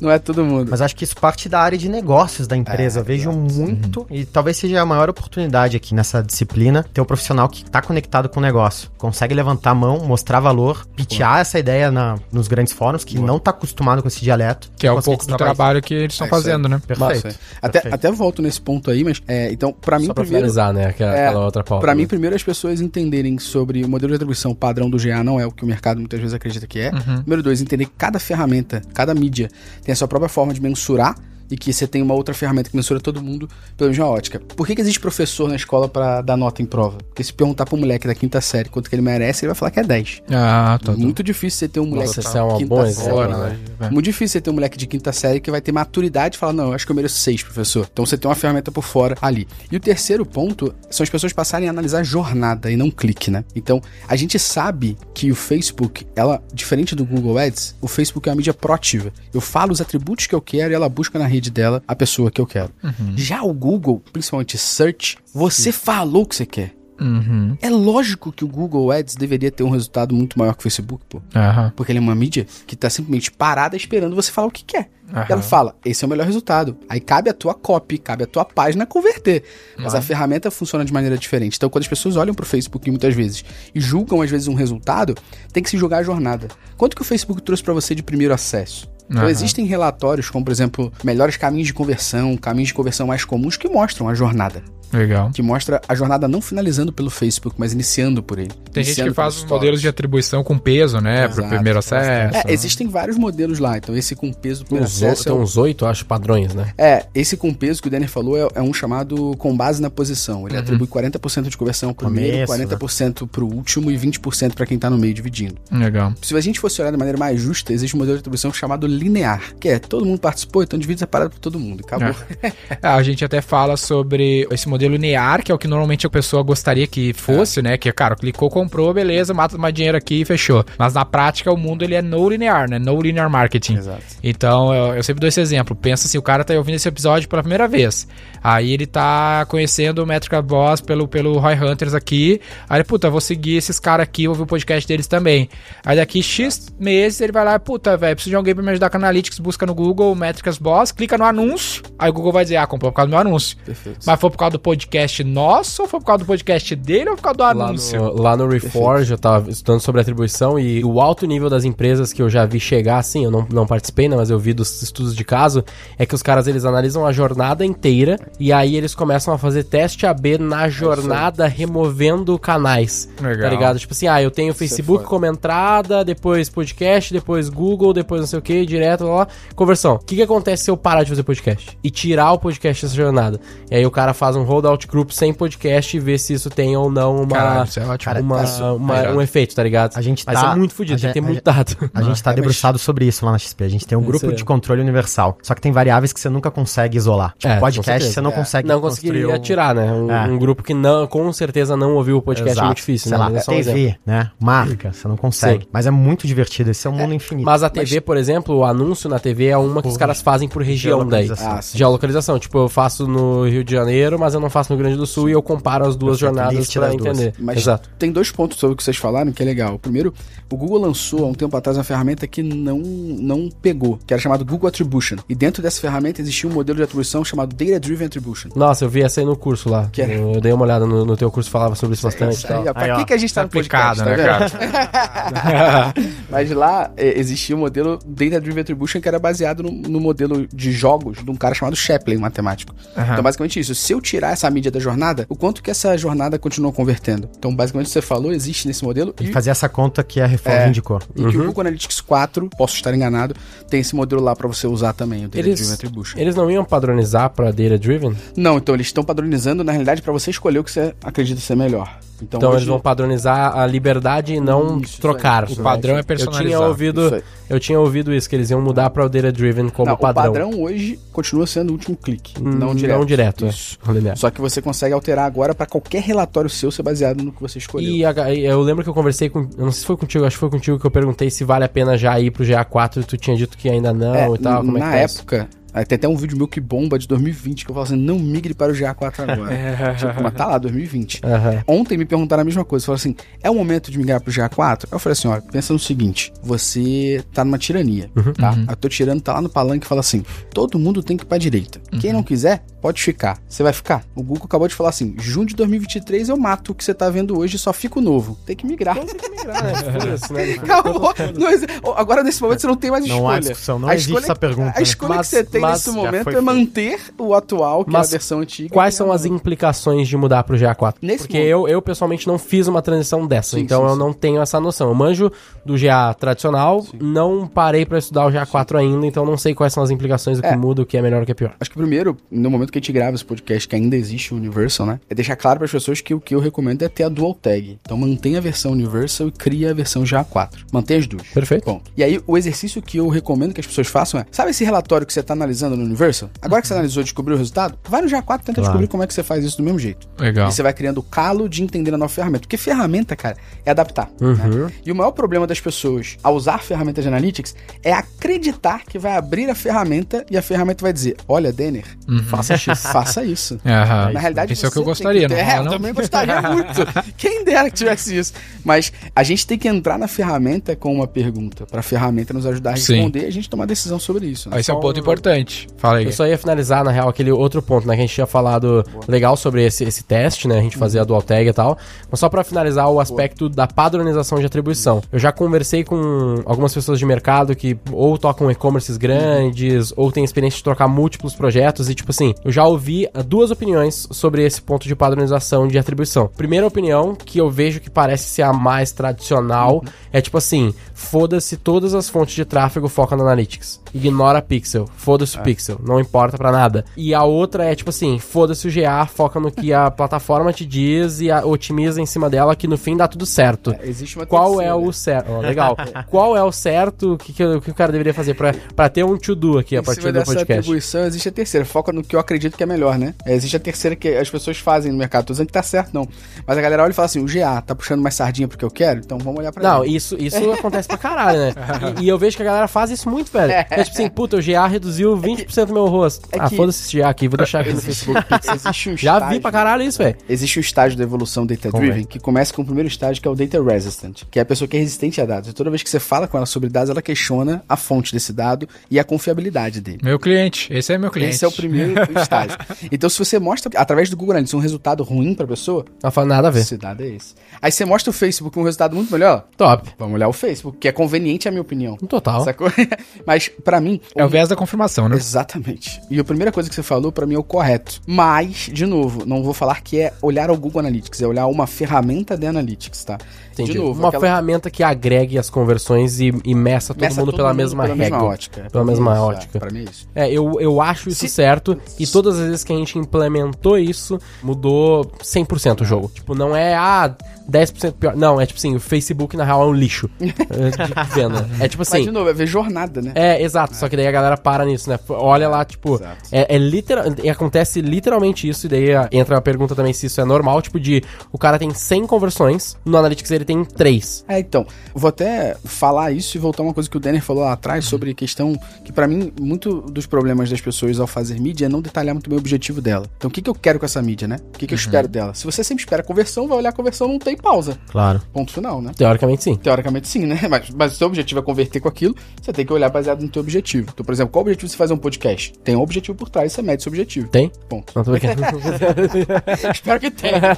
Não 0.00 0.10
é 0.10 0.18
todo 0.18 0.44
mundo. 0.44 0.68
Mas 0.68 0.80
acho 0.80 0.96
que 0.96 1.04
isso 1.04 1.14
parte 1.14 1.48
da 1.48 1.60
área 1.60 1.78
de 1.78 1.88
negócios 1.88 2.48
da 2.48 2.56
empresa. 2.56 2.98
Eu 2.98 3.04
vejo 3.04 3.30
muito, 3.30 4.04
e 4.10 4.24
talvez 4.24 4.56
seja 4.56 4.80
a 4.80 4.84
maior 4.84 5.08
oportunidade 5.08 5.76
aqui 5.76 5.94
nessa 5.94 6.20
disciplina, 6.20 6.84
ter 6.92 7.00
um 7.00 7.04
profissional 7.04 7.48
que 7.48 7.61
está 7.64 7.80
conectado 7.82 8.28
com 8.28 8.38
o 8.40 8.42
negócio. 8.42 8.90
Consegue 8.98 9.34
levantar 9.34 9.70
a 9.70 9.74
mão, 9.74 10.00
mostrar 10.00 10.40
valor, 10.40 10.86
pitchar 10.96 11.38
essa 11.40 11.58
ideia 11.58 11.90
na- 11.90 12.18
nos 12.30 12.48
grandes 12.48 12.72
fóruns, 12.72 13.04
que 13.04 13.18
não 13.18 13.36
está 13.36 13.50
acostumado 13.50 14.02
com 14.02 14.08
esse 14.08 14.20
dialeto. 14.20 14.70
Que 14.76 14.86
é 14.86 14.92
um 14.92 14.96
Consegue 14.96 15.16
pouco 15.16 15.30
do 15.32 15.36
trabalho 15.36 15.80
que 15.82 15.94
eles 15.94 16.12
estão 16.14 16.26
É 16.26 16.30
fazendo, 16.30 16.68
né? 16.68 16.80
Perfeito. 16.86 17.36
Até, 17.60 17.72
perfeito. 17.80 17.94
até 17.94 18.10
volto 18.12 18.42
nesse 18.42 18.60
ponto 18.60 18.90
aí, 18.90 19.02
mas 19.04 19.20
é, 19.26 19.50
então, 19.52 19.72
pra 19.72 19.98
mim, 19.98 20.06
Só 20.06 20.14
pra 20.14 20.24
primeiro, 20.24 20.48
finalizar, 20.50 20.72
né? 20.74 20.86
Aquela, 20.90 21.16
É, 21.16 21.26
aquela 21.28 21.44
outra 21.44 21.64
pauta. 21.64 21.80
Pra 21.84 21.94
mim, 21.94 22.02
né? 22.02 22.08
primeiro 22.08 22.36
as 22.36 22.42
pessoas 22.42 22.80
entenderem 22.80 23.38
sobre 23.38 23.84
o 23.84 23.88
modelo 23.88 24.10
de 24.10 24.16
atribuição 24.16 24.54
padrão 24.54 24.88
do 24.90 24.98
GA 24.98 25.22
não 25.24 25.40
é 25.40 25.46
o 25.46 25.50
que 25.52 25.64
o 25.64 25.66
mercado 25.66 25.98
muitas 25.98 26.20
vezes 26.20 26.34
acredita 26.34 26.66
que 26.66 26.78
é. 26.80 26.90
Número 27.24 27.42
dois, 27.42 27.60
entender 27.60 27.86
que 27.86 27.92
cada 27.96 28.18
ferramenta, 28.18 28.82
cada 28.94 29.14
mídia 29.14 29.48
tem 29.82 29.92
a 29.92 29.96
sua 29.96 30.08
própria 30.08 30.28
forma 30.28 30.52
de 30.52 30.60
mensurar 30.60 31.14
e 31.52 31.56
que 31.56 31.70
você 31.70 31.86
tem 31.86 32.00
uma 32.00 32.14
outra 32.14 32.34
ferramenta 32.34 32.70
que 32.70 32.76
mensura 32.76 32.98
todo 32.98 33.22
mundo 33.22 33.46
pela 33.76 33.90
mesma 33.90 34.06
ótica. 34.06 34.40
Por 34.40 34.66
que, 34.66 34.74
que 34.74 34.80
existe 34.80 34.98
professor 34.98 35.46
na 35.50 35.54
escola 35.54 35.86
pra 35.86 36.22
dar 36.22 36.34
nota 36.34 36.62
em 36.62 36.64
prova? 36.64 36.96
Porque 36.96 37.22
se 37.22 37.30
perguntar 37.30 37.66
pro 37.66 37.76
moleque 37.76 38.06
da 38.06 38.14
quinta 38.14 38.40
série 38.40 38.70
quanto 38.70 38.88
que 38.88 38.94
ele 38.94 39.02
merece, 39.02 39.44
ele 39.44 39.48
vai 39.48 39.54
falar 39.54 39.70
que 39.70 39.80
é 39.80 39.84
10. 39.84 40.22
Ah, 40.30 40.80
tá. 40.82 40.92
Muito 40.92 41.22
difícil 41.22 41.58
você 41.58 41.68
ter 41.68 41.80
um 41.80 41.86
moleque 41.86 42.16
Nossa, 42.16 42.38
é 42.38 42.42
um 42.42 42.56
quinta 42.56 42.68
bom 42.68 42.86
série. 42.86 42.90
exemplo, 42.90 43.38
né? 43.38 43.90
Muito 43.90 44.04
difícil 44.06 44.28
você 44.28 44.40
ter 44.40 44.48
um 44.48 44.54
moleque 44.54 44.78
de 44.78 44.86
quinta 44.86 45.12
série 45.12 45.40
que 45.40 45.50
vai 45.50 45.60
ter 45.60 45.72
maturidade 45.72 46.36
e 46.36 46.38
falar, 46.38 46.54
não, 46.54 46.68
eu 46.68 46.72
acho 46.72 46.86
que 46.86 46.92
eu 46.92 46.96
mereço 46.96 47.18
seis, 47.18 47.42
professor. 47.42 47.86
Então 47.92 48.06
você 48.06 48.16
tem 48.16 48.28
uma 48.28 48.34
ferramenta 48.34 48.72
por 48.72 48.82
fora 48.82 49.14
ali. 49.20 49.46
E 49.70 49.76
o 49.76 49.80
terceiro 49.80 50.24
ponto 50.24 50.74
são 50.88 51.04
as 51.04 51.10
pessoas 51.10 51.34
passarem 51.34 51.68
a 51.68 51.70
analisar 51.70 52.02
jornada 52.02 52.70
e 52.70 52.76
não 52.76 52.90
clique, 52.90 53.30
né? 53.30 53.44
Então, 53.54 53.82
a 54.08 54.16
gente 54.16 54.38
sabe 54.38 54.96
que 55.12 55.30
o 55.30 55.34
Facebook, 55.34 56.06
ela, 56.16 56.42
diferente 56.54 56.94
do 56.94 57.04
Google 57.04 57.36
Ads, 57.36 57.74
o 57.78 57.88
Facebook 57.88 58.26
é 58.26 58.32
uma 58.32 58.36
mídia 58.36 58.54
proativa. 58.54 59.12
Eu 59.34 59.40
falo 59.40 59.72
os 59.72 59.80
atributos 59.80 60.26
que 60.26 60.34
eu 60.34 60.40
quero 60.40 60.72
e 60.72 60.74
ela 60.74 60.88
busca 60.88 61.18
na 61.18 61.26
rede 61.26 61.41
dela 61.50 61.82
a 61.86 61.94
pessoa 61.94 62.30
que 62.30 62.40
eu 62.40 62.46
quero. 62.46 62.70
Já 63.16 63.42
o 63.42 63.52
Google, 63.52 64.02
principalmente 64.12 64.56
Search, 64.58 65.18
você 65.34 65.72
falou 65.72 66.22
o 66.22 66.26
que 66.26 66.36
você 66.36 66.46
quer. 66.46 66.74
Uhum. 67.00 67.56
É 67.60 67.68
lógico 67.68 68.30
que 68.30 68.44
o 68.44 68.48
Google 68.48 68.92
Ads 68.92 69.16
deveria 69.16 69.50
ter 69.50 69.64
um 69.64 69.70
resultado 69.70 70.14
muito 70.14 70.38
maior 70.38 70.54
que 70.54 70.60
o 70.60 70.62
Facebook, 70.62 71.04
pô. 71.08 71.20
Aham. 71.34 71.72
Porque 71.74 71.90
ele 71.90 71.98
é 71.98 72.02
uma 72.02 72.14
mídia 72.14 72.46
que 72.64 72.76
tá 72.76 72.88
simplesmente 72.88 73.32
parada 73.32 73.76
esperando 73.76 74.14
você 74.14 74.30
falar 74.30 74.46
o 74.46 74.50
que 74.50 74.64
quer. 74.64 74.88
E 75.28 75.32
ela 75.32 75.42
fala, 75.42 75.76
esse 75.84 76.02
é 76.02 76.06
o 76.06 76.08
melhor 76.08 76.24
resultado. 76.24 76.78
Aí 76.88 76.98
cabe 76.98 77.28
a 77.28 77.34
tua 77.34 77.52
copy, 77.52 77.98
cabe 77.98 78.24
a 78.24 78.26
tua 78.26 78.46
página 78.46 78.86
converter. 78.86 79.42
Mas 79.76 79.94
a 79.94 80.00
ferramenta 80.00 80.50
funciona 80.50 80.84
de 80.84 80.92
maneira 80.92 81.18
diferente. 81.18 81.56
Então, 81.56 81.68
quando 81.68 81.82
as 81.82 81.88
pessoas 81.88 82.16
olham 82.16 82.34
pro 82.34 82.46
Facebook 82.46 82.88
muitas 82.88 83.14
vezes 83.14 83.44
e 83.74 83.80
julgam, 83.80 84.22
às 84.22 84.30
vezes, 84.30 84.48
um 84.48 84.54
resultado, 84.54 85.14
tem 85.52 85.62
que 85.62 85.68
se 85.68 85.76
julgar 85.76 85.98
a 85.98 86.02
jornada. 86.02 86.48
Quanto 86.78 86.96
que 86.96 87.02
o 87.02 87.04
Facebook 87.04 87.42
trouxe 87.42 87.62
pra 87.62 87.74
você 87.74 87.94
de 87.94 88.02
primeiro 88.02 88.32
acesso? 88.32 88.90
Então, 89.12 89.28
existem 89.28 89.66
relatórios, 89.66 90.30
como, 90.30 90.44
por 90.44 90.50
exemplo, 90.50 90.92
melhores 91.04 91.36
caminhos 91.36 91.66
de 91.66 91.74
conversão, 91.74 92.36
caminhos 92.36 92.68
de 92.68 92.74
conversão 92.74 93.06
mais 93.06 93.24
comuns, 93.24 93.56
que 93.56 93.68
mostram 93.68 94.08
a 94.08 94.14
jornada. 94.14 94.62
Legal. 94.92 95.30
Que 95.32 95.42
mostra 95.42 95.80
a 95.88 95.94
jornada 95.94 96.28
não 96.28 96.40
finalizando 96.40 96.92
pelo 96.92 97.10
Facebook, 97.10 97.56
mas 97.58 97.72
iniciando 97.72 98.22
por 98.22 98.38
ele. 98.38 98.50
Tem 98.72 98.84
gente 98.84 99.02
que 99.02 99.12
faz 99.14 99.36
os 99.36 99.44
modelos 99.44 99.80
de 99.80 99.88
atribuição 99.88 100.42
com 100.44 100.58
peso, 100.58 101.00
né? 101.00 101.28
Pro 101.28 101.40
Exato, 101.40 101.48
primeiro 101.54 101.78
acesso. 101.78 102.10
É, 102.10 102.30
né? 102.30 102.42
existem 102.48 102.88
vários 102.88 103.16
modelos 103.16 103.58
lá. 103.58 103.76
Então, 103.76 103.96
esse 103.96 104.14
com 104.14 104.32
peso 104.32 104.64
primeiro 104.64 104.86
uns, 104.86 105.02
acesso 105.02 105.24
tem 105.24 105.32
é, 105.32 105.36
o- 105.36 105.40
uns 105.40 105.56
oito, 105.56 105.86
acho, 105.86 106.04
padrões, 106.06 106.54
né? 106.54 106.72
é, 106.76 107.06
esse 107.14 107.36
com 107.36 107.52
peso 107.54 107.80
que 107.82 107.88
o 107.88 107.90
Denner 107.90 108.08
falou 108.08 108.36
é, 108.36 108.48
é 108.54 108.62
um 108.62 108.72
chamado 108.72 109.36
com 109.38 109.56
base 109.56 109.80
na 109.80 109.90
posição. 109.90 110.46
Ele 110.48 110.56
atribui 110.56 110.86
40% 110.86 111.48
de 111.48 111.56
conversão 111.56 111.92
pro 111.92 112.06
primeiro, 112.06 112.46
Começo, 112.46 112.76
40% 112.76 113.26
pro 113.28 113.46
último 113.46 113.90
e 113.90 113.96
20% 113.96 114.54
pra 114.54 114.66
quem 114.66 114.78
tá 114.78 114.88
no 114.90 114.98
meio 114.98 115.14
dividindo. 115.14 115.54
Legal. 115.70 116.12
Se 116.22 116.36
a 116.36 116.40
gente 116.40 116.58
fosse 116.60 116.80
olhar 116.80 116.90
da 116.90 116.98
maneira 116.98 117.18
mais 117.18 117.40
justa, 117.40 117.72
existe 117.72 117.94
um 117.94 117.98
modelo 117.98 118.16
de 118.16 118.20
atribuição 118.20 118.52
chamado 118.52 118.86
linear, 118.86 119.54
que 119.60 119.68
é 119.68 119.78
todo 119.78 120.04
mundo 120.04 120.18
participou, 120.20 120.62
então 120.62 120.78
divide 120.78 120.98
essa 120.98 121.06
parada 121.06 121.30
pra 121.30 121.38
todo 121.38 121.58
mundo. 121.58 121.82
Acabou. 121.86 122.14
É, 122.42 122.52
A 122.82 123.02
gente 123.02 123.24
até 123.24 123.40
fala 123.40 123.76
sobre 123.76 124.46
esse 124.50 124.68
modelo 124.68 124.81
linear, 124.88 125.42
que 125.42 125.50
é 125.50 125.54
o 125.54 125.58
que 125.58 125.68
normalmente 125.68 126.06
a 126.06 126.10
pessoa 126.10 126.42
gostaria 126.42 126.86
que 126.86 127.12
fosse, 127.12 127.62
né? 127.62 127.76
Que, 127.76 127.92
cara, 127.92 128.16
clicou, 128.16 128.50
comprou, 128.50 128.92
beleza, 128.92 129.34
mata 129.34 129.56
mais 129.58 129.74
dinheiro 129.74 129.96
aqui 129.96 130.22
e 130.22 130.24
fechou. 130.24 130.64
Mas 130.78 130.94
na 130.94 131.04
prática, 131.04 131.52
o 131.52 131.56
mundo 131.56 131.82
ele 131.82 131.94
é 131.94 132.02
no 132.02 132.28
linear, 132.28 132.68
né? 132.68 132.78
No 132.78 133.00
linear 133.00 133.28
marketing. 133.30 133.76
Exato. 133.76 134.02
Então, 134.22 134.74
eu, 134.74 134.94
eu 134.96 135.02
sempre 135.02 135.20
dou 135.20 135.28
esse 135.28 135.40
exemplo. 135.40 135.74
Pensa 135.74 136.06
assim, 136.06 136.18
o 136.18 136.22
cara 136.22 136.44
tá 136.44 136.54
ouvindo 136.54 136.76
esse 136.76 136.88
episódio 136.88 137.28
pela 137.28 137.42
primeira 137.42 137.66
vez. 137.68 138.06
Aí 138.42 138.72
ele 138.72 138.86
tá 138.86 139.46
conhecendo 139.46 140.02
o 140.02 140.06
Metrica 140.06 140.42
Boss 140.42 140.80
pelo, 140.80 141.06
pelo 141.06 141.38
Roy 141.38 141.54
Hunters 141.54 141.94
aqui. 141.94 142.40
Aí 142.68 142.78
ele, 142.78 142.84
puta, 142.84 143.08
vou 143.08 143.20
seguir 143.20 143.56
esses 143.56 143.78
caras 143.78 144.04
aqui, 144.04 144.26
ouvir 144.26 144.42
o 144.42 144.46
podcast 144.46 144.86
deles 144.86 145.06
também. 145.06 145.48
Aí 145.84 145.96
daqui 145.96 146.22
X 146.22 146.72
meses 146.78 147.20
ele 147.20 147.32
vai 147.32 147.44
lá, 147.44 147.58
puta, 147.58 147.96
velho, 147.96 148.16
preciso 148.16 148.30
de 148.30 148.36
alguém 148.36 148.54
pra 148.54 148.62
me 148.62 148.70
ajudar 148.70 148.90
com 148.90 148.96
Analytics, 148.96 149.38
busca 149.38 149.64
no 149.64 149.74
Google 149.74 150.14
Métricas 150.14 150.58
Boss, 150.58 150.90
clica 150.90 151.16
no 151.16 151.24
anúncio. 151.24 151.82
Aí 151.98 152.10
o 152.10 152.12
Google 152.12 152.32
vai 152.32 152.44
dizer, 152.44 152.56
ah, 152.56 152.66
comprou 152.66 152.90
por 152.90 152.96
causa 152.96 153.08
do 153.08 153.10
meu 153.10 153.20
anúncio. 153.20 153.56
Perfeito. 153.64 154.00
Mas 154.04 154.20
foi 154.20 154.30
por 154.30 154.36
causa 154.36 154.52
do 154.52 154.58
podcast 154.72 155.22
nosso, 155.22 155.82
ou 155.82 155.88
foi 155.88 156.00
por 156.00 156.06
causa 156.06 156.24
do 156.24 156.26
podcast 156.26 156.74
dele, 156.74 157.10
ou 157.10 157.16
por 157.16 157.22
causa 157.22 157.36
do 157.36 157.42
Lá 157.42 157.66
anúncio? 157.66 158.00
no, 158.02 158.22
lá 158.22 158.36
no 158.36 158.48
Reforge, 158.48 159.12
eu 159.12 159.18
tava 159.18 159.50
estudando 159.50 159.80
sobre 159.80 160.00
atribuição 160.00 160.58
e 160.58 160.84
o 160.84 161.00
alto 161.00 161.26
nível 161.26 161.50
das 161.50 161.64
empresas 161.64 162.12
que 162.12 162.22
eu 162.22 162.28
já 162.30 162.46
vi 162.46 162.58
chegar, 162.58 162.98
assim, 162.98 163.24
eu 163.24 163.30
não, 163.30 163.46
não 163.52 163.66
participei, 163.66 164.08
né, 164.08 164.16
mas 164.16 164.30
eu 164.30 164.38
vi 164.38 164.52
dos 164.52 164.82
estudos 164.82 165.14
de 165.14 165.24
caso, 165.24 165.64
é 165.98 166.06
que 166.06 166.14
os 166.14 166.22
caras, 166.22 166.46
eles 166.46 166.64
analisam 166.64 167.06
a 167.06 167.12
jornada 167.12 167.64
inteira 167.64 168.18
e 168.38 168.52
aí 168.52 168.76
eles 168.76 168.94
começam 168.94 169.32
a 169.32 169.38
fazer 169.38 169.64
teste 169.64 170.06
AB 170.06 170.38
na 170.38 170.68
jornada, 170.68 171.46
removendo 171.46 172.38
canais. 172.38 173.08
Legal. 173.20 173.42
Tá 173.42 173.48
ligado? 173.48 173.78
Tipo 173.78 173.92
assim, 173.92 174.08
ah, 174.08 174.22
eu 174.22 174.30
tenho 174.30 174.54
Facebook 174.54 174.98
foda. 174.98 175.08
como 175.08 175.26
entrada, 175.26 176.04
depois 176.04 176.48
podcast, 176.48 177.12
depois 177.12 177.48
Google, 177.48 177.92
depois 177.92 178.20
não 178.20 178.28
sei 178.28 178.38
o 178.38 178.42
que, 178.42 178.64
direto, 178.66 179.04
lá, 179.04 179.16
lá. 179.16 179.28
Conversão. 179.54 179.94
O 179.96 179.98
que 179.98 180.16
que 180.16 180.22
acontece 180.22 180.64
se 180.64 180.70
eu 180.70 180.76
parar 180.76 181.02
de 181.02 181.10
fazer 181.10 181.22
podcast? 181.22 181.78
E 181.82 181.90
tirar 181.90 182.32
o 182.32 182.38
podcast 182.38 182.84
dessa 182.84 182.96
jornada? 182.96 183.40
E 183.70 183.74
aí 183.74 183.86
o 183.86 183.90
cara 183.90 184.14
faz 184.14 184.36
um 184.36 184.44
holdout 184.62 184.86
group 184.86 185.10
sem 185.10 185.34
podcast 185.34 185.96
e 185.96 186.00
vê 186.00 186.16
se 186.16 186.32
isso 186.34 186.48
tem 186.48 186.76
ou 186.76 186.90
não 186.90 187.16
uma... 187.22 187.36
Caralho, 187.36 187.64
isso 187.64 187.80
é 187.80 187.82
ótimo. 187.86 187.98
Cara, 188.12 188.20
uma- 188.24 188.44
isso- 188.44 188.64
uma- 188.76 188.98
irado. 189.00 189.16
um 189.18 189.22
efeito, 189.22 189.54
tá 189.54 189.62
ligado? 189.62 189.92
A 189.96 190.00
gente 190.02 190.24
Mas 190.24 190.40
tá- 190.40 190.52
é 190.52 190.56
muito 190.56 190.72
fodido, 190.74 190.96
a 190.96 191.00
tem 191.00 191.08
que 191.08 191.14
ter 191.14 191.20
muito 191.20 191.42
dado. 191.42 191.76
A 191.92 192.02
gente 192.02 192.22
tá 192.22 192.32
debruçado 192.32 192.78
sobre 192.78 193.04
isso 193.06 193.24
lá 193.26 193.32
na 193.32 193.38
XP. 193.38 193.64
A 193.64 193.68
gente 193.68 193.86
tem 193.86 193.98
um 193.98 194.02
grupo 194.02 194.30
é. 194.30 194.32
de 194.32 194.44
controle 194.44 194.80
universal. 194.80 195.36
Só 195.42 195.54
que 195.54 195.60
tem 195.60 195.72
variáveis 195.72 196.12
que 196.12 196.20
você 196.20 196.28
nunca 196.28 196.50
consegue 196.50 196.96
isolar. 196.96 197.34
Tipo, 197.36 197.52
É, 197.54 197.58
podcast 197.58 198.12
você 198.12 198.20
não 198.20 198.30
É. 198.30 198.34
consegue 198.34 198.68
Não 198.68 198.80
conseguiria 198.80 199.38
tirar, 199.40 199.74
né? 199.74 199.92
Um, 199.92 200.38
grupo 200.38 200.62
que 200.62 200.74
não, 200.74 201.06
com 201.06 201.32
certeza 201.32 201.76
não 201.76 201.94
ouviu 201.94 202.18
o 202.18 202.22
podcast 202.22 202.58
é 202.60 202.64
muito 202.64 202.76
difícil, 202.76 203.08
Sei 203.08 203.18
né? 203.18 203.24
lá, 203.24 203.30
Mas. 203.30 203.44
TV, 203.46 203.96
né? 204.06 204.30
Marca, 204.40 204.92
você 204.92 205.08
não 205.08 205.16
consegue. 205.16 205.66
Mas 205.72 205.86
é 205.86 205.90
muito 205.90 206.26
divertido. 206.26 206.70
Esse 206.70 206.86
é 206.86 206.90
um 206.90 206.94
mundo 206.94 207.14
infinito. 207.14 207.44
Mas 207.44 207.62
a 207.62 207.70
TV, 207.70 208.00
por 208.00 208.16
exemplo, 208.16 208.56
o 208.56 208.64
anúncio 208.64 209.08
na 209.10 209.18
TV 209.18 209.46
é 209.46 209.56
uma 209.56 209.82
que 209.82 209.88
os 209.88 209.96
caras 209.96 210.20
fazem 210.20 210.48
por 210.48 210.62
região 210.62 210.98
daí. 211.06 211.26
geolocalização. 211.26 211.52
Ah. 211.52 211.60
Geolocalização. 211.78 212.38
Tipo, 212.38 212.58
eu 212.58 212.68
faço 212.68 213.06
no 213.06 213.46
Rio 213.48 213.64
de 213.64 213.72
Janeiro, 213.72 214.18
mas 214.18 214.34
eu 214.34 214.40
não 214.42 214.50
faço 214.50 214.72
no 214.72 214.76
Rio 214.76 214.84
Grande 214.84 214.98
do 214.98 215.06
Sul 215.06 215.28
e 215.28 215.32
eu 215.32 215.42
comparo 215.42 215.86
as 215.86 215.96
duas 215.96 216.18
Perfeito, 216.18 216.36
jornadas 216.36 216.68
duas. 216.68 216.94
entender. 217.18 217.34
Mas 217.38 217.58
Exato. 217.58 217.88
tem 217.98 218.10
dois 218.12 218.30
pontos 218.30 218.58
sobre 218.58 218.74
o 218.74 218.76
que 218.76 218.82
vocês 218.84 218.96
falaram 218.96 219.32
que 219.32 219.42
é 219.42 219.46
legal. 219.46 219.78
Primeiro, 219.78 220.12
o 220.50 220.56
Google 220.56 220.78
lançou 220.80 221.24
há 221.24 221.28
um 221.28 221.34
tempo 221.34 221.56
atrás 221.56 221.76
uma 221.76 221.84
ferramenta 221.84 222.26
que 222.26 222.42
não, 222.42 222.78
não 222.78 223.48
pegou, 223.62 223.98
que 224.06 224.12
era 224.12 224.20
chamado 224.20 224.44
Google 224.44 224.68
Attribution. 224.68 225.16
E 225.28 225.34
dentro 225.34 225.62
dessa 225.62 225.80
ferramenta 225.80 226.20
existia 226.20 226.48
um 226.48 226.52
modelo 226.52 226.76
de 226.76 226.82
atribuição 226.82 227.24
chamado 227.24 227.54
Data 227.54 227.80
Driven 227.80 228.06
Attribution. 228.06 228.50
Nossa, 228.54 228.84
eu 228.84 228.88
vi 228.88 229.02
essa 229.02 229.20
aí 229.20 229.26
no 229.26 229.36
curso 229.36 229.68
lá. 229.70 229.88
Que 229.92 230.02
é- 230.02 230.16
Eu 230.18 230.40
dei 230.40 230.52
uma 230.52 230.64
olhada 230.64 230.84
no, 230.86 231.04
no 231.04 231.16
teu 231.16 231.30
curso, 231.30 231.48
falava 231.50 231.74
sobre 231.74 231.94
isso 231.94 232.02
bastante. 232.02 232.32
e 232.34 232.36
Isso 232.36 232.52
aí, 232.52 232.62
pra 232.72 232.82
Aí, 232.82 232.90
ó, 232.90 232.96
que, 232.98 233.04
que 233.06 233.12
a 233.14 233.16
gente 233.16 233.32
tá 233.32 233.42
no 233.42 233.46
aplicado, 233.46 234.02
podcast, 234.04 234.56
né, 234.56 234.68
tá? 234.86 235.94
Mas 236.30 236.50
lá 236.50 236.90
é, 236.96 237.18
existia 237.18 237.54
o 237.54 237.58
modelo 237.58 237.98
Data 238.04 238.40
Driven 238.40 238.60
Attribution 238.62 239.00
que 239.00 239.08
era 239.08 239.18
baseado 239.18 239.62
no, 239.62 239.70
no 239.70 240.00
modelo 240.00 240.46
de 240.52 240.72
jogos 240.72 241.18
de 241.22 241.30
um 241.30 241.34
cara 241.36 241.54
chamado 241.54 241.76
Shapley, 241.76 242.16
um 242.16 242.20
matemático. 242.20 242.74
Aham. 242.96 243.12
Então, 243.12 243.22
basicamente 243.22 243.58
isso. 243.60 243.74
Se 243.74 243.92
eu 243.92 244.00
tirar 244.00 244.31
essa 244.32 244.50
mídia 244.50 244.70
da 244.70 244.80
jornada, 244.80 245.26
o 245.28 245.36
quanto 245.36 245.62
que 245.62 245.70
essa 245.70 245.96
jornada 245.96 246.38
continua 246.38 246.72
convertendo? 246.72 247.28
Então, 247.38 247.54
basicamente, 247.54 247.90
você 247.90 248.02
falou, 248.02 248.32
existe 248.32 248.66
nesse 248.66 248.84
modelo. 248.84 249.14
E 249.20 249.24
E, 249.28 249.32
fazer 249.32 249.50
essa 249.50 249.68
conta 249.68 250.02
que 250.02 250.20
a 250.20 250.26
reforma 250.26 250.60
É. 250.60 250.68
indicou. 250.68 251.00
e 251.14 251.24
que 251.24 251.36
o 251.38 251.44
Google 251.46 251.60
Analytics 251.62 252.00
4, 252.00 252.48
posso 252.56 252.74
estar 252.76 252.94
enganado, 252.94 253.34
tem 253.68 253.80
esse 253.80 253.94
modelo 253.94 254.22
lá 254.22 254.34
pra 254.34 254.48
você 254.48 254.66
usar 254.66 254.92
também, 254.92 255.20
o 255.20 255.28
Data 255.28 255.38
Driven 255.42 255.52
Eles, 255.52 255.72
Attribution. 255.72 256.18
eles 256.18 256.34
não 256.34 256.50
iam 256.50 256.64
padronizar 256.64 257.30
pra 257.30 257.50
Data 257.50 257.78
Driven? 257.78 258.14
Não, 258.36 258.56
então 258.58 258.74
eles 258.74 258.86
estão 258.88 259.04
padronizando, 259.04 259.62
na 259.64 259.72
realidade, 259.72 260.02
pra 260.02 260.12
você 260.12 260.30
escolher 260.30 260.58
o 260.58 260.64
que 260.64 260.70
você 260.70 260.94
acredita 261.02 261.40
ser 261.40 261.54
melhor. 261.56 261.98
Então, 262.22 262.38
Então 262.38 262.50
hoje- 262.50 262.58
eles 262.58 262.68
vão 262.68 262.78
padronizar 262.78 263.58
a 263.58 263.66
liberdade 263.66 264.32
e 264.34 264.38
não 264.40 264.78
Isso, 264.78 265.00
trocar. 265.00 265.42
isso 265.44 265.54
aí. 265.54 265.60
O 265.60 265.62
padrão 265.64 265.96
é 265.96 266.00
Eu 266.08 266.30
tinha 266.30 266.60
ouvido, 266.60 267.22
eu 267.50 267.58
tinha 267.58 267.80
ouvido 267.80 268.14
isso, 268.14 268.28
que 268.30 268.36
eles 268.36 268.48
iam 268.48 268.60
mudar 268.60 268.90
pra 268.90 269.04
o 269.04 269.08
Data 269.08 269.32
Driven 269.32 269.68
como 269.68 269.90
Não, 269.90 269.96
padrão. 269.96 270.22
O 270.30 270.32
padrão 270.32 270.62
hoje 270.62 271.00
continua 271.12 271.48
sendo 271.48 271.70
o 271.70 271.72
último 271.72 271.96
clique, 271.96 272.34
Hum, 272.40 272.44
não 272.44 272.76
direto. 272.76 272.98
Não 272.98 273.04
direto, 273.04 273.46
Isso. 273.46 273.76
é. 273.84 274.14
Só 274.22 274.30
que 274.30 274.40
você 274.40 274.62
consegue 274.62 274.94
alterar 274.94 275.24
agora 275.26 275.52
pra 275.52 275.66
qualquer 275.66 276.00
relatório 276.00 276.48
seu 276.48 276.70
ser 276.70 276.84
baseado 276.84 277.24
no 277.24 277.32
que 277.32 277.40
você 277.42 277.58
escolheu. 277.58 277.90
E 277.90 278.04
a- 278.04 278.32
eu 278.32 278.60
lembro 278.62 278.84
que 278.84 278.88
eu 278.88 278.94
conversei 278.94 279.28
com. 279.28 279.40
Eu 279.40 279.64
não 279.64 279.72
sei 279.72 279.80
se 279.80 279.86
foi 279.86 279.96
contigo, 279.96 280.24
acho 280.24 280.36
que 280.36 280.40
foi 280.40 280.48
contigo 280.50 280.78
que 280.78 280.86
eu 280.86 280.92
perguntei 280.92 281.28
se 281.28 281.42
vale 281.42 281.64
a 281.64 281.68
pena 281.68 281.98
já 281.98 282.20
ir 282.20 282.30
pro 282.30 282.44
GA4 282.44 283.00
e 283.00 283.04
tu 283.04 283.16
tinha 283.16 283.36
dito 283.36 283.58
que 283.58 283.68
ainda 283.68 283.92
não 283.92 284.14
É, 284.14 284.28
e 284.32 284.38
tal. 284.38 284.60
Como 284.64 284.78
na 284.78 284.94
é 284.94 284.98
que 285.00 285.04
isso? 285.06 285.26
Aí 285.72 285.84
tem 285.84 285.96
até 285.96 286.08
um 286.08 286.16
vídeo 286.16 286.36
meu 286.36 286.46
que 286.48 286.60
bomba 286.60 286.98
de 286.98 287.06
2020 287.08 287.64
que 287.64 287.70
eu 287.70 287.74
falo 287.74 287.84
assim: 287.86 287.96
não 287.96 288.18
migre 288.18 288.54
para 288.54 288.72
o 288.72 288.74
GA4 288.74 289.20
agora. 289.20 289.94
tipo, 289.96 290.22
mas 290.22 290.34
tá 290.34 290.46
lá, 290.46 290.58
2020. 290.58 291.20
Aham. 291.24 291.62
Ontem 291.66 291.96
me 291.98 292.04
perguntaram 292.04 292.42
a 292.42 292.44
mesma 292.44 292.64
coisa. 292.64 292.84
Falaram 292.86 293.00
assim: 293.00 293.16
é 293.42 293.50
o 293.50 293.54
momento 293.54 293.90
de 293.90 293.98
migrar 293.98 294.20
pro 294.20 294.32
GA4? 294.32 294.86
Eu 294.90 294.98
falei 294.98 295.12
assim: 295.12 295.28
olha, 295.28 295.42
pensa 295.42 295.72
no 295.72 295.78
seguinte: 295.78 296.32
você 296.42 297.22
tá 297.32 297.44
numa 297.44 297.58
tirania, 297.58 298.10
Uhum. 298.16 298.32
tá? 298.32 298.54
A 298.68 298.74
tua 298.76 298.90
tirano 298.90 299.20
tá 299.20 299.34
lá 299.34 299.40
no 299.40 299.48
palanque 299.48 299.86
e 299.86 299.88
fala 299.88 300.00
assim: 300.00 300.24
todo 300.52 300.78
mundo 300.78 301.02
tem 301.02 301.16
que 301.16 301.24
ir 301.24 301.26
pra 301.26 301.38
direita. 301.38 301.80
Quem 302.00 302.12
não 302.12 302.22
quiser, 302.22 302.62
pode 302.80 303.02
ficar. 303.02 303.38
Você 303.48 303.62
vai 303.62 303.72
ficar. 303.72 304.04
O 304.14 304.22
Google 304.22 304.44
acabou 304.46 304.68
de 304.68 304.74
falar 304.74 304.90
assim: 304.90 305.14
junho 305.18 305.46
de 305.46 305.54
2023 305.56 306.28
eu 306.28 306.36
mato 306.36 306.72
o 306.72 306.74
que 306.74 306.84
você 306.84 306.92
tá 306.94 307.08
vendo 307.10 307.38
hoje 307.38 307.56
e 307.56 307.58
só 307.58 307.72
fico 307.72 308.00
novo. 308.00 308.36
Tem 308.46 308.54
que 308.56 308.66
migrar. 308.66 308.96
Foda-se, 309.42 310.32
né? 310.32 310.52
Acabou. 310.52 311.14
Não 311.38 311.50
exi- 311.50 311.66
Agora, 311.96 312.22
nesse 312.22 312.40
momento, 312.42 312.60
você 312.60 312.66
não 312.66 312.76
tem 312.76 312.90
mais 312.90 313.06
Não 313.06 313.16
escolha. 313.16 313.36
há 313.36 313.40
discussão, 313.40 313.78
não 313.78 313.88
A 313.88 313.94
existe 313.94 314.08
escolha- 314.10 314.24
essa 314.24 314.36
pergunta, 314.36 314.70
A 314.70 314.74
né? 314.78 314.82
escolha 314.82 315.14
Mas- 315.16 315.28
que 315.30 315.36
você 315.36 315.44
tem 315.44 315.60
mas 315.62 315.86
nesse 315.86 315.90
momento 315.96 316.30
é 316.30 316.40
manter 316.40 317.00
o 317.18 317.34
atual, 317.34 317.84
que 317.84 317.90
Mas 317.92 318.08
é 318.08 318.10
a 318.10 318.18
versão 318.18 318.40
antiga. 318.40 318.68
Quais 318.70 318.94
são 318.94 319.08
é 319.08 319.10
a 319.12 319.14
as 319.14 319.24
implicações 319.24 320.08
de 320.08 320.16
mudar 320.16 320.42
pro 320.44 320.56
GA4? 320.56 320.94
Nesse 321.02 321.18
Porque 321.24 321.38
momento. 321.38 321.50
eu, 321.50 321.68
eu 321.68 321.82
pessoalmente 321.82 322.26
não 322.26 322.38
fiz 322.38 322.66
uma 322.68 322.82
transição 322.82 323.26
dessa, 323.26 323.56
Sim, 323.56 323.62
então 323.62 323.80
sim, 323.82 323.86
eu 323.86 323.92
sim. 323.92 323.98
não 323.98 324.12
tenho 324.12 324.40
essa 324.40 324.58
noção. 324.60 324.88
Eu 324.88 324.94
manjo 324.94 325.30
do 325.64 325.74
GA 325.78 326.14
tradicional, 326.14 326.84
não 327.00 327.46
parei 327.46 327.84
pra 327.86 327.98
estudar 327.98 328.26
o 328.26 328.30
GA4 328.30 328.78
ainda, 328.78 329.06
então 329.06 329.24
não 329.24 329.36
sei 329.36 329.54
quais 329.54 329.72
são 329.72 329.82
as 329.82 329.90
implicações, 329.90 330.38
o 330.38 330.42
que 330.42 330.48
É. 330.48 330.56
muda, 330.56 330.82
o 330.82 330.86
que 330.86 330.96
é 330.96 331.02
melhor, 331.02 331.22
o 331.22 331.26
que 331.26 331.32
é 331.32 331.34
pior. 331.34 331.54
Acho 331.60 331.70
que 331.70 331.76
primeiro, 331.76 332.16
no 332.30 332.50
momento 332.50 332.72
que 332.72 332.78
a 332.78 332.80
gente 332.80 332.92
grava 332.92 333.14
esse 333.14 333.24
podcast, 333.24 333.68
que 333.68 333.76
ainda 333.76 333.96
existe 333.96 334.32
o 334.34 334.36
Universal, 334.36 334.86
né? 334.86 335.00
É 335.08 335.14
deixar 335.14 335.36
claro 335.36 335.58
para 335.58 335.66
as 335.66 335.70
pessoas 335.72 336.00
que 336.00 336.14
o 336.14 336.20
que 336.20 336.34
eu 336.34 336.40
recomendo 336.40 336.82
é 336.82 336.88
ter 336.88 337.04
a 337.04 337.08
dual 337.08 337.34
tag. 337.34 337.78
Então 337.82 337.96
mantenha 337.96 338.38
a 338.38 338.40
versão 338.40 338.72
Universal 338.72 339.28
e 339.28 339.32
cria 339.32 339.70
a 339.70 339.74
versão 339.74 340.02
GA4. 340.02 340.50
Mantém 340.72 340.98
as 340.98 341.06
duas. 341.06 341.26
Perfeito. 341.28 341.64
Bom, 341.66 341.80
e 341.96 342.02
aí 342.02 342.20
o 342.26 342.36
exercício 342.36 342.80
que 342.82 342.96
eu 342.98 343.08
recomendo 343.08 343.52
que 343.54 343.60
as 343.60 343.66
pessoas 343.66 343.86
façam 343.86 344.20
é: 344.20 344.26
sabe 344.30 344.50
esse 344.50 344.64
relatório 344.64 345.06
que 345.06 345.12
você 345.12 345.22
tá 345.22 345.32
analisando 345.34 345.51
analisando 345.52 345.76
no 345.76 345.84
Universal? 345.84 346.30
Agora 346.40 346.62
que 346.62 346.68
você 346.68 346.74
analisou 346.74 347.00
e 347.02 347.04
descobriu 347.04 347.34
o 347.36 347.38
resultado, 347.38 347.78
vai 347.88 348.00
no 348.02 348.08
GA4 348.08 348.20
e 348.20 348.44
tenta 348.44 348.52
Claro. 348.52 348.62
descobrir 348.62 348.86
como 348.88 349.02
é 349.02 349.06
que 349.06 349.14
você 349.14 349.22
faz 349.22 349.44
isso 349.44 349.56
do 349.58 349.62
mesmo 349.62 349.78
jeito. 349.78 350.08
Legal. 350.18 350.48
E 350.48 350.52
você 350.52 350.62
vai 350.62 350.72
criando 350.72 350.98
o 350.98 351.02
calo 351.02 351.48
de 351.48 351.62
entender 351.62 351.92
a 351.94 351.98
nova 351.98 352.12
ferramenta. 352.12 352.40
Porque 352.40 352.56
ferramenta, 352.56 353.14
cara, 353.16 353.36
é 353.64 353.70
adaptar. 353.70 354.08
né? 354.20 354.70
E 354.84 354.90
o 354.90 354.94
maior 354.94 355.10
problema 355.12 355.46
das 355.46 355.60
pessoas 355.60 356.16
ao 356.22 356.34
usar 356.34 356.58
ferramentas 356.62 357.04
de 357.04 357.08
analytics 357.08 357.54
é 357.82 357.92
acreditar 357.92 358.82
que 358.84 358.98
vai 358.98 359.16
abrir 359.16 359.50
a 359.50 359.54
ferramenta 359.54 360.24
e 360.30 360.36
a 360.36 360.42
ferramenta 360.42 360.82
vai 360.82 360.92
dizer: 360.92 361.16
Olha, 361.28 361.52
Denner, 361.52 361.84
faça 362.28 362.56
X. 362.56 362.80
faça 362.92 363.24
isso. 363.24 363.58
Aham. 363.64 364.12
Na 364.12 364.20
realidade, 364.20 364.52
Isso 364.52 364.64
é 364.66 364.68
o 364.68 364.72
que 364.72 364.78
eu 364.78 364.84
gostaria, 364.84 365.28
ter- 365.28 365.34
não 365.34 365.40
É, 365.40 365.56
rola, 365.56 365.66
eu 365.66 365.72
também 365.72 365.92
gostaria 365.92 366.40
muito. 366.42 366.80
Quem 367.16 367.44
dera 367.44 367.68
que 367.70 367.76
tivesse 367.76 368.16
isso. 368.16 368.32
Mas 368.64 368.92
a 369.14 369.22
gente 369.22 369.46
tem 369.46 369.58
que 369.58 369.68
entrar 369.68 369.98
na 369.98 370.06
ferramenta 370.08 370.76
com 370.76 370.94
uma 370.94 371.06
pergunta, 371.06 371.66
pra 371.66 371.82
ferramenta 371.82 372.32
nos 372.32 372.46
ajudar 372.46 372.72
a 372.72 372.76
Sim. 372.76 372.94
responder 372.94 373.22
e 373.22 373.26
a 373.26 373.32
gente 373.32 373.48
tomar 373.50 373.66
decisão 373.66 373.98
sobre 373.98 374.26
isso. 374.26 374.48
né? 374.48 374.60
Esse 374.60 374.70
é 374.70 374.74
um 374.74 374.80
ponto 374.80 374.98
importante. 375.00 375.41
Fala 375.76 375.98
aí. 375.98 376.06
Eu 376.06 376.12
só 376.12 376.26
ia 376.26 376.38
finalizar, 376.38 376.84
na 376.84 376.90
real, 376.90 377.08
aquele 377.08 377.32
outro 377.32 377.62
ponto, 377.62 377.86
né? 377.86 377.94
Que 377.94 378.00
a 378.00 378.06
gente 378.06 378.14
tinha 378.14 378.26
falado 378.26 378.84
legal 379.08 379.36
sobre 379.36 379.64
esse, 379.64 379.84
esse 379.84 380.04
teste, 380.04 380.46
né? 380.46 380.58
A 380.58 380.62
gente 380.62 380.76
fazia 380.76 381.02
a 381.02 381.04
dual 381.04 381.22
tag 381.22 381.48
e 381.48 381.52
tal. 381.52 381.76
Mas 382.10 382.20
só 382.20 382.28
pra 382.28 382.44
finalizar 382.44 382.88
o 382.90 383.00
aspecto 383.00 383.48
da 383.48 383.66
padronização 383.66 384.38
de 384.38 384.46
atribuição. 384.46 385.02
Eu 385.10 385.18
já 385.18 385.32
conversei 385.32 385.84
com 385.84 386.42
algumas 386.44 386.72
pessoas 386.72 386.98
de 386.98 387.06
mercado 387.06 387.54
que 387.56 387.76
ou 387.90 388.16
tocam 388.18 388.50
e-commerces 388.50 388.96
grandes, 388.96 389.92
ou 389.96 390.12
têm 390.12 390.24
experiência 390.24 390.58
de 390.58 390.64
trocar 390.64 390.88
múltiplos 390.88 391.34
projetos. 391.34 391.88
E, 391.88 391.94
tipo 391.94 392.10
assim, 392.10 392.34
eu 392.44 392.52
já 392.52 392.64
ouvi 392.64 393.08
duas 393.26 393.50
opiniões 393.50 394.08
sobre 394.10 394.44
esse 394.44 394.60
ponto 394.60 394.86
de 394.86 394.94
padronização 394.94 395.66
de 395.66 395.78
atribuição. 395.78 396.28
Primeira 396.36 396.66
opinião, 396.66 397.14
que 397.14 397.38
eu 397.38 397.50
vejo 397.50 397.80
que 397.80 397.90
parece 397.90 398.28
ser 398.28 398.42
a 398.42 398.52
mais 398.52 398.92
tradicional, 398.92 399.82
é 400.12 400.20
tipo 400.20 400.38
assim: 400.38 400.74
foda-se 400.94 401.56
todas 401.56 401.94
as 401.94 402.08
fontes 402.08 402.34
de 402.34 402.44
tráfego, 402.44 402.88
foca 402.88 403.16
no 403.16 403.22
Analytics. 403.22 403.80
Ignora 403.94 404.40
pixel, 404.40 404.88
foda-se 404.96 405.31
o 405.38 405.42
pixel, 405.42 405.80
não 405.82 406.00
importa 406.00 406.36
pra 406.38 406.50
nada. 406.52 406.84
E 406.96 407.14
a 407.14 407.22
outra 407.24 407.64
é 407.64 407.74
tipo 407.74 407.90
assim: 407.90 408.18
foda-se 408.18 408.66
o 408.68 408.72
GA, 408.72 409.06
foca 409.06 409.38
no 409.40 409.50
que 409.50 409.72
a 409.72 409.90
plataforma 409.92 410.52
te 410.52 410.64
diz 410.64 411.20
e 411.20 411.30
a- 411.30 411.44
otimiza 411.44 412.00
em 412.00 412.06
cima 412.06 412.28
dela, 412.30 412.54
que 412.56 412.66
no 412.68 412.76
fim 412.76 412.96
dá 412.96 413.06
tudo 413.08 413.24
certo. 413.26 413.72
É, 413.80 413.88
existe 413.88 414.16
uma 414.16 414.26
Qual 414.26 414.50
terceira. 414.56 414.70
é 414.70 414.74
o 414.74 414.92
certo? 414.92 415.30
Ó, 415.32 415.40
legal. 415.40 415.76
Qual 416.08 416.36
é 416.36 416.42
o 416.42 416.52
certo 416.52 417.16
que, 417.18 417.32
que, 417.32 417.44
o- 417.44 417.60
que 417.60 417.70
o 417.70 417.74
cara 417.74 417.92
deveria 417.92 418.14
fazer 418.14 418.34
pra, 418.34 418.54
pra 418.74 418.88
ter 418.88 419.04
um 419.04 419.16
to-do 419.16 419.58
aqui 419.58 419.76
a 419.76 419.80
Em 419.80 419.84
partir 419.84 420.00
cima 420.02 420.12
do 420.12 420.24
podcast? 420.24 420.52
atribuição, 420.52 421.04
existe 421.06 421.28
a 421.28 421.32
terceira. 421.32 421.64
Foca 421.66 421.92
no 421.92 422.02
que 422.02 422.16
eu 422.16 422.20
acredito 422.20 422.56
que 422.56 422.62
é 422.62 422.66
melhor, 422.66 422.98
né? 422.98 423.14
É, 423.24 423.34
existe 423.34 423.56
a 423.56 423.60
terceira 423.60 423.94
que 423.96 424.08
as 424.08 424.28
pessoas 424.30 424.58
fazem 424.58 424.90
no 424.92 424.98
mercado. 424.98 425.26
Tô 425.26 425.32
dizendo 425.32 425.46
que 425.46 425.52
tá 425.52 425.62
certo, 425.62 425.90
não. 425.92 426.06
Mas 426.46 426.58
a 426.58 426.60
galera 426.60 426.82
olha 426.82 426.90
e 426.90 426.94
fala 426.94 427.06
assim: 427.06 427.20
o 427.20 427.26
GA 427.26 427.60
tá 427.60 427.74
puxando 427.74 428.00
mais 428.02 428.14
sardinha 428.14 428.48
porque 428.48 428.64
eu 428.64 428.70
quero? 428.70 429.00
Então 429.00 429.18
vamos 429.18 429.38
olhar 429.40 429.52
pra 429.52 429.62
Não, 429.62 429.84
ele. 429.84 429.96
isso, 429.96 430.16
isso 430.18 430.50
acontece 430.52 430.88
pra 430.88 430.98
caralho, 430.98 431.38
né? 431.38 431.52
E, 432.00 432.04
e 432.04 432.08
eu 432.08 432.18
vejo 432.18 432.36
que 432.36 432.42
a 432.42 432.46
galera 432.46 432.68
faz 432.68 432.90
isso 432.90 433.08
muito, 433.10 433.32
velho. 433.32 433.52
É 433.52 433.64
tipo 433.64 433.90
assim, 433.96 434.08
puta, 434.08 434.36
o 434.36 434.42
GA 434.42 434.66
reduziu 434.66 435.16
20% 435.22 435.66
do 435.66 435.72
meu 435.74 435.86
rosto. 435.86 436.28
é 436.32 436.38
ah, 436.40 436.48
que- 436.48 436.56
foda-se 436.56 436.82
esse 436.86 436.96
GA 436.98 437.08
aqui, 437.08 437.28
vou 437.28 437.36
deixar 437.36 437.60
aqui 437.60 437.70
no 437.72 437.78
Existe, 437.78 438.04
Facebook. 438.06 438.26
existe 438.54 438.90
um 438.90 438.96
Já 438.96 439.12
vi 439.14 439.18
estágio- 439.24 439.40
pra 439.40 439.52
caralho 439.52 439.82
isso, 439.82 439.98
velho. 439.98 440.16
Existe 440.28 440.58
um 440.58 440.60
estágio 440.60 440.96
da 440.98 441.04
evolução 441.04 441.46
data-driven 441.46 442.04
que 442.04 442.18
começa 442.18 442.52
com 442.52 442.62
o 442.62 442.64
primeiro 442.64 442.88
estágio, 442.88 443.22
que 443.22 443.28
é 443.28 443.30
o 443.30 443.34
data 443.34 443.62
resistant, 443.62 444.22
que 444.30 444.38
é 444.38 444.42
a 444.42 444.44
pessoa 444.44 444.68
que 444.68 444.76
é 444.76 444.80
resistente 444.80 445.20
a 445.20 445.24
dados. 445.26 445.48
E 445.50 445.52
toda 445.52 445.70
vez 445.70 445.82
que 445.82 445.90
você 445.90 446.00
fala 446.00 446.26
com 446.28 446.36
ela 446.36 446.46
sobre 446.46 446.68
dados, 446.68 446.90
ela 446.90 447.02
questiona 447.02 447.62
a 447.68 447.76
fonte 447.76 448.12
desse 448.12 448.32
dado 448.32 448.68
e 448.90 448.98
a 448.98 449.04
confiabilidade 449.04 449.80
dele. 449.80 450.00
Meu 450.02 450.18
cliente. 450.18 450.72
Esse 450.72 450.92
é 450.92 450.98
meu 450.98 451.10
cliente. 451.10 451.34
Esse 451.34 451.44
é 451.44 451.48
o 451.48 451.52
primeiro 451.52 451.94
estágio. 452.20 452.56
Então, 452.90 453.08
se 453.08 453.18
você 453.18 453.38
mostra, 453.38 453.70
através 453.76 454.10
do 454.10 454.16
Google 454.16 454.32
Analytics, 454.32 454.54
um 454.54 454.58
resultado 454.58 455.02
ruim 455.02 455.34
pra 455.34 455.46
pessoa, 455.46 455.84
Não 456.02 456.10
fala 456.10 456.26
nada 456.26 456.48
a 456.48 456.50
ver. 456.50 456.60
esse 456.60 456.76
dado 456.76 457.02
é 457.02 457.08
esse. 457.08 457.34
Aí 457.60 457.70
você 457.70 457.84
mostra 457.84 458.10
o 458.10 458.12
Facebook 458.12 458.54
com 458.54 458.60
um 458.60 458.64
resultado 458.64 458.94
muito 458.96 459.12
melhor, 459.12 459.46
Top. 459.56 459.88
vamos 459.98 460.14
olhar 460.14 460.28
o 460.28 460.32
Facebook, 460.32 460.78
que 460.78 460.88
é 460.88 460.92
conveniente, 460.92 461.46
a 461.48 461.50
minha 461.50 461.60
opinião. 461.62 461.96
No 462.00 462.08
total. 462.08 462.44
Sacou? 462.44 462.70
Mas, 463.26 463.48
pra 463.62 463.80
mim... 463.80 464.00
É 464.16 464.24
o 464.24 464.28
viés 464.28 464.48
da 464.48 464.56
confirmação, 464.56 465.01
né? 465.08 465.16
Exatamente. 465.16 466.00
E 466.10 466.18
a 466.18 466.24
primeira 466.24 466.52
coisa 466.52 466.68
que 466.68 466.74
você 466.74 466.82
falou, 466.82 467.12
pra 467.12 467.26
mim, 467.26 467.34
é 467.34 467.38
o 467.38 467.42
correto. 467.42 468.00
Mas, 468.06 468.70
de 468.72 468.86
novo, 468.86 469.24
não 469.26 469.42
vou 469.42 469.54
falar 469.54 469.80
que 469.80 470.00
é 470.00 470.12
olhar 470.20 470.50
ao 470.50 470.56
Google 470.56 470.80
Analytics, 470.80 471.22
é 471.22 471.26
olhar 471.26 471.46
uma 471.46 471.66
ferramenta 471.66 472.36
de 472.36 472.46
Analytics, 472.46 473.04
tá? 473.04 473.18
Entendi. 473.52 473.72
De 473.72 473.78
novo, 473.78 473.98
Uma 473.98 474.08
aquela- 474.08 474.20
ferramenta 474.22 474.70
que 474.70 474.82
agregue 474.82 475.38
as 475.38 475.48
conversões 475.50 476.20
e, 476.20 476.32
e 476.44 476.54
meça 476.54 476.94
todo 476.94 477.02
Meça 477.02 477.20
mundo 477.20 477.26
todo 477.30 477.36
pela 477.36 477.48
mundo 477.50 477.56
mesma 477.58 477.82
pela 477.84 477.94
régua. 477.94 478.18
mesma 478.18 478.24
ótica. 478.32 478.68
Pela 478.72 478.84
mesma 478.84 479.10
é 479.12 479.14
isso, 479.14 479.22
ótica. 479.24 479.58
É, 479.58 479.60
pra 479.60 479.70
mim 479.70 479.78
é 479.80 479.82
isso. 479.84 480.08
É, 480.14 480.30
eu, 480.30 480.60
eu 480.60 480.80
acho 480.80 481.08
isso 481.08 481.20
Se- 481.20 481.28
certo. 481.28 481.76
E 481.98 482.06
todas 482.06 482.38
as 482.38 482.46
vezes 482.46 482.64
que 482.64 482.72
a 482.72 482.76
gente 482.76 482.98
implementou 482.98 483.78
isso, 483.78 484.18
mudou 484.42 485.04
100% 485.22 485.82
o 485.82 485.84
jogo. 485.84 486.10
Tipo, 486.14 486.34
não 486.34 486.54
é, 486.56 486.74
ah, 486.74 487.14
10% 487.50 487.92
pior. 487.94 488.16
Não, 488.16 488.40
é 488.40 488.46
tipo 488.46 488.58
assim, 488.58 488.74
o 488.74 488.80
Facebook 488.80 489.36
na 489.36 489.44
real 489.44 489.62
é 489.62 489.66
um 489.66 489.72
lixo 489.72 490.08
é, 490.20 490.26
de 491.04 491.14
venda. 491.14 491.48
É 491.60 491.68
tipo 491.68 491.80
Mas, 491.80 491.92
assim. 491.92 492.04
de 492.04 492.10
novo, 492.10 492.28
é 492.30 492.32
ver 492.32 492.46
jornada, 492.46 493.00
né? 493.02 493.12
É, 493.14 493.42
exato. 493.42 493.74
Só 493.76 493.88
que 493.88 493.96
daí 493.96 494.06
a 494.06 494.12
galera 494.12 494.36
para 494.36 494.64
nisso, 494.64 494.88
né? 494.88 494.98
Olha 495.08 495.48
lá, 495.48 495.64
tipo, 495.64 495.96
Exato. 495.96 496.16
é, 496.30 496.54
é 496.54 496.58
literal, 496.58 497.04
e 497.22 497.28
acontece 497.28 497.80
literalmente 497.80 498.48
isso, 498.48 498.66
e 498.66 498.68
daí 498.68 498.94
a- 498.94 499.08
entra 499.12 499.36
a 499.36 499.40
pergunta 499.40 499.74
também 499.74 499.92
se 499.92 500.06
isso 500.06 500.20
é 500.20 500.24
normal, 500.24 500.62
tipo 500.62 500.78
de, 500.78 501.02
o 501.32 501.38
cara 501.38 501.58
tem 501.58 501.72
100 501.74 502.06
conversões, 502.06 502.76
no 502.84 502.96
Analytics 502.96 503.30
ele 503.30 503.41
tem 503.44 503.64
3. 503.64 504.24
É, 504.28 504.38
então, 504.38 504.66
vou 504.94 505.08
até 505.08 505.56
falar 505.64 506.12
isso 506.12 506.36
e 506.36 506.40
voltar 506.40 506.62
uma 506.62 506.74
coisa 506.74 506.88
que 506.88 506.96
o 506.96 507.00
Denner 507.00 507.22
falou 507.22 507.44
lá 507.44 507.52
atrás 507.52 507.84
sobre 507.84 508.14
questão 508.14 508.58
que 508.84 508.92
pra 508.92 509.06
mim 509.06 509.32
muito 509.40 509.80
dos 509.82 510.06
problemas 510.06 510.50
das 510.50 510.60
pessoas 510.60 511.00
ao 511.00 511.06
fazer 511.06 511.40
mídia 511.40 511.66
é 511.66 511.68
não 511.68 511.80
detalhar 511.80 512.14
muito 512.14 512.28
bem 512.28 512.36
o 512.36 512.40
objetivo 512.40 512.80
dela. 512.80 513.06
Então, 513.16 513.28
o 513.28 513.32
que, 513.32 513.42
que 513.42 513.50
eu 513.50 513.54
quero 513.54 513.78
com 513.78 513.84
essa 513.84 514.02
mídia, 514.02 514.28
né? 514.28 514.36
O 514.54 514.58
que, 514.58 514.66
que 514.66 514.74
eu 514.74 514.76
espero 514.76 515.08
dela? 515.08 515.34
Se 515.34 515.44
você 515.44 515.62
sempre 515.64 515.82
espera 515.82 516.02
conversão, 516.02 516.48
vai 516.48 516.58
olhar 516.58 516.70
a 516.70 516.72
conversão, 516.72 517.08
não 517.08 517.18
tem 517.18 517.36
pausa. 517.36 517.78
Claro. 517.90 518.20
Ponto 518.32 518.52
final, 518.52 518.80
né? 518.80 518.92
Teoricamente 518.96 519.44
sim. 519.44 519.56
Teoricamente 519.56 520.08
sim, 520.08 520.26
né? 520.26 520.40
Mas, 520.52 520.68
mas 520.70 520.92
o 520.92 520.96
seu 520.96 521.06
objetivo 521.06 521.40
é 521.40 521.42
converter 521.42 521.80
com 521.80 521.88
aquilo, 521.88 522.14
você 522.40 522.52
tem 522.52 522.66
que 522.66 522.72
olhar 522.72 522.90
baseado 522.90 523.22
no 523.22 523.28
teu 523.28 523.40
objetivo. 523.40 523.88
Então, 523.92 524.04
por 524.04 524.12
exemplo, 524.12 524.30
qual 524.30 524.44
o 524.44 524.46
objetivo 524.46 524.66
de 524.66 524.72
você 524.72 524.76
fazer 524.76 524.92
um 524.92 524.98
podcast? 524.98 525.52
Tem 525.64 525.74
um 525.74 525.80
objetivo 525.80 526.16
por 526.16 526.28
trás, 526.28 526.52
você 526.52 526.60
mede 526.60 526.82
seu 526.82 526.90
objetivo. 526.90 527.28
Tem? 527.28 527.50
Ponto. 527.68 527.92
Não 527.96 528.04
tô. 528.04 528.12
Espero 529.72 530.00
que 530.00 530.10
tenha. 530.10 530.56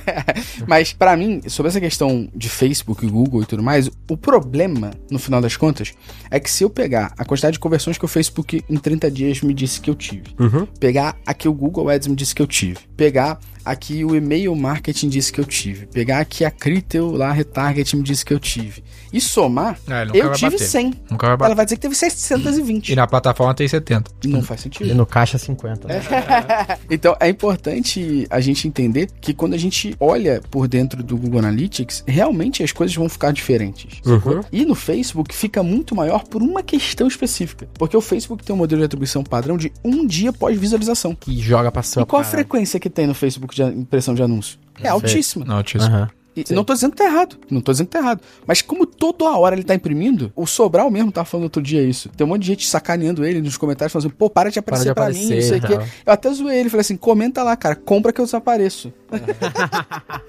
Mas, 0.66 0.92
pra 0.92 1.16
mim, 1.16 1.40
sobre 1.48 1.70
essa 1.70 1.80
questão 1.80 2.19
de 2.34 2.48
Facebook, 2.48 3.06
Google 3.06 3.42
e 3.42 3.46
tudo 3.46 3.62
mais, 3.62 3.88
o 4.08 4.16
problema, 4.16 4.90
no 5.10 5.18
final 5.18 5.40
das 5.40 5.56
contas, 5.56 5.92
é 6.30 6.40
que 6.40 6.50
se 6.50 6.64
eu 6.64 6.70
pegar 6.70 7.12
a 7.16 7.24
quantidade 7.24 7.54
de 7.54 7.58
conversões 7.60 7.96
que 7.98 8.04
o 8.04 8.08
Facebook 8.08 8.62
em 8.68 8.76
30 8.76 9.10
dias 9.10 9.40
me 9.42 9.54
disse 9.54 9.80
que 9.80 9.88
eu 9.90 9.94
tive, 9.94 10.34
Uhum. 10.38 10.66
pegar 10.78 11.16
a 11.24 11.32
que 11.34 11.48
o 11.48 11.52
Google 11.52 11.88
Ads 11.88 12.08
me 12.08 12.16
disse 12.16 12.34
que 12.34 12.42
eu 12.42 12.46
tive, 12.46 12.78
pegar 12.96 13.38
a 13.64 13.76
que 13.76 14.04
o 14.04 14.14
e-mail 14.14 14.54
marketing 14.54 15.08
disse 15.08 15.32
que 15.32 15.40
eu 15.40 15.44
tive, 15.44 15.86
pegar 15.86 16.20
a 16.20 16.24
que 16.24 16.44
a 16.44 16.50
Critel 16.50 17.10
lá, 17.12 17.32
retarget 17.32 17.96
me 17.96 18.02
disse 18.02 18.24
que 18.24 18.32
eu 18.32 18.38
tive, 18.38 18.82
e 19.12 19.20
somar, 19.20 19.78
É, 19.88 20.04
eu 20.14 20.32
tive 20.32 20.52
bater. 20.52 20.64
100. 20.66 20.94
Nunca 21.10 21.26
vai 21.26 21.36
bater. 21.36 21.46
Ela 21.48 21.54
vai 21.56 21.64
dizer 21.64 21.76
que 21.76 21.82
teve 21.82 21.94
620. 21.96 22.92
E 22.92 22.96
na 22.96 23.06
plataforma 23.06 23.52
tem 23.54 23.66
70. 23.66 24.10
Não 24.26 24.42
faz 24.42 24.60
sentido. 24.60 24.88
E 24.88 24.94
no 24.94 25.04
caixa 25.04 25.36
50. 25.38 25.88
né? 25.88 26.00
Então 26.88 27.16
é 27.20 27.28
importante 27.28 28.26
a 28.30 28.40
gente 28.40 28.66
entender 28.68 29.08
que 29.20 29.34
quando 29.34 29.54
a 29.54 29.58
gente 29.58 29.94
olha 29.98 30.40
por 30.50 30.68
dentro 30.68 31.02
do 31.02 31.16
Google 31.16 31.40
Analytics, 31.40 32.04
realmente 32.06 32.62
as 32.62 32.72
coisas 32.72 32.94
vão 32.94 33.08
ficar 33.08 33.32
diferentes. 33.32 34.00
Uhum. 34.06 34.40
E 34.52 34.64
no 34.64 34.74
Facebook 34.74 35.34
fica 35.34 35.62
muito 35.62 35.94
maior 35.94 36.24
por 36.24 36.42
uma 36.42 36.62
questão 36.62 37.08
específica. 37.08 37.68
Porque 37.74 37.96
o 37.96 38.00
Facebook 38.00 38.44
tem 38.44 38.54
um 38.54 38.58
modelo 38.58 38.80
de 38.80 38.86
atribuição 38.86 39.24
padrão 39.24 39.56
de 39.56 39.72
um 39.84 40.06
dia 40.06 40.32
pós-visualização. 40.32 41.14
que 41.14 41.40
joga 41.40 41.70
pra 41.72 41.82
cima. 41.82 42.02
E 42.02 42.06
qual 42.06 42.22
a 42.22 42.24
frequência 42.24 42.78
que 42.78 42.88
tem 42.88 43.06
no 43.06 43.14
Facebook 43.14 43.49
de 43.54 43.62
impressão 43.62 44.14
de 44.14 44.22
anúncio? 44.22 44.58
É 44.82 44.88
altíssima. 44.88 45.44
Não, 45.44 45.62
tio. 45.62 45.80
Aham. 45.80 46.08
E 46.36 46.54
não 46.54 46.62
tô 46.64 46.72
dizendo 46.72 46.92
que 46.92 46.98
tá 46.98 47.04
errado. 47.04 47.36
Não 47.50 47.60
tô 47.60 47.72
dizendo 47.72 47.88
que 47.88 47.92
tá 47.92 47.98
errado. 47.98 48.20
Mas 48.46 48.62
como 48.62 48.86
toda 48.86 49.24
hora 49.24 49.54
ele 49.54 49.64
tá 49.64 49.74
imprimindo, 49.74 50.32
o 50.36 50.46
Sobral 50.46 50.90
mesmo 50.90 51.10
tá 51.10 51.24
falando 51.24 51.44
outro 51.44 51.60
dia 51.60 51.82
isso. 51.82 52.08
Tem 52.10 52.24
um 52.24 52.30
monte 52.30 52.42
de 52.42 52.46
gente 52.48 52.66
sacaneando 52.66 53.24
ele 53.24 53.42
nos 53.42 53.56
comentários, 53.56 53.92
falando 53.92 54.06
assim, 54.06 54.16
pô, 54.16 54.30
para 54.30 54.50
de 54.50 54.58
aparecer 54.58 54.88
de 54.88 54.94
pra 54.94 55.04
aparecer 55.04 55.28
mim, 55.28 55.34
não 55.34 55.42
sei 55.42 55.58
o 55.58 55.62
quê. 55.62 55.90
Eu 56.06 56.12
até 56.12 56.32
zoei 56.32 56.58
ele, 56.58 56.70
falei 56.70 56.82
assim, 56.82 56.96
comenta 56.96 57.42
lá, 57.42 57.56
cara, 57.56 57.74
compra 57.74 58.12
que 58.12 58.20
eu 58.20 58.24
desapareço. 58.24 58.92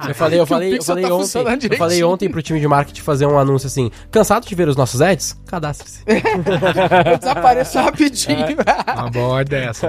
Eu 0.08 0.16
falei, 0.16 0.40
eu 0.40 0.46
falei, 0.48 0.70
eu 0.70 0.78
Pixel 0.78 0.96
falei 0.96 1.08
tá 1.08 1.16
ontem. 1.16 1.70
Eu 1.70 1.78
falei 1.78 2.04
ontem 2.04 2.30
pro 2.30 2.42
time 2.42 2.60
de 2.60 2.68
marketing 2.68 3.02
fazer 3.02 3.28
um 3.28 3.38
anúncio 3.38 3.68
assim: 3.68 3.92
cansado 4.10 4.48
de 4.48 4.56
ver 4.56 4.68
os 4.68 4.76
nossos 4.76 5.00
ads? 5.02 5.38
Cadastre-se. 5.46 6.02
eu 6.10 7.18
desapareço 7.20 7.78
rapidinho. 7.78 8.58
Uma 8.96 9.10
boa 9.12 9.42
ideia 9.44 9.70
essa. 9.70 9.88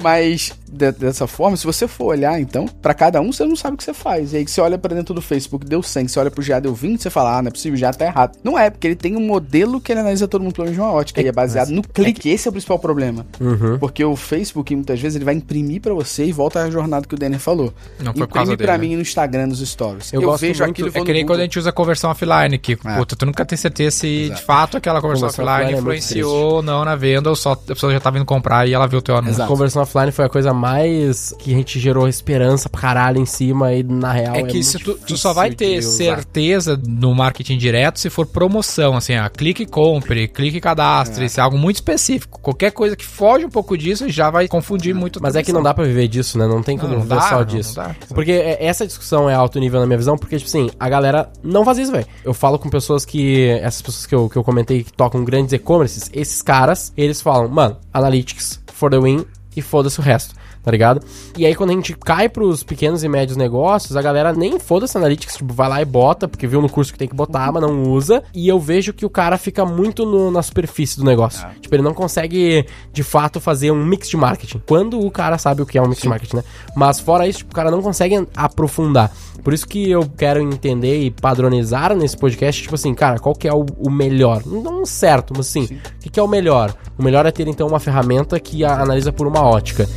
Mas, 0.00 0.58
de- 0.70 0.92
dessa 0.92 1.26
forma, 1.26 1.56
se 1.56 1.64
você 1.66 1.86
for 1.88 2.06
olhar, 2.06 2.40
então, 2.40 2.66
pra 2.66 2.94
cada 2.94 3.20
um, 3.20 3.32
você 3.32 3.44
não 3.44 3.56
sabe 3.56 3.74
o 3.74 3.76
que 3.78 3.84
você 3.84 3.94
faz. 3.94 4.32
E 4.32 4.36
aí, 4.38 4.44
que 4.44 4.50
você 4.50 4.60
olha 4.60 4.78
pra 4.78 4.94
dentro 4.94 5.14
do 5.14 5.20
Facebook, 5.22 5.64
deu 5.66 5.82
100, 5.82 6.08
você 6.08 6.18
olha 6.20 6.30
pro 6.30 6.42
GA, 6.44 6.60
deu 6.60 6.74
20, 6.74 7.02
você 7.02 7.10
fala, 7.10 7.38
ah, 7.38 7.42
não 7.42 7.48
é 7.48 7.50
possível, 7.52 7.78
já 7.78 7.92
tá 7.92 8.04
errado. 8.06 8.36
Não 8.44 8.58
é, 8.58 8.70
porque 8.70 8.86
ele 8.86 8.96
tem 8.96 9.16
um 9.16 9.26
modelo 9.26 9.80
que 9.80 9.92
ele 9.92 10.00
analisa 10.00 10.26
todo 10.28 10.42
mundo 10.42 10.54
pela 10.54 10.68
mesma 10.68 10.90
ótica, 10.92 11.20
e 11.20 11.26
é 11.28 11.32
baseado 11.32 11.70
no 11.70 11.82
clique. 11.82 12.28
Esse 12.30 12.46
é 12.46 12.50
o 12.50 12.52
principal 12.52 12.78
problema. 12.78 13.26
Uhum. 13.40 13.78
Porque 13.78 14.04
o 14.04 14.14
Facebook, 14.16 14.74
muitas 14.74 15.00
vezes, 15.00 15.16
ele 15.16 15.24
vai 15.24 15.34
imprimir 15.34 15.80
pra 15.80 15.94
você 15.94 16.24
e 16.26 16.32
volta 16.32 16.62
à 16.62 16.70
jornada 16.70 17.06
que 17.06 17.14
o 17.14 17.18
Denner 17.18 17.40
falou. 17.40 17.72
Não 18.00 18.12
foi 18.12 18.22
Imprime 18.24 18.46
dele, 18.46 18.56
pra 18.58 18.72
né? 18.78 18.78
mim 18.86 18.96
no 18.96 19.02
Instagram, 19.02 19.46
nos 19.48 19.60
stories. 19.66 20.12
Eu 20.12 20.20
Eu, 20.22 20.28
gosto 20.28 20.40
vejo 20.42 20.62
muito- 20.64 20.70
aquilo 20.72 20.88
É 20.94 21.04
que 21.04 21.12
nem 21.12 21.24
quando 21.26 21.40
a 21.40 21.42
gente 21.42 21.58
usa 21.58 21.72
conversão 21.72 22.10
offline, 22.10 22.58
que 22.58 22.72
É. 22.84 22.96
pô, 22.96 23.06
tu 23.06 23.24
nunca 23.26 23.44
tem 23.44 23.56
certeza 23.56 23.96
se 23.98 24.30
de 24.34 24.42
fato 24.42 24.76
aquela 24.76 25.00
conversão, 25.00 25.28
Conversão 25.28 25.44
offline 25.44 25.74
offline 25.74 25.76
é 25.76 25.80
influenciou 25.80 26.54
ou 26.56 26.62
não 26.62 26.84
na 26.84 26.94
venda, 26.96 27.30
ou 27.30 27.36
só 27.36 27.52
a 27.52 27.56
pessoa 27.56 27.92
já 27.92 28.00
tá 28.00 28.10
vindo 28.10 28.24
comprar 28.24 28.66
e 28.68 28.74
ela 28.74 28.86
viu 28.86 28.98
o 28.98 29.02
teu 29.02 29.14
anúncio. 29.16 29.34
Exato. 29.34 29.48
Conversão 29.50 29.82
offline 29.82 30.12
foi 30.12 30.24
a 30.24 30.28
coisa 30.28 30.52
mais 30.58 31.32
que 31.38 31.54
a 31.54 31.56
gente 31.56 31.78
gerou 31.80 32.06
esperança 32.08 32.68
pra 32.68 32.80
caralho 32.80 33.20
em 33.20 33.26
cima 33.26 33.72
e 33.72 33.82
na 33.82 34.12
real 34.12 34.34
É 34.34 34.42
que 34.42 34.54
muito 34.54 34.64
se 34.64 34.78
tu, 34.78 34.94
tu 34.94 35.16
só 35.16 35.32
vai 35.32 35.50
ter 35.52 35.80
certeza 35.82 36.80
no 36.86 37.14
marketing 37.14 37.56
direto 37.56 37.98
se 38.00 38.10
for 38.10 38.26
promoção, 38.26 38.96
assim, 38.96 39.14
ah, 39.14 39.28
clique 39.30 39.62
e 39.62 39.66
compre, 39.66 40.28
clique 40.28 40.58
e 40.58 40.60
cadastre, 40.60 41.24
isso 41.24 41.40
é 41.40 41.42
algo 41.42 41.56
muito 41.56 41.76
específico. 41.76 42.38
Qualquer 42.40 42.72
coisa 42.72 42.96
que 42.96 43.04
foge 43.04 43.44
um 43.44 43.50
pouco 43.50 43.76
disso 43.76 44.08
já 44.08 44.30
vai 44.30 44.48
confundir 44.48 44.94
muito. 44.94 45.18
a 45.18 45.22
Mas 45.22 45.36
é 45.36 45.42
que 45.42 45.52
não 45.52 45.62
dá 45.62 45.72
pra 45.72 45.84
viver 45.84 46.08
disso, 46.08 46.36
né? 46.38 46.46
Não 46.46 46.62
tem 46.62 46.76
como 46.76 46.88
Não, 46.92 46.98
não 46.98 47.02
viver 47.04 47.14
dá, 47.16 47.28
só 47.28 47.38
não, 47.38 47.44
disso. 47.44 47.78
não 47.78 47.86
dá. 47.88 47.94
Porque 48.14 48.32
é- 48.32 48.64
essa 48.64 48.86
discussão 48.86 49.28
é 49.30 49.34
alto 49.34 49.58
nível 49.58 49.80
na 49.80 49.86
minha 49.86 49.98
visão, 49.98 50.16
porque, 50.18 50.36
tipo 50.36 50.48
assim, 50.48 50.70
a 50.78 50.88
galera 50.88 51.30
não 51.42 51.64
faz 51.64 51.78
isso, 51.78 51.92
velho. 51.92 52.06
Eu 52.24 52.34
falo 52.34 52.58
com 52.58 52.68
pessoas 52.68 53.04
que. 53.04 53.46
Essas 53.62 53.82
pessoas 53.82 54.06
que 54.06 54.14
eu, 54.14 54.28
que 54.28 54.36
eu 54.36 54.44
comentei 54.44 54.82
que 54.82 54.92
tocam 54.92 55.24
grandes 55.24 55.52
e-commerces, 55.52 56.10
esses 56.12 56.42
caras, 56.42 56.92
eles 56.96 57.20
falam, 57.20 57.48
mano, 57.48 57.76
analytics 57.92 58.60
for 58.72 58.90
the 58.90 58.98
win 58.98 59.24
e 59.56 59.62
foda-se 59.62 59.98
o 60.00 60.02
resto. 60.02 60.34
Tá 60.68 60.72
ligado? 60.72 61.00
E 61.38 61.46
aí, 61.46 61.54
quando 61.54 61.70
a 61.70 61.72
gente 61.72 61.94
cai 61.96 62.28
pros 62.28 62.62
pequenos 62.62 63.02
e 63.02 63.08
médios 63.08 63.38
negócios, 63.38 63.96
a 63.96 64.02
galera 64.02 64.34
nem 64.34 64.58
foda-se 64.58 64.98
analytics, 64.98 65.38
tipo, 65.38 65.54
vai 65.54 65.66
lá 65.66 65.80
e 65.80 65.84
bota, 65.86 66.28
porque 66.28 66.46
viu 66.46 66.60
no 66.60 66.68
curso 66.68 66.92
que 66.92 66.98
tem 66.98 67.08
que 67.08 67.14
botar, 67.14 67.50
mas 67.50 67.62
não 67.62 67.84
usa. 67.84 68.22
E 68.34 68.46
eu 68.46 68.60
vejo 68.60 68.92
que 68.92 69.06
o 69.06 69.08
cara 69.08 69.38
fica 69.38 69.64
muito 69.64 70.04
no- 70.04 70.30
na 70.30 70.42
superfície 70.42 70.98
do 70.98 71.06
negócio. 71.06 71.46
Tipo, 71.62 71.74
ele 71.74 71.82
não 71.82 71.94
consegue, 71.94 72.66
de 72.92 73.02
fato, 73.02 73.40
fazer 73.40 73.70
um 73.70 73.82
mix 73.82 74.10
de 74.10 74.16
marketing. 74.18 74.60
Quando 74.68 75.00
o 75.00 75.10
cara 75.10 75.38
sabe 75.38 75.62
o 75.62 75.66
que 75.66 75.78
é 75.78 75.80
um 75.82 75.88
mix 75.88 76.02
de 76.02 76.08
marketing, 76.10 76.36
né? 76.36 76.44
Mas 76.76 77.00
fora 77.00 77.26
isso, 77.26 77.38
tipo, 77.38 77.52
o 77.52 77.54
cara 77.56 77.70
não 77.70 77.80
consegue 77.80 78.28
aprofundar. 78.36 79.10
Por 79.42 79.54
isso 79.54 79.66
que 79.66 79.88
eu 79.90 80.06
quero 80.18 80.42
entender 80.42 81.00
e 81.00 81.10
padronizar 81.10 81.94
nesse 81.96 82.16
podcast, 82.16 82.60
tipo 82.60 82.74
assim, 82.74 82.92
cara, 82.92 83.18
qual 83.18 83.34
que 83.34 83.48
é 83.48 83.54
o, 83.54 83.64
o 83.78 83.88
melhor? 83.88 84.42
Não 84.44 84.84
certo, 84.84 85.32
mas 85.34 85.46
assim, 85.48 85.64
o 85.64 85.98
que, 86.00 86.10
que 86.10 86.20
é 86.20 86.22
o 86.22 86.28
melhor? 86.28 86.74
O 86.98 87.02
melhor 87.02 87.24
é 87.24 87.30
ter, 87.30 87.46
então, 87.48 87.66
uma 87.68 87.80
ferramenta 87.80 88.38
que 88.38 88.64
analisa 88.64 89.12
por 89.12 89.26
uma 89.26 89.40
ótica. 89.40 89.88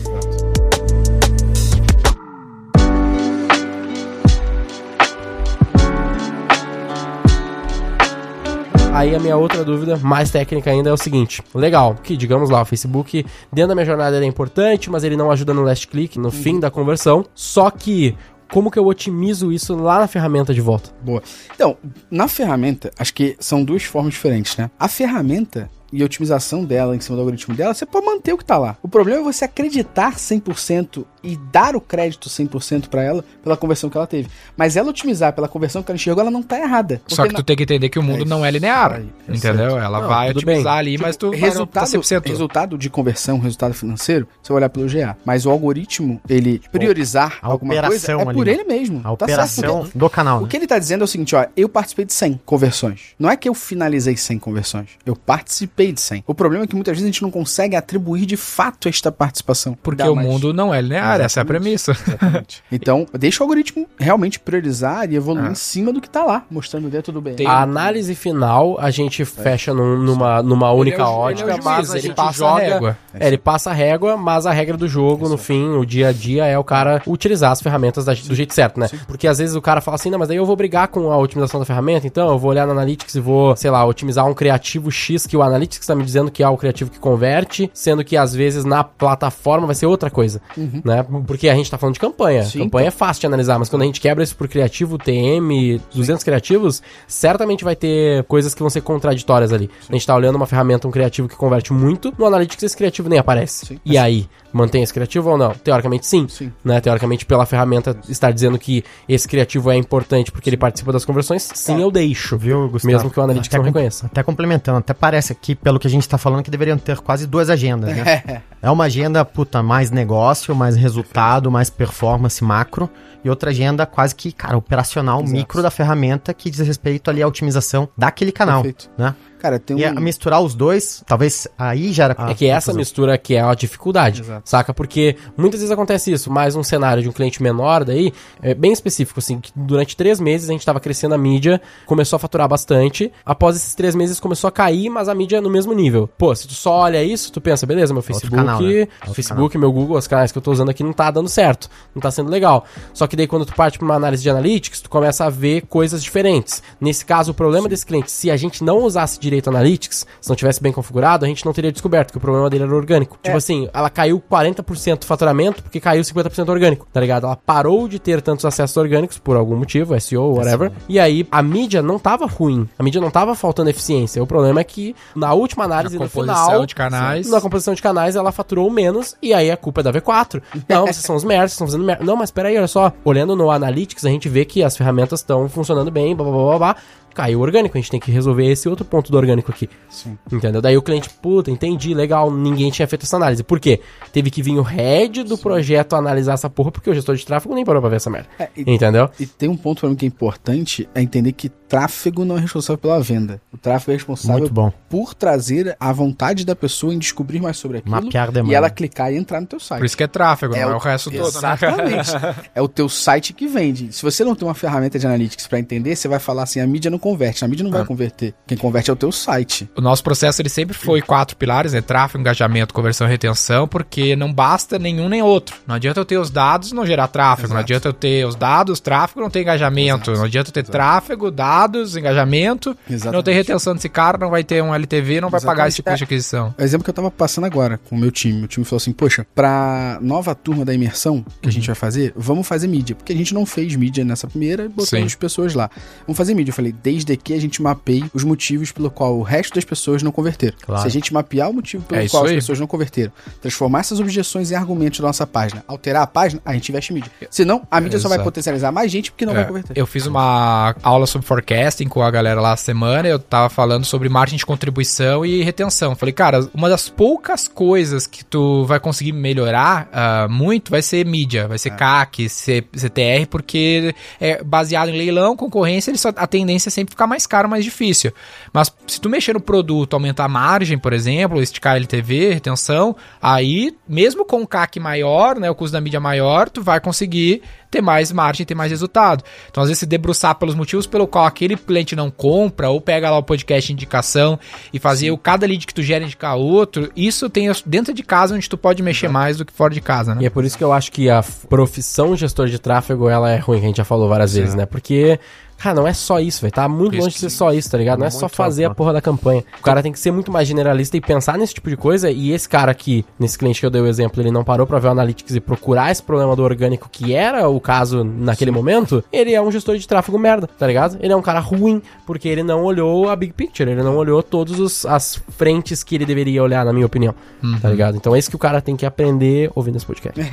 Aí 8.94 9.16
a 9.16 9.20
minha 9.20 9.38
outra 9.38 9.64
dúvida, 9.64 9.98
mais 9.98 10.30
técnica 10.30 10.70
ainda, 10.70 10.90
é 10.90 10.94
o 10.94 10.98
seguinte: 10.98 11.42
legal, 11.56 11.96
que 11.96 12.18
digamos 12.18 12.50
lá, 12.50 12.62
o 12.62 12.66
Facebook, 12.66 13.26
dentro 13.52 13.70
da 13.70 13.76
minha 13.76 13.86
jornada 13.86 14.18
ele 14.18 14.26
é 14.26 14.28
importante, 14.28 14.90
mas 14.90 15.04
ele 15.04 15.16
não 15.16 15.32
ajuda 15.32 15.54
no 15.54 15.64
last 15.64 15.88
click, 15.88 16.20
no 16.20 16.30
fim 16.30 16.60
da 16.60 16.70
conversão. 16.70 17.26
Só 17.34 17.72
que, 17.72 18.16
como 18.52 18.70
que 18.70 18.78
eu 18.78 18.86
otimizo 18.86 19.52
isso 19.52 19.76
lá 19.76 20.00
na 20.00 20.08
ferramenta 20.08 20.54
de 20.54 20.60
volta? 20.60 20.90
Boa. 21.02 21.24
Então, 21.56 21.78
na 22.10 22.28
ferramenta, 22.28 22.92
acho 23.00 23.14
que 23.14 23.38
são 23.40 23.64
duas 23.64 23.84
formas 23.84 24.14
diferentes, 24.14 24.58
né? 24.58 24.70
A 24.78 24.90
ferramenta 24.90 25.70
e 25.92 26.02
a 26.02 26.06
otimização 26.06 26.64
dela 26.64 26.96
em 26.96 27.00
cima 27.00 27.16
do 27.16 27.22
algoritmo 27.22 27.56
dela, 27.56 27.74
você 27.74 27.86
pode 27.86 28.06
manter 28.06 28.34
o 28.34 28.38
que 28.38 28.46
tá 28.46 28.58
lá. 28.58 28.78
O 28.82 28.88
problema 28.88 29.20
é 29.20 29.24
você 29.24 29.46
acreditar 29.46 30.16
100% 30.16 31.06
e 31.24 31.38
dar 31.52 31.76
o 31.76 31.82
crédito 31.82 32.30
100% 32.30 32.88
pra 32.88 33.04
ela 33.04 33.24
pela 33.44 33.56
conversão 33.56 33.90
que 33.90 33.98
ela 33.98 34.08
teve. 34.08 34.28
Mas 34.58 34.76
ela 34.76 34.90
otimizar 34.90 35.34
pela 35.34 35.48
conversão 35.48 35.84
que 35.84 35.92
ela 35.92 35.96
enxergou, 35.96 36.22
ela 36.22 36.32
não 36.32 36.42
tá 36.42 36.60
errada. 36.60 37.02
Só 37.08 37.24
que 37.24 37.30
Porque 37.30 37.44
tu 37.44 37.46
tem 37.46 37.56
que 37.56 37.64
entender 37.64 37.90
que 37.90 38.00
o 38.00 38.04
mundo 38.04 38.24
É 38.24 38.26
não 38.26 38.44
é 38.46 38.50
linear. 38.52 38.94
aí, 38.94 39.10
é 39.28 39.36
entendeu? 39.36 39.78
Ela 39.78 40.02
Não, 40.02 40.08
vai 40.08 40.32
otimizar 40.32 40.64
bem. 40.64 40.80
ali, 40.80 40.98
mas 40.98 41.16
tu 41.16 41.30
resultado, 41.30 41.86
vai 41.88 41.98
no 41.98 42.04
100%. 42.04 42.28
resultado 42.28 42.78
de 42.78 42.90
conversão, 42.90 43.38
resultado 43.40 43.74
financeiro, 43.74 44.28
você 44.42 44.52
vai 44.52 44.58
olhar 44.62 44.70
pelo 44.70 44.88
GA. 44.88 45.16
Mas 45.26 45.46
o 45.46 45.52
algoritmo, 45.52 46.20
ele 46.28 46.62
priorizar 46.72 47.38
a 47.42 47.48
alguma 47.48 47.80
coisa 47.82 48.12
é 48.14 48.16
por 48.34 48.48
ali, 48.48 48.52
ele 48.52 48.64
mesmo. 48.64 49.00
A 49.04 49.16
Tá 49.16 49.26
certo, 49.28 49.42
operação 49.42 49.90
do 49.94 50.10
canal, 50.10 50.40
O 50.40 50.42
né? 50.44 50.48
que 50.50 50.58
ele 50.58 50.66
tá 50.68 50.80
dizendo 50.80 51.02
é 51.02 51.06
o 51.06 51.08
seguinte, 51.08 51.36
ó, 51.36 51.46
eu 51.56 51.70
participei 51.70 52.06
de 52.06 52.14
100 52.14 52.42
conversões. 52.46 53.02
Não 53.20 53.30
é 53.30 53.36
que 53.38 53.48
eu 53.48 53.54
finalizei 53.54 54.18
100 54.18 54.40
conversões, 54.40 54.90
eu 55.06 55.16
participei 55.16 55.81
de 55.92 56.02
100. 56.02 56.24
O 56.28 56.34
problema 56.36 56.66
é 56.66 56.68
que 56.68 56.76
muitas 56.76 56.92
vezes 56.92 57.04
a 57.06 57.08
gente 57.08 57.22
não 57.22 57.32
consegue 57.32 57.76
atribuir 57.76 58.26
de 58.26 58.36
fato 58.36 58.90
esta 58.90 59.12
participação. 59.12 59.78
Porque 59.82 60.04
o 60.04 60.16
mais- 60.16 60.28
mundo 60.28 60.54
não 60.54 60.74
é 60.74 60.82
linear, 60.82 61.14
essa 61.22 61.22
é 61.22 61.24
a 61.24 61.26
Exatamente. 61.44 61.48
premissa. 61.62 61.92
Exatamente. 61.94 62.64
Então, 62.72 63.06
deixa 63.18 63.42
o 63.42 63.46
algoritmo 63.46 63.88
realmente 63.98 64.40
priorizar 64.40 65.10
e 65.12 65.16
evoluir 65.16 65.52
em 65.52 65.56
cima 65.56 65.94
do 65.94 66.02
que 66.02 66.10
tá 66.10 66.24
lá, 66.24 66.44
mostrando 66.52 66.90
dentro 66.90 67.12
do 67.14 67.22
bem. 67.22 67.36
Tem- 67.36 67.48
A 67.48 67.62
análise 67.62 68.14
final 68.16 68.78
a 68.80 68.90
gente 68.92 69.24
fecha 69.24 69.74
num- 69.74 69.98
numa, 69.98 70.42
numa 70.44 70.72
única 70.72 70.98
Ele 70.98 71.04
é 71.04 71.06
o- 71.06 71.10
ótica, 71.10 71.52
ele 71.52 71.60
é 71.60 71.64
mas 71.64 71.90
a 71.92 71.94
ele 71.94 72.02
gente 72.08 72.16
passa 72.16 72.46
a 72.46 72.50
joga. 72.50 72.62
régua. 72.62 72.98
É, 73.14 73.28
ele 73.28 73.38
passa 73.38 73.70
a 73.70 73.74
régua, 73.74 74.18
mas 74.18 74.46
a 74.46 74.52
regra 74.52 74.76
do 74.76 74.88
jogo, 74.88 75.30
no 75.30 75.38
fim, 75.38 75.70
o 75.76 75.86
dia 75.86 76.10
a 76.10 76.12
dia, 76.12 76.46
é 76.46 76.58
o 76.58 76.64
cara 76.64 77.02
utilizar 77.08 77.52
as 77.52 77.62
ferramentas 77.62 78.04
da- 78.06 78.14
do 78.14 78.36
jeito 78.36 78.54
certo, 78.54 78.80
né? 78.80 78.90
Porque 79.08 79.28
às 79.28 79.38
vezes 79.38 79.56
o 79.56 79.62
cara 79.62 79.80
fala 79.80 79.96
assim, 79.96 80.10
não, 80.10 80.18
mas 80.20 80.28
daí 80.28 80.38
eu 80.38 80.46
vou 80.46 80.56
brigar 80.56 80.88
com 80.88 81.12
a 81.12 81.18
otimização 81.18 81.60
da 81.60 81.66
ferramenta, 81.66 82.08
então 82.08 82.30
eu 82.30 82.38
vou 82.40 82.50
olhar 82.50 82.66
no 82.66 82.72
Analytics 82.72 83.16
e 83.16 83.20
vou, 83.20 83.56
sei 83.56 83.70
lá, 83.72 83.86
otimizar 83.86 84.26
um 84.26 84.34
criativo 84.34 84.90
X 84.92 85.26
que 85.28 85.38
o 85.38 85.42
Analytics 85.44 85.71
tá 85.80 85.96
me 85.96 86.04
dizendo 86.04 86.32
que 86.32 86.44
é 86.44 86.50
o 86.50 86.58
criativo 86.58 86.92
que 86.92 87.00
converte, 87.00 87.70
sendo 87.74 88.04
que 88.04 88.18
às 88.18 88.34
vezes 88.34 88.66
na 88.66 88.84
plataforma 88.84 89.66
vai 89.68 89.76
ser 89.76 89.86
outra 89.86 90.10
coisa, 90.10 90.42
né? 90.84 91.06
Porque 91.26 91.50
a 91.50 91.56
gente 91.56 91.70
tá 91.70 91.78
falando 91.78 91.94
de 91.94 92.00
campanha. 92.00 92.44
Sim, 92.44 92.60
campanha 92.60 92.88
é 92.88 92.92
fácil 92.92 93.22
de 93.22 93.28
analisar, 93.28 93.58
mas 93.60 93.70
quando 93.70 93.84
a 93.84 93.86
gente 93.86 94.02
quebra 94.02 94.24
isso 94.24 94.36
por 94.36 94.48
criativo, 94.48 94.98
TM, 94.98 95.82
200 95.94 96.24
criativos, 96.24 96.82
certamente 97.08 97.64
vai 97.64 97.76
ter 97.76 98.24
coisas 98.26 98.54
que 98.54 98.62
vão 98.62 98.70
ser 98.70 98.82
contraditórias 98.82 99.54
ali. 99.54 99.70
A 99.90 99.94
gente 99.94 100.06
tá 100.06 100.16
olhando 100.16 100.36
uma 100.36 100.48
ferramenta, 100.48 100.88
um 100.88 100.92
criativo 100.92 101.28
que 101.28 101.36
converte 101.36 101.74
muito, 101.74 102.14
no 102.18 102.26
Analytics 102.26 102.64
esse 102.64 102.78
criativo 102.78 103.10
nem 103.10 103.20
aparece. 103.20 103.66
Sim. 103.66 103.80
E 103.86 103.98
aí, 103.98 104.28
mantém 104.54 104.84
esse 104.84 104.94
criativo 104.94 105.30
ou 105.30 105.38
não? 105.38 105.52
Teoricamente 105.52 106.06
sim. 106.06 106.28
Sim. 106.28 106.52
Né? 106.64 106.80
Teoricamente, 106.80 107.26
pela 107.26 107.46
ferramenta 107.46 107.98
estar 108.10 108.32
dizendo 108.32 108.58
que 108.58 108.84
esse 109.08 109.28
criativo 109.28 109.72
é 109.72 109.78
importante 109.78 110.32
porque 110.32 110.50
ele 110.50 110.58
participa 110.58 110.92
das 110.92 111.06
conversões, 111.06 111.50
sim, 111.54 111.82
eu 111.82 111.92
deixo. 111.92 112.38
Viu, 112.38 112.70
Gustavo? 112.70 112.94
Mesmo 112.94 113.10
que 113.10 113.20
o 113.20 113.24
Analytics 113.24 113.50
Até 113.50 113.58
não 113.58 113.66
reconheça. 113.66 114.06
Até 114.06 114.24
complementando, 114.24 114.80
até 114.80 114.94
parece 114.94 115.32
aqui, 115.32 115.56
pelo 115.62 115.80
que 115.80 115.88
a 115.88 115.90
gente 115.90 116.08
tá 116.08 116.18
falando, 116.18 116.44
que 116.44 116.52
deveriam 116.52 116.78
ter 116.78 116.98
quase 117.00 117.28
duas 117.28 117.50
agendas, 117.50 117.96
né? 117.96 118.42
é 118.62 118.70
uma 118.70 118.86
agenda, 118.86 119.24
puta, 119.24 119.62
mais 119.62 119.92
negócio, 119.92 120.56
mais 120.56 120.76
resultado, 120.76 121.52
mais 121.52 121.70
performance 121.70 122.44
macro. 122.44 122.90
E 123.24 123.30
outra 123.30 123.52
agenda 123.52 123.86
quase 123.86 124.16
que, 124.16 124.32
cara, 124.32 124.58
operacional, 124.58 125.20
Exato. 125.20 125.32
micro 125.32 125.62
da 125.62 125.70
ferramenta 125.70 126.34
que 126.34 126.50
diz 126.50 126.60
respeito 126.60 127.10
ali 127.10 127.22
à 127.22 127.28
otimização 127.28 127.88
daquele 127.96 128.32
canal, 128.32 128.64
Perfeito. 128.64 128.90
né? 128.98 129.16
Cara, 129.42 129.58
tem 129.58 129.76
um... 129.76 129.80
E 129.80 129.86
a 129.86 129.92
misturar 129.94 130.40
os 130.40 130.54
dois, 130.54 131.04
talvez 131.08 131.48
aí 131.58 131.92
já 131.92 132.04
era... 132.04 132.16
É 132.30 132.34
que 132.36 132.46
essa 132.46 132.72
mistura 132.74 133.18
que 133.18 133.34
é 133.34 133.42
a 133.42 133.52
dificuldade, 133.56 134.22
Exato. 134.22 134.48
saca? 134.48 134.72
Porque 134.72 135.16
muitas 135.36 135.62
vezes 135.62 135.72
acontece 135.72 136.12
isso, 136.12 136.30
mas 136.30 136.56
um 136.56 136.62
cenário 136.62 137.02
de 137.02 137.10
um 137.10 137.12
cliente 137.12 137.42
menor 137.42 137.84
daí, 137.84 138.14
é 138.40 138.54
bem 138.54 138.72
específico, 138.72 139.20
assim, 139.20 139.40
que 139.40 139.52
durante 139.56 139.98
três 139.98 140.20
meses 140.20 140.48
a 140.48 140.54
gente 140.54 140.64
tava 140.64 140.80
crescendo 140.80 141.16
a 141.16 141.18
mídia, 141.18 141.60
começou 141.88 142.18
a 142.18 142.20
faturar 142.20 142.48
bastante, 142.48 143.12
após 143.26 143.56
esses 143.56 143.74
três 143.74 143.96
meses 143.96 144.20
começou 144.20 144.48
a 144.48 144.52
cair, 144.52 144.92
mas 144.92 145.10
a 145.10 145.16
mídia 145.16 145.38
é 145.38 145.42
no 145.42 145.50
mesmo 145.50 145.74
nível. 145.74 146.08
Pô, 146.20 146.36
se 146.36 146.48
tu 146.48 146.54
só 146.54 146.74
olha 146.74 147.04
isso, 147.04 147.32
tu 147.32 147.42
pensa, 147.42 147.66
beleza, 147.66 147.94
meu 147.94 148.04
Facebook, 148.04 148.36
canal, 148.36 148.62
né? 148.62 148.88
Facebook, 149.12 149.58
meu 149.58 149.72
Google, 149.72 149.98
os 149.98 150.06
canais 150.06 150.32
que 150.32 150.38
eu 150.38 150.42
tô 150.42 150.52
usando 150.52 150.70
aqui 150.70 150.84
não 150.84 150.94
tá 150.94 151.10
dando 151.10 151.28
certo, 151.28 151.68
não 151.96 152.02
tá 152.02 152.12
sendo 152.12 152.30
legal. 152.30 152.64
Só 152.94 153.08
que 153.08 153.16
daí 153.16 153.26
quando 153.26 153.46
tu 153.46 153.56
parte 153.56 153.80
pra 153.80 153.86
uma 153.86 153.96
análise 153.96 154.22
de 154.22 154.30
analytics, 154.30 154.82
tu 154.82 154.90
começa 154.90 155.26
a 155.26 155.32
ver 155.32 155.62
coisas 155.64 156.04
diferentes. 156.04 156.62
Nesse 156.80 157.04
caso, 157.04 157.32
o 157.32 157.34
problema 157.34 157.68
desse 157.68 157.86
cliente, 157.86 158.12
se 158.12 158.30
a 158.30 158.38
gente 158.38 158.64
não 158.64 158.84
usasse 158.84 159.20
direito 159.32 159.50
analytics, 159.50 160.06
se 160.20 160.30
não 160.30 160.36
tivesse 160.36 160.62
bem 160.62 160.72
configurado, 160.72 161.24
a 161.26 161.28
gente 161.28 161.46
não 161.46 161.54
teria 161.54 161.72
descoberto 161.72 162.12
que 162.12 162.18
o 162.18 162.22
problema 162.22 162.50
dele 162.50 162.66
era 162.66 162.76
orgânico. 162.76 163.18
Tipo 163.24 163.38
assim, 163.38 163.70
ela 163.74 163.90
caiu 163.90 164.22
40% 164.30 165.00
do 165.00 165.06
faturamento 165.06 165.64
porque 165.64 165.80
caiu 165.80 166.02
50% 166.02 166.50
orgânico, 166.50 166.86
tá 166.92 167.00
ligado? 167.00 167.26
Ela 167.26 167.36
parou 167.36 167.88
de 167.88 167.98
ter 167.98 168.22
tantos 168.22 168.44
acessos 168.46 168.76
orgânicos 168.76 169.18
por 169.18 169.36
algum 169.38 169.56
motivo, 169.56 170.00
SEO, 170.00 170.36
whatever. 170.36 170.72
E 170.90 171.00
aí 171.00 171.26
a 171.32 171.42
mídia 171.42 171.82
não 171.82 171.98
tava 171.98 172.26
ruim, 172.26 172.68
a 172.78 172.84
mídia 172.84 173.00
não 173.00 173.10
tava 173.10 173.34
faltando 173.36 173.70
eficiência. 173.70 174.22
O 174.22 174.28
problema 174.28 174.60
é 174.60 174.64
que 174.64 174.96
na 175.16 175.34
última 175.34 175.64
análise, 175.64 175.98
Na 175.98 176.04
no 176.06 176.10
final, 176.10 176.66
de 176.66 176.76
canais. 176.76 177.30
na 177.30 177.40
composição 177.40 177.74
de 177.74 177.82
canais, 177.82 178.16
ela 178.16 178.32
faturou 178.32 178.70
menos 178.70 179.16
e 179.22 179.34
aí 179.34 179.50
a 179.50 179.58
culpa 179.58 179.82
é 179.82 179.84
da 179.84 179.94
V4. 179.94 180.42
Não, 180.68 180.82
vocês 180.86 180.98
são 180.98 181.16
os 181.16 181.24
merdas, 181.24 181.52
vocês 181.52 181.54
estão 181.54 181.68
fazendo 181.68 181.86
merda. 181.86 182.04
Não, 182.04 182.16
mas 182.16 182.32
peraí, 182.32 182.58
olha 182.58 182.68
só. 182.68 182.92
Olhando 183.06 183.36
no 183.36 183.50
Analytics, 183.50 184.06
a 184.06 184.10
gente 184.10 184.28
vê 184.28 184.44
que 184.44 184.64
as 184.64 184.76
ferramentas 184.76 185.22
estão 185.22 185.48
funcionando 185.48 185.90
bem, 185.90 186.16
blá 186.16 186.26
blá 186.26 186.34
blá 186.36 186.46
blá 186.46 186.58
blá. 186.58 186.76
Caiu 187.14 187.40
o 187.40 187.42
orgânico, 187.42 187.78
a 187.78 187.82
gente 187.82 187.92
tem 187.92 188.00
que 188.00 188.12
resolver 188.12 188.46
esse 188.50 188.68
outro 188.70 188.86
ponto 188.86 189.12
do 189.12 189.18
orgânico 189.18 189.52
aqui. 189.52 189.70
Sim. 189.90 190.18
Entendeu? 190.32 190.62
Daí 190.62 190.78
o 190.78 190.82
cliente, 190.82 191.10
puta, 191.10 191.52
entendi, 191.52 191.94
legal, 191.94 192.32
ninguém 192.32 192.72
tinha 192.72 192.88
feito 192.88 193.04
essa 193.04 193.16
análise. 193.18 193.44
Por 193.44 193.60
quê? 193.60 193.82
Teve 194.12 194.30
que 194.32 194.42
vir 194.42 194.58
o 194.58 194.62
head 194.62 195.24
do 195.24 195.38
projeto 195.38 195.96
analisar 195.96 196.34
essa 196.34 196.50
porra, 196.50 196.72
porque 196.72 196.90
o 196.90 196.94
gestor 196.94 197.16
de 197.16 197.26
tráfego 197.26 197.54
nem 197.56 197.66
parou 197.66 197.82
pra 197.82 197.90
ver 197.90 197.98
essa 197.98 198.10
merda. 198.10 198.28
É, 198.40 198.50
e- 198.56 198.62
Entendeu? 198.74 199.10
E 199.20 199.26
tem 199.26 199.50
um 199.50 199.58
ponto 199.58 199.82
pra 199.82 199.90
mim 199.90 199.96
que 199.96 200.06
é 200.06 200.08
importante, 200.08 200.88
é 200.96 201.02
entender 201.02 201.32
que 201.34 201.50
tráfego 201.50 202.26
não 202.26 202.38
é 202.38 202.42
responsável 202.42 202.78
pela 202.78 203.00
venda. 203.02 203.42
O 203.54 203.58
tráfego 203.58 203.92
é 203.92 203.96
responsável 203.96 204.40
Muito 204.40 204.54
bom. 204.54 204.72
por 204.90 205.14
trazer 205.14 205.76
a 205.80 205.92
vontade 205.94 206.46
da 206.46 206.56
pessoa 206.56 206.94
em 206.94 207.00
descobrir 207.00 207.40
mais 207.42 207.58
sobre 207.58 207.78
aquilo 207.78 207.96
Mapear 207.96 208.32
demanda. 208.32 208.52
e 208.54 208.56
ela 208.56 208.70
clicar 208.70 209.12
e 209.14 209.18
entrar 209.18 209.40
no 209.40 209.48
teu 209.48 209.60
site. 209.60 209.80
Por 209.80 209.86
isso 209.86 209.96
que 209.98 210.04
é 210.04 210.08
tráfego, 210.08 210.54
não 210.54 210.62
é 210.62 210.68
o- 210.68 210.76
o 210.76 210.78
resto 210.80 211.10
todo, 211.10 211.22
né? 211.22 211.28
Exatamente. 211.28 212.10
é 212.54 212.62
o 212.62 212.68
teu 212.68 212.90
site 212.90 213.32
que 213.34 213.48
vende. 213.48 213.94
Se 213.94 214.02
você 214.04 214.24
não 214.24 214.36
tem 214.36 214.48
uma 214.48 214.54
ferramenta 214.54 215.00
de 215.00 215.06
analytics 215.08 215.48
pra 215.48 215.60
entender, 215.60 215.96
você 215.96 216.08
vai 216.08 216.20
falar 216.20 216.44
assim, 216.44 216.60
a 216.60 216.68
mídia 216.68 216.92
não 216.92 217.00
converte. 217.02 217.44
A 217.44 217.48
mídia 217.48 217.64
não 217.64 217.72
vai 217.72 217.82
Ah. 217.82 217.86
converter. 217.86 218.34
Quem 218.48 218.58
converte 218.58 218.90
é 218.90 218.94
o 218.94 218.96
teu 218.96 219.12
site. 219.12 219.70
O 219.76 219.82
nosso 219.82 220.04
processo 220.04 220.42
ele 220.42 220.48
sempre 220.50 220.76
foi 220.78 221.02
quatro 221.02 221.36
pilares, 221.36 221.74
né? 221.74 221.82
Tráfego, 221.82 222.22
engajamento, 222.22 222.74
conversão 222.74 223.08
e 223.08 223.10
retenção, 223.10 223.68
porque 223.68 224.16
não 224.16 224.32
basta 224.32 224.80
nenhum 224.80 225.10
nem 225.10 225.22
outro. 225.22 225.58
Não 225.68 225.76
adianta 225.76 226.00
eu 226.00 226.06
ter 226.06 226.18
os 226.18 226.30
dados 226.30 226.72
e 226.72 226.76
não 226.76 226.86
gerar 226.86 227.08
tráfego. 227.08 227.50
Não 227.50 227.56
Exato. 227.58 227.64
adianta 227.66 227.88
eu 227.90 227.94
ter 227.94 228.26
os 228.26 228.36
dados, 228.36 228.80
tráfego, 228.80 229.20
não 229.22 229.30
ter 229.30 229.42
engajamento. 229.42 230.12
Exato. 230.12 230.18
Não 230.20 230.26
adianta 230.26 230.50
eu 230.50 230.54
ter 230.54 230.64
tráfego, 230.64 231.32
dados, 231.32 231.96
engajamento. 231.98 232.78
Exatamente. 232.90 233.16
Não 233.16 233.24
ter 233.24 233.34
retenção 233.34 233.74
desse 233.74 233.90
cara, 233.90 234.18
não 234.18 234.30
vai 234.30 234.44
ter 234.44 234.62
um 234.62 234.74
LTV, 234.74 235.22
não 235.22 235.30
vai 235.30 235.42
pagar 235.42 235.68
esse 235.68 235.82
custo 235.82 235.98
de 235.98 236.04
aquisição. 236.04 236.54
O 236.58 236.62
exemplo 236.64 236.84
que 236.84 236.90
eu 236.90 236.94
tava 236.94 237.10
passando 237.12 237.46
agora 237.46 237.78
com 237.90 237.96
o 237.96 238.00
meu 238.00 238.12
time. 238.12 238.40
Meu 238.40 238.48
time 238.48 238.66
falou 238.66 238.78
assim: 238.78 238.92
Poxa, 238.94 239.26
pra 239.34 239.98
nova 240.02 240.36
turma 240.36 240.64
da 240.64 240.74
imersão 240.74 241.26
que 241.42 241.50
a 241.50 241.52
gente 241.52 241.66
vai 241.66 241.76
fazer, 241.76 242.14
vamos 242.16 242.48
fazer 242.48 242.68
mídia. 242.68 242.96
Porque 242.96 243.12
a 243.14 243.16
gente 243.16 243.34
não 243.34 243.46
fez 243.46 243.76
mídia 243.76 244.04
nessa 244.04 244.28
primeira 244.28 244.64
e 244.66 244.68
botamos 244.70 244.90
Sim. 244.90 245.04
as 245.04 245.16
pessoas 245.16 245.54
lá. 245.56 245.70
Vamos 246.06 246.18
fazer 246.18 246.34
mídia. 246.34 246.52
Eu 246.52 246.56
falei: 246.56 246.72
desde 246.92 247.16
que 247.16 247.34
a 247.34 247.40
gente 247.40 247.62
mapeie 247.62 248.06
os 248.14 248.24
motivos 248.24 248.72
pelo 248.72 248.92
qual 248.92 249.18
o 249.18 249.24
resto 249.24 249.56
das 249.56 249.64
pessoas 249.64 250.04
não 250.04 250.12
converteram. 250.12 250.56
Claro. 250.62 250.82
Se 250.82 250.88
a 250.88 250.92
gente 250.92 251.14
mapear 251.14 251.50
o 251.50 251.54
motivo 251.54 251.84
pelo 251.84 252.02
É 252.02 252.08
qual 252.10 252.26
as 252.26 252.32
pessoas 252.32 252.60
não 252.60 252.68
converteram, 252.68 253.12
transformar 253.42 253.80
essas 253.80 254.00
objeções 254.00 254.52
em 254.52 254.56
argumentos 254.56 255.00
da 255.00 255.08
nossa 255.08 255.26
página, 255.26 255.64
alterar 255.68 256.04
a 256.04 256.08
página, 256.08 256.42
a 256.46 256.54
gente 256.54 256.70
investe 256.70 256.92
em 256.92 256.96
mídia. 256.96 257.12
Senão, 257.30 257.62
a 257.72 257.80
mídia 257.80 258.00
só 258.00 258.10
vai 258.10 258.18
Exato. 258.18 258.28
potencializar 258.28 258.72
mais 258.72 258.92
gente 258.92 259.12
porque 259.12 259.26
não 259.26 259.34
vai 259.34 259.44
É, 259.44 259.46
converter. 259.46 259.78
eu 259.78 259.86
fiz 259.88 260.06
uma 260.06 260.76
aula 260.84 261.06
sobre 261.08 261.26
forecasting 261.28 261.88
com 261.88 262.02
a 262.02 262.12
galera 262.12 262.42
lá 262.42 262.56
semana. 262.58 263.08
Eu 263.08 263.20
tava 263.20 263.50
falando 263.50 263.86
sobre 263.86 264.10
margem 264.10 264.38
de 264.38 264.46
contribuição 264.46 265.26
e 265.26 265.44
retenção. 265.44 265.96
Falei, 265.96 266.14
cara, 266.14 266.48
uma 266.54 266.70
das 266.70 266.90
poucas 266.90 267.48
coisas 267.48 268.06
que 268.06 268.24
tu 268.26 268.66
vai 268.66 268.80
conseguir 268.80 269.12
melhorar 269.14 269.90
ah, 269.94 270.28
muito 270.30 270.72
vai 270.72 270.82
ser 270.82 271.06
mídia, 271.06 271.48
vai 271.48 271.58
ser 271.58 271.72
CAC, 271.72 272.28
ser 272.30 272.66
CTR, 272.76 273.26
porque 273.30 273.94
é 274.20 274.44
baseado 274.44 274.90
em 274.90 274.98
leilão, 274.98 275.36
concorrência, 275.38 275.92
ele 275.92 275.98
só, 275.98 276.10
a 276.16 276.28
tendência 276.28 276.70
é 276.70 276.72
sempre 276.82 276.92
ficar 276.92 277.08
mais 277.08 277.26
caro, 277.26 277.48
mais 277.50 277.64
difícil. 277.64 278.12
Mas 278.54 278.74
se 278.88 279.00
tu 279.00 279.10
mexer 279.10 279.34
no 279.34 279.40
produto, 279.40 279.94
aumentar 279.94 280.26
a 280.26 280.30
margem, 280.30 280.78
por 280.78 280.94
exemplo, 280.94 281.42
esticar 281.42 281.76
LTV, 281.78 282.34
retenção, 282.34 282.96
aí, 283.22 283.76
mesmo 283.88 284.26
com 284.26 284.42
o 284.42 284.48
CAC 284.48 284.80
maior, 284.80 285.40
né, 285.40 285.50
o 285.50 285.56
custo 285.56 285.74
da 285.74 285.82
mídia 285.82 286.00
maior, 286.00 286.50
tu 286.50 286.62
vai 286.62 286.80
conseguir 286.80 287.42
ter 287.70 287.82
mais 287.82 288.12
margem, 288.12 288.46
ter 288.46 288.54
mais 288.54 288.70
resultado. 288.70 289.24
Então, 289.50 289.64
às 289.64 289.70
vezes, 289.70 289.80
se 289.80 289.86
debruçar 289.86 290.36
pelos 290.36 290.54
motivos 290.54 290.86
pelo 290.86 291.08
qual 291.08 291.26
aquele 291.26 291.56
cliente 291.56 291.96
não 291.96 292.12
compra, 292.12 292.70
ou 292.70 292.82
pega 292.82 293.10
lá 293.10 293.18
o 293.18 293.24
podcast 293.24 293.72
indicação 293.72 294.38
e 294.74 294.80
fazer 294.80 295.10
o 295.12 295.18
cada 295.18 295.48
lead 295.48 295.66
que 295.66 295.74
tu 295.74 295.82
gera 295.82 296.04
indicar 296.04 296.36
outro, 296.36 296.92
isso 296.96 297.30
tem 297.30 297.50
dentro 297.66 297.94
de 297.94 298.04
casa 298.04 298.36
onde 298.36 298.50
tu 298.50 298.58
pode 298.58 298.84
mexer 298.84 299.08
mais 299.08 299.38
do 299.38 299.46
que 299.46 299.54
fora 299.54 299.74
de 299.74 299.80
casa, 299.80 300.12
E 300.14 300.16
né? 300.16 300.26
é 300.26 300.30
por 300.30 300.44
isso 300.44 300.58
que 300.58 300.64
eu 300.64 300.74
acho 300.74 300.92
que 300.92 301.10
a 301.10 301.24
profissão 301.48 302.16
gestor 302.16 302.48
de 302.48 302.60
tráfego, 302.60 303.08
ela 303.08 303.32
é 303.32 303.38
ruim, 303.38 303.60
que 303.60 303.66
a 303.66 303.68
gente 303.68 303.78
já 303.78 303.86
falou 303.86 304.10
várias 304.10 304.34
vezes, 304.34 304.54
né? 304.54 304.66
Porque, 304.66 305.18
cara, 305.62 305.76
não 305.76 305.88
é 305.88 305.94
só 305.94 306.20
isso, 306.20 306.42
velho. 306.42 306.54
Tá 306.54 306.68
muito 306.68 306.96
Isso 306.96 307.04
longe 307.04 307.14
de 307.16 307.20
ser 307.20 307.30
só 307.30 307.54
isso, 307.54 307.70
tá 307.70 307.78
ligado? 307.78 308.00
Não 308.00 308.08
é 308.08 308.10
só 308.10 308.28
fazer 308.28 308.66
a 308.66 308.68
amplo. 308.68 308.78
porra 308.78 308.94
da 308.94 309.02
campanha. 309.02 309.44
O 309.60 309.64
cara 309.64 309.84
tem 309.84 309.92
que 309.92 310.00
ser 310.00 310.12
muito 310.12 310.32
mais 310.32 310.48
generalista 310.48 310.98
e 310.98 311.02
pensar 311.02 311.38
nesse 311.38 311.54
tipo 311.54 311.70
de 311.70 311.78
coisa. 311.78 312.10
E 312.10 312.32
esse 312.32 312.50
cara 312.50 312.72
aqui, 312.72 313.06
nesse 313.20 313.38
cliente 313.38 313.60
que 313.60 313.66
eu 313.66 313.70
dei 313.70 313.82
o 313.82 313.88
exemplo, 313.88 314.22
ele 314.22 314.32
não 314.32 314.44
parou 314.44 314.66
pra 314.66 314.80
ver 314.80 314.88
o 314.88 314.92
Analytics 314.92 315.36
e 315.36 315.40
procurar 315.40 315.92
esse 315.92 316.02
problema 316.02 316.36
do 316.36 316.44
orgânico, 316.44 316.90
que 316.92 317.14
era 317.14 317.48
o 317.48 317.60
caso 317.60 318.04
naquele 318.04 318.52
momento. 318.52 319.04
Ele 319.12 319.34
é 319.34 319.42
um 319.42 319.52
gestor 319.52 319.78
de 319.78 319.88
tráfego 319.88 320.18
merda, 320.18 320.48
tá 320.48 320.66
ligado? 320.66 320.98
Ele 321.00 321.14
é 321.14 321.16
um 321.16 321.22
cara 321.22 321.40
ruim, 321.40 321.82
porque 322.06 322.28
ele 322.28 322.44
não 322.44 322.64
olhou 322.64 323.10
a 323.10 323.16
big 323.16 323.34
picture, 323.34 323.70
ele 323.70 323.84
não 323.84 323.96
olhou 323.96 324.24
todas 324.24 324.86
as 324.86 325.22
frentes 325.30 325.84
que 325.84 325.96
ele 325.96 326.06
deveria 326.06 326.42
olhar, 326.44 326.66
na 326.66 326.74
minha 326.74 326.86
opinião. 326.86 327.14
Tá 327.62 327.70
ligado? 327.70 327.98
Então 327.98 328.16
é 328.16 328.20
isso 328.20 328.30
que 328.30 328.36
o 328.36 328.40
cara 328.40 328.62
tem 328.62 328.76
que 328.76 328.86
aprender 328.86 329.52
ouvindo 329.56 329.78
esse 329.78 329.86
podcast. 329.86 330.20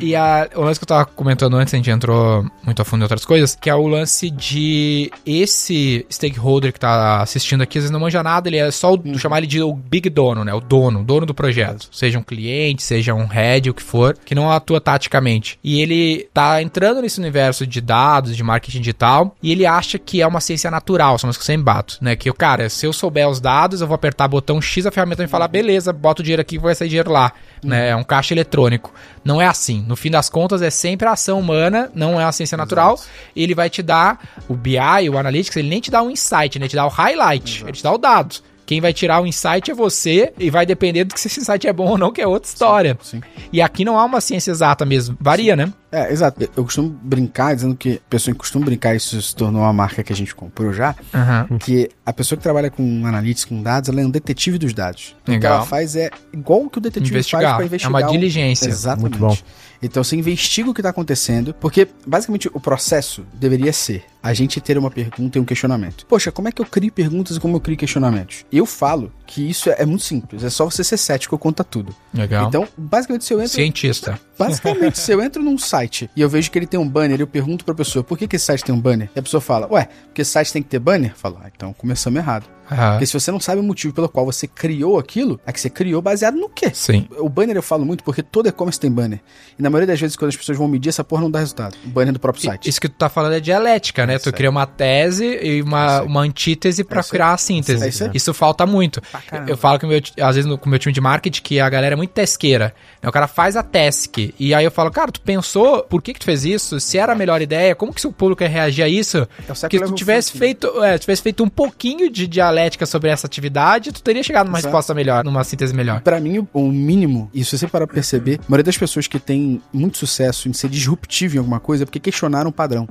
E 0.00 0.14
a, 0.16 0.48
o 0.54 0.62
lance 0.62 0.78
que 0.78 0.84
eu 0.84 0.88
tava 0.88 1.04
comentando 1.04 1.56
antes, 1.56 1.74
a 1.74 1.76
gente 1.76 1.90
entrou 1.90 2.44
muito 2.64 2.80
a 2.80 2.84
fundo 2.84 3.00
em 3.00 3.04
outras 3.04 3.24
coisas, 3.24 3.54
que 3.54 3.68
é 3.68 3.74
o 3.74 3.86
lance 3.86 4.09
de 4.30 5.10
esse 5.24 6.04
stakeholder 6.10 6.72
que 6.72 6.80
tá 6.80 7.20
assistindo 7.22 7.62
aqui, 7.62 7.78
às 7.78 7.84
vezes 7.84 7.90
não 7.90 8.00
manja 8.00 8.22
nada, 8.22 8.48
ele 8.48 8.56
é 8.56 8.70
só 8.70 8.92
o, 8.94 9.00
Uhum. 9.00 9.18
chamar 9.18 9.38
ele 9.38 9.46
de 9.46 9.62
o 9.62 9.72
big 9.72 10.08
dono, 10.10 10.44
né? 10.44 10.52
O 10.52 10.60
dono, 10.60 11.00
o 11.00 11.04
dono 11.04 11.24
do 11.26 11.34
projeto. 11.34 11.88
Seja 11.92 12.18
um 12.18 12.22
cliente, 12.22 12.82
seja 12.82 13.14
um 13.14 13.26
head, 13.26 13.70
o 13.70 13.74
que 13.74 13.82
for, 13.82 14.16
que 14.24 14.34
não 14.34 14.50
atua 14.50 14.80
taticamente. 14.80 15.58
E 15.62 15.80
ele 15.80 16.28
tá 16.34 16.60
entrando 16.62 17.00
nesse 17.02 17.18
universo 17.20 17.66
de 17.66 17.80
dados, 17.80 18.36
de 18.36 18.42
marketing 18.42 18.80
digital, 18.80 19.34
e 19.42 19.52
ele 19.52 19.64
acha 19.66 19.98
que 19.98 20.20
é 20.20 20.26
uma 20.26 20.40
ciência 20.40 20.70
natural, 20.70 21.18
são 21.18 21.30
as 21.30 21.36
que 21.36 21.42
eu 21.42 21.46
sempre 21.46 21.64
bato, 21.64 21.98
né? 22.00 22.16
Que, 22.16 22.32
cara, 22.32 22.68
se 22.68 22.86
eu 22.86 22.92
souber 22.92 23.28
os 23.28 23.40
dados, 23.40 23.80
eu 23.80 23.86
vou 23.86 23.94
apertar 23.94 24.28
botão 24.28 24.60
X, 24.60 24.86
a 24.86 24.90
ferramenta 24.90 25.22
vai 25.22 25.28
falar, 25.28 25.48
beleza, 25.48 25.92
bota 25.92 26.20
o 26.20 26.24
dinheiro 26.24 26.42
aqui 26.42 26.56
e 26.56 26.58
vai 26.58 26.74
sair 26.74 26.88
dinheiro 26.88 27.10
lá, 27.10 27.32
né? 27.62 27.90
É 27.90 27.96
um 27.96 28.04
caixa 28.04 28.34
eletrônico. 28.34 28.92
Não 29.24 29.40
é 29.40 29.46
assim. 29.46 29.84
No 29.86 29.96
fim 29.96 30.10
das 30.10 30.28
contas, 30.28 30.62
é 30.62 30.70
sempre 30.70 31.06
a 31.06 31.12
ação 31.12 31.38
humana, 31.40 31.90
não 31.94 32.20
é 32.20 32.24
a 32.24 32.32
ciência 32.32 32.56
natural. 32.56 32.98
Ele 33.36 33.54
vai 33.54 33.68
te 33.68 33.82
dar 33.82 33.99
o 34.48 34.54
BI, 34.54 34.78
o 35.10 35.18
Analytics, 35.18 35.56
ele 35.56 35.68
nem 35.68 35.80
te 35.80 35.90
dá 35.90 36.02
um 36.02 36.10
insight, 36.10 36.58
né? 36.58 36.64
Ele 36.64 36.68
te 36.70 36.76
dá 36.76 36.86
o 36.86 36.88
highlight, 36.88 37.62
ele 37.64 37.72
te 37.72 37.82
dá 37.82 37.92
o 37.92 37.98
dado. 37.98 38.36
Quem 38.66 38.80
vai 38.80 38.92
tirar 38.92 39.20
o 39.20 39.26
insight 39.26 39.68
é 39.68 39.74
você 39.74 40.32
e 40.38 40.48
vai 40.48 40.64
depender 40.64 41.02
do 41.02 41.12
que 41.12 41.20
se 41.20 41.26
esse 41.26 41.40
insight 41.40 41.66
é 41.66 41.72
bom 41.72 41.88
ou 41.88 41.98
não, 41.98 42.12
que 42.12 42.20
é 42.20 42.26
outra 42.28 42.48
história. 42.48 42.96
sim. 43.02 43.20
E 43.52 43.60
aqui 43.60 43.84
não 43.84 43.98
há 43.98 44.04
uma 44.04 44.20
ciência 44.20 44.52
exata 44.52 44.86
mesmo. 44.86 45.18
Varia, 45.20 45.56
né? 45.56 45.72
É, 45.90 46.12
exato. 46.12 46.40
Eu 46.56 46.62
costumo 46.62 46.88
brincar 47.02 47.52
dizendo 47.56 47.74
que 47.74 47.94
a 47.94 48.08
pessoa 48.08 48.32
que 48.32 48.38
costuma 48.38 48.64
brincar, 48.64 48.94
isso 48.94 49.20
se 49.20 49.34
tornou 49.34 49.62
uma 49.62 49.72
marca 49.72 50.04
que 50.04 50.12
a 50.12 50.16
gente 50.16 50.32
comprou 50.36 50.72
já, 50.72 50.94
Aham. 51.12 51.48
que 51.58 51.90
a 52.06 52.12
pessoa 52.12 52.36
que 52.36 52.44
trabalha 52.44 52.70
com 52.70 53.04
analytics, 53.04 53.44
com 53.44 53.60
dados, 53.60 53.88
ela 53.88 54.00
é 54.02 54.06
um 54.06 54.10
detetive 54.10 54.56
dos 54.56 54.72
dados. 54.72 55.16
Então, 55.24 55.34
O 55.34 55.38
que 55.40 55.44
Legal. 55.46 55.56
ela 55.56 55.66
faz 55.66 55.96
é 55.96 56.08
igual 56.32 56.62
o 56.62 56.70
que 56.70 56.78
o 56.78 56.80
detetive 56.80 57.10
Investigar. 57.10 57.42
faz 57.42 57.54
pra 57.56 57.64
É 57.64 57.66
investigar. 57.66 58.02
uma 58.02 58.08
um- 58.08 58.12
diligência. 58.12 58.68
Exatamente. 58.68 59.00
Muito 59.02 59.18
bom. 59.18 59.36
Então 59.82 60.04
você 60.04 60.16
investiga 60.16 60.70
o 60.70 60.74
que 60.74 60.80
está 60.80 60.90
acontecendo, 60.90 61.54
porque 61.54 61.88
basicamente 62.06 62.48
o 62.52 62.60
processo 62.60 63.24
deveria 63.34 63.72
ser 63.72 64.04
a 64.22 64.34
gente 64.34 64.60
ter 64.60 64.76
uma 64.76 64.90
pergunta 64.90 65.38
e 65.38 65.40
um 65.40 65.44
questionamento. 65.44 66.04
Poxa, 66.06 66.30
como 66.30 66.48
é 66.48 66.52
que 66.52 66.60
eu 66.60 66.66
crio 66.66 66.92
perguntas 66.92 67.36
e 67.36 67.40
como 67.40 67.56
eu 67.56 67.60
crio 67.60 67.76
questionamentos? 67.76 68.44
Eu 68.52 68.66
falo 68.66 69.12
que 69.26 69.48
isso 69.48 69.70
é, 69.70 69.76
é 69.78 69.86
muito 69.86 70.04
simples, 70.04 70.44
é 70.44 70.50
só 70.50 70.64
você 70.64 70.84
ser 70.84 70.96
cético 70.96 71.38
conta 71.38 71.64
tudo. 71.64 71.94
Legal. 72.12 72.48
Então, 72.48 72.68
basicamente, 72.76 73.24
se 73.24 73.32
eu 73.32 73.40
entro. 73.40 73.52
Cientista. 73.52 74.20
Basicamente, 74.46 74.98
se 74.98 75.12
eu 75.12 75.22
entro 75.22 75.42
num 75.42 75.58
site 75.58 76.10
e 76.16 76.20
eu 76.20 76.28
vejo 76.28 76.50
que 76.50 76.58
ele 76.58 76.66
tem 76.66 76.78
um 76.80 76.88
banner, 76.88 77.20
eu 77.20 77.26
pergunto 77.26 77.64
pra 77.64 77.74
pessoa, 77.74 78.02
por 78.02 78.16
que, 78.18 78.26
que 78.26 78.36
esse 78.36 78.44
site 78.46 78.64
tem 78.64 78.74
um 78.74 78.80
banner? 78.80 79.10
E 79.14 79.18
a 79.18 79.22
pessoa 79.22 79.40
fala, 79.40 79.66
ué, 79.70 79.88
porque 80.06 80.22
esse 80.22 80.30
site 80.30 80.52
tem 80.52 80.62
que 80.62 80.68
ter 80.68 80.78
banner? 80.78 81.10
Eu 81.10 81.16
falo, 81.16 81.38
ah, 81.42 81.50
então 81.54 81.72
começamos 81.72 82.18
errado. 82.18 82.46
Aham. 82.70 82.92
Porque 82.92 83.06
se 83.06 83.12
você 83.14 83.32
não 83.32 83.40
sabe 83.40 83.60
o 83.60 83.64
motivo 83.64 83.92
pelo 83.92 84.08
qual 84.08 84.24
você 84.24 84.46
criou 84.46 84.96
aquilo, 84.98 85.40
é 85.44 85.52
que 85.52 85.60
você 85.60 85.68
criou 85.68 86.00
baseado 86.00 86.36
no 86.36 86.48
quê? 86.48 86.70
Sim. 86.72 87.08
O 87.18 87.28
banner 87.28 87.56
eu 87.56 87.62
falo 87.62 87.84
muito 87.84 88.04
porque 88.04 88.22
todo 88.22 88.48
e-commerce 88.48 88.78
tem 88.78 88.90
banner. 88.90 89.20
E 89.58 89.62
na 89.62 89.68
maioria 89.68 89.88
das 89.88 90.00
vezes, 90.00 90.14
quando 90.16 90.28
as 90.28 90.36
pessoas 90.36 90.56
vão 90.56 90.68
medir, 90.68 90.88
essa 90.88 91.02
porra 91.02 91.22
não 91.22 91.30
dá 91.30 91.40
resultado. 91.40 91.76
O 91.84 91.88
banner 91.88 92.12
do 92.12 92.20
próprio 92.20 92.44
site. 92.44 92.68
Isso 92.68 92.80
que 92.80 92.88
tu 92.88 92.94
tá 92.94 93.08
falando 93.08 93.32
é 93.34 93.40
dialética, 93.40 94.06
né? 94.06 94.14
isso 94.14 94.30
tu 94.30 94.32
cria 94.32 94.48
uma 94.48 94.66
tese 94.66 95.24
e 95.42 95.62
uma, 95.62 96.00
aí. 96.00 96.06
uma 96.06 96.20
antítese 96.20 96.84
pra 96.84 97.00
É 97.00 97.02
criar 97.02 97.32
a 97.32 97.36
síntese. 97.36 97.84
É 97.84 97.88
isso 97.88 98.04
aí. 98.04 98.10
Isso 98.14 98.32
falta 98.32 98.64
muito. 98.64 99.02
caramba. 99.28 99.50
Eu 99.50 99.56
falo 99.56 99.76
que 99.78 99.86
meu, 99.86 100.00
às 100.20 100.36
vezes 100.36 100.48
no, 100.48 100.56
com 100.56 100.66
o 100.66 100.70
meu 100.70 100.78
time 100.78 100.92
de 100.92 101.00
marketing 101.00 101.42
que 101.42 101.58
a 101.58 101.68
galera 101.68 101.94
é 101.94 101.96
muito 101.96 102.10
tesqueira. 102.10 102.72
né? 103.02 103.08
O 103.08 103.12
cara 103.12 103.26
faz 103.26 103.56
a 103.56 103.64
task 103.64 104.16
e 104.38 104.54
aí 104.54 104.64
eu 104.64 104.70
falo, 104.70 104.90
cara, 104.90 105.10
tu 105.12 105.20
pensou 105.20 105.82
por 105.84 106.02
que 106.02 106.12
que 106.12 106.20
tu 106.20 106.24
fez 106.24 106.44
isso? 106.44 106.78
Se 106.80 106.98
era 106.98 107.12
a 107.12 107.16
melhor 107.16 107.40
ideia, 107.42 107.74
como 107.74 107.92
que 107.92 108.00
seu 108.00 108.12
público 108.12 108.42
ia 108.42 108.48
reagir 108.48 108.82
a 108.82 108.88
isso? 108.88 109.18
É 109.18 109.52
o 109.52 109.56
Porque 109.56 109.78
se 109.78 109.84
tu 109.84 109.94
tivesse 109.94 110.32
level 110.34 110.38
feito, 110.48 110.84
é, 110.84 110.98
tivesse 110.98 111.22
feito 111.22 111.42
um 111.44 111.48
pouquinho 111.48 112.10
de 112.10 112.26
dialética 112.26 112.86
sobre 112.86 113.10
essa 113.10 113.26
atividade, 113.26 113.92
tu 113.92 114.02
teria 114.02 114.22
chegado 114.22 114.46
numa 114.46 114.58
Exato. 114.58 114.68
resposta 114.68 114.94
melhor, 114.94 115.24
numa 115.24 115.42
síntese 115.44 115.74
melhor. 115.74 116.00
Pra 116.00 116.20
mim, 116.20 116.46
o- 116.52 116.68
mínimo, 116.70 117.30
e 117.34 117.44
se 117.44 117.56
você 117.58 117.66
parar 117.66 117.86
pra 117.86 117.94
perceber, 117.94 118.38
a 118.40 118.44
maioria 118.48 118.64
das 118.64 118.78
pessoas 118.78 119.06
que 119.06 119.18
tem 119.18 119.60
muito 119.72 119.98
sucesso 119.98 120.48
em 120.48 120.52
ser 120.52 120.68
disruptivo 120.68 121.36
em 121.36 121.38
alguma 121.38 121.60
coisa 121.60 121.84
é 121.84 121.86
porque 121.86 122.00
questionaram 122.00 122.50
o 122.50 122.52
padrão. 122.52 122.88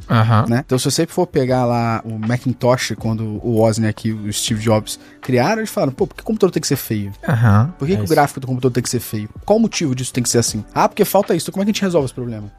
Né? 0.47 0.63
Então, 0.65 0.77
se 0.77 0.85
você 0.89 1.05
for 1.07 1.25
pegar 1.27 1.65
lá 1.65 2.01
o 2.05 2.17
Macintosh, 2.19 2.93
quando 2.97 3.39
o 3.43 3.57
Wozniak 3.59 4.07
e 4.07 4.13
o 4.13 4.31
Steve 4.33 4.61
Jobs 4.61 4.99
criaram, 5.21 5.59
eles 5.59 5.69
falaram, 5.69 5.91
pô, 5.93 6.05
por 6.07 6.15
que 6.15 6.21
o 6.21 6.25
computador 6.25 6.51
tem 6.51 6.61
que 6.61 6.67
ser 6.67 6.75
feio? 6.75 7.11
Por 7.77 7.87
que, 7.87 7.95
que 7.97 8.03
o 8.03 8.07
gráfico 8.07 8.39
do 8.39 8.47
computador 8.47 8.71
tem 8.73 8.83
que 8.83 8.89
ser 8.89 8.99
feio? 8.99 9.29
Qual 9.45 9.57
o 9.57 9.61
motivo 9.61 9.93
disso 9.95 10.13
tem 10.13 10.23
que 10.23 10.29
ser 10.29 10.37
assim? 10.39 10.63
Ah, 10.73 10.87
porque 10.87 11.05
falta 11.05 11.28
isso. 11.35 11.45
Então, 11.45 11.53
como 11.53 11.63
é 11.63 11.65
que 11.65 11.71
a 11.71 11.73
gente 11.73 11.81
resolve 11.81 12.05
esse 12.05 12.13
problema? 12.13 12.51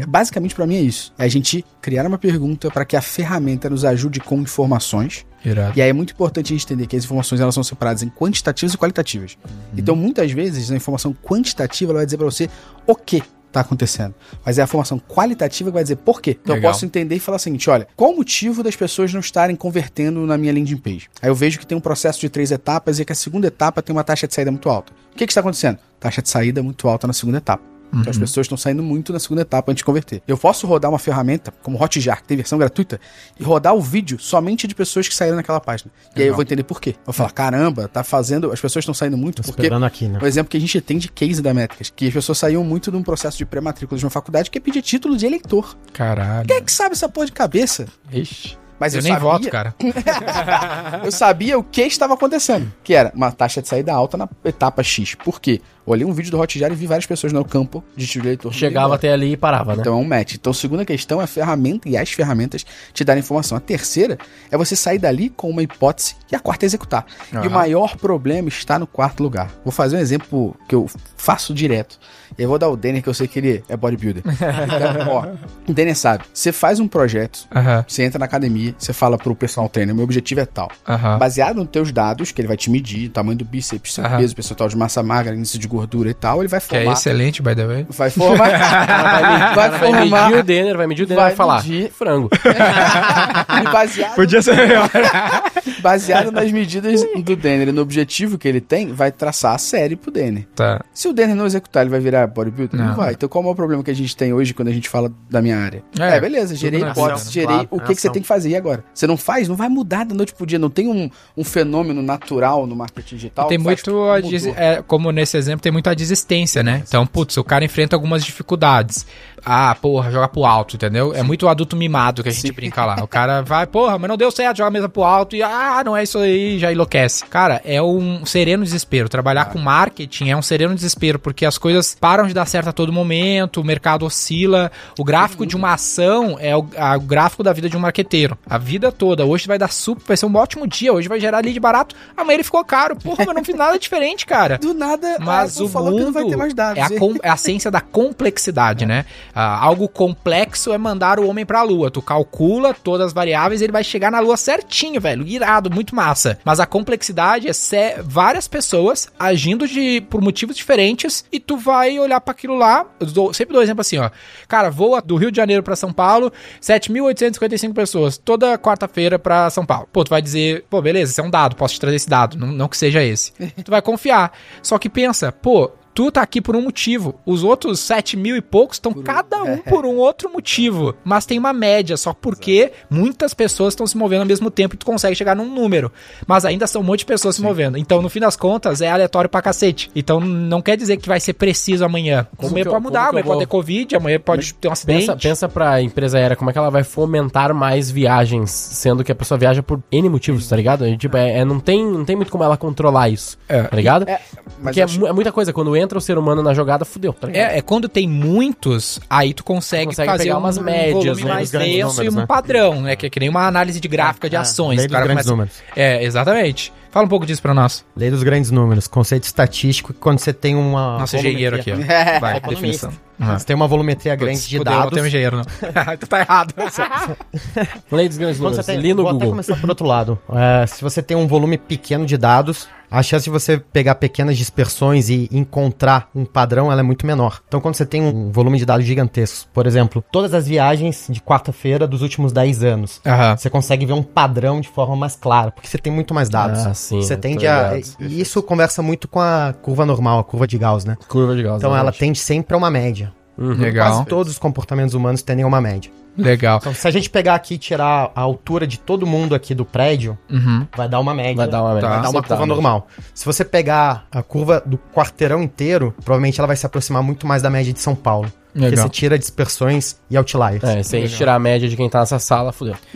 É, 0.00 0.06
basicamente, 0.06 0.54
pra 0.54 0.66
mim, 0.66 0.76
é 0.76 0.80
isso. 0.80 1.12
É 1.18 1.24
a 1.24 1.28
gente 1.28 1.64
criar 1.80 2.06
uma 2.06 2.18
pergunta 2.18 2.70
para 2.70 2.84
que 2.84 2.96
a 2.96 3.02
ferramenta 3.02 3.68
nos 3.70 3.84
ajude 3.84 4.20
com 4.20 4.40
informações. 4.40 5.26
Irado. 5.44 5.78
E 5.78 5.82
aí 5.82 5.88
é 5.88 5.92
muito 5.92 6.12
importante 6.12 6.52
a 6.52 6.56
gente 6.56 6.64
entender 6.64 6.86
que 6.86 6.96
as 6.96 7.04
informações 7.04 7.40
elas 7.40 7.54
são 7.54 7.62
separadas 7.62 8.02
em 8.02 8.08
quantitativas 8.08 8.74
e 8.74 8.78
qualitativas. 8.78 9.38
Então, 9.76 9.94
muitas 9.94 10.30
vezes, 10.32 10.70
a 10.70 10.76
informação 10.76 11.14
quantitativa 11.14 11.92
ela 11.92 12.00
vai 12.00 12.06
dizer 12.06 12.16
para 12.16 12.26
você 12.26 12.50
o 12.86 12.94
que 12.94 13.22
está 13.56 13.60
acontecendo. 13.60 14.14
Mas 14.44 14.58
é 14.58 14.62
a 14.62 14.64
informação 14.64 14.98
qualitativa 14.98 15.70
que 15.70 15.74
vai 15.74 15.82
dizer 15.82 15.96
por 15.96 16.20
quê. 16.20 16.36
Então, 16.40 16.54
Legal. 16.54 16.70
eu 16.70 16.74
posso 16.74 16.84
entender 16.84 17.14
e 17.14 17.18
falar 17.18 17.36
o 17.36 17.40
seguinte: 17.40 17.68
olha, 17.70 17.88
qual 17.96 18.12
o 18.12 18.16
motivo 18.16 18.62
das 18.62 18.76
pessoas 18.76 19.12
não 19.12 19.20
estarem 19.20 19.56
convertendo 19.56 20.26
na 20.26 20.36
minha 20.36 20.52
landing 20.52 20.76
page? 20.76 21.08
Aí 21.22 21.30
eu 21.30 21.34
vejo 21.34 21.58
que 21.58 21.66
tem 21.66 21.76
um 21.76 21.80
processo 21.80 22.20
de 22.20 22.28
três 22.28 22.50
etapas 22.50 22.98
e 22.98 23.04
que 23.04 23.12
a 23.12 23.16
segunda 23.16 23.46
etapa 23.46 23.82
tem 23.82 23.94
uma 23.94 24.04
taxa 24.04 24.26
de 24.26 24.34
saída 24.34 24.50
muito 24.50 24.68
alta. 24.68 24.92
O 25.12 25.16
que, 25.16 25.26
que 25.26 25.32
está 25.32 25.40
acontecendo? 25.40 25.78
Taxa 25.98 26.20
de 26.20 26.28
saída 26.28 26.62
muito 26.62 26.88
alta 26.88 27.06
na 27.06 27.12
segunda 27.12 27.38
etapa. 27.38 27.75
Então 27.92 28.10
as 28.10 28.18
pessoas 28.18 28.44
estão 28.44 28.58
saindo 28.58 28.82
muito 28.82 29.12
na 29.12 29.18
segunda 29.18 29.42
etapa 29.42 29.70
antes 29.72 29.80
de 29.80 29.84
converter. 29.84 30.22
Eu 30.26 30.36
posso 30.36 30.66
rodar 30.66 30.90
uma 30.90 30.98
ferramenta 30.98 31.52
como 31.62 31.82
Hotjar, 31.82 32.20
que 32.20 32.28
tem 32.28 32.36
versão 32.36 32.58
gratuita, 32.58 33.00
e 33.38 33.42
rodar 33.44 33.74
o 33.74 33.80
vídeo 33.80 34.18
somente 34.20 34.66
de 34.66 34.74
pessoas 34.74 35.08
que 35.08 35.14
saíram 35.14 35.36
naquela 35.36 35.60
página. 35.60 35.90
E 36.14 36.20
aí 36.22 36.28
eu 36.28 36.34
vou 36.34 36.42
entender 36.42 36.62
por 36.64 36.80
quê. 36.80 36.90
Eu 36.90 36.96
vou 37.06 37.12
falar, 37.14 37.30
caramba, 37.32 37.88
tá 37.88 38.02
fazendo. 38.04 38.52
As 38.52 38.60
pessoas 38.60 38.82
estão 38.82 38.94
saindo 38.94 39.16
muito 39.16 39.42
Tô 39.42 39.48
porque. 39.48 39.62
esperando 39.62 39.84
aqui, 39.86 40.08
né? 40.08 40.18
O 40.20 40.26
exemplo 40.26 40.50
que 40.50 40.56
a 40.56 40.60
gente 40.60 40.80
tem 40.80 40.98
de 40.98 41.08
case 41.08 41.40
da 41.40 41.54
Métricas, 41.54 41.90
que 41.94 42.08
as 42.08 42.12
pessoas 42.14 42.38
saíam 42.38 42.62
muito 42.64 42.90
de 42.90 42.96
um 42.96 43.02
processo 43.02 43.38
de 43.38 43.46
pré-matrícula 43.46 43.98
de 43.98 44.04
uma 44.04 44.10
faculdade 44.10 44.50
que 44.50 44.58
é 44.58 44.60
pedir 44.60 44.82
título 44.82 45.16
de 45.16 45.24
eleitor. 45.26 45.76
Caralho. 45.92 46.46
Quem 46.46 46.56
é 46.56 46.60
que 46.60 46.72
sabe 46.72 46.92
essa 46.92 47.08
porra 47.08 47.26
de 47.26 47.32
cabeça? 47.32 47.86
Ixi. 48.12 48.58
Mas 48.78 48.92
eu, 48.92 49.00
eu 49.00 49.04
nem 49.04 49.12
sabia- 49.14 49.28
voto, 49.30 49.48
cara. 49.50 49.74
eu 51.04 51.10
sabia 51.12 51.58
o 51.58 51.62
que 51.64 51.80
estava 51.82 52.14
acontecendo. 52.14 52.70
Que 52.84 52.94
era 52.94 53.10
uma 53.14 53.32
taxa 53.32 53.62
de 53.62 53.68
saída 53.68 53.92
alta 53.94 54.16
na 54.16 54.28
etapa 54.44 54.82
X. 54.82 55.14
Por 55.14 55.40
quê? 55.40 55.60
Olhei 55.86 56.04
um 56.04 56.12
vídeo 56.12 56.32
do 56.32 56.40
Hotjar 56.40 56.72
e 56.72 56.74
vi 56.74 56.84
várias 56.86 57.06
pessoas 57.06 57.32
no 57.32 57.44
campo 57.44 57.82
de 57.96 58.06
tiro 58.08 58.22
de 58.22 58.28
eleitor. 58.30 58.52
Chegava 58.52 58.96
até 58.96 59.12
ali 59.12 59.32
e 59.32 59.36
parava, 59.36 59.74
né? 59.76 59.80
Então 59.80 59.94
é 59.94 59.96
um 59.96 60.04
match. 60.04 60.34
Então, 60.34 60.50
a 60.50 60.54
segunda 60.54 60.84
questão 60.84 61.20
é 61.20 61.24
a 61.24 61.26
ferramenta 61.28 61.88
e 61.88 61.96
as 61.96 62.10
ferramentas 62.10 62.66
te 62.92 63.04
darem 63.04 63.20
informação. 63.20 63.56
A 63.56 63.60
terceira 63.60 64.18
é 64.50 64.56
você 64.56 64.74
sair 64.74 64.98
dali 64.98 65.30
com 65.30 65.48
uma 65.48 65.62
hipótese 65.62 66.16
e 66.30 66.34
a 66.34 66.40
quarta 66.40 66.64
é 66.64 66.66
executar. 66.66 67.06
E 67.32 67.46
o 67.46 67.50
maior 67.50 67.96
problema 67.96 68.48
está 68.48 68.80
no 68.80 68.86
quarto 68.86 69.22
lugar. 69.22 69.48
Vou 69.64 69.70
fazer 69.70 69.96
um 69.96 70.00
exemplo 70.00 70.56
que 70.68 70.74
eu 70.74 70.90
faço 71.16 71.54
direto. 71.54 72.00
E 72.36 72.42
eu 72.42 72.48
vou 72.48 72.58
dar 72.58 72.68
o 72.68 72.76
Denner, 72.76 73.00
que 73.00 73.08
eu 73.08 73.14
sei 73.14 73.28
que 73.28 73.38
ele 73.38 73.64
é 73.68 73.76
bodybuilder. 73.76 74.24
Então, 74.26 75.08
ó, 75.08 75.26
o 75.68 75.72
Denner 75.72 75.96
sabe. 75.96 76.24
Você 76.34 76.50
faz 76.50 76.80
um 76.80 76.88
projeto, 76.88 77.46
Aham, 77.54 77.84
você 77.86 78.02
entra 78.02 78.18
na 78.18 78.24
academia, 78.24 78.74
você 78.76 78.92
fala 78.92 79.16
pro 79.16 79.34
personal 79.34 79.68
trainer, 79.68 79.94
meu 79.94 80.02
objetivo 80.04 80.40
é 80.40 80.44
tal. 80.46 80.70
aham. 80.86 81.18
Baseado 81.18 81.56
nos 81.56 81.68
teus 81.68 81.92
dados, 81.92 82.32
que 82.32 82.40
ele 82.40 82.48
vai 82.48 82.56
te 82.56 82.68
medir, 82.70 83.08
tamanho 83.10 83.38
do 83.38 83.44
bíceps, 83.44 83.94
seu 83.94 84.04
peso, 84.04 84.34
percentual 84.34 84.68
de 84.68 84.76
massa 84.76 85.02
magra, 85.02 85.34
índice 85.34 85.56
de 85.58 85.66
gordura 85.66 85.75
e 85.84 86.14
tal, 86.14 86.40
ele 86.40 86.48
vai 86.48 86.60
Que 86.60 86.76
é 86.76 86.78
formar. 86.80 86.92
excelente, 86.92 87.42
by 87.42 87.54
the 87.54 87.66
way. 87.66 87.86
Vai 87.90 88.10
formar. 88.10 88.36
vai, 88.48 89.54
vai 89.54 89.70
Vai 89.70 89.78
formar. 89.78 90.28
medir 90.28 90.40
o 90.40 90.42
Denner, 90.42 90.76
vai 90.76 90.86
medir 90.86 91.02
o 91.02 91.06
Denner 91.06 91.22
Vai 91.22 91.30
vai 91.30 91.36
falar. 91.36 91.62
medir. 91.62 91.90
Frango. 91.92 92.30
e 93.60 93.72
baseado, 93.72 94.14
Podia 94.14 94.42
ser 94.42 94.56
melhor. 94.56 94.88
baseado 95.80 96.30
nas 96.32 96.50
medidas 96.50 97.02
do 97.22 97.36
Denner 97.36 97.68
e 97.68 97.72
no 97.72 97.82
objetivo 97.82 98.38
que 98.38 98.46
ele 98.48 98.60
tem, 98.60 98.92
vai 98.92 99.10
traçar 99.12 99.54
a 99.54 99.58
série 99.58 99.96
pro 99.96 100.10
Denner. 100.10 100.46
tá. 100.54 100.82
Se 100.92 101.08
o 101.08 101.12
Denner 101.12 101.36
não 101.36 101.46
executar, 101.46 101.82
ele 101.82 101.90
vai 101.90 102.00
virar 102.00 102.26
bodybuilder? 102.26 102.78
Não, 102.78 102.88
Não. 102.88 102.94
vai. 102.96 103.12
Então 103.12 103.28
qual 103.28 103.44
é 103.44 103.48
o 103.48 103.54
problema 103.54 103.82
que 103.82 103.90
a 103.90 103.94
gente 103.94 104.16
tem 104.16 104.32
hoje 104.32 104.54
quando 104.54 104.68
a 104.68 104.72
gente 104.72 104.88
fala 104.88 105.12
da 105.30 105.40
minha 105.42 105.58
área? 105.58 105.82
É, 105.98 106.16
É, 106.16 106.20
beleza, 106.20 106.54
gerei 106.54 106.80
hipótese, 106.82 107.30
gerei 107.32 107.46
claro, 107.48 107.68
o 107.70 107.80
que, 107.80 107.94
que 107.94 108.00
você 108.00 108.10
tem 108.10 108.22
que 108.22 108.28
fazer 108.28 108.50
e 108.50 108.56
agora? 108.56 108.84
Você 108.94 109.06
não 109.06 109.16
faz, 109.16 109.48
não 109.48 109.56
vai 109.56 109.68
mudar 109.68 110.04
da 110.04 110.14
noite 110.14 110.34
pro 110.34 110.46
dia. 110.46 110.58
Não 110.58 110.70
tem 110.70 110.88
um, 110.88 111.10
um 111.36 111.44
fenômeno 111.44 112.00
natural 112.02 112.66
no 112.66 112.74
marketing 112.74 113.16
digital. 113.16 113.48
tem 113.48 113.58
muito, 113.58 114.02
a 114.04 114.18
é, 114.56 114.82
como 114.86 115.10
nesse 115.12 115.36
exemplo, 115.36 115.60
tem 115.66 115.72
muita 115.72 115.96
desistência, 115.96 116.62
né? 116.62 116.84
Então, 116.86 117.04
putz, 117.04 117.36
o 117.36 117.42
cara 117.42 117.64
enfrenta 117.64 117.96
algumas 117.96 118.24
dificuldades. 118.24 119.04
Ah, 119.48 119.76
porra, 119.80 120.10
joga 120.10 120.26
pro 120.26 120.44
alto, 120.44 120.74
entendeu? 120.74 121.14
É 121.14 121.22
muito 121.22 121.46
o 121.46 121.48
adulto 121.48 121.76
mimado 121.76 122.20
que 122.22 122.28
a 122.28 122.32
gente 122.32 122.50
brinca 122.50 122.84
lá. 122.84 122.96
O 123.00 123.06
cara 123.06 123.42
vai, 123.42 123.64
porra, 123.64 123.96
mas 123.96 124.08
não 124.08 124.16
deu 124.16 124.28
certo, 124.32 124.56
joga 124.56 124.66
a 124.66 124.70
mesa 124.72 124.88
pro 124.88 125.04
alto 125.04 125.36
e, 125.36 125.42
ah, 125.42 125.82
não 125.84 125.96
é 125.96 126.02
isso 126.02 126.18
aí, 126.18 126.58
já 126.58 126.72
enlouquece. 126.72 127.24
Cara, 127.26 127.62
é 127.64 127.80
um 127.80 128.26
sereno 128.26 128.64
desespero. 128.64 129.08
Trabalhar 129.08 129.44
com 129.46 129.60
marketing 129.60 130.30
é 130.30 130.36
um 130.36 130.42
sereno 130.42 130.74
desespero, 130.74 131.20
porque 131.20 131.46
as 131.46 131.56
coisas 131.58 131.96
param 132.00 132.26
de 132.26 132.34
dar 132.34 132.44
certo 132.46 132.68
a 132.70 132.72
todo 132.72 132.92
momento, 132.92 133.60
o 133.60 133.64
mercado 133.64 134.04
oscila. 134.04 134.72
O 134.98 135.04
gráfico 135.04 135.46
de 135.46 135.54
uma 135.54 135.74
ação 135.74 136.36
é 136.40 136.56
o, 136.56 136.66
a- 136.76 136.96
o 136.96 137.00
gráfico 137.02 137.44
da 137.44 137.52
vida 137.52 137.68
de 137.68 137.76
um 137.76 137.80
marqueteiro. 137.80 138.36
A 138.50 138.58
vida 138.58 138.90
toda. 138.90 139.24
Hoje 139.24 139.46
vai 139.46 139.58
dar 139.58 139.70
super, 139.70 140.02
vai 140.08 140.16
ser 140.16 140.26
um 140.26 140.34
ótimo 140.36 140.66
dia. 140.66 140.92
Hoje 140.92 141.08
vai 141.08 141.20
gerar 141.20 141.44
lead 141.44 141.60
barato. 141.60 141.94
Amanhã 142.16 142.34
ele 142.34 142.42
ficou 142.42 142.64
caro. 142.64 142.96
Porra, 142.96 143.24
mas 143.24 143.34
não 143.36 143.44
fiz 143.44 143.54
nada 143.54 143.78
diferente, 143.78 144.26
cara. 144.26 144.58
Do 144.66 144.74
nada, 144.74 145.18
Mas 145.20 145.60
o 145.60 145.68
falou 145.68 145.92
mundo 145.92 145.98
que 146.00 146.04
não 146.06 146.12
vai 146.12 146.24
ter 146.24 146.36
mais 146.36 146.52
dados. 146.52 146.78
é, 146.78 146.82
a 146.96 146.98
com- 146.98 147.14
é 147.22 147.28
a 147.30 147.36
ciência 147.36 147.70
da 147.70 147.80
complexidade, 147.80 148.84
né? 148.86 149.04
Ah, 149.38 149.62
algo 149.62 149.86
complexo 149.86 150.72
é 150.72 150.78
mandar 150.78 151.20
o 151.20 151.28
homem 151.28 151.44
pra 151.44 151.62
lua. 151.62 151.90
Tu 151.90 152.00
calcula 152.00 152.72
todas 152.72 153.08
as 153.08 153.12
variáveis 153.12 153.60
e 153.60 153.64
ele 153.64 153.72
vai 153.72 153.84
chegar 153.84 154.10
na 154.10 154.18
lua 154.18 154.34
certinho, 154.38 154.98
velho. 154.98 155.26
Irado, 155.28 155.70
muito 155.70 155.94
massa. 155.94 156.38
Mas 156.42 156.58
a 156.58 156.64
complexidade 156.64 157.46
é 157.46 157.52
ser 157.52 158.02
várias 158.02 158.48
pessoas 158.48 159.08
agindo 159.18 159.68
de, 159.68 160.00
por 160.08 160.22
motivos 160.22 160.56
diferentes 160.56 161.22
e 161.30 161.38
tu 161.38 161.58
vai 161.58 161.98
olhar 161.98 162.18
pra 162.22 162.32
aquilo 162.32 162.56
lá. 162.56 162.86
Dou- 162.98 163.34
sempre 163.34 163.52
dou 163.52 163.62
exemplo 163.62 163.82
assim, 163.82 163.98
ó. 163.98 164.08
Cara, 164.48 164.70
voa 164.70 165.02
do 165.02 165.16
Rio 165.16 165.30
de 165.30 165.36
Janeiro 165.36 165.62
pra 165.62 165.76
São 165.76 165.92
Paulo, 165.92 166.32
7.855 166.62 167.74
pessoas, 167.74 168.16
toda 168.16 168.56
quarta-feira 168.58 169.18
pra 169.18 169.50
São 169.50 169.66
Paulo. 169.66 169.86
Pô, 169.92 170.02
tu 170.04 170.10
vai 170.10 170.22
dizer, 170.22 170.64
pô, 170.70 170.80
beleza, 170.80 171.12
esse 171.12 171.20
é 171.20 171.24
um 171.24 171.30
dado, 171.30 171.56
posso 171.56 171.74
te 171.74 171.80
trazer 171.80 171.96
esse 171.96 172.08
dado. 172.08 172.38
Não, 172.38 172.48
não 172.48 172.68
que 172.68 172.76
seja 172.76 173.02
esse. 173.02 173.32
tu 173.64 173.70
vai 173.70 173.82
confiar. 173.82 174.32
Só 174.62 174.78
que 174.78 174.88
pensa, 174.88 175.30
pô, 175.30 175.70
tu 175.96 176.10
tá 176.12 176.20
aqui 176.20 176.42
por 176.42 176.54
um 176.54 176.60
motivo. 176.60 177.14
Os 177.24 177.42
outros 177.42 177.80
7 177.80 178.18
mil 178.18 178.36
e 178.36 178.42
poucos 178.42 178.76
estão 178.76 178.92
cada 178.92 179.42
um 179.42 179.56
por 179.64 179.86
um 179.86 179.96
outro 179.96 180.30
motivo. 180.30 180.94
Mas 181.02 181.24
tem 181.24 181.38
uma 181.38 181.54
média, 181.54 181.96
só 181.96 182.12
porque 182.12 182.70
muitas 182.90 183.32
pessoas 183.32 183.72
estão 183.72 183.86
se 183.86 183.96
movendo 183.96 184.20
ao 184.20 184.26
mesmo 184.26 184.50
tempo 184.50 184.74
e 184.74 184.78
tu 184.78 184.84
consegue 184.84 185.16
chegar 185.16 185.34
num 185.34 185.48
número. 185.52 185.90
Mas 186.26 186.44
ainda 186.44 186.66
são 186.66 186.82
um 186.82 186.84
monte 186.84 186.98
de 187.00 187.06
pessoas 187.06 187.36
se 187.36 187.42
movendo. 187.42 187.78
Então, 187.78 188.02
no 188.02 188.10
fim 188.10 188.20
das 188.20 188.36
contas, 188.36 188.82
é 188.82 188.90
aleatório 188.90 189.30
pra 189.30 189.40
cacete. 189.40 189.90
Então, 189.96 190.20
não 190.20 190.60
quer 190.60 190.76
dizer 190.76 190.98
que 190.98 191.08
vai 191.08 191.18
ser 191.18 191.32
preciso 191.32 191.82
amanhã. 191.82 192.26
Como 192.36 192.50
amanhã 192.50 192.64
pode 192.66 192.82
mudar, 192.82 193.00
amanhã 193.08 193.22
pode 193.24 193.26
vou- 193.28 193.38
ter 193.38 193.46
Covid, 193.46 193.96
amanhã 193.96 194.20
pode 194.20 194.52
ter 194.54 194.68
um 194.68 194.72
acidente. 194.72 195.00
Pensa, 195.06 195.16
pensa 195.16 195.48
pra 195.48 195.80
empresa 195.80 196.18
aérea 196.18 196.36
como 196.36 196.50
é 196.50 196.52
que 196.52 196.58
ela 196.58 196.70
vai 196.70 196.84
fomentar 196.84 197.54
mais 197.54 197.90
viagens, 197.90 198.50
sendo 198.50 199.02
que 199.02 199.10
a 199.10 199.14
pessoa 199.14 199.38
viaja 199.38 199.62
por 199.62 199.82
N 199.90 200.08
motivos, 200.10 200.46
tá 200.46 200.56
ligado? 200.56 200.86
E, 200.86 200.94
tipo, 200.98 201.16
é, 201.16 201.38
é- 201.38 201.44
não, 201.44 201.58
tem, 201.58 201.82
não 201.86 202.04
tem 202.04 202.14
muito 202.16 202.30
como 202.30 202.44
ela 202.44 202.56
controlar 202.58 203.08
isso, 203.08 203.38
É. 203.48 203.62
tá 203.62 203.74
ligado? 203.76 204.06
É, 204.08 204.20
mas 204.44 204.64
Porque 204.64 204.80
é, 204.80 204.84
acho- 204.84 205.06
é 205.06 205.12
muita 205.12 205.32
coisa. 205.32 205.52
Quando 205.52 205.74
entra 205.76 205.85
o 205.94 206.00
ser 206.00 206.18
humano 206.18 206.42
na 206.42 206.52
jogada, 206.54 206.84
fudeu, 206.84 207.12
tá? 207.12 207.28
É, 207.30 207.58
é 207.58 207.62
quando 207.62 207.88
tem 207.88 208.08
muitos, 208.08 209.00
aí 209.08 209.32
tu 209.34 209.44
consegue, 209.44 209.86
Consegue 209.86 210.10
fazer 210.10 210.24
pegar 210.24 210.36
um, 210.36 210.40
umas 210.40 210.58
um 210.58 210.62
médias, 210.62 211.18
né, 211.18 211.24
mais 211.24 211.50
denso 211.50 211.88
números, 211.96 211.98
e 211.98 212.08
um 212.08 212.20
né? 212.20 212.26
padrão, 212.26 212.80
né? 212.82 212.96
Que 212.96 213.06
é 213.06 213.10
que 213.10 213.20
nem 213.20 213.28
uma 213.28 213.46
análise 213.46 213.78
de 213.80 213.88
gráfica 213.88 214.28
de 214.28 214.36
É, 214.36 214.38
ações. 214.38 214.78
lei 214.78 214.86
dos 214.88 214.96
grandes 214.96 215.10
começa- 215.12 215.30
números. 215.30 215.54
É, 215.74 216.02
exatamente. 216.04 216.72
Fala 216.90 217.04
um 217.04 217.08
pouco 217.08 217.26
disso 217.26 217.42
pra 217.42 217.52
nós. 217.52 217.84
Lei 217.94 218.10
dos 218.10 218.22
grandes 218.22 218.50
números, 218.50 218.86
conceito 218.86 219.24
estatístico 219.24 219.92
que 219.92 219.98
quando 220.00 220.18
você 220.18 220.32
tem 220.32 220.54
uma. 220.54 220.98
Nosso 220.98 221.16
engenheiro 221.16 221.56
aqui, 221.56 221.70
ó. 221.72 221.76
Vai, 222.20 222.38
Economista. 222.38 222.48
definição. 222.48 222.92
Uhum. 223.18 223.38
Você 223.38 223.46
tem 223.46 223.56
uma 223.56 223.66
volumetria 223.66 224.14
grande 224.14 224.46
de 224.48 224.56
Não 224.58 224.64
dados. 224.64 224.92
tem 224.92 225.02
um 225.02 225.06
engenheiro, 225.06 225.36
não. 225.38 225.44
tu 225.98 226.06
tá 226.06 226.20
errado. 226.20 226.54
Quando 227.88 228.18
números. 228.18 228.38
você 228.38 228.62
tem, 228.62 228.78
Li 228.80 228.94
no 228.94 229.02
vou 229.02 229.06
até 229.08 229.12
Google. 229.14 229.30
começar 229.30 229.56
por 229.56 229.68
outro 229.68 229.86
lado. 229.86 230.18
É, 230.32 230.66
se 230.66 230.82
você 230.82 231.02
tem 231.02 231.16
um 231.16 231.26
volume 231.26 231.56
pequeno 231.58 232.04
de 232.06 232.16
dados, 232.16 232.68
a 232.90 233.02
chance 233.02 233.24
de 233.24 233.30
você 233.30 233.58
pegar 233.58 233.96
pequenas 233.96 234.36
dispersões 234.36 235.08
e 235.08 235.28
encontrar 235.32 236.08
um 236.14 236.24
padrão 236.24 236.70
ela 236.70 236.80
é 236.80 236.84
muito 236.84 237.06
menor. 237.06 237.40
Então, 237.48 237.60
quando 237.60 237.74
você 237.74 237.84
tem 237.86 238.00
um 238.02 238.30
volume 238.30 238.58
de 238.58 238.64
dados 238.66 238.86
gigantescos, 238.86 239.48
por 239.52 239.66
exemplo, 239.66 240.04
todas 240.12 240.32
as 240.34 240.46
viagens 240.46 241.06
de 241.08 241.20
quarta-feira 241.20 241.86
dos 241.86 242.02
últimos 242.02 242.32
10 242.32 242.62
anos, 242.62 243.00
Aham. 243.04 243.36
você 243.36 243.50
consegue 243.50 243.86
ver 243.86 243.92
um 243.92 244.02
padrão 244.02 244.60
de 244.60 244.68
forma 244.68 244.94
mais 244.94 245.16
clara, 245.16 245.50
porque 245.50 245.68
você 245.68 245.78
tem 245.78 245.92
muito 245.92 246.14
mais 246.14 246.28
dados. 246.28 246.64
Ah, 246.66 246.74
sim, 246.74 247.00
Você 247.02 247.16
tende 247.16 247.46
a. 247.46 247.78
E 247.98 248.20
isso 248.20 248.42
conversa 248.42 248.82
muito 248.82 249.08
com 249.08 249.20
a 249.20 249.54
curva 249.62 249.84
normal, 249.84 250.20
a 250.20 250.24
curva 250.24 250.46
de 250.46 250.56
Gauss, 250.58 250.84
né? 250.84 250.96
Curva 251.08 251.34
de 251.34 251.42
Gauss. 251.42 251.58
Então 251.58 251.76
ela 251.76 251.90
tende 251.92 252.18
sempre 252.18 252.54
a 252.54 252.58
uma 252.58 252.70
média. 252.70 253.05
Legal. 253.38 253.90
Quase 253.92 254.06
todos 254.06 254.32
os 254.32 254.38
comportamentos 254.38 254.94
humanos 254.94 255.22
tendem 255.22 255.44
a 255.44 255.48
uma 255.48 255.60
média. 255.60 255.90
Legal. 256.16 256.58
Então, 256.58 256.72
se 256.72 256.88
a 256.88 256.90
gente 256.90 257.10
pegar 257.10 257.34
aqui 257.34 257.54
e 257.54 257.58
tirar 257.58 258.10
a 258.14 258.20
altura 258.22 258.66
de 258.66 258.78
todo 258.78 259.06
mundo 259.06 259.34
aqui 259.34 259.54
do 259.54 259.66
prédio, 259.66 260.16
Uhum. 260.30 260.66
vai 260.74 260.88
dar 260.88 260.98
uma 260.98 261.12
média. 261.14 261.36
Vai 261.36 261.48
dar 261.48 261.62
uma 261.62 261.74
média. 261.74 261.88
Vai 261.88 261.98
dar 261.98 262.08
uma 262.08 262.20
Aceitável. 262.20 262.36
curva 262.38 262.46
normal. 262.46 262.86
Se 263.14 263.26
você 263.26 263.44
pegar 263.44 264.06
a 264.10 264.22
curva 264.22 264.62
do 264.64 264.78
quarteirão 264.94 265.42
inteiro, 265.42 265.94
provavelmente 266.02 266.40
ela 266.40 266.46
vai 266.46 266.56
se 266.56 266.64
aproximar 266.64 267.02
muito 267.02 267.26
mais 267.26 267.42
da 267.42 267.50
média 267.50 267.70
de 267.72 267.80
São 267.80 267.94
Paulo. 267.94 268.32
Porque 268.56 268.70
Legal. 268.70 268.86
você 268.86 268.88
tira 268.88 269.18
dispersões 269.18 269.96
e 270.10 270.16
outliers. 270.16 270.64
É, 270.64 270.82
se 270.82 270.96
a 270.96 271.00
gente 271.00 271.14
tirar 271.14 271.34
a 271.34 271.38
média 271.38 271.68
de 271.68 271.76
quem 271.76 271.90
tá 271.90 272.00
nessa 272.00 272.18
sala, 272.18 272.52
fudeu. 272.52 272.74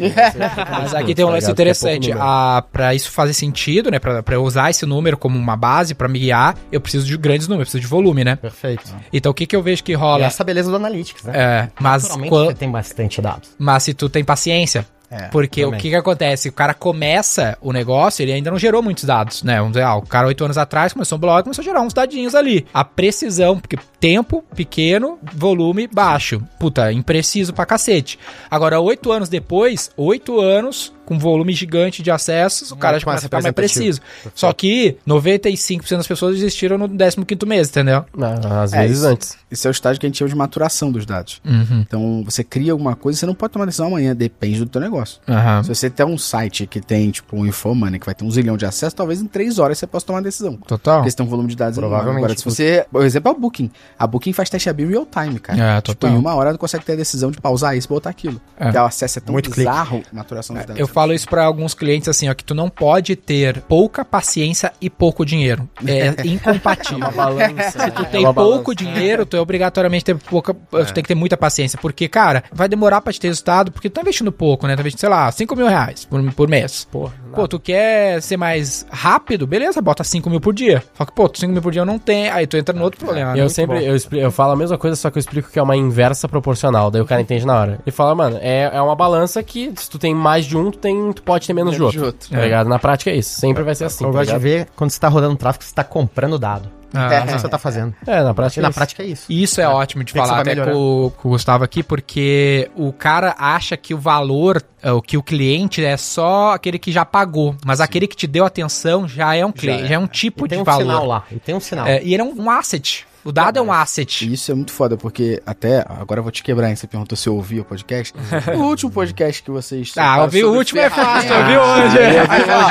Mas 0.71 0.95
aqui 0.95 1.15
tem 1.15 1.23
um 1.25 1.29
Tá 1.29 1.35
lance 1.35 1.49
é 1.49 1.51
interessante. 1.51 2.09
número. 2.09 2.21
Ah, 2.27 2.65
pra 2.73 2.95
isso 2.95 3.11
fazer 3.11 3.35
sentido, 3.35 3.91
né? 3.91 3.99
Pra, 3.99 4.23
pra 4.23 4.35
eu 4.37 4.43
usar 4.43 4.71
esse 4.71 4.87
número 4.87 5.19
como 5.19 5.39
uma 5.39 5.57
base 5.57 5.95
pra 5.95 6.09
me 6.09 6.19
guiar, 6.19 6.57
eu 6.73 6.81
preciso 6.81 7.05
de 7.07 7.17
grandes 7.19 7.47
números, 7.47 7.69
eu 7.69 7.73
preciso 7.73 7.83
de 7.83 7.87
volume, 7.87 8.25
né? 8.25 8.37
Perfeito. 8.37 8.85
Então 9.13 9.31
o 9.31 9.35
que 9.35 9.47
que 9.47 9.55
eu 9.55 9.63
vejo 9.63 9.85
que 9.85 9.93
E 9.93 9.95
rola? 9.95 10.25
essa 10.25 10.43
beleza 10.43 10.71
do 10.71 10.77
Analytics, 10.77 11.25
né? 11.25 11.33
É, 11.37 11.69
mas, 11.79 12.05
Naturalmente 12.05 12.31
quan- 12.31 12.45
você 12.47 12.55
tem 12.55 12.71
bastante 12.71 13.21
dados. 13.21 13.51
mas 13.59 13.83
se 13.83 13.93
tu 13.95 14.09
tem 14.09 14.25
paciência. 14.25 14.87
É, 15.11 15.29
porque 15.29 15.63
também. 15.63 15.79
o 15.79 15.83
que 15.83 15.89
que 15.89 15.95
acontece? 15.97 16.49
O 16.49 16.53
cara 16.53 16.73
começa 16.73 17.59
o 17.61 17.73
negócio, 17.73 18.23
ele 18.23 18.33
ainda 18.33 18.51
não 18.51 18.59
gerou 18.59 18.81
muitos 18.81 19.05
dados, 19.05 19.43
né? 19.43 19.57
Vamos 19.57 19.73
dizer, 19.73 19.83
ah, 19.83 19.97
o 19.97 20.03
cara 20.03 20.29
oito 20.29 20.45
anos 20.45 20.57
atrás 20.57 20.93
começou 20.93 21.19
um 21.19 21.21
blog, 21.21 21.43
começou 21.43 21.63
a 21.63 21.65
gerar 21.65 21.81
uns 21.81 21.93
dadinhos 21.93 22.35
ali. 22.35 22.65
A 22.73 22.85
precisão, 22.85 23.59
porque 23.59 23.77
tempo 23.99 24.45
pequeno, 24.55 25.19
volume 25.35 25.89
baixo. 25.89 26.41
Puta, 26.59 26.93
impreciso 26.93 27.53
pra 27.53 27.67
cacete. 27.67 28.19
Agora, 28.49 28.81
oito 28.81 29.11
anos 29.11 29.29
depois, 29.29 29.91
oito 29.97 30.41
anos 30.41 30.93
com 31.11 31.19
volume 31.19 31.53
gigante 31.53 32.05
de 32.05 32.11
acessos, 32.13 32.71
o 32.71 32.77
cara 32.77 33.01
já 33.01 33.05
mais 33.05 33.19
começa 33.19 33.27
a 33.27 33.29
ficar 33.29 33.43
mais 33.43 33.53
preciso. 33.53 34.01
Só 34.33 34.53
que 34.53 34.97
95% 35.09 35.97
das 35.97 36.07
pessoas 36.07 36.37
desistiram 36.37 36.79
no 36.79 36.89
15º 36.89 37.45
mês, 37.47 37.69
entendeu? 37.69 38.05
Ah, 38.17 38.63
Às 38.63 38.73
É, 38.73 38.83
vezes 38.83 38.99
isso- 38.99 39.07
antes. 39.09 39.37
Esse 39.51 39.67
é 39.67 39.71
o 39.71 39.73
estágio 39.73 39.99
que 39.99 40.07
a 40.07 40.09
gente 40.09 40.17
chama 40.19 40.29
de 40.29 40.37
maturação 40.37 40.93
dos 40.93 41.05
dados. 41.05 41.41
Uhum. 41.45 41.81
Então, 41.81 42.23
você 42.25 42.45
cria 42.45 42.71
alguma 42.71 42.95
coisa, 42.95 43.19
você 43.19 43.27
não 43.27 43.35
pode 43.35 43.53
tomar 43.53 43.65
decisão 43.67 43.89
amanhã, 43.89 44.15
depende 44.15 44.61
do 44.61 44.67
teu 44.67 44.81
negócio. 44.81 45.19
Aham. 45.29 45.65
Se 45.65 45.69
você 45.75 45.91
tem 45.91 46.07
um 46.07 46.17
site 46.17 46.65
que 46.69 46.81
tem, 46.81 47.11
tipo, 47.11 47.37
um 47.37 47.45
Infomoney, 47.45 47.99
que 47.99 48.07
vai 48.07 48.15
ter 48.15 48.25
um 48.25 48.31
zilhão 48.31 48.57
de 48.57 48.65
acessos, 48.65 48.95
talvez 48.95 49.21
em 49.21 49.27
três 49.27 49.59
horas 49.59 49.77
você 49.77 49.89
possa 49.89 50.07
tomar 50.07 50.19
uma 50.19 50.23
decisão. 50.23 50.57
Total. 50.57 50.99
Porque 50.99 51.11
você 51.11 51.17
tem 51.17 51.27
um 51.27 51.29
volume 51.29 51.49
de 51.49 51.57
dados 51.57 51.77
enorme. 51.77 51.91
Provavelmente. 51.97 52.25
Agora, 52.25 52.39
se 52.39 52.45
você... 52.45 52.87
Por 52.93 53.05
exemplo, 53.05 53.33
é 53.33 53.35
o 53.35 53.39
Booking. 53.41 53.71
A 53.99 54.07
Booking 54.07 54.33
faz 54.33 54.49
teste 54.49 54.71
AB 54.71 54.85
real 54.87 55.05
time, 55.05 55.41
cara. 55.41 55.61
É, 55.79 55.81
tipo, 55.81 55.97
total. 55.99 56.15
em 56.17 56.19
uma 56.21 56.33
hora 56.37 56.53
não 56.53 56.59
consegue 56.59 56.85
ter 56.85 56.93
a 56.93 56.97
decisão 56.97 57.33
de 57.33 57.41
pausar 57.41 57.77
isso 57.77 57.89
e 57.89 57.91
botar 57.91 58.11
aquilo. 58.11 58.41
É. 58.57 58.65
Porque 58.67 58.79
o 58.79 58.85
acesso 58.85 59.19
é 59.19 59.23
tão 59.23 59.33
Muito 59.33 59.51
bizarro, 59.51 60.01
a 60.13 60.15
maturação 60.17 60.55
dos 60.55 60.65
dados. 60.65 60.79
Eu 60.81 60.87
é 60.87 60.89
falo 61.01 61.14
isso 61.14 61.28
pra 61.28 61.44
alguns 61.44 61.72
clientes 61.72 62.09
assim, 62.09 62.28
ó, 62.28 62.34
que 62.34 62.44
tu 62.44 62.55
não 62.55 62.68
pode 62.68 63.16
ter 63.16 63.62
pouca 63.62 64.05
paciência 64.05 64.72
e 64.80 64.90
pouco 64.90 65.24
dinheiro. 65.24 65.68
É 65.86 66.14
incompatível. 66.28 67.11
balança. 67.11 67.86
Se 67.86 67.90
tu 67.90 68.05
tem 68.05 68.32
pouco 68.34 68.74
dinheiro, 68.74 69.24
tu 69.24 69.36
é 69.36 69.40
obrigatoriamente 69.40 70.05
ter 70.05 70.16
pouca, 70.16 70.53
tu 70.53 70.92
tem 70.92 71.03
que 71.03 71.09
ter 71.09 71.14
muita 71.14 71.38
paciência, 71.38 71.78
porque, 71.80 72.07
cara, 72.07 72.44
vai 72.53 72.68
demorar 72.68 73.01
pra 73.01 73.12
te 73.12 73.20
ter 73.20 73.28
resultado, 73.28 73.72
porque 73.72 73.88
tu 73.88 73.94
tá 73.94 74.03
investindo 74.03 74.30
pouco, 74.30 74.66
né? 74.66 74.74
Tu 74.74 74.76
tá 74.76 74.82
investindo, 74.82 75.01
sei 75.01 75.09
lá, 75.09 75.32
5 75.32 75.57
mil 75.57 75.66
reais 75.66 76.05
por, 76.05 76.32
por 76.34 76.48
mês. 76.48 76.86
Porra, 76.90 77.14
Pô, 77.35 77.47
tu 77.49 77.59
quer 77.61 78.20
ser 78.22 78.37
mais 78.37 78.87
rápido? 78.91 79.47
Beleza, 79.47 79.81
bota 79.81 80.03
5 80.05 80.28
mil 80.31 80.41
por 80.41 80.53
dia. 80.55 80.83
Só 80.95 81.05
que, 81.05 81.12
pô, 81.12 81.31
5 81.33 81.53
mil 81.53 81.62
por 81.62 81.72
dia 81.72 81.83
eu 81.83 81.87
não 81.87 81.99
tenho. 81.99 82.33
Aí 82.33 82.47
tu 82.47 82.57
entra 82.57 82.74
no 82.76 82.83
outro 82.85 82.99
problema. 83.05 83.35
né? 83.35 83.41
eu 83.41 83.49
sempre, 83.49 83.85
eu, 83.85 83.95
expli- 83.97 84.20
eu 84.20 84.31
falo 84.31 84.53
a 84.53 84.57
mesma 84.57 84.76
coisa, 84.78 84.97
só 84.97 85.11
que 85.11 85.18
eu 85.18 85.20
explico 85.20 85.51
que 85.51 85.59
é 85.59 85.62
uma 85.62 85.76
inversa 85.76 86.28
proporcional. 86.28 86.91
Daí 86.91 87.01
o 87.01 87.07
cara 87.07 87.20
entende 87.20 87.47
na 87.47 87.59
hora. 87.59 87.78
Ele 87.87 87.93
fala, 87.95 88.14
mano, 88.14 88.39
é, 88.41 88.70
é 88.72 88.81
uma 88.83 88.95
balança 88.97 89.43
que 89.43 89.72
se 89.76 89.89
tu 89.89 89.99
tem 89.99 90.14
mais 90.14 90.45
de 90.45 90.57
um, 90.57 90.70
tu, 90.70 90.78
tem, 90.78 91.12
tu 91.12 91.22
pode 91.22 91.47
ter 91.47 91.53
menos, 91.53 91.74
de 91.74 91.83
outro. 91.83 91.99
de 91.99 92.05
outro. 92.05 92.31
Tá 92.31 92.41
ligado? 92.41 92.68
Na 92.68 92.78
prática 92.78 93.11
é 93.11 93.16
isso. 93.16 93.39
Sempre 93.41 93.62
vai 93.62 93.74
ser 93.74 93.85
assim. 93.85 94.05
eu 94.05 94.11
tá 94.12 94.18
gosto 94.18 94.33
de 94.33 94.39
ver 94.39 94.68
quando 94.76 94.91
você 94.91 95.01
tá 95.01 95.09
rodando 95.09 95.37
tráfego, 95.37 95.64
você 95.64 95.74
tá 95.74 95.85
comprando 95.85 96.39
dado. 96.39 96.80
Ah, 96.95 97.14
É 97.14 97.26
você 97.38 97.49
tá 97.49 97.59
fazendo. 97.59 97.95
É, 98.07 98.22
na 98.22 98.34
prática 98.34 98.62
na 98.62 98.68
é 98.68 98.72
prática 98.72 99.03
é 99.03 99.07
isso. 99.07 99.26
Isso 99.30 99.61
é 99.61 99.68
ótimo 99.68 100.03
de 100.05 100.12
Tem 100.12 100.22
falar 100.22 100.41
até 100.41 100.57
com, 100.57 100.70
o- 101.07 101.11
com 101.12 101.28
o 101.28 101.30
Gustavo 101.32 101.62
aqui, 101.64 101.82
porque 101.82 102.70
o 102.74 102.93
cara 102.93 103.34
acha 103.38 103.76
que 103.76 103.95
o 103.95 103.99
valor, 103.99 104.62
é, 104.82 104.91
o 104.93 105.01
que 105.01 105.16
o 105.16 105.22
cliente 105.22 105.84
é 105.84 105.97
só 105.97 106.53
aquele 106.53 106.78
que 106.78 106.91
já 106.93 107.05
pagou, 107.05 107.55
mas 107.64 107.80
aquele 107.80 108.07
que 108.07 108.16
te 108.16 108.26
deu 108.26 108.45
atenção 108.45 109.07
já 109.09 109.34
é 109.34 109.45
um 109.47 109.53
cliente, 109.53 109.86
já 109.86 109.95
é, 109.95 109.99
um 109.99 110.07
tipo 110.07 110.47
E 110.47 110.49
tem 110.49 110.59
de 110.59 110.62
um 110.62 110.64
valor. 110.64 110.82
sinal 110.82 111.07
lá. 111.07 111.24
E 111.30 111.36
tem 111.38 111.55
um 111.55 111.61
sinal. 111.61 111.86
É, 111.86 112.03
e 112.03 112.12
ele 112.14 112.22
é 112.22 112.24
um, 112.24 112.34
um 112.43 112.51
asset. 112.51 113.07
O 113.22 113.30
dado 113.30 113.59
é 113.59 113.61
um 113.62 113.70
asset. 113.70 114.26
E 114.26 114.32
isso 114.32 114.51
é 114.51 114.55
muito 114.55 114.72
foda, 114.72 114.97
porque 114.97 115.43
até. 115.45 115.84
Agora 115.86 116.20
eu 116.20 116.22
vou 116.22 116.32
te 116.32 116.43
quebrar, 116.43 116.70
hein? 116.70 116.74
Você 116.76 116.86
perguntou 116.86 117.14
se 117.18 117.28
eu 117.28 117.36
ouvi 117.36 117.61
o 117.61 117.64
podcast. 117.66 118.14
o 118.57 118.61
último 118.61 118.91
podcast 118.91 119.43
que 119.43 119.51
vocês. 119.51 119.93
Ah, 119.99 120.22
ouvir 120.22 120.43
o 120.45 120.55
último 120.55 120.80
é 120.80 120.88
fácil, 120.88 121.30
ouvir 121.36 121.59
hoje. 121.59 121.99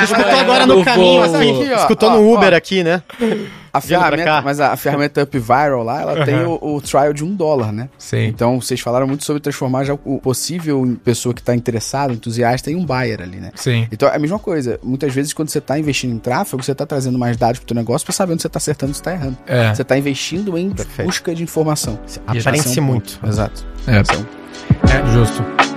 Escutou 0.02 0.40
agora 0.40 0.66
no 0.66 0.84
caminho, 0.84 1.22
assim. 1.22 1.72
Escutou 1.72 2.10
no. 2.10 2.34
Uber 2.34 2.52
aqui, 2.52 2.82
né? 2.82 3.00
A 3.72 3.80
ferramenta, 3.80 4.42
mas 4.42 4.60
a, 4.60 4.72
a 4.72 4.76
ferramenta 4.76 5.22
Up 5.22 5.38
Viral 5.38 5.82
lá, 5.82 6.00
ela 6.00 6.24
tem 6.24 6.44
o, 6.44 6.58
o 6.60 6.80
trial 6.80 7.12
de 7.12 7.24
um 7.24 7.34
dólar, 7.34 7.72
né? 7.72 7.88
Sim. 7.98 8.26
Então, 8.26 8.60
vocês 8.60 8.80
falaram 8.80 9.06
muito 9.06 9.24
sobre 9.24 9.40
transformar 9.40 9.84
já 9.84 9.94
o 10.04 10.18
possível 10.18 10.84
em 10.84 10.94
pessoa 10.94 11.34
que 11.34 11.40
está 11.40 11.54
interessada, 11.54 12.12
entusiasta, 12.12 12.70
em 12.70 12.76
um 12.76 12.84
buyer 12.84 13.20
ali, 13.20 13.38
né? 13.38 13.50
Sim. 13.54 13.86
Então, 13.92 14.08
é 14.08 14.16
a 14.16 14.18
mesma 14.18 14.38
coisa. 14.38 14.78
Muitas 14.82 15.12
vezes, 15.14 15.32
quando 15.32 15.48
você 15.48 15.58
está 15.58 15.78
investindo 15.78 16.12
em 16.12 16.18
tráfego, 16.18 16.62
você 16.62 16.72
está 16.72 16.84
trazendo 16.84 17.18
mais 17.18 17.36
dados 17.36 17.58
para 17.58 17.64
o 17.64 17.68
teu 17.68 17.76
negócio 17.76 18.04
para 18.04 18.14
saber 18.14 18.32
onde 18.32 18.42
você 18.42 18.48
está 18.48 18.58
acertando 18.58 18.92
e 18.92 18.94
está 18.94 19.12
errando. 19.12 19.38
É. 19.46 19.74
Você 19.74 19.82
está 19.82 19.96
investindo 19.96 20.58
em 20.58 20.70
Perfeito. 20.70 21.06
busca 21.06 21.34
de 21.34 21.42
informação. 21.42 21.98
Esse 22.34 22.78
é 22.78 22.82
um 22.82 22.84
muito. 22.84 23.18
Exato. 23.24 23.66
É. 23.86 24.00
Então, 24.00 24.26
Justo. 25.12 25.69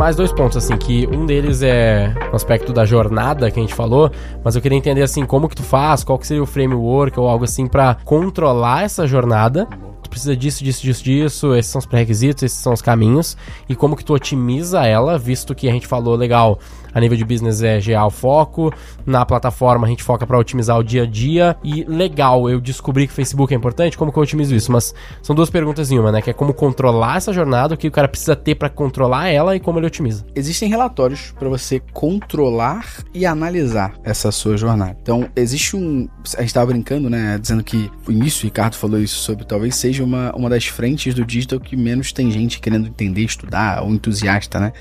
Mais 0.00 0.16
dois 0.16 0.32
pontos, 0.32 0.56
assim, 0.56 0.78
que 0.78 1.06
um 1.08 1.26
deles 1.26 1.60
é 1.60 2.14
o 2.32 2.34
aspecto 2.34 2.72
da 2.72 2.86
jornada 2.86 3.50
que 3.50 3.60
a 3.60 3.62
gente 3.62 3.74
falou, 3.74 4.10
mas 4.42 4.56
eu 4.56 4.62
queria 4.62 4.78
entender, 4.78 5.02
assim, 5.02 5.26
como 5.26 5.46
que 5.46 5.54
tu 5.54 5.62
faz, 5.62 6.02
qual 6.02 6.18
que 6.18 6.26
seria 6.26 6.42
o 6.42 6.46
framework 6.46 7.20
ou 7.20 7.28
algo 7.28 7.44
assim 7.44 7.66
pra 7.66 7.98
controlar 8.02 8.82
essa 8.82 9.06
jornada. 9.06 9.68
Tu 10.02 10.08
precisa 10.08 10.34
disso, 10.34 10.64
disso, 10.64 10.80
disso, 10.80 11.04
disso, 11.04 11.54
esses 11.54 11.70
são 11.70 11.80
os 11.80 11.84
pré-requisitos, 11.84 12.42
esses 12.44 12.58
são 12.58 12.72
os 12.72 12.80
caminhos, 12.80 13.36
e 13.68 13.76
como 13.76 13.94
que 13.94 14.02
tu 14.02 14.14
otimiza 14.14 14.86
ela, 14.86 15.18
visto 15.18 15.54
que 15.54 15.68
a 15.68 15.72
gente 15.72 15.86
falou, 15.86 16.16
legal, 16.16 16.58
a 16.92 17.00
nível 17.00 17.16
de 17.16 17.24
business 17.24 17.62
é 17.62 17.80
GA 17.80 18.04
o 18.06 18.10
foco, 18.10 18.72
na 19.06 19.24
plataforma 19.24 19.86
a 19.86 19.90
gente 19.90 20.02
foca 20.02 20.26
pra 20.26 20.38
otimizar 20.38 20.78
o 20.78 20.82
dia 20.82 21.02
a 21.02 21.06
dia, 21.06 21.56
e 21.62 21.84
legal, 21.84 22.48
eu 22.48 22.60
descobri 22.60 23.06
que 23.06 23.12
o 23.12 23.16
Facebook 23.16 23.52
é 23.52 23.56
importante, 23.56 23.96
como 23.96 24.12
que 24.12 24.18
eu 24.18 24.22
otimizo 24.22 24.54
isso? 24.54 24.70
Mas 24.72 24.94
são 25.22 25.34
duas 25.34 25.50
perguntas 25.50 25.90
em 25.90 25.98
uma, 25.98 26.12
né, 26.12 26.22
que 26.22 26.30
é 26.30 26.32
como 26.32 26.54
controlar 26.54 27.16
essa 27.16 27.32
jornada, 27.32 27.74
o 27.74 27.76
que 27.76 27.88
o 27.88 27.92
cara 27.92 28.08
precisa 28.08 28.36
ter 28.36 28.54
pra 28.54 28.68
controlar 28.68 29.28
ela 29.28 29.56
e 29.56 29.60
como 29.60 29.78
ele 29.78 29.86
otimiza. 29.86 30.24
existem 30.34 30.68
relatórios 30.68 31.32
para 31.38 31.48
você 31.48 31.80
controlar 31.92 33.04
e 33.12 33.26
analisar 33.26 33.94
essa 34.04 34.30
sua 34.30 34.56
jornada. 34.56 34.96
Então, 35.02 35.28
existe 35.36 35.76
um. 35.76 36.08
A 36.36 36.40
gente 36.40 36.48
estava 36.48 36.66
brincando, 36.66 37.08
né? 37.08 37.38
Dizendo 37.38 37.62
que 37.62 37.90
no 38.06 38.12
início 38.12 38.42
o 38.42 38.44
Ricardo 38.44 38.74
falou 38.74 38.98
isso 39.00 39.16
sobre 39.16 39.44
talvez 39.44 39.74
seja 39.74 40.04
uma, 40.04 40.32
uma 40.34 40.48
das 40.48 40.66
frentes 40.66 41.14
do 41.14 41.24
digital 41.24 41.60
que 41.60 41.76
menos 41.76 42.12
tem 42.12 42.30
gente 42.30 42.60
querendo 42.60 42.88
entender, 42.88 43.22
estudar, 43.22 43.82
ou 43.82 43.90
entusiasta, 43.90 44.58
né? 44.58 44.72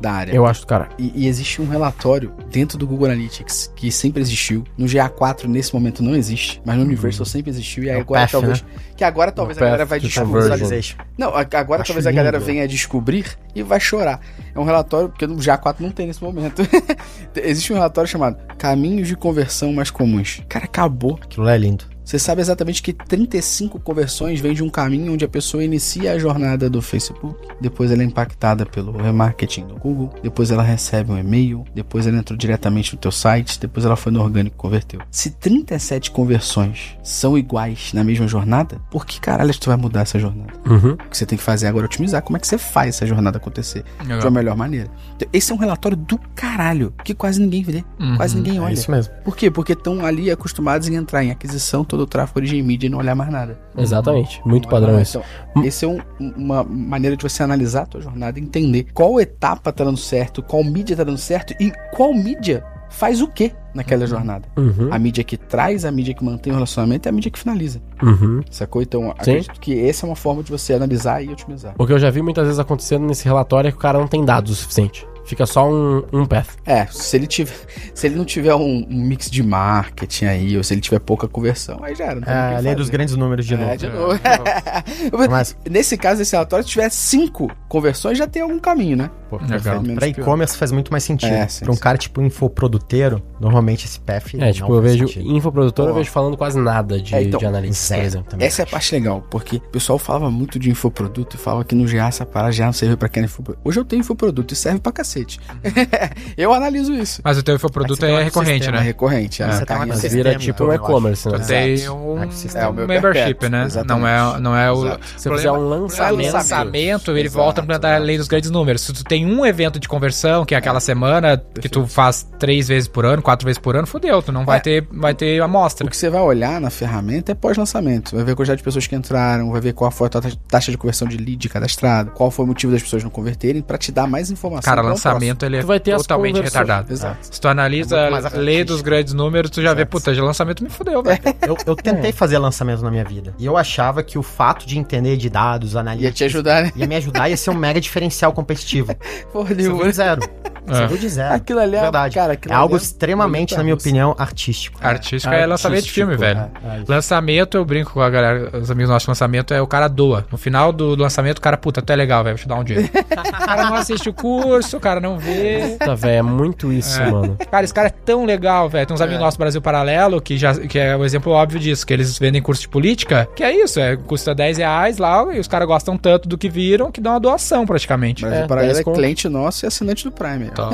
Da 0.00 0.12
área. 0.12 0.32
Eu 0.32 0.46
acho, 0.46 0.64
cara. 0.66 0.88
E, 0.96 1.12
e 1.14 1.26
existe 1.26 1.60
um 1.60 1.68
relatório 1.68 2.32
dentro 2.50 2.78
do 2.78 2.86
Google 2.86 3.06
Analytics 3.06 3.72
que 3.74 3.90
sempre 3.90 4.22
existiu. 4.22 4.62
No 4.76 4.86
GA4 4.86 5.46
nesse 5.46 5.74
momento 5.74 6.02
não 6.04 6.14
existe, 6.14 6.62
mas 6.64 6.76
no 6.76 6.84
Universal 6.84 7.26
sempre 7.26 7.50
existiu 7.50 7.82
e 7.84 7.88
É 7.88 7.98
agora 8.00 8.20
PAF, 8.20 8.32
talvez 8.32 8.64
que 8.96 9.02
agora 9.04 9.32
talvez 9.32 9.56
a 9.58 9.60
Path 9.60 9.66
galera 9.68 9.84
vai 9.84 10.00
descobrir. 10.00 10.96
Não, 11.16 11.28
a- 11.34 11.40
agora 11.40 11.82
Acho 11.82 11.88
talvez 11.92 12.06
a 12.06 12.12
galera 12.12 12.38
lindo. 12.38 12.46
venha 12.46 12.68
descobrir 12.68 13.26
e 13.54 13.62
vai 13.62 13.80
chorar. 13.80 14.20
É 14.54 14.58
um 14.58 14.64
relatório, 14.64 15.08
porque 15.08 15.26
no 15.26 15.36
GA4 15.36 15.76
não 15.80 15.90
tem 15.90 16.06
nesse 16.06 16.22
momento. 16.22 16.62
Existe 17.34 17.72
um 17.72 17.76
relatório 17.76 18.08
chamado 18.08 18.36
Caminhos 18.56 19.08
de 19.08 19.16
Conversão 19.16 19.72
Mais 19.72 19.90
Comuns. 19.90 20.42
Cara, 20.48 20.64
acabou. 20.64 21.18
Aquilo 21.22 21.44
lá 21.46 21.54
é 21.54 21.58
lindo. 21.58 21.84
Você 22.08 22.18
sabe 22.18 22.40
exatamente 22.40 22.82
que 22.82 22.90
35 22.94 23.78
conversões 23.80 24.40
vêm 24.40 24.54
de 24.54 24.62
um 24.62 24.70
caminho 24.70 25.12
onde 25.12 25.26
a 25.26 25.28
pessoa 25.28 25.62
inicia 25.62 26.12
a 26.14 26.18
jornada 26.18 26.70
do 26.70 26.80
Facebook, 26.80 27.36
depois 27.60 27.90
ela 27.90 28.00
é 28.02 28.06
impactada 28.06 28.64
pelo 28.64 28.96
remarketing 28.96 29.66
do 29.66 29.74
Google, 29.74 30.10
depois 30.22 30.50
ela 30.50 30.62
recebe 30.62 31.12
um 31.12 31.18
e-mail, 31.18 31.66
depois 31.74 32.06
ela 32.06 32.16
entrou 32.16 32.34
diretamente 32.34 32.94
no 32.94 32.98
teu 32.98 33.12
site, 33.12 33.60
depois 33.60 33.84
ela 33.84 33.94
foi 33.94 34.10
no 34.10 34.22
orgânico 34.22 34.56
e 34.56 34.58
converteu. 34.58 35.00
Se 35.10 35.28
37 35.32 36.10
conversões 36.10 36.96
são 37.02 37.36
iguais 37.36 37.92
na 37.92 38.02
mesma 38.02 38.26
jornada, 38.26 38.80
por 38.90 39.04
que 39.04 39.20
caralho 39.20 39.52
tu 39.58 39.66
vai 39.68 39.76
mudar 39.76 40.00
essa 40.00 40.18
jornada? 40.18 40.54
Uhum. 40.64 40.92
O 40.92 41.10
que 41.10 41.18
você 41.18 41.26
tem 41.26 41.36
que 41.36 41.44
fazer 41.44 41.66
agora 41.66 41.84
é 41.84 41.88
otimizar 41.88 42.22
como 42.22 42.38
é 42.38 42.40
que 42.40 42.46
você 42.46 42.56
faz 42.56 42.96
essa 42.96 43.06
jornada 43.06 43.36
acontecer 43.36 43.84
de 44.02 44.14
uma 44.14 44.30
melhor 44.30 44.56
maneira. 44.56 44.88
Então, 45.14 45.28
esse 45.30 45.52
é 45.52 45.54
um 45.54 45.58
relatório 45.58 45.94
do 45.96 46.18
caralho, 46.34 46.94
que 47.04 47.12
quase 47.12 47.38
ninguém 47.38 47.62
vê, 47.62 47.84
Uhum, 48.00 48.16
quase 48.16 48.34
ninguém 48.34 48.56
É 48.56 48.60
olha. 48.62 48.72
isso 48.72 48.90
mesmo. 48.90 49.12
Por 49.22 49.36
quê? 49.36 49.50
Porque 49.50 49.74
estão 49.74 50.06
ali 50.06 50.30
acostumados 50.30 50.88
em 50.88 50.94
entrar 50.94 51.22
em 51.22 51.30
aquisição, 51.30 51.84
todo 51.84 51.97
o 52.02 52.06
tráfego 52.06 52.38
origem 52.40 52.62
mídia 52.62 52.86
e 52.86 52.90
não 52.90 52.98
olhar 52.98 53.14
mais 53.14 53.30
nada. 53.30 53.58
Exatamente. 53.76 54.40
Muito 54.46 54.64
Não 54.64 54.70
padrão 54.70 55.00
isso. 55.00 55.20
Então, 55.50 55.64
esse 55.64 55.84
é 55.84 55.88
um- 55.88 56.00
uma 56.36 56.62
maneira 56.64 57.16
de 57.16 57.22
você 57.22 57.42
analisar 57.42 57.82
a 57.82 57.86
tua 57.86 58.00
jornada 58.00 58.38
entender 58.38 58.86
qual 58.94 59.20
etapa 59.20 59.72
tá 59.72 59.84
dando 59.84 59.96
certo, 59.98 60.42
qual 60.42 60.62
mídia 60.64 60.96
tá 60.96 61.04
dando 61.04 61.18
certo 61.18 61.54
e 61.60 61.72
qual 61.92 62.12
mídia 62.14 62.64
faz 62.90 63.20
o 63.20 63.28
quê 63.28 63.52
naquela 63.74 64.06
jornada. 64.06 64.48
Uhum. 64.56 64.88
A 64.90 64.98
mídia 64.98 65.22
que 65.22 65.36
traz, 65.36 65.84
a 65.84 65.90
mídia 65.90 66.14
que 66.14 66.24
mantém 66.24 66.50
o 66.52 66.54
relacionamento 66.56 67.06
e 67.06 67.10
a 67.10 67.12
mídia 67.12 67.30
que 67.30 67.38
finaliza. 67.38 67.82
Uhum. 68.02 68.40
Sacou? 68.50 68.80
Então, 68.80 69.10
acredito 69.10 69.60
que 69.60 69.78
essa 69.86 70.06
é 70.06 70.08
uma 70.08 70.16
forma 70.16 70.42
de 70.42 70.50
você 70.50 70.72
analisar 70.72 71.22
e 71.22 71.28
otimizar. 71.28 71.74
O 71.76 71.86
que 71.86 71.92
eu 71.92 71.98
já 71.98 72.08
vi 72.10 72.22
muitas 72.22 72.44
vezes 72.44 72.58
acontecendo 72.58 73.04
nesse 73.06 73.24
relatório 73.26 73.68
é 73.68 73.70
que 73.70 73.76
o 73.76 73.80
cara 73.80 73.98
não 73.98 74.08
tem 74.08 74.24
dados 74.24 74.50
o 74.52 74.54
suficiente. 74.54 75.06
Fica 75.28 75.44
só 75.46 75.68
um, 75.70 76.02
um 76.12 76.24
path. 76.26 76.48
É, 76.64 76.86
se 76.86 77.14
ele 77.16 77.26
tiver, 77.26 77.54
se 77.94 78.06
ele 78.06 78.16
não 78.16 78.24
tiver 78.24 78.54
um, 78.54 78.86
um 78.90 78.96
mix 79.04 79.30
de 79.30 79.42
marketing 79.42 80.24
aí, 80.24 80.56
ou 80.56 80.64
se 80.64 80.72
ele 80.74 80.80
tiver 80.80 80.98
pouca 81.00 81.28
conversão, 81.28 81.78
aí 81.84 81.94
já 81.94 82.04
era. 82.06 82.14
não 82.16 82.22
tem 82.22 82.32
É, 82.32 82.36
a 82.36 82.48
lei 82.48 82.54
fazer. 82.62 82.74
dos 82.76 82.88
grandes 82.88 83.14
números 83.14 83.44
de 83.46 83.54
É, 83.54 83.56
novo. 83.58 83.76
de 83.76 83.88
novo. 83.88 84.18
Mas- 85.28 85.56
Nesse 85.68 85.96
caso, 85.96 86.22
esse 86.22 86.32
relatório, 86.32 86.64
se 86.64 86.70
tiver 86.70 86.90
cinco 86.90 87.50
conversões, 87.68 88.16
já 88.18 88.26
tem 88.26 88.42
algum 88.42 88.58
caminho, 88.58 88.96
né? 88.96 89.10
Pô, 89.28 89.36
Legal. 89.36 89.82
Menos 89.82 89.96
Pra 89.98 90.08
e-commerce 90.08 90.56
faz 90.56 90.72
muito 90.72 90.90
mais 90.90 91.04
sentido. 91.04 91.32
É, 91.34 91.46
sim, 91.46 91.64
pra 91.64 91.72
um 91.72 91.74
sim. 91.74 91.80
cara 91.80 91.98
tipo 91.98 92.22
infoproduteiro, 92.22 93.22
normalmente 93.38 93.84
esse 93.84 94.00
PF 94.00 94.40
É, 94.42 94.52
tipo, 94.52 94.72
eu 94.74 94.80
vejo 94.80 95.04
infoprodutor, 95.20 95.86
eu 95.88 95.92
Pô. 95.92 95.98
vejo 95.98 96.10
falando 96.10 96.36
quase 96.36 96.58
nada 96.58 96.98
de, 97.00 97.14
É, 97.14 97.22
então, 97.22 97.38
de 97.38 97.46
por 97.46 97.94
exemplo. 97.98 98.30
também. 98.30 98.46
Essa 98.46 98.62
é 98.62 98.64
a 98.64 98.66
parte 98.66 98.94
legal, 98.94 99.22
porque 99.30 99.56
o 99.56 99.60
pessoal 99.60 99.98
falava 99.98 100.30
muito 100.30 100.58
de 100.58 100.70
infoproduto 100.70 101.36
e 101.36 101.38
falava 101.38 101.64
que 101.64 101.74
no 101.74 101.84
GA 101.84 102.08
essa 102.08 102.24
parada 102.24 102.52
já 102.52 102.64
não 102.66 102.72
serve 102.72 102.96
pra 102.96 103.08
quem 103.08 103.22
é 103.22 103.26
infoproduto. 103.26 103.68
Hoje 103.68 103.78
eu 103.78 103.84
tenho 103.84 104.00
infoproduto 104.00 104.54
e 104.54 104.56
serve 104.56 104.80
pra 104.80 104.92
cacete. 104.92 105.17
eu 106.36 106.52
analiso 106.52 106.92
isso. 106.94 107.20
Mas 107.24 107.38
o 107.38 107.42
teu 107.42 107.58
você 107.58 108.06
é 108.06 108.12
um 108.14 108.16
recorrente, 108.18 108.28
ecossistema. 108.28 108.76
É 108.76 108.80
né? 108.80 108.86
recorrente. 108.86 109.36
Você 109.38 109.42
a 109.42 109.46
tem 109.48 109.56
uma 109.58 109.66
carrinha 109.66 109.86
Mas 109.88 109.98
Sistema, 110.00 110.24
vira 110.24 110.38
tipo 110.38 110.64
um 110.64 110.66
eu 110.68 110.74
e-commerce, 110.74 111.28
né? 111.28 111.38
Tem 111.38 111.88
um. 111.90 112.18
É, 112.54 112.68
o 112.68 112.72
meu 112.72 112.86
membership, 112.86 113.24
perpétuo, 113.34 113.48
né? 113.50 113.64
exatamente. 113.64 114.00
Não 114.00 114.08
é, 114.08 114.40
não 114.40 114.56
é 114.56 114.72
o... 114.72 114.86
Exato. 114.86 115.06
Se 115.16 115.28
eu 115.28 115.36
fizer 115.36 115.52
um 115.52 115.56
É 115.56 115.58
lançamento. 115.76 116.32
lançamento, 116.32 117.10
ele 117.12 117.20
Exato, 117.22 117.36
volta 117.36 117.62
pra 117.62 117.78
dar 117.78 117.94
a 117.96 117.98
lei 117.98 118.16
dos 118.18 118.28
grandes 118.28 118.50
números. 118.50 118.82
Se 118.82 118.92
tu 118.92 119.04
tem 119.04 119.26
um 119.26 119.44
evento 119.44 119.78
de 119.78 119.88
conversão, 119.88 120.44
que 120.44 120.54
é 120.54 120.58
aquela 120.58 120.80
semana 120.80 121.40
que 121.60 121.68
tu 121.68 121.86
faz 121.86 122.26
três 122.38 122.68
vezes 122.68 122.88
por 122.88 123.04
ano, 123.04 123.22
quatro 123.22 123.44
vezes 123.46 123.58
por 123.58 123.76
ano, 123.76 123.86
fudeu, 123.86 124.22
tu 124.22 124.32
não 124.32 124.44
vai 124.44 124.58
É. 124.58 124.60
ter, 124.60 124.88
vai 124.92 125.14
ter 125.14 125.40
amostra. 125.42 125.86
O 125.86 125.90
que 125.90 125.96
você 125.96 126.08
vai 126.10 126.20
olhar 126.22 126.60
na 126.60 126.70
ferramenta 126.70 127.32
é 127.32 127.34
pós-lançamento. 127.34 128.14
Vai 128.14 128.24
ver 128.24 128.32
a 128.32 128.36
quantidade 128.36 128.58
de 128.58 128.64
pessoas 128.64 128.86
que 128.86 128.94
entraram, 128.94 129.50
vai 129.50 129.60
ver 129.60 129.72
qual 129.72 129.90
foi 129.90 130.06
a 130.06 130.10
ta- 130.10 130.22
taxa 130.48 130.70
de 130.70 130.78
conversão 130.78 131.06
de 131.08 131.16
lead 131.16 131.48
cadastrado, 131.48 132.10
qual 132.12 132.30
foi 132.30 132.44
o 132.44 132.48
motivo 132.48 132.72
das 132.72 132.82
pessoas 132.82 133.02
não 133.02 133.10
converterem, 133.10 133.62
pra 133.62 133.78
te 133.78 133.90
dar 133.92 134.06
mais 134.06 134.30
informação. 134.30 134.62
Cara, 134.70 134.82
pra 134.82 134.90
lançamento 135.14 135.44
ele 135.44 135.56
é 135.56 135.60
Tu 135.60 135.66
vai 135.66 135.80
ter 135.80 135.92
as 135.92 136.02
totalmente 136.02 136.40
retardado. 136.40 136.92
Exato. 136.92 137.18
Se 137.22 137.40
tu 137.40 137.48
analisa 137.48 137.98
É 137.98 138.38
lei 138.38 138.64
dos 138.64 138.80
grandes 138.80 139.12
números, 139.14 139.50
tu 139.50 139.62
já 139.62 139.74
vê, 139.74 139.84
puta, 139.84 140.14
já 140.14 140.22
lançamento 140.22 140.62
me 140.62 140.70
fudeu, 140.70 141.02
velho. 141.02 141.18
Eu, 141.46 141.56
eu 141.66 141.76
tentei 141.76 142.12
fazer 142.12 142.38
lançamento 142.38 142.82
na 142.82 142.90
minha 142.90 143.04
vida. 143.04 143.32
E 143.38 143.46
eu 143.46 143.56
achava 143.56 144.02
que 144.02 144.18
o 144.18 144.22
fato 144.22 144.66
de 144.66 144.78
entender 144.78 145.16
de 145.16 145.30
dados, 145.30 145.74
Ia 145.74 145.80
analítica, 145.80 146.12
te 146.12 146.24
ajudar, 146.24 146.62
né? 146.64 146.72
ia 146.76 146.86
me 146.86 146.94
ajudar 146.96 147.28
e 147.28 147.32
ia 147.32 147.36
ser 147.36 147.50
um 147.50 147.54
mega 147.54 147.80
diferencial 147.80 148.32
competitivo. 148.32 148.94
Porra 149.32 149.52
Isso 149.52 149.56
nenhuma. 149.62 149.80
foi 149.82 149.92
zero. 149.92 150.20
Você 150.66 150.82
É. 150.82 150.86
de 150.86 151.08
zero. 151.08 151.34
Aquilo 151.34 151.60
ali 151.60 151.76
é- 151.76 151.80
verdade. 151.80 152.14
cara, 152.14 152.32
aquilo 152.34 152.52
é 152.52 152.56
algo 152.56 152.74
ali 152.74 152.82
é 152.82 152.86
extremamente, 152.86 153.56
na 153.56 153.62
minha 153.64 153.74
bonito, 153.74 153.86
opinião, 153.86 154.14
artístico. 154.18 154.78
Artístico 154.82 155.32
é 155.32 155.46
lançamento 155.46 155.84
de 155.84 155.90
filme, 155.90 156.14
velho. 156.16 156.40
é, 156.40 156.76
é 156.76 156.82
lançamento, 156.86 157.56
eu 157.56 157.64
brinco 157.64 157.92
com 157.92 158.02
a 158.02 158.10
galera, 158.10 158.58
os 158.58 158.70
amigos 158.70 158.90
nossos, 158.90 159.08
lançamento 159.08 159.54
é 159.54 159.62
o 159.62 159.66
cara 159.66 159.88
doa. 159.88 160.26
No 160.30 160.36
final 160.36 160.70
do 160.70 160.94
lançamento, 160.94 161.38
o 161.38 161.40
cara, 161.40 161.56
puta, 161.56 161.80
tu 161.80 161.90
é 161.90 161.96
legal, 161.96 162.22
velho, 162.22 162.36
vou 162.36 162.42
te 162.42 162.48
dar 162.48 162.56
um 162.56 162.64
dinheiro. 162.64 162.90
o 162.92 163.46
cara 163.46 163.64
não 163.64 163.74
assiste 163.76 164.10
o 164.10 164.12
curso, 164.12 164.76
o 164.76 164.80
cara 164.80 164.97
não 165.00 165.18
vê. 165.18 165.76
Puta, 165.78 165.94
velho, 165.96 166.18
é 166.18 166.22
muito 166.22 166.72
isso, 166.72 167.00
mano. 167.02 167.36
Cara, 167.50 167.64
esse 167.64 167.74
cara 167.74 167.88
é 167.88 167.90
tão 168.04 168.24
legal, 168.24 168.68
velho. 168.68 168.86
Tem 168.86 168.94
uns 168.94 169.00
amigos 169.00 169.20
nossos 169.20 169.36
do 169.36 169.40
Brasil 169.40 169.62
Paralelo 169.62 170.20
que, 170.20 170.36
já, 170.36 170.54
que 170.54 170.78
é 170.78 170.96
o 170.96 171.04
exemplo 171.04 171.32
óbvio 171.32 171.60
disso, 171.60 171.86
que 171.86 171.92
eles 171.92 172.18
vendem 172.18 172.40
curso 172.42 172.62
de 172.62 172.68
política, 172.68 173.28
que 173.34 173.42
é 173.42 173.52
isso, 173.54 173.78
é, 173.80 173.96
custa 173.96 174.34
10 174.34 174.58
reais 174.58 174.98
lá, 174.98 175.24
e 175.34 175.38
os 175.38 175.48
caras 175.48 175.66
gostam 175.66 175.96
tanto 175.96 176.28
do 176.28 176.36
que 176.38 176.48
viram 176.48 176.90
que 176.90 177.00
dão 177.00 177.12
uma 177.12 177.20
doação 177.20 177.66
praticamente. 177.66 178.22
Mas 178.24 178.32
É, 178.32 178.44
o 178.44 178.48
Paralelo 178.48 178.72
10 178.74 178.80
é 178.80 178.84
conto. 178.84 178.96
cliente 178.96 179.28
nosso 179.28 179.64
e 179.64 179.66
assinante 179.66 180.04
do 180.04 180.12
Prime. 180.12 180.46
Então, 180.46 180.70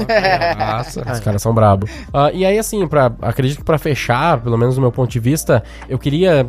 nossa. 0.59 1.01
Os 1.13 1.21
caras 1.21 1.43
são 1.43 1.55
brabo. 1.55 1.89
Ah, 2.13 2.31
e 2.33 2.45
aí, 2.45 2.59
assim, 2.59 2.87
pra, 2.87 3.13
acredito 3.23 3.59
que 3.59 3.65
pra 3.65 3.79
fechar, 3.79 4.41
pelo 4.41 4.57
menos 4.59 4.75
do 4.75 4.81
meu 4.81 4.91
ponto 4.93 5.11
de 5.11 5.21
vista, 5.21 5.63
eu 5.89 5.99
queria. 5.99 6.47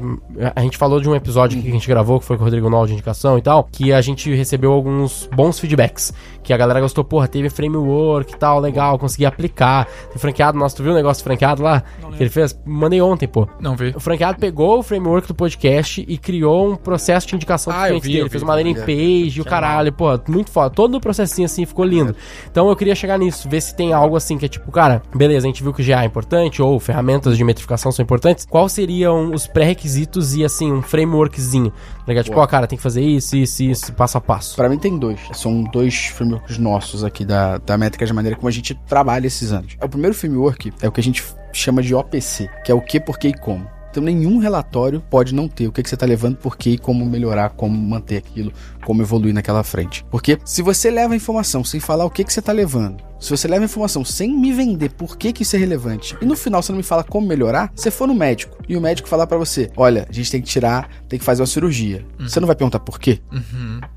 A 0.55 0.61
gente 0.61 0.78
falou 0.78 0.99
de 0.99 1.09
um 1.09 1.15
episódio 1.15 1.61
que 1.61 1.67
a 1.67 1.71
gente 1.71 1.88
gravou, 1.88 2.19
que 2.19 2.26
foi 2.26 2.38
com 2.38 2.43
o 2.43 2.45
Rodrigo 2.45 2.69
Nol 2.69 2.86
de 2.88 2.93
indicação 2.93 3.38
e 3.38 3.41
tal, 3.41 3.67
que 3.71 3.91
a 3.93 4.01
gente 4.01 4.34
recebeu 4.34 4.71
alguns 4.71 5.30
bons 5.34 5.59
feedbacks. 5.59 6.13
Que 6.43 6.53
a 6.53 6.57
galera 6.57 6.80
gostou, 6.80 7.03
porra, 7.03 7.28
teve 7.28 7.49
framework 7.56 8.34
e 8.34 8.38
tal, 8.38 8.60
legal, 8.60 8.97
consegui 8.99 9.26
aplicar. 9.26 9.86
Tem 10.10 10.18
franqueado, 10.18 10.58
nossa, 10.58 10.76
tu 10.76 10.84
viu 10.84 10.91
o 10.91 10.95
negócio 10.95 11.24
franqueado 11.24 11.64
lá? 11.64 11.84
Que 12.16 12.24
ele 12.24 12.30
fez? 12.30 12.58
Mandei 12.66 13.01
ontem, 13.01 13.28
pô. 13.28 13.47
Não 13.60 13.76
vi. 13.76 13.93
O 13.95 13.99
franqueado 13.99 14.39
pegou 14.39 14.80
o 14.80 14.84
framework 14.84 15.28
do 15.28 15.36
podcast 15.36 16.06
e 16.08 16.18
criou 16.18 16.72
um 16.72 16.76
processo 16.76 17.28
de 17.28 17.36
indicação 17.36 17.74
Ah, 17.76 17.89
eu 17.89 17.99
vi, 17.99 18.08
dele. 18.10 18.20
eu 18.20 18.24
vi. 18.26 18.30
fez 18.32 18.43
uma 18.43 18.53
landing 18.56 18.74
page 18.76 19.38
e 19.38 19.41
o 19.41 19.45
caralho, 19.45 19.91
pô, 19.91 20.08
muito 20.28 20.51
foda. 20.51 20.70
Todo 20.70 20.95
o 20.95 20.99
processinho 21.01 21.45
assim 21.45 21.66
ficou 21.66 21.86
lindo. 21.86 22.16
Então 22.49 22.70
eu 22.70 22.76
queria 22.76 22.95
chegar 22.95 23.18
nisso, 23.18 23.49
ver 23.49 23.62
se 23.62 23.76
tem 23.76 23.93
algo 23.93 24.16
assim 24.16 24.38
que 24.38 24.45
é 24.45 24.49
tipo, 24.49 24.72
cara, 24.72 25.01
beleza, 25.14 25.45
a 25.45 25.49
gente 25.49 25.62
viu 25.64 25.74
que 25.74 25.82
o 25.82 25.86
GA 25.86 26.03
é 26.03 26.06
importante, 26.06 26.62
ou 26.62 26.80
ferramentas 26.80 27.38
de 27.38 27.43
metrificação 27.43 27.91
são 27.91 28.03
importantes. 28.03 28.45
Quais 28.45 28.72
seriam 28.72 29.32
os 29.34 29.47
pré-requisitos 29.47 30.36
e 30.36 30.43
assim, 30.43 30.72
um 30.72 30.82
frameworkzinho? 30.82 31.72
Tá 31.72 32.12
ligado? 32.12 32.26
Tipo, 32.26 32.39
ó, 32.39 32.47
cara, 32.47 32.68
tem 32.68 32.78
que 32.78 32.84
fazer 32.84 33.01
isso, 33.01 33.36
isso, 33.36 33.64
isso, 33.64 33.93
passo 33.93 34.18
a 34.18 34.22
passo. 34.22 34.56
Pra 34.56 34.70
mim 34.70 34.78
tem 34.78 34.97
dois. 34.97 35.20
São 35.34 35.64
dois 35.64 35.95
frameworks 36.08 36.58
nossos 36.58 37.03
aqui 37.03 37.26
da, 37.26 37.45
da 37.66 37.78
métrica 37.78 38.06
de 38.06 38.14
maneira 38.14 38.36
como 38.36 38.48
a 38.48 38.52
gente 38.52 38.74
trabalha 38.88 39.28
esses 39.28 39.52
anos. 39.52 39.78
O 39.82 39.89
primeiro 39.89 40.16
framework 40.16 40.72
é 40.82 40.88
o 40.88 40.91
que 40.91 41.00
a 41.00 41.04
gente 41.04 41.24
chama 41.54 41.82
de 41.82 41.96
OPC, 41.96 42.50
que 42.64 42.72
é 42.72 42.76
o 42.76 42.82
que, 42.82 43.00
porquê 43.00 43.30
e 43.30 43.34
como. 43.34 43.76
Então 43.96 44.04
nenhum 44.04 44.39
relatório 44.39 45.02
pode 45.10 45.34
não 45.34 45.48
ter 45.48 45.70
o 45.70 45.72
que, 45.72 45.82
que 45.82 45.88
você 45.88 45.96
está 45.96 46.06
levando, 46.06 46.36
por 46.36 46.58
quê 46.58 46.72
e 46.72 46.78
como 46.78 47.06
melhorar, 47.06 47.52
como 47.52 47.78
manter 47.78 48.18
aquilo, 48.18 48.52
como 48.84 49.02
evoluir 49.02 49.34
naquela 49.34 49.64
frente. 49.64 50.06
Porque 50.12 50.38
se 50.43 50.62
você 50.62 50.91
leva 50.91 51.14
a 51.14 51.16
informação 51.16 51.64
sem 51.64 51.80
falar 51.80 52.04
o 52.04 52.10
que, 52.10 52.26
que 52.26 52.34
você 52.34 52.41
está 52.41 52.52
levando, 52.52 53.02
se 53.26 53.32
você 53.32 53.47
leva 53.47 53.63
a 53.63 53.65
informação 53.65 54.05
sem 54.05 54.32
me 54.38 54.53
vender 54.53 54.91
por 54.91 55.17
que, 55.17 55.34
que 55.34 55.41
isso 55.41 55.55
é 55.55 55.59
relevante, 55.59 56.15
e 56.21 56.26
no 56.26 56.36
final 56.36 56.61
você 56.61 56.71
não 56.71 56.78
me 56.78 56.84
fala 56.84 57.03
como 57.03 57.26
melhorar, 57.26 57.71
você 57.76 57.89
for 57.89 58.07
no 58.07 58.13
médico 58.13 58.57
e 58.69 58.78
o 58.78 58.82
médico 58.82 59.09
falar 59.09 59.26
para 59.26 59.38
você: 59.38 59.71
olha, 59.76 60.05
a 60.07 60.13
gente 60.13 60.30
tem 60.30 60.41
que 60.41 60.47
tirar, 60.47 60.89
tem 61.09 61.17
que 61.17 61.26
fazer 61.26 61.41
uma 61.41 61.47
cirurgia. 61.47 62.05
Você 62.19 62.39
não 62.39 62.45
vai 62.45 62.55
perguntar 62.55 62.80
por 62.80 62.99
quê? 62.99 63.19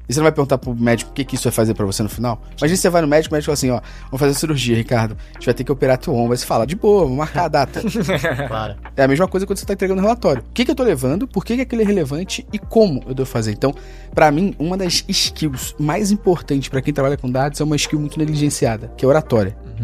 E 0.09 0.15
você 0.15 0.21
não 0.21 0.25
vai 0.25 0.33
perguntar 0.33 0.57
pro 0.57 0.75
médico 0.75 1.11
o 1.11 1.15
que, 1.15 1.25
que 1.25 1.35
isso 1.35 1.45
vai 1.45 1.53
fazer 1.53 1.75
pra 1.75 1.85
você 1.85 2.03
no 2.03 2.09
final? 2.09 2.43
Imagina 2.59 2.77
você 2.79 2.89
vai 2.89 3.03
no 3.03 3.09
médico, 3.09 3.35
o 3.35 3.37
médico 3.37 3.47
fala 3.47 3.55
assim, 3.55 3.71
ó, 3.71 3.81
vamos 4.07 4.21
fazer 4.21 4.33
a 4.33 4.35
cirurgia, 4.35 4.75
Ricardo. 4.75 5.15
A 5.31 5.33
gente 5.35 5.45
vai 5.45 5.55
ter 5.55 5.65
que 5.65 5.71
operar 5.71 5.99
teu 5.99 6.15
ombro. 6.15 6.33
Aí 6.33 6.39
você 6.39 6.47
fala, 6.47 6.67
de 6.67 6.75
boa, 6.75 7.03
vamos 7.03 7.19
marcar 7.19 7.45
a 7.45 7.49
data. 7.49 7.83
Claro. 8.49 8.77
é 8.97 9.03
a 9.03 9.09
mesma 9.09 9.29
coisa 9.29 9.47
quando 9.47 9.59
você 9.59 9.67
tá 9.67 9.75
entregando 9.75 10.01
o 10.01 10.03
relatório. 10.03 10.43
O 10.43 10.53
que, 10.53 10.65
que 10.65 10.71
eu 10.71 10.75
tô 10.75 10.83
levando, 10.83 11.27
por 11.29 11.45
que, 11.45 11.57
que 11.57 11.63
aquilo 11.63 11.83
é 11.83 11.85
relevante 11.85 12.47
e 12.53 12.59
como 12.59 13.03
eu 13.07 13.15
devo 13.15 13.29
fazer. 13.29 13.53
Então, 13.53 13.75
pra 14.15 14.31
mim, 14.31 14.55
uma 14.59 14.77
das 14.77 15.05
skills 15.09 15.75
mais 15.79 16.11
importantes 16.11 16.69
pra 16.69 16.81
quem 16.81 16.95
trabalha 16.95 17.17
com 17.17 17.31
dados 17.31 17.61
é 17.61 17.65
uma 17.65 17.77
skill 17.77 18.01
muito 18.01 18.19
negligenciada, 18.19 18.91
que 18.97 19.05
é 19.05 19.09
oratória. 19.09 19.18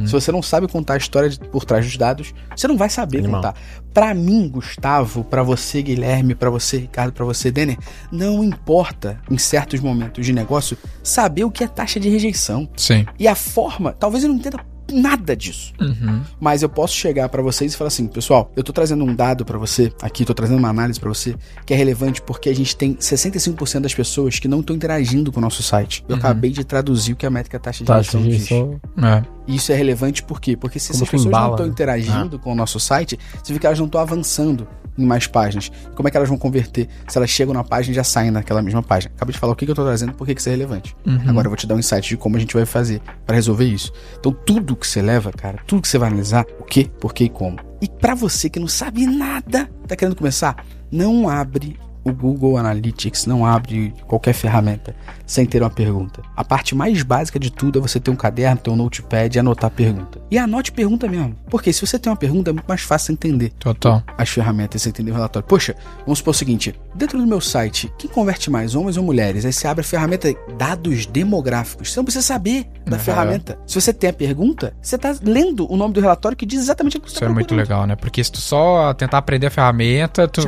Se 0.06 0.10
você 0.10 0.32
não 0.32 0.42
sabe 0.42 0.66
contar 0.66 0.94
a 0.94 0.96
história 0.96 1.28
de- 1.30 1.38
por 1.38 1.64
trás 1.64 1.84
dos 1.86 1.96
dados, 1.96 2.34
você 2.56 2.66
não 2.66 2.76
vai 2.76 2.88
saber 2.90 3.18
Animal. 3.18 3.40
contar. 3.42 3.54
Pra 3.92 4.12
mim, 4.12 4.48
Gustavo, 4.48 5.22
pra 5.22 5.44
você, 5.44 5.80
Guilherme, 5.82 6.34
pra 6.34 6.50
você, 6.50 6.78
Ricardo, 6.78 7.12
pra 7.12 7.24
você, 7.24 7.48
Denner, 7.52 7.78
não 8.10 8.42
importa 8.42 9.20
em 9.30 9.38
certos 9.38 9.78
momentos 9.78 10.26
de 10.26 10.32
negócio 10.32 10.76
saber 11.00 11.44
o 11.44 11.50
que 11.50 11.62
é 11.62 11.68
taxa 11.68 12.00
de 12.00 12.08
rejeição. 12.08 12.68
Sim. 12.76 13.06
E 13.20 13.28
a 13.28 13.36
forma, 13.36 13.92
talvez 13.92 14.24
eu 14.24 14.30
não 14.30 14.36
entenda 14.36 14.58
nada 14.92 15.36
disso. 15.36 15.72
Uhum. 15.80 16.22
Mas 16.40 16.62
eu 16.62 16.68
posso 16.68 16.94
chegar 16.94 17.28
pra 17.28 17.42
vocês 17.42 17.74
e 17.74 17.76
falar 17.76 17.88
assim, 17.88 18.06
pessoal, 18.06 18.50
eu 18.56 18.62
tô 18.62 18.72
trazendo 18.72 19.04
um 19.04 19.14
dado 19.14 19.44
pra 19.44 19.58
você, 19.58 19.92
aqui 20.02 20.24
tô 20.24 20.34
trazendo 20.34 20.58
uma 20.58 20.68
análise 20.68 20.98
pra 20.98 21.08
você, 21.08 21.34
que 21.64 21.72
é 21.72 21.76
relevante 21.76 22.20
porque 22.22 22.48
a 22.48 22.54
gente 22.54 22.76
tem 22.76 22.94
65% 22.94 23.80
das 23.80 23.94
pessoas 23.94 24.38
que 24.38 24.48
não 24.48 24.60
estão 24.60 24.74
interagindo 24.74 25.32
com 25.32 25.38
o 25.38 25.42
nosso 25.42 25.62
site. 25.62 26.04
Eu 26.08 26.16
acabei 26.16 26.50
de 26.50 26.64
traduzir 26.64 27.12
o 27.12 27.16
que 27.16 27.26
a 27.26 27.30
métrica 27.30 27.58
taxa 27.58 27.84
de 27.84 27.86
Taxa 27.86 28.18
rejeição 28.18 28.80
de 28.96 29.00
diz. 29.00 29.04
É. 29.04 29.22
E 29.46 29.56
isso 29.56 29.72
é 29.72 29.74
relevante 29.74 30.22
por 30.22 30.40
quê? 30.40 30.56
Porque 30.56 30.78
se 30.78 30.88
Como 30.88 30.98
essas 30.98 31.08
que 31.08 31.16
pessoas 31.16 31.28
embala, 31.28 31.46
não 31.46 31.54
estão 31.54 31.66
né? 31.66 31.72
interagindo 31.72 32.38
com 32.38 32.52
o 32.52 32.54
nosso 32.54 32.80
site, 32.80 33.18
você 33.42 33.52
vê 33.52 33.58
que 33.58 33.66
elas 33.66 33.78
não 33.78 33.86
estão 33.86 34.00
avançando 34.00 34.66
em 34.96 35.04
mais 35.04 35.26
páginas. 35.26 35.70
Como 35.94 36.08
é 36.08 36.10
que 36.10 36.16
elas 36.16 36.28
vão 36.28 36.38
converter 36.38 36.88
se 37.08 37.16
elas 37.18 37.30
chegam 37.30 37.54
na 37.54 37.64
página 37.64 37.92
e 37.92 37.96
já 37.96 38.04
saem 38.04 38.30
naquela 38.30 38.62
mesma 38.62 38.82
página? 38.82 39.12
Acabei 39.14 39.32
de 39.32 39.38
falar 39.38 39.52
o 39.52 39.56
que, 39.56 39.64
que 39.64 39.70
eu 39.70 39.74
tô 39.74 39.84
trazendo, 39.84 40.12
por 40.12 40.26
que, 40.26 40.34
que 40.34 40.40
isso 40.40 40.48
é 40.48 40.52
relevante. 40.52 40.96
Agora 41.28 41.46
eu 41.46 41.50
vou 41.50 41.56
te 41.56 41.66
dar 41.66 41.74
um 41.74 41.78
insight 41.78 42.08
de 42.08 42.16
como 42.16 42.36
a 42.36 42.40
gente 42.40 42.54
vai 42.54 42.66
fazer 42.66 43.00
para 43.26 43.34
resolver 43.34 43.64
isso. 43.64 43.92
Então 44.18 44.32
tudo 44.32 44.76
que 44.76 44.86
você 44.86 45.02
leva, 45.02 45.32
cara, 45.32 45.58
tudo 45.66 45.82
que 45.82 45.88
você 45.88 45.98
vai 45.98 46.08
analisar, 46.08 46.44
o 46.58 46.64
que, 46.64 46.84
por 46.84 47.12
que 47.12 47.24
e 47.24 47.28
como. 47.28 47.58
E 47.80 47.88
pra 47.88 48.14
você 48.14 48.48
que 48.48 48.58
não 48.58 48.68
sabe 48.68 49.06
nada, 49.06 49.68
tá 49.86 49.96
querendo 49.96 50.16
começar, 50.16 50.64
não 50.90 51.28
abre 51.28 51.78
o 52.04 52.12
Google 52.12 52.58
Analytics, 52.58 53.26
não 53.26 53.46
abre 53.46 53.94
qualquer 54.06 54.34
ferramenta 54.34 54.94
sem 55.26 55.46
ter 55.46 55.62
uma 55.62 55.70
pergunta. 55.70 56.22
A 56.36 56.44
parte 56.44 56.74
mais 56.74 57.02
básica 57.02 57.38
de 57.38 57.50
tudo 57.50 57.78
é 57.78 57.82
você 57.82 57.98
ter 57.98 58.10
um 58.10 58.16
caderno, 58.16 58.56
ter 58.60 58.70
um 58.70 58.76
notepad 58.76 59.34
e 59.34 59.38
anotar 59.38 59.68
a 59.68 59.70
pergunta. 59.70 60.20
E 60.30 60.38
anote 60.38 60.72
pergunta 60.72 61.08
mesmo. 61.08 61.34
Porque 61.48 61.72
se 61.72 61.86
você 61.86 61.98
tem 61.98 62.10
uma 62.10 62.16
pergunta, 62.16 62.50
é 62.50 62.52
muito 62.52 62.66
mais 62.66 62.82
fácil 62.82 63.12
entender 63.12 63.52
Total. 63.58 64.02
as 64.18 64.28
ferramentas, 64.28 64.82
você 64.82 64.88
entender 64.90 65.10
o 65.10 65.14
relatório. 65.14 65.46
Poxa, 65.48 65.74
vamos 66.04 66.18
supor 66.18 66.32
o 66.32 66.36
seguinte: 66.36 66.74
dentro 66.94 67.18
do 67.18 67.26
meu 67.26 67.40
site, 67.40 67.92
quem 67.98 68.10
converte 68.10 68.50
mais, 68.50 68.74
homens 68.74 68.96
ou 68.96 69.02
mulheres? 69.04 69.44
Aí 69.44 69.52
você 69.52 69.66
abre 69.66 69.80
a 69.82 69.84
ferramenta 69.84 70.34
dados 70.58 71.06
demográficos. 71.06 71.92
Você 71.92 71.98
não 72.00 72.04
precisa 72.04 72.24
saber 72.24 72.66
da 72.86 72.96
Uhum. 72.96 73.02
ferramenta. 73.02 73.58
Se 73.66 73.80
você 73.80 73.92
tem 73.92 74.10
a 74.10 74.12
pergunta, 74.12 74.74
você 74.82 74.96
está 74.96 75.14
lendo 75.22 75.70
o 75.72 75.76
nome 75.76 75.94
do 75.94 76.00
relatório 76.00 76.36
que 76.36 76.44
diz 76.44 76.60
exatamente 76.60 76.96
o 76.98 77.00
que 77.00 77.06
você 77.08 77.14
Isso 77.16 77.24
está 77.24 77.30
é 77.30 77.34
muito 77.34 77.54
legal, 77.54 77.86
né? 77.86 77.96
Porque 77.96 78.22
se 78.22 78.30
tu 78.30 78.40
só 78.40 78.92
tentar 78.94 79.18
aprender 79.18 79.46
a 79.46 79.50
ferramenta, 79.50 80.28
tu 80.28 80.42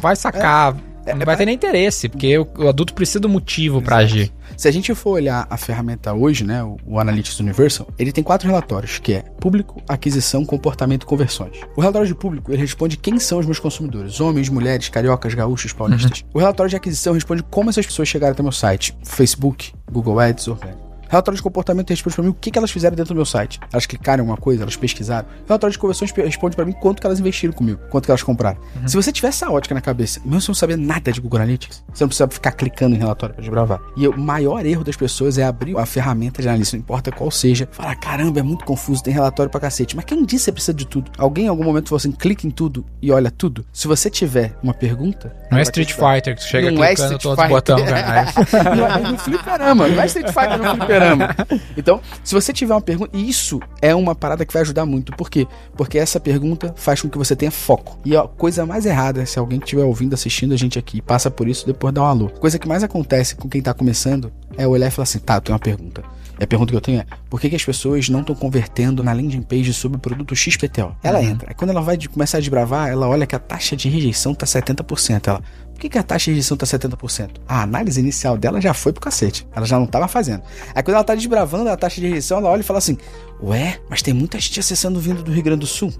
vai 0.00 0.14
sacar. 0.16 0.76
Não 1.14 1.26
vai 1.26 1.36
ter 1.36 1.46
nem 1.46 1.54
interesse, 1.54 2.08
porque 2.08 2.38
o, 2.38 2.46
o 2.58 2.68
adulto 2.68 2.94
precisa 2.94 3.20
do 3.20 3.28
motivo 3.28 3.80
pra 3.82 3.96
agir. 3.96 4.32
Se 4.56 4.66
a 4.66 4.70
gente 4.70 4.94
for 4.94 5.10
olhar 5.10 5.46
a 5.48 5.56
ferramenta 5.56 6.12
hoje, 6.12 6.44
né, 6.44 6.62
o, 6.62 6.76
o 6.86 6.98
Analytics 6.98 7.38
Universal, 7.40 7.88
ele 7.98 8.12
tem 8.12 8.24
quatro 8.24 8.48
relatórios, 8.48 8.98
que 8.98 9.14
é 9.14 9.20
público, 9.40 9.82
aquisição, 9.88 10.44
comportamento 10.44 11.02
e 11.02 11.06
conversões. 11.06 11.58
O 11.76 11.80
relatório 11.80 12.08
de 12.08 12.14
público, 12.14 12.50
ele 12.50 12.60
responde 12.60 12.96
quem 12.96 13.18
são 13.18 13.38
os 13.38 13.46
meus 13.46 13.58
consumidores, 13.58 14.20
homens, 14.20 14.48
mulheres, 14.48 14.88
cariocas, 14.88 15.34
gaúchos, 15.34 15.72
paulistas. 15.72 16.24
O 16.32 16.38
relatório 16.38 16.70
de 16.70 16.76
aquisição 16.76 17.14
responde 17.14 17.42
como 17.42 17.70
essas 17.70 17.86
pessoas 17.86 18.08
chegaram 18.08 18.32
até 18.32 18.42
meu 18.42 18.52
site, 18.52 18.96
Facebook, 19.04 19.72
Google 19.90 20.18
Ads, 20.20 20.48
orgânico. 20.48 20.87
Relatório 21.08 21.36
de 21.36 21.42
comportamento 21.42 21.90
responde 21.90 22.14
pra 22.16 22.24
mim 22.24 22.30
o 22.30 22.34
que, 22.34 22.50
que 22.50 22.58
elas 22.58 22.70
fizeram 22.70 22.94
dentro 22.96 23.14
do 23.14 23.16
meu 23.16 23.24
site. 23.24 23.58
Elas 23.72 23.86
clicaram 23.86 24.22
em 24.22 24.26
alguma 24.26 24.36
coisa, 24.36 24.62
elas 24.62 24.76
pesquisaram. 24.76 25.26
Relatório 25.46 25.72
de 25.72 25.78
conversões 25.78 26.12
responde 26.12 26.54
pra 26.56 26.64
mim 26.64 26.72
quanto 26.72 27.00
que 27.00 27.06
elas 27.06 27.18
investiram 27.18 27.52
comigo, 27.54 27.80
quanto 27.90 28.04
que 28.04 28.10
elas 28.10 28.22
compraram. 28.22 28.58
Se 28.86 28.94
você 28.96 29.10
tiver 29.10 29.28
essa 29.28 29.50
ótica 29.50 29.74
na 29.74 29.80
cabeça, 29.80 30.20
mesmo 30.24 30.40
sem 30.40 30.54
saber 30.54 30.76
nada 30.76 31.10
de 31.12 31.20
Google 31.20 31.40
Analytics, 31.40 31.84
você 31.92 32.04
não 32.04 32.08
precisa 32.08 32.28
ficar 32.28 32.52
clicando 32.52 32.94
em 32.94 32.98
relatório 32.98 33.34
pra 33.34 33.42
desbravar. 33.42 33.80
E 33.96 34.06
o 34.06 34.16
maior 34.18 34.64
erro 34.64 34.84
das 34.84 34.96
pessoas 34.96 35.38
é 35.38 35.44
abrir 35.44 35.76
a 35.78 35.86
ferramenta 35.86 36.42
de 36.42 36.48
análise, 36.48 36.72
não 36.74 36.80
importa 36.80 37.10
qual 37.10 37.30
seja, 37.30 37.68
falar, 37.70 37.94
caramba, 37.96 38.40
é 38.40 38.42
muito 38.42 38.64
confuso, 38.64 39.02
tem 39.02 39.12
relatório 39.14 39.50
pra 39.50 39.60
cacete. 39.60 39.96
Mas 39.96 40.04
quem 40.04 40.24
disse 40.24 40.36
que 40.36 40.44
você 40.44 40.52
precisa 40.52 40.74
de 40.74 40.86
tudo? 40.86 41.10
Alguém 41.16 41.46
em 41.46 41.48
algum 41.48 41.64
momento 41.64 41.88
falou 41.88 41.98
assim, 41.98 42.12
clica 42.12 42.46
em 42.46 42.50
tudo 42.50 42.84
e 43.00 43.10
olha 43.10 43.30
tudo. 43.30 43.64
Se 43.72 43.86
você 43.88 44.10
tiver 44.10 44.54
uma 44.62 44.74
pergunta... 44.74 45.34
Não 45.50 45.58
é 45.58 45.62
Street. 45.62 45.92
Fighter 45.92 46.36
que 46.36 46.42
chega 46.42 46.70
Não 46.70 46.84
é 46.84 46.88
clicando 46.88 47.14
Street 47.16 47.22
todos 47.22 47.38
os 47.38 47.44
Fighter. 47.44 47.76
botões, 47.76 47.90
cara. 47.90 48.76
não 48.76 48.86
é 48.86 49.12
no 49.12 49.18
fliperama, 49.18 49.88
não 49.88 50.02
é 50.02 50.06
Street 50.06 50.28
Fighter 50.28 50.58
no 50.58 50.64
fliperama. 50.76 50.97
Então, 51.76 52.00
se 52.24 52.34
você 52.34 52.52
tiver 52.52 52.74
uma 52.74 52.80
pergunta, 52.80 53.16
isso 53.16 53.60
é 53.80 53.94
uma 53.94 54.14
parada 54.14 54.44
que 54.44 54.52
vai 54.52 54.62
ajudar 54.62 54.84
muito. 54.84 55.12
Por 55.16 55.30
quê? 55.30 55.46
Porque 55.76 55.98
essa 55.98 56.18
pergunta 56.18 56.72
faz 56.76 57.00
com 57.00 57.08
que 57.08 57.16
você 57.18 57.36
tenha 57.36 57.50
foco. 57.50 57.98
E 58.04 58.16
a 58.16 58.22
coisa 58.22 58.66
mais 58.66 58.84
errada, 58.86 59.24
se 59.26 59.38
alguém 59.38 59.58
que 59.58 59.64
estiver 59.66 59.84
ouvindo, 59.84 60.14
assistindo 60.14 60.52
a 60.54 60.56
gente 60.56 60.78
aqui, 60.78 61.00
passa 61.00 61.30
por 61.30 61.48
isso, 61.48 61.66
depois 61.66 61.92
dá 61.94 62.02
um 62.02 62.06
alô. 62.06 62.28
Coisa 62.28 62.58
que 62.58 62.66
mais 62.68 62.82
acontece 62.82 63.36
com 63.36 63.48
quem 63.48 63.62
tá 63.62 63.72
começando 63.72 64.32
é 64.56 64.66
olhar 64.66 64.88
e 64.88 64.90
falar 64.90 65.04
assim, 65.04 65.18
tá, 65.18 65.36
eu 65.36 65.40
tenho 65.40 65.54
uma 65.54 65.60
pergunta. 65.60 66.02
E 66.40 66.44
a 66.44 66.46
pergunta 66.46 66.70
que 66.70 66.76
eu 66.76 66.80
tenho 66.80 67.00
é: 67.00 67.06
por 67.28 67.40
que, 67.40 67.50
que 67.50 67.56
as 67.56 67.64
pessoas 67.64 68.08
não 68.08 68.20
estão 68.20 68.32
convertendo 68.34 69.02
na 69.02 69.12
landing 69.12 69.42
page 69.42 69.74
sobre 69.74 69.98
o 69.98 70.00
produto 70.00 70.36
XPTO? 70.36 70.94
Ela 71.02 71.20
entra. 71.20 71.48
Aí 71.50 71.54
quando 71.54 71.70
ela 71.70 71.80
vai 71.80 71.96
de- 71.96 72.08
começar 72.08 72.38
a 72.38 72.40
desbravar, 72.40 72.88
ela 72.88 73.08
olha 73.08 73.26
que 73.26 73.34
a 73.34 73.40
taxa 73.40 73.74
de 73.74 73.88
rejeição 73.88 74.32
tá 74.34 74.46
70%. 74.46 75.26
Ela, 75.28 75.42
por 75.78 75.82
que, 75.82 75.90
que 75.90 75.98
a 75.98 76.02
taxa 76.02 76.24
de 76.24 76.30
rejeição 76.32 76.56
tá 76.56 76.66
70%? 76.66 77.30
A 77.46 77.62
análise 77.62 78.00
inicial 78.00 78.36
dela 78.36 78.60
já 78.60 78.74
foi 78.74 78.92
pro 78.92 79.00
cacete. 79.00 79.46
Ela 79.54 79.64
já 79.64 79.78
não 79.78 79.86
tava 79.86 80.08
fazendo. 80.08 80.42
Aí 80.74 80.82
quando 80.82 80.96
ela 80.96 81.04
tá 81.04 81.14
desbravando 81.14 81.70
a 81.70 81.76
taxa 81.76 82.00
de 82.00 82.08
rejeição, 82.08 82.38
ela 82.38 82.50
olha 82.50 82.62
e 82.62 82.64
fala 82.64 82.80
assim: 82.80 82.98
Ué, 83.42 83.78
mas 83.88 84.02
tem 84.02 84.12
muita 84.12 84.38
gente 84.38 84.58
acessando 84.58 84.98
vindo 84.98 85.22
do 85.22 85.30
Rio 85.30 85.42
Grande 85.42 85.60
do 85.60 85.66
Sul. 85.66 85.92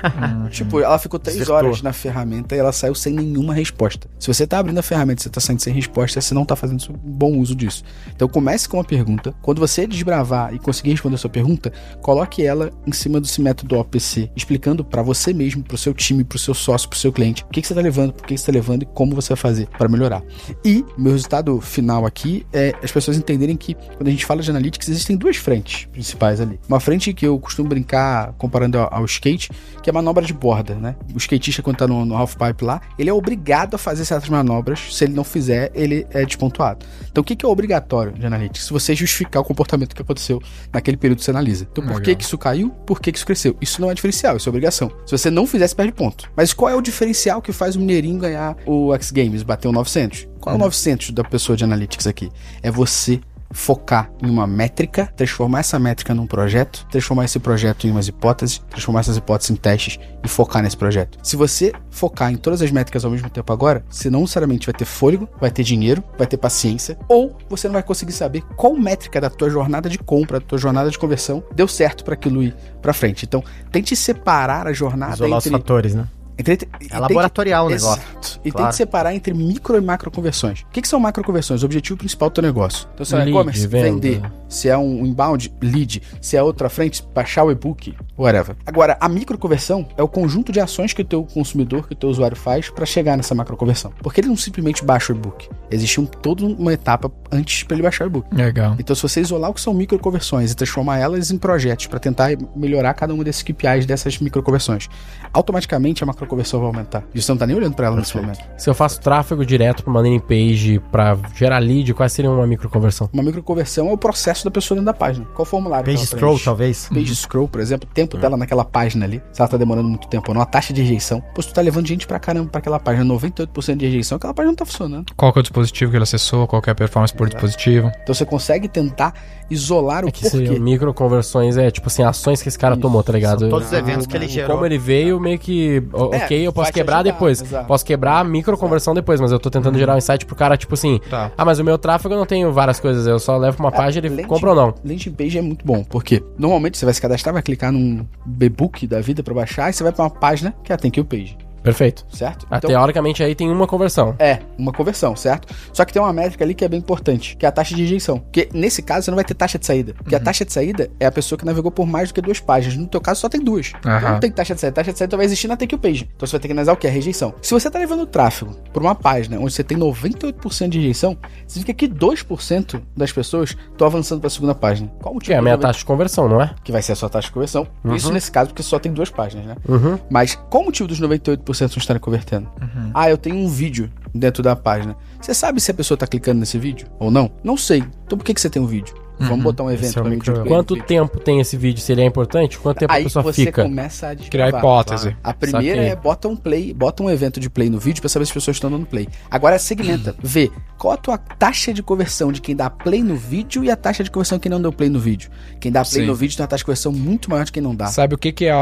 tipo, 0.50 0.80
ela 0.80 0.98
ficou 0.98 1.18
três 1.18 1.38
Desertou. 1.38 1.56
horas 1.56 1.82
na 1.82 1.92
ferramenta 1.92 2.54
e 2.54 2.58
ela 2.58 2.72
saiu 2.72 2.94
sem 2.94 3.12
nenhuma 3.12 3.52
resposta. 3.52 4.08
Se 4.18 4.28
você 4.28 4.46
tá 4.46 4.58
abrindo 4.58 4.78
a 4.78 4.82
ferramenta 4.82 5.20
e 5.20 5.24
você 5.24 5.30
tá 5.30 5.40
saindo 5.40 5.60
sem 5.60 5.74
resposta, 5.74 6.20
você 6.20 6.34
não 6.34 6.44
tá 6.44 6.54
fazendo 6.54 6.82
um 6.90 7.10
bom 7.10 7.38
uso 7.38 7.54
disso. 7.54 7.82
Então 8.14 8.28
comece 8.28 8.68
com 8.68 8.76
uma 8.76 8.84
pergunta. 8.84 9.34
Quando 9.42 9.58
você 9.58 9.86
desbravar 9.86 10.54
e 10.54 10.58
conseguir 10.58 10.90
responder 10.90 11.16
a 11.16 11.18
sua 11.18 11.30
pergunta, 11.30 11.72
coloque 12.00 12.44
ela 12.44 12.70
em 12.86 12.92
cima 12.92 13.20
desse 13.20 13.40
método 13.40 13.76
OPC, 13.76 14.30
explicando 14.36 14.84
pra 14.84 15.02
você 15.02 15.32
mesmo, 15.32 15.62
pro 15.62 15.76
seu 15.76 15.92
time, 15.92 16.22
pro 16.22 16.38
seu 16.38 16.54
sócio, 16.54 16.88
pro 16.88 16.98
seu 16.98 17.12
cliente, 17.12 17.42
o 17.44 17.48
que, 17.48 17.60
que 17.60 17.66
você 17.66 17.74
tá 17.74 17.80
levando, 17.80 18.12
por 18.12 18.26
que, 18.26 18.34
que 18.34 18.40
você 18.40 18.46
tá 18.46 18.52
levando 18.52 18.82
e 18.82 18.86
como 18.86 19.14
você 19.14 19.30
vai 19.30 19.36
fazer 19.36 19.66
para 19.76 19.88
melhorar. 19.88 20.22
E 20.64 20.84
meu 20.96 21.12
resultado 21.12 21.60
final 21.60 22.06
aqui 22.06 22.46
é 22.52 22.74
as 22.82 22.92
pessoas 22.92 23.16
entenderem 23.16 23.56
que 23.56 23.74
quando 23.74 24.08
a 24.08 24.10
gente 24.10 24.24
fala 24.24 24.42
de 24.42 24.50
analytics, 24.50 24.88
existem 24.88 25.16
duas 25.16 25.36
frentes 25.36 25.86
principais 25.86 26.40
ali. 26.40 26.60
Uma 26.68 26.80
frente 26.84 27.14
que 27.14 27.26
eu 27.26 27.38
costumo 27.38 27.68
brincar 27.68 28.34
comparando 28.34 28.78
ao, 28.78 28.92
ao 28.94 29.04
skate, 29.06 29.50
que 29.82 29.88
é 29.88 29.90
a 29.90 29.94
manobra 29.94 30.24
de 30.24 30.34
borda, 30.34 30.74
né? 30.74 30.94
O 31.14 31.18
skatista, 31.18 31.62
quando 31.62 31.78
tá 31.78 31.88
no, 31.88 32.04
no 32.04 32.14
half 32.14 32.36
pipe 32.36 32.64
lá, 32.64 32.80
ele 32.98 33.08
é 33.08 33.12
obrigado 33.12 33.74
a 33.74 33.78
fazer 33.78 34.04
certas 34.04 34.28
manobras. 34.28 34.94
Se 34.94 35.04
ele 35.04 35.14
não 35.14 35.24
fizer, 35.24 35.70
ele 35.74 36.06
é 36.10 36.24
despontuado. 36.24 36.84
Então, 37.10 37.22
o 37.22 37.24
que, 37.24 37.34
que 37.34 37.44
é 37.44 37.48
obrigatório 37.48 38.12
de 38.12 38.26
analytics? 38.26 38.66
Se 38.66 38.72
você 38.72 38.94
justificar 38.94 39.40
o 39.40 39.44
comportamento 39.44 39.94
que 39.94 40.02
aconteceu 40.02 40.42
naquele 40.72 40.96
período 40.96 41.18
que 41.18 41.24
você 41.24 41.30
analisa. 41.30 41.66
Então, 41.70 41.86
por 41.86 42.02
que, 42.02 42.14
que 42.14 42.24
isso 42.24 42.36
caiu? 42.36 42.70
Por 42.86 43.00
que, 43.00 43.10
que 43.10 43.18
isso 43.18 43.26
cresceu? 43.26 43.56
Isso 43.60 43.80
não 43.80 43.90
é 43.90 43.94
diferencial, 43.94 44.36
isso 44.36 44.48
é 44.48 44.50
obrigação. 44.50 44.90
Se 45.06 45.16
você 45.16 45.30
não 45.30 45.46
fizer, 45.46 45.66
você 45.66 45.74
perde 45.74 45.92
ponto. 45.92 46.30
Mas 46.36 46.52
qual 46.52 46.70
é 46.70 46.74
o 46.74 46.80
diferencial 46.80 47.40
que 47.40 47.52
faz 47.52 47.76
o 47.76 47.80
Mineirinho 47.80 48.18
ganhar 48.18 48.56
o 48.66 48.94
X 48.94 49.10
Games, 49.10 49.42
bater 49.42 49.68
o 49.68 49.72
900? 49.72 50.28
Qual 50.40 50.54
é 50.54 50.56
o 50.56 50.60
900 50.60 51.10
da 51.10 51.24
pessoa 51.24 51.56
de 51.56 51.64
analytics 51.64 52.06
aqui? 52.06 52.30
É 52.62 52.70
você 52.70 53.20
focar 53.50 54.10
em 54.22 54.28
uma 54.28 54.46
métrica, 54.46 55.12
transformar 55.16 55.60
essa 55.60 55.78
métrica 55.78 56.14
num 56.14 56.26
projeto, 56.26 56.86
transformar 56.90 57.24
esse 57.24 57.38
projeto 57.38 57.86
em 57.86 57.90
umas 57.90 58.08
hipóteses, 58.08 58.62
transformar 58.70 59.00
essas 59.00 59.16
hipóteses 59.16 59.50
em 59.50 59.56
testes 59.56 59.98
e 60.22 60.28
focar 60.28 60.62
nesse 60.62 60.76
projeto. 60.76 61.18
Se 61.22 61.36
você 61.36 61.72
focar 61.90 62.32
em 62.32 62.36
todas 62.36 62.60
as 62.62 62.70
métricas 62.70 63.04
ao 63.04 63.10
mesmo 63.10 63.30
tempo 63.30 63.52
agora, 63.52 63.84
você 63.88 64.10
não 64.10 64.20
necessariamente 64.20 64.66
vai 64.66 64.74
ter 64.74 64.84
fôlego, 64.84 65.28
vai 65.40 65.50
ter 65.50 65.62
dinheiro, 65.62 66.02
vai 66.18 66.26
ter 66.26 66.36
paciência, 66.36 66.98
ou 67.08 67.36
você 67.48 67.68
não 67.68 67.74
vai 67.74 67.82
conseguir 67.82 68.12
saber 68.12 68.42
qual 68.56 68.74
métrica 68.74 69.20
da 69.20 69.30
tua 69.30 69.48
jornada 69.48 69.88
de 69.88 69.98
compra, 69.98 70.40
da 70.40 70.46
tua 70.46 70.58
jornada 70.58 70.90
de 70.90 70.98
conversão 70.98 71.42
deu 71.54 71.68
certo 71.68 72.04
para 72.04 72.14
aquilo 72.14 72.42
ir 72.42 72.54
para 72.82 72.92
frente. 72.92 73.24
Então, 73.24 73.42
tente 73.70 73.94
separar 73.94 74.66
a 74.66 74.72
jornada 74.72 75.14
Isolar 75.14 75.38
os 75.38 75.46
entre 75.46 75.58
fatores, 75.58 75.94
né? 75.94 76.06
Entre- 76.38 76.68
É 76.90 76.98
laboratorial 76.98 77.66
o 77.66 77.70
negócio. 77.70 78.02
Exato. 78.02 78.40
E 78.44 78.50
Claro. 78.50 78.64
tem 78.66 78.70
que 78.70 78.76
separar 78.76 79.14
entre 79.14 79.32
micro 79.34 79.76
e 79.76 79.80
macro 79.80 80.10
conversões. 80.10 80.60
O 80.62 80.66
que, 80.72 80.82
que 80.82 80.88
são 80.88 80.98
macro 81.00 81.22
conversões? 81.24 81.62
O 81.62 81.66
objetivo 81.66 81.96
principal 81.98 82.28
do 82.30 82.34
teu 82.34 82.42
negócio. 82.42 82.88
Então, 82.94 83.04
se 83.06 83.14
é 83.14 83.18
um 83.18 83.28
e-commerce, 83.28 83.66
vender. 83.66 84.22
Se 84.48 84.68
é 84.68 84.76
um 84.76 85.04
inbound, 85.06 85.52
lead. 85.60 86.02
Se 86.20 86.36
é 86.36 86.42
outra 86.42 86.68
frente, 86.68 87.02
baixar 87.14 87.44
o 87.44 87.50
e-book, 87.50 87.94
whatever. 88.16 88.56
Agora, 88.66 88.96
a 89.00 89.08
micro 89.08 89.36
conversão 89.38 89.86
é 89.96 90.02
o 90.02 90.08
conjunto 90.08 90.52
de 90.52 90.60
ações 90.60 90.92
que 90.92 91.02
o 91.02 91.04
teu 91.04 91.24
consumidor, 91.24 91.86
que 91.86 91.92
o 91.92 91.96
teu 91.96 92.08
usuário 92.08 92.36
faz 92.36 92.70
para 92.70 92.86
chegar 92.86 93.16
nessa 93.16 93.34
macro 93.34 93.56
conversão. 93.56 93.92
Porque 94.02 94.20
ele 94.20 94.28
não 94.28 94.36
simplesmente 94.36 94.84
baixa 94.84 95.12
o 95.12 95.16
e-book. 95.16 95.48
Existe 95.70 96.00
um, 96.00 96.06
toda 96.06 96.44
uma 96.44 96.72
etapa 96.72 97.10
antes 97.32 97.62
para 97.64 97.74
ele 97.74 97.82
baixar 97.82 98.04
o 98.04 98.06
e-book. 98.08 98.26
Legal. 98.32 98.76
Então, 98.78 98.94
se 98.94 99.02
você 99.02 99.20
isolar 99.20 99.50
o 99.50 99.54
que 99.54 99.60
são 99.60 99.74
microconversões 99.74 100.52
e 100.52 100.54
transformar 100.56 100.98
elas 100.98 101.30
em 101.30 101.38
projetos 101.38 101.86
para 101.86 101.98
tentar 101.98 102.30
melhorar 102.54 102.94
cada 102.94 103.12
um 103.12 103.22
desses 103.24 103.42
KPIs 103.42 103.86
dessas 103.86 104.18
microconversões, 104.18 104.88
automaticamente 105.32 106.02
a 106.02 106.06
macroconversão 106.24 106.60
vai 106.60 106.68
aumentar. 106.68 107.04
E 107.14 107.22
você 107.22 107.30
não 107.30 107.38
tá 107.38 107.46
nem 107.46 107.56
olhando 107.56 107.74
para 107.74 107.86
ela 107.86 107.96
nesse 107.96 108.16
momento. 108.16 108.40
Se 108.56 108.68
eu 108.68 108.74
faço 108.74 109.00
tráfego 109.00 109.44
direto 109.44 109.82
pra 109.82 109.90
uma 109.90 110.00
landing 110.00 110.20
page 110.20 110.80
pra 110.90 111.16
gerar 111.34 111.58
lead, 111.58 111.92
quais 111.94 112.12
seriam 112.12 112.34
uma 112.34 112.46
microconversão? 112.46 113.08
Uma 113.12 113.22
microconversão 113.22 113.88
é 113.88 113.92
o 113.92 113.98
processo 113.98 114.44
da 114.44 114.50
pessoa 114.50 114.76
dentro 114.76 114.86
da 114.86 114.94
página. 114.94 115.26
Qual 115.34 115.44
formulário? 115.44 115.86
Page 115.86 116.06
scroll, 116.06 116.38
talvez. 116.38 116.88
Page 116.88 117.14
scroll, 117.14 117.48
por 117.48 117.60
exemplo, 117.60 117.88
o 117.88 117.94
tempo 117.94 118.16
dela 118.16 118.36
naquela 118.36 118.64
página 118.64 119.04
ali, 119.04 119.22
se 119.32 119.40
ela 119.40 119.48
tá 119.48 119.56
demorando 119.56 119.88
muito 119.88 120.08
tempo 120.08 120.30
ou 120.30 120.34
não, 120.34 120.42
a 120.42 120.46
taxa 120.46 120.72
de 120.72 120.82
rejeição. 120.82 121.22
Pô, 121.34 121.42
se 121.42 121.48
tu 121.48 121.54
tá 121.54 121.60
levando 121.60 121.86
gente 121.86 122.06
pra 122.06 122.18
caramba 122.18 122.50
pra 122.50 122.58
aquela 122.58 122.80
página, 122.80 123.04
98% 123.14 123.76
de 123.76 123.86
rejeição, 123.86 124.16
aquela 124.16 124.34
página 124.34 124.50
não 124.50 124.56
tá 124.56 124.64
funcionando. 124.64 125.12
Qual 125.16 125.32
que 125.32 125.38
é 125.38 125.40
o 125.40 125.42
dispositivo 125.42 125.90
que 125.90 125.96
ele 125.96 126.04
acessou? 126.04 126.46
Qual 126.46 126.60
que 126.62 126.70
é 126.70 126.72
a 126.72 126.74
performance 126.74 127.14
por 127.14 127.28
dispositivo? 127.28 127.90
Então 128.02 128.14
você 128.14 128.24
consegue 128.24 128.68
tentar 128.68 129.14
isolar 129.50 130.04
o 130.04 130.08
É 130.08 130.10
que 130.10 130.22
porquê. 130.22 130.36
seriam 130.38 130.58
microconversões, 130.60 131.56
é 131.56 131.70
tipo 131.70 131.86
assim, 131.88 132.02
ações 132.02 132.42
que 132.42 132.48
esse 132.48 132.58
cara 132.58 132.74
Isso. 132.74 132.82
tomou, 132.82 133.02
tá 133.02 133.12
ligado? 133.12 133.40
São 133.40 133.48
todos 133.50 133.68
os 133.68 133.74
Ah, 133.74 133.78
eventos 133.78 134.06
que 134.06 134.16
ele 134.16 134.28
gerou. 134.28 134.50
Como 134.54 134.66
ele 134.66 134.78
veio, 134.78 135.18
meio 135.20 135.38
que. 135.38 135.82
É, 136.12 136.24
ok, 136.24 136.46
eu 136.46 136.52
posso 136.52 136.72
quebrar 136.72 136.96
ajudar, 136.98 137.12
depois. 137.12 137.40
exato. 137.42 137.66
Posso 137.66 137.84
quebrar 137.84 138.18
a 138.20 138.24
microconversão 138.24 138.94
depois, 138.94 139.20
mas 139.20 139.32
eu 139.32 139.38
tô 139.38 139.50
tentando 139.50 139.78
gerar 139.78 139.94
um 139.94 139.98
insight 139.98 140.24
pro 140.26 140.36
cara, 140.36 140.56
tipo 140.56 140.74
assim. 140.74 141.00
Tá. 141.10 141.30
Ah, 141.36 141.44
mas 141.44 141.58
o 141.58 141.64
meu 141.64 141.78
tráfego 141.78 142.14
eu 142.14 142.18
não 142.18 142.26
tenho 142.26 142.52
várias 142.52 142.78
coisas, 142.80 143.06
eu 143.06 143.18
só 143.18 143.36
levo 143.36 143.56
pra 143.56 143.66
uma 143.66 143.72
página 143.72 144.06
e 144.06 144.10
ele 144.10 144.24
compra 144.24 144.50
ou 144.50 144.56
não. 144.56 144.74
Landing 144.84 145.10
page 145.12 145.38
é 145.38 145.42
muito 145.42 145.64
bom, 145.64 145.84
porque 145.84 146.22
normalmente 146.38 146.78
você 146.78 146.84
vai 146.84 146.94
se 146.94 147.00
cadastrar, 147.00 147.32
vai 147.32 147.42
clicar 147.42 147.72
num 147.72 148.06
e-book 148.40 148.86
da 148.86 149.00
vida 149.00 149.22
pra 149.22 149.34
baixar 149.34 149.70
e 149.70 149.72
você 149.72 149.82
vai 149.82 149.92
pra 149.92 150.04
uma 150.04 150.10
página 150.10 150.54
que 150.62 150.72
é 150.72 150.74
a 150.74 150.78
Thank 150.78 150.98
You 150.98 151.04
Page, 151.04 151.36
Perfeito. 151.64 152.06
certo? 152.10 152.46
Ah, 152.50 152.60
Teoricamente 152.60 153.22
aí 153.22 153.34
tem 153.34 153.50
uma 153.50 153.66
conversão. 153.66 154.14
É, 154.18 154.38
uma 154.58 154.72
conversão, 154.72 155.16
certo? 155.16 155.52
Só 155.72 155.84
que 155.84 155.92
tem 155.92 156.00
uma 156.00 156.12
métrica 156.12 156.44
ali 156.44 156.54
que 156.54 156.64
é 156.64 156.68
bem 156.68 156.78
importante, 156.78 157.36
que 157.36 157.44
é 157.44 157.48
a 157.48 157.52
taxa 157.52 157.74
de 157.74 157.82
rejeição. 157.82 158.18
Porque 158.20 158.48
nesse 158.52 158.82
caso 158.82 159.06
você 159.06 159.10
não 159.10 159.16
vai 159.16 159.24
ter 159.24 159.34
taxa 159.34 159.58
de 159.58 159.64
saída. 159.66 159.94
Porque 159.94 160.14
a 160.14 160.20
taxa 160.20 160.44
de 160.44 160.52
saída 160.52 160.90
é 161.00 161.06
a 161.06 161.10
pessoa 161.12 161.38
que 161.38 161.44
navegou 161.44 161.70
por 161.70 161.86
mais 161.86 162.10
do 162.10 162.14
que 162.14 162.20
duas 162.20 162.38
páginas. 162.38 162.76
No 162.76 162.86
teu 162.86 163.00
caso 163.00 163.20
só 163.22 163.28
tem 163.28 163.40
duas. 163.42 163.72
Então 163.78 163.90
Aham. 163.90 164.12
não 164.12 164.20
tem 164.20 164.30
taxa 164.30 164.54
de 164.54 164.60
saída. 164.60 164.74
Taxa 164.74 164.92
de 164.92 164.98
saída 164.98 165.16
vai 165.16 165.24
existir 165.26 165.48
na 165.48 165.56
Take 165.56 165.76
Page. 165.78 166.08
Então 166.14 166.26
você 166.26 166.32
vai 166.32 166.40
ter 166.40 166.48
que 166.48 166.52
analisar 166.52 166.72
o 166.72 166.76
que? 166.76 166.86
A 166.86 166.90
rejeição. 166.90 167.34
Se 167.40 167.52
você 167.54 167.70
tá 167.70 167.78
levando 167.78 168.06
tráfego 168.06 168.54
por 168.72 168.82
uma 168.82 168.94
página 168.94 169.38
onde 169.40 169.52
você 169.52 169.64
tem 169.64 169.78
98% 169.78 170.68
de 170.68 170.78
rejeição, 170.78 171.16
significa 171.46 171.74
que 171.74 171.88
2% 171.88 172.82
das 172.96 173.10
pessoas 173.12 173.56
estão 173.70 173.86
avançando 173.86 174.20
pra 174.20 174.28
segunda 174.28 174.54
página. 174.54 174.88
Qual 175.00 175.12
o 175.12 175.14
motivo? 175.14 175.28
Que 175.30 175.32
é 175.34 175.38
a 175.38 175.42
minha 175.42 175.54
90? 175.54 175.66
taxa 175.68 175.78
de 175.78 175.84
conversão, 175.86 176.28
não 176.28 176.42
é? 176.42 176.54
Que 176.62 176.70
vai 176.72 176.82
ser 176.82 176.92
a 176.92 176.96
sua 176.96 177.08
taxa 177.08 177.28
de 177.28 177.32
conversão. 177.32 177.66
Isso 177.94 178.12
nesse 178.12 178.30
caso 178.30 178.50
porque 178.50 178.62
só 178.62 178.78
tem 178.78 178.92
duas 178.92 179.10
páginas, 179.10 179.46
né? 179.46 179.56
Uhum. 179.68 179.98
Mas 180.10 180.34
qual 180.50 180.62
o 180.62 180.66
motivo 180.66 180.88
dos 180.88 181.00
98% 181.00 181.53
não 181.62 181.80
estarem 181.80 182.00
convertendo? 182.00 182.48
Ah, 182.92 183.10
eu 183.10 183.18
tenho 183.18 183.36
um 183.36 183.48
vídeo 183.48 183.90
dentro 184.14 184.42
da 184.42 184.54
página. 184.56 184.96
Você 185.20 185.34
sabe 185.34 185.60
se 185.60 185.70
a 185.70 185.74
pessoa 185.74 185.96
tá 185.98 186.06
clicando 186.06 186.40
nesse 186.40 186.58
vídeo 186.58 186.88
ou 186.98 187.10
não? 187.10 187.30
Não 187.42 187.56
sei. 187.56 187.84
Então 188.04 188.16
por 188.18 188.24
que, 188.24 188.34
que 188.34 188.40
você 188.40 188.50
tem 188.50 188.60
um 188.62 188.66
vídeo? 188.66 188.94
Vamos 189.18 189.42
botar 189.44 189.62
um 189.64 189.70
evento 189.70 189.98
é 189.98 190.02
pra 190.02 190.10
mim 190.10 190.18
Quanto 190.48 190.76
tempo 190.82 191.18
tem 191.20 191.40
esse 191.40 191.56
vídeo? 191.56 191.80
Se 191.80 191.92
ele 191.92 192.02
é 192.02 192.04
importante? 192.04 192.58
Quanto 192.58 192.78
tempo 192.78 192.92
a 192.92 192.96
Aí 192.96 193.04
pessoa 193.04 193.22
você 193.22 193.44
fica? 193.46 193.62
começa 193.62 194.08
a 194.10 194.16
Criar 194.16 194.46
desbravar. 194.46 194.58
hipótese. 194.60 195.16
A 195.22 195.32
primeira 195.32 195.76
Saquei. 195.76 195.92
é 195.92 195.96
bota 195.96 196.28
um 196.28 196.36
play, 196.36 196.74
bota 196.74 197.02
um 197.02 197.10
evento 197.10 197.38
de 197.38 197.48
play 197.48 197.70
no 197.70 197.78
vídeo 197.78 198.00
pra 198.00 198.08
saber 198.08 198.24
se 198.26 198.30
as 198.30 198.34
pessoas 198.34 198.56
estão 198.56 198.70
dando 198.70 198.86
play. 198.86 199.08
Agora 199.30 199.58
segmenta, 199.58 200.14
vê 200.22 200.50
qual 200.76 200.94
a 200.94 200.96
tua 200.96 201.16
taxa 201.16 201.72
de 201.72 201.82
conversão 201.82 202.32
de 202.32 202.40
quem 202.40 202.54
dá 202.56 202.68
play 202.68 203.02
no 203.02 203.16
vídeo 203.16 203.64
e 203.64 203.70
a 203.70 203.76
taxa 203.76 204.02
de 204.02 204.10
conversão 204.10 204.38
de 204.38 204.42
quem 204.42 204.50
não 204.50 204.60
deu 204.60 204.72
play 204.72 204.90
no 204.90 204.98
vídeo. 204.98 205.30
Quem 205.60 205.70
dá 205.70 205.82
play 205.84 206.02
Sim. 206.02 206.06
no 206.06 206.14
vídeo 206.14 206.36
tem 206.36 206.42
uma 206.42 206.48
taxa 206.48 206.60
de 206.62 206.64
conversão 206.66 206.92
muito 206.92 207.30
maior 207.30 207.44
de 207.44 207.52
quem 207.52 207.62
não 207.62 207.74
dá. 207.74 207.86
Sabe 207.86 208.14
o 208.14 208.18
que 208.18 208.32
que 208.32 208.46
é, 208.46 208.52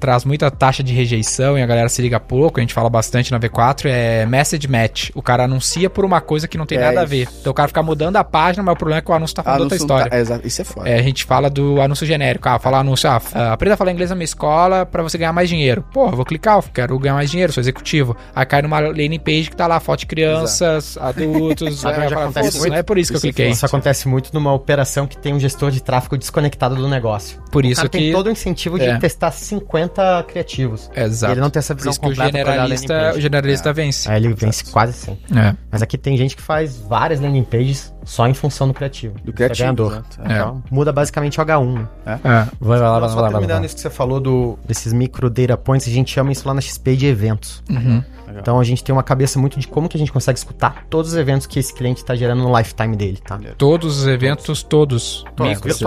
traz 0.00 0.24
muita 0.24 0.50
taxa 0.50 0.82
de 0.82 0.92
rejeição 0.92 1.56
e 1.56 1.62
a 1.62 1.66
galera 1.66 1.88
se 1.88 2.02
liga 2.02 2.18
pouco, 2.18 2.58
a 2.58 2.62
gente 2.62 2.74
fala 2.74 2.90
bastante 2.90 3.30
na 3.30 3.38
V4, 3.38 3.86
é 3.86 4.26
message 4.26 4.66
match. 4.68 5.10
O 5.14 5.22
cara 5.22 5.44
anuncia 5.44 5.88
por 5.88 6.04
uma 6.04 6.20
coisa 6.20 6.48
que 6.48 6.58
não 6.58 6.66
tem 6.66 6.78
É 6.78 6.82
nada 6.82 7.00
a 7.00 7.04
isso. 7.04 7.10
ver. 7.10 7.28
Então 7.40 7.50
o 7.52 7.54
cara 7.54 7.68
fica 7.68 7.82
mudando 7.82 8.16
a 8.16 8.24
página, 8.24 8.62
mas 8.62 8.74
o 8.74 8.76
problema 8.76 8.98
é 8.98 9.02
que 9.02 9.10
o 9.10 9.14
anúncio 9.14 9.36
tá 9.36 9.42
falando 9.42 9.60
outra 9.62 9.76
Anúncio 9.76 9.86
não 9.88 9.96
história. 9.96 9.99
Tá- 10.08 10.16
é, 10.16 10.20
exato. 10.20 10.46
Isso 10.46 10.62
é 10.62 10.64
foda. 10.64 10.88
É, 10.88 10.98
a 10.98 11.02
gente 11.02 11.24
fala 11.24 11.48
do 11.50 11.80
anúncio 11.80 12.06
genérico. 12.06 12.48
Ah, 12.48 12.58
fala 12.58 12.78
anúncio, 12.78 13.08
ah, 13.08 13.20
aprenda 13.52 13.74
a 13.74 13.76
falar 13.76 13.92
inglês 13.92 14.10
na 14.10 14.16
minha 14.16 14.24
escola 14.24 14.84
pra 14.86 15.02
você 15.02 15.18
ganhar 15.18 15.32
mais 15.32 15.48
dinheiro. 15.48 15.84
Pô, 15.92 16.10
vou 16.10 16.24
clicar, 16.24 16.56
eu 16.58 16.62
quero 16.62 16.98
ganhar 16.98 17.14
mais 17.14 17.30
dinheiro, 17.30 17.52
sou 17.52 17.60
executivo. 17.60 18.16
Aí 18.34 18.44
cai 18.46 18.62
numa 18.62 18.78
landing 18.78 19.18
page 19.18 19.50
que 19.50 19.56
tá 19.56 19.66
lá, 19.66 19.78
foto 19.80 20.00
de 20.00 20.06
crianças, 20.06 20.96
adultos. 20.98 21.80
Sabe 21.80 21.96
"Putz, 22.08 22.54
muito? 22.58 22.68
Não 22.70 22.76
é 22.76 22.82
por 22.82 22.98
isso 22.98 23.10
que 23.12 23.16
eu 23.16 23.18
Isso 23.18 23.26
é 23.26 23.32
cliquei. 23.32 23.50
Isso 23.50 23.66
acontece 23.66 24.08
muito 24.08 24.30
numa 24.32 24.52
operação 24.52 25.06
que 25.06 25.16
tem 25.16 25.34
um 25.34 25.40
gestor 25.40 25.70
de 25.70 25.82
tráfego 25.82 26.16
desconectado 26.16 26.74
do 26.76 26.88
negócio. 26.88 27.38
Por 27.50 27.64
o 27.64 27.66
isso 27.66 27.76
cara 27.76 27.88
que... 27.88 27.98
tem 27.98 28.12
todo 28.12 28.26
o 28.26 28.30
incentivo 28.30 28.78
de 28.78 28.84
É. 28.86 28.98
testar 28.98 29.30
50 29.30 30.24
criativos. 30.28 30.90
Exato. 30.94 31.32
Ele 31.34 31.40
não 31.40 31.50
tem 31.50 31.58
essa 31.60 31.74
Por 31.74 31.80
visão 31.80 31.90
isso 31.92 32.00
que 32.00 32.08
o 32.08 32.14
generalista, 32.14 32.94
page. 32.94 33.18
o 33.18 33.20
generalista 33.20 33.72
vence. 33.72 34.10
Aí 34.10 34.24
ele 34.24 34.34
vence 34.34 34.64
quase 34.70 34.92
sempre. 34.92 35.38
É. 35.38 35.54
Mas 35.70 35.82
aqui 35.82 35.96
tem 35.98 36.16
gente 36.16 36.36
que 36.36 36.42
faz 36.42 36.76
várias 36.76 37.20
landing 37.20 37.44
pages 37.44 37.92
só 38.04 38.26
em 38.26 38.34
função 38.34 38.66
do 38.68 38.74
criativo. 38.74 39.14
Do 39.14 39.30
Isso 39.30 39.32
criativo, 39.32 39.62
É 39.62 39.64
ganhador. 39.66 40.02
É. 40.24 40.32
Então, 40.32 40.62
muda 40.70 40.92
basicamente 40.92 41.40
o 41.40 41.44
H1. 41.44 41.74
né? 41.74 41.88
É. 42.06 42.18
Vai, 42.18 42.48
vai 42.60 42.80
lá, 42.80 42.92
vai 42.92 43.00
lá, 43.00 43.08
Só 43.08 43.14
vai 43.14 43.22
lá. 43.24 43.28
terminando 43.30 43.48
Vai 43.48 43.58
lá. 43.60 43.66
isso 43.66 43.74
que 43.74 43.80
você 43.80 43.90
falou 43.90 44.20
do, 44.20 44.58
desses 44.66 44.92
micro 44.92 45.28
data 45.30 45.56
points, 45.56 45.86
a 45.86 45.90
gente 45.90 46.10
chama 46.12 46.32
isso 46.32 46.46
lá 46.46 46.54
na 46.54 46.60
XP 46.60 46.96
de 46.96 47.06
eventos. 47.06 47.62
Uhum. 47.70 48.02
Então 48.38 48.60
a 48.60 48.64
gente 48.64 48.82
tem 48.84 48.92
uma 48.94 49.02
cabeça 49.02 49.38
muito 49.40 49.58
de 49.58 49.66
como 49.66 49.88
que 49.88 49.96
a 49.96 50.00
gente 50.00 50.12
consegue 50.12 50.38
escutar 50.38 50.84
todos 50.88 51.10
os 51.12 51.16
eventos 51.18 51.46
que 51.48 51.58
esse 51.58 51.74
cliente 51.74 51.98
está 52.00 52.14
gerando 52.14 52.42
no 52.44 52.56
lifetime 52.56 52.96
dele, 52.96 53.18
tá? 53.24 53.38
Todos 53.58 53.98
os 53.98 54.06
eventos, 54.06 54.62
todos. 54.62 55.24
Todos, 55.34 55.52
São- 55.52 55.60
todos. 55.60 55.76
Você 55.78 55.84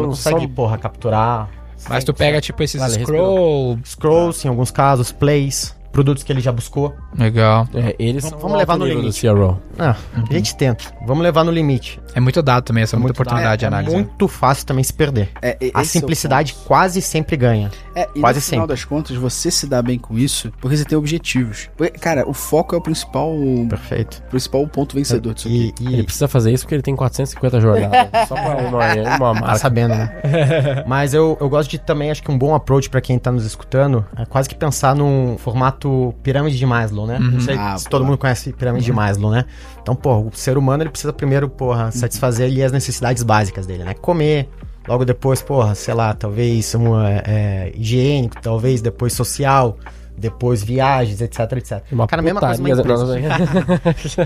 não 0.00 0.04
consegue, 0.08 0.40
são- 0.40 0.48
porra, 0.50 0.78
capturar. 0.78 1.48
Mas 1.88 2.04
tu 2.04 2.12
pega, 2.14 2.40
tipo, 2.40 2.62
esses 2.62 2.80
Vale, 2.80 3.02
scroll, 3.02 3.78
Scrolls, 3.84 4.46
em 4.46 4.50
alguns 4.50 4.70
casos, 4.70 5.10
plays. 5.12 5.74
Produtos 5.92 6.22
que 6.22 6.32
ele 6.32 6.40
já 6.40 6.52
buscou. 6.52 6.94
Legal. 7.18 7.68
É, 7.74 7.94
eles 7.98 8.22
Vamos- 8.22 8.30
são 8.30 8.38
vamos 8.40 8.58
levar 8.58 8.76
no 8.78 8.86
limite. 8.86 9.26
do 9.26 9.34
CRO. 9.34 9.58
Ah, 9.78 9.96
a 10.28 10.32
gente 10.32 10.54
tenta. 10.56 10.84
Vamos 11.06 11.22
levar 11.22 11.44
no 11.44 11.50
limite. 11.50 12.00
É 12.14 12.20
muito 12.20 12.40
dado 12.42 12.64
também, 12.64 12.82
essa 12.82 12.96
é 12.96 12.98
muita 12.98 13.12
oportunidade 13.12 13.60
de 13.60 13.64
é, 13.64 13.68
análise. 13.68 13.92
É 13.94 13.98
muito 13.98 14.28
fácil 14.28 14.66
também 14.66 14.84
se 14.84 14.92
perder. 14.92 15.30
É, 15.42 15.56
e- 15.60 15.70
A 15.74 15.80
é 15.80 15.84
simplicidade 15.84 16.54
quase 16.66 17.00
sempre 17.02 17.36
ganha. 17.36 17.70
É, 17.94 18.08
e 18.14 18.20
Quase 18.20 18.38
no 18.38 18.42
final 18.44 18.62
sempre. 18.62 18.66
das 18.76 18.84
contas, 18.84 19.16
você 19.16 19.50
se 19.50 19.66
dá 19.66 19.82
bem 19.82 19.98
com 19.98 20.16
isso 20.18 20.52
porque 20.60 20.76
você 20.76 20.84
tem 20.84 20.96
objetivos. 20.96 21.68
Porque, 21.76 21.98
cara, 21.98 22.28
o 22.28 22.32
foco 22.32 22.74
é 22.74 22.78
o 22.78 22.80
principal, 22.80 23.32
Perfeito. 23.68 24.22
principal 24.30 24.66
ponto 24.68 24.94
vencedor 24.94 25.34
disso 25.34 25.48
aqui. 25.48 25.74
E, 25.80 25.86
Ele 25.86 26.00
e 26.00 26.02
precisa 26.04 26.28
fazer 26.28 26.52
isso 26.52 26.64
porque 26.64 26.74
ele 26.74 26.82
tem 26.82 26.94
450 26.94 27.60
jornadas. 27.60 28.10
Só 28.28 28.34
pra 28.34 28.56
uma, 28.56 28.68
uma 28.68 29.34
tá 29.34 29.40
marca. 29.40 29.58
sabendo, 29.58 29.94
né? 29.94 30.10
Mas 30.86 31.14
eu, 31.14 31.36
eu 31.40 31.48
gosto 31.48 31.70
de 31.70 31.78
também, 31.78 32.10
acho 32.10 32.22
que 32.22 32.30
um 32.30 32.38
bom 32.38 32.54
approach 32.54 32.88
pra 32.90 33.00
quem 33.00 33.18
tá 33.18 33.30
nos 33.32 33.44
escutando 33.44 34.04
é 34.16 34.24
quase 34.24 34.48
que 34.48 34.54
pensar 34.54 34.94
num 34.94 35.36
formato 35.38 35.79
pirâmide 36.22 36.58
de 36.58 36.66
Maslow, 36.66 37.06
né? 37.06 37.18
Não 37.18 37.40
sei 37.40 37.56
Ah, 37.56 37.76
se 37.78 37.84
boa. 37.84 37.90
todo 37.90 38.04
mundo 38.04 38.18
conhece 38.18 38.52
pirâmide 38.52 38.84
de 38.84 38.92
Maslow, 38.92 39.30
né? 39.30 39.44
Então, 39.82 39.94
porra, 39.94 40.20
o 40.20 40.30
ser 40.32 40.58
humano 40.58 40.82
ele 40.82 40.90
precisa 40.90 41.12
primeiro, 41.12 41.48
porra, 41.48 41.90
satisfazer 41.90 42.46
ali 42.46 42.62
as 42.62 42.72
necessidades 42.72 43.22
básicas 43.22 43.66
dele, 43.66 43.84
né? 43.84 43.94
Comer. 43.94 44.48
Logo 44.88 45.04
depois, 45.04 45.40
porra, 45.42 45.74
sei 45.74 45.94
lá, 45.94 46.12
talvez 46.14 46.74
uma, 46.74 47.08
é, 47.10 47.72
higiênico, 47.74 48.36
talvez 48.40 48.80
depois 48.80 49.12
social, 49.12 49.76
depois 50.16 50.62
viagens, 50.62 51.20
etc, 51.20 51.40
etc. 51.52 51.82
Uma 51.92 52.06
Cara, 52.06 52.20
mesma 52.22 52.40
coisa 52.40 52.60
uma 52.60 52.70
empresa. 52.70 53.16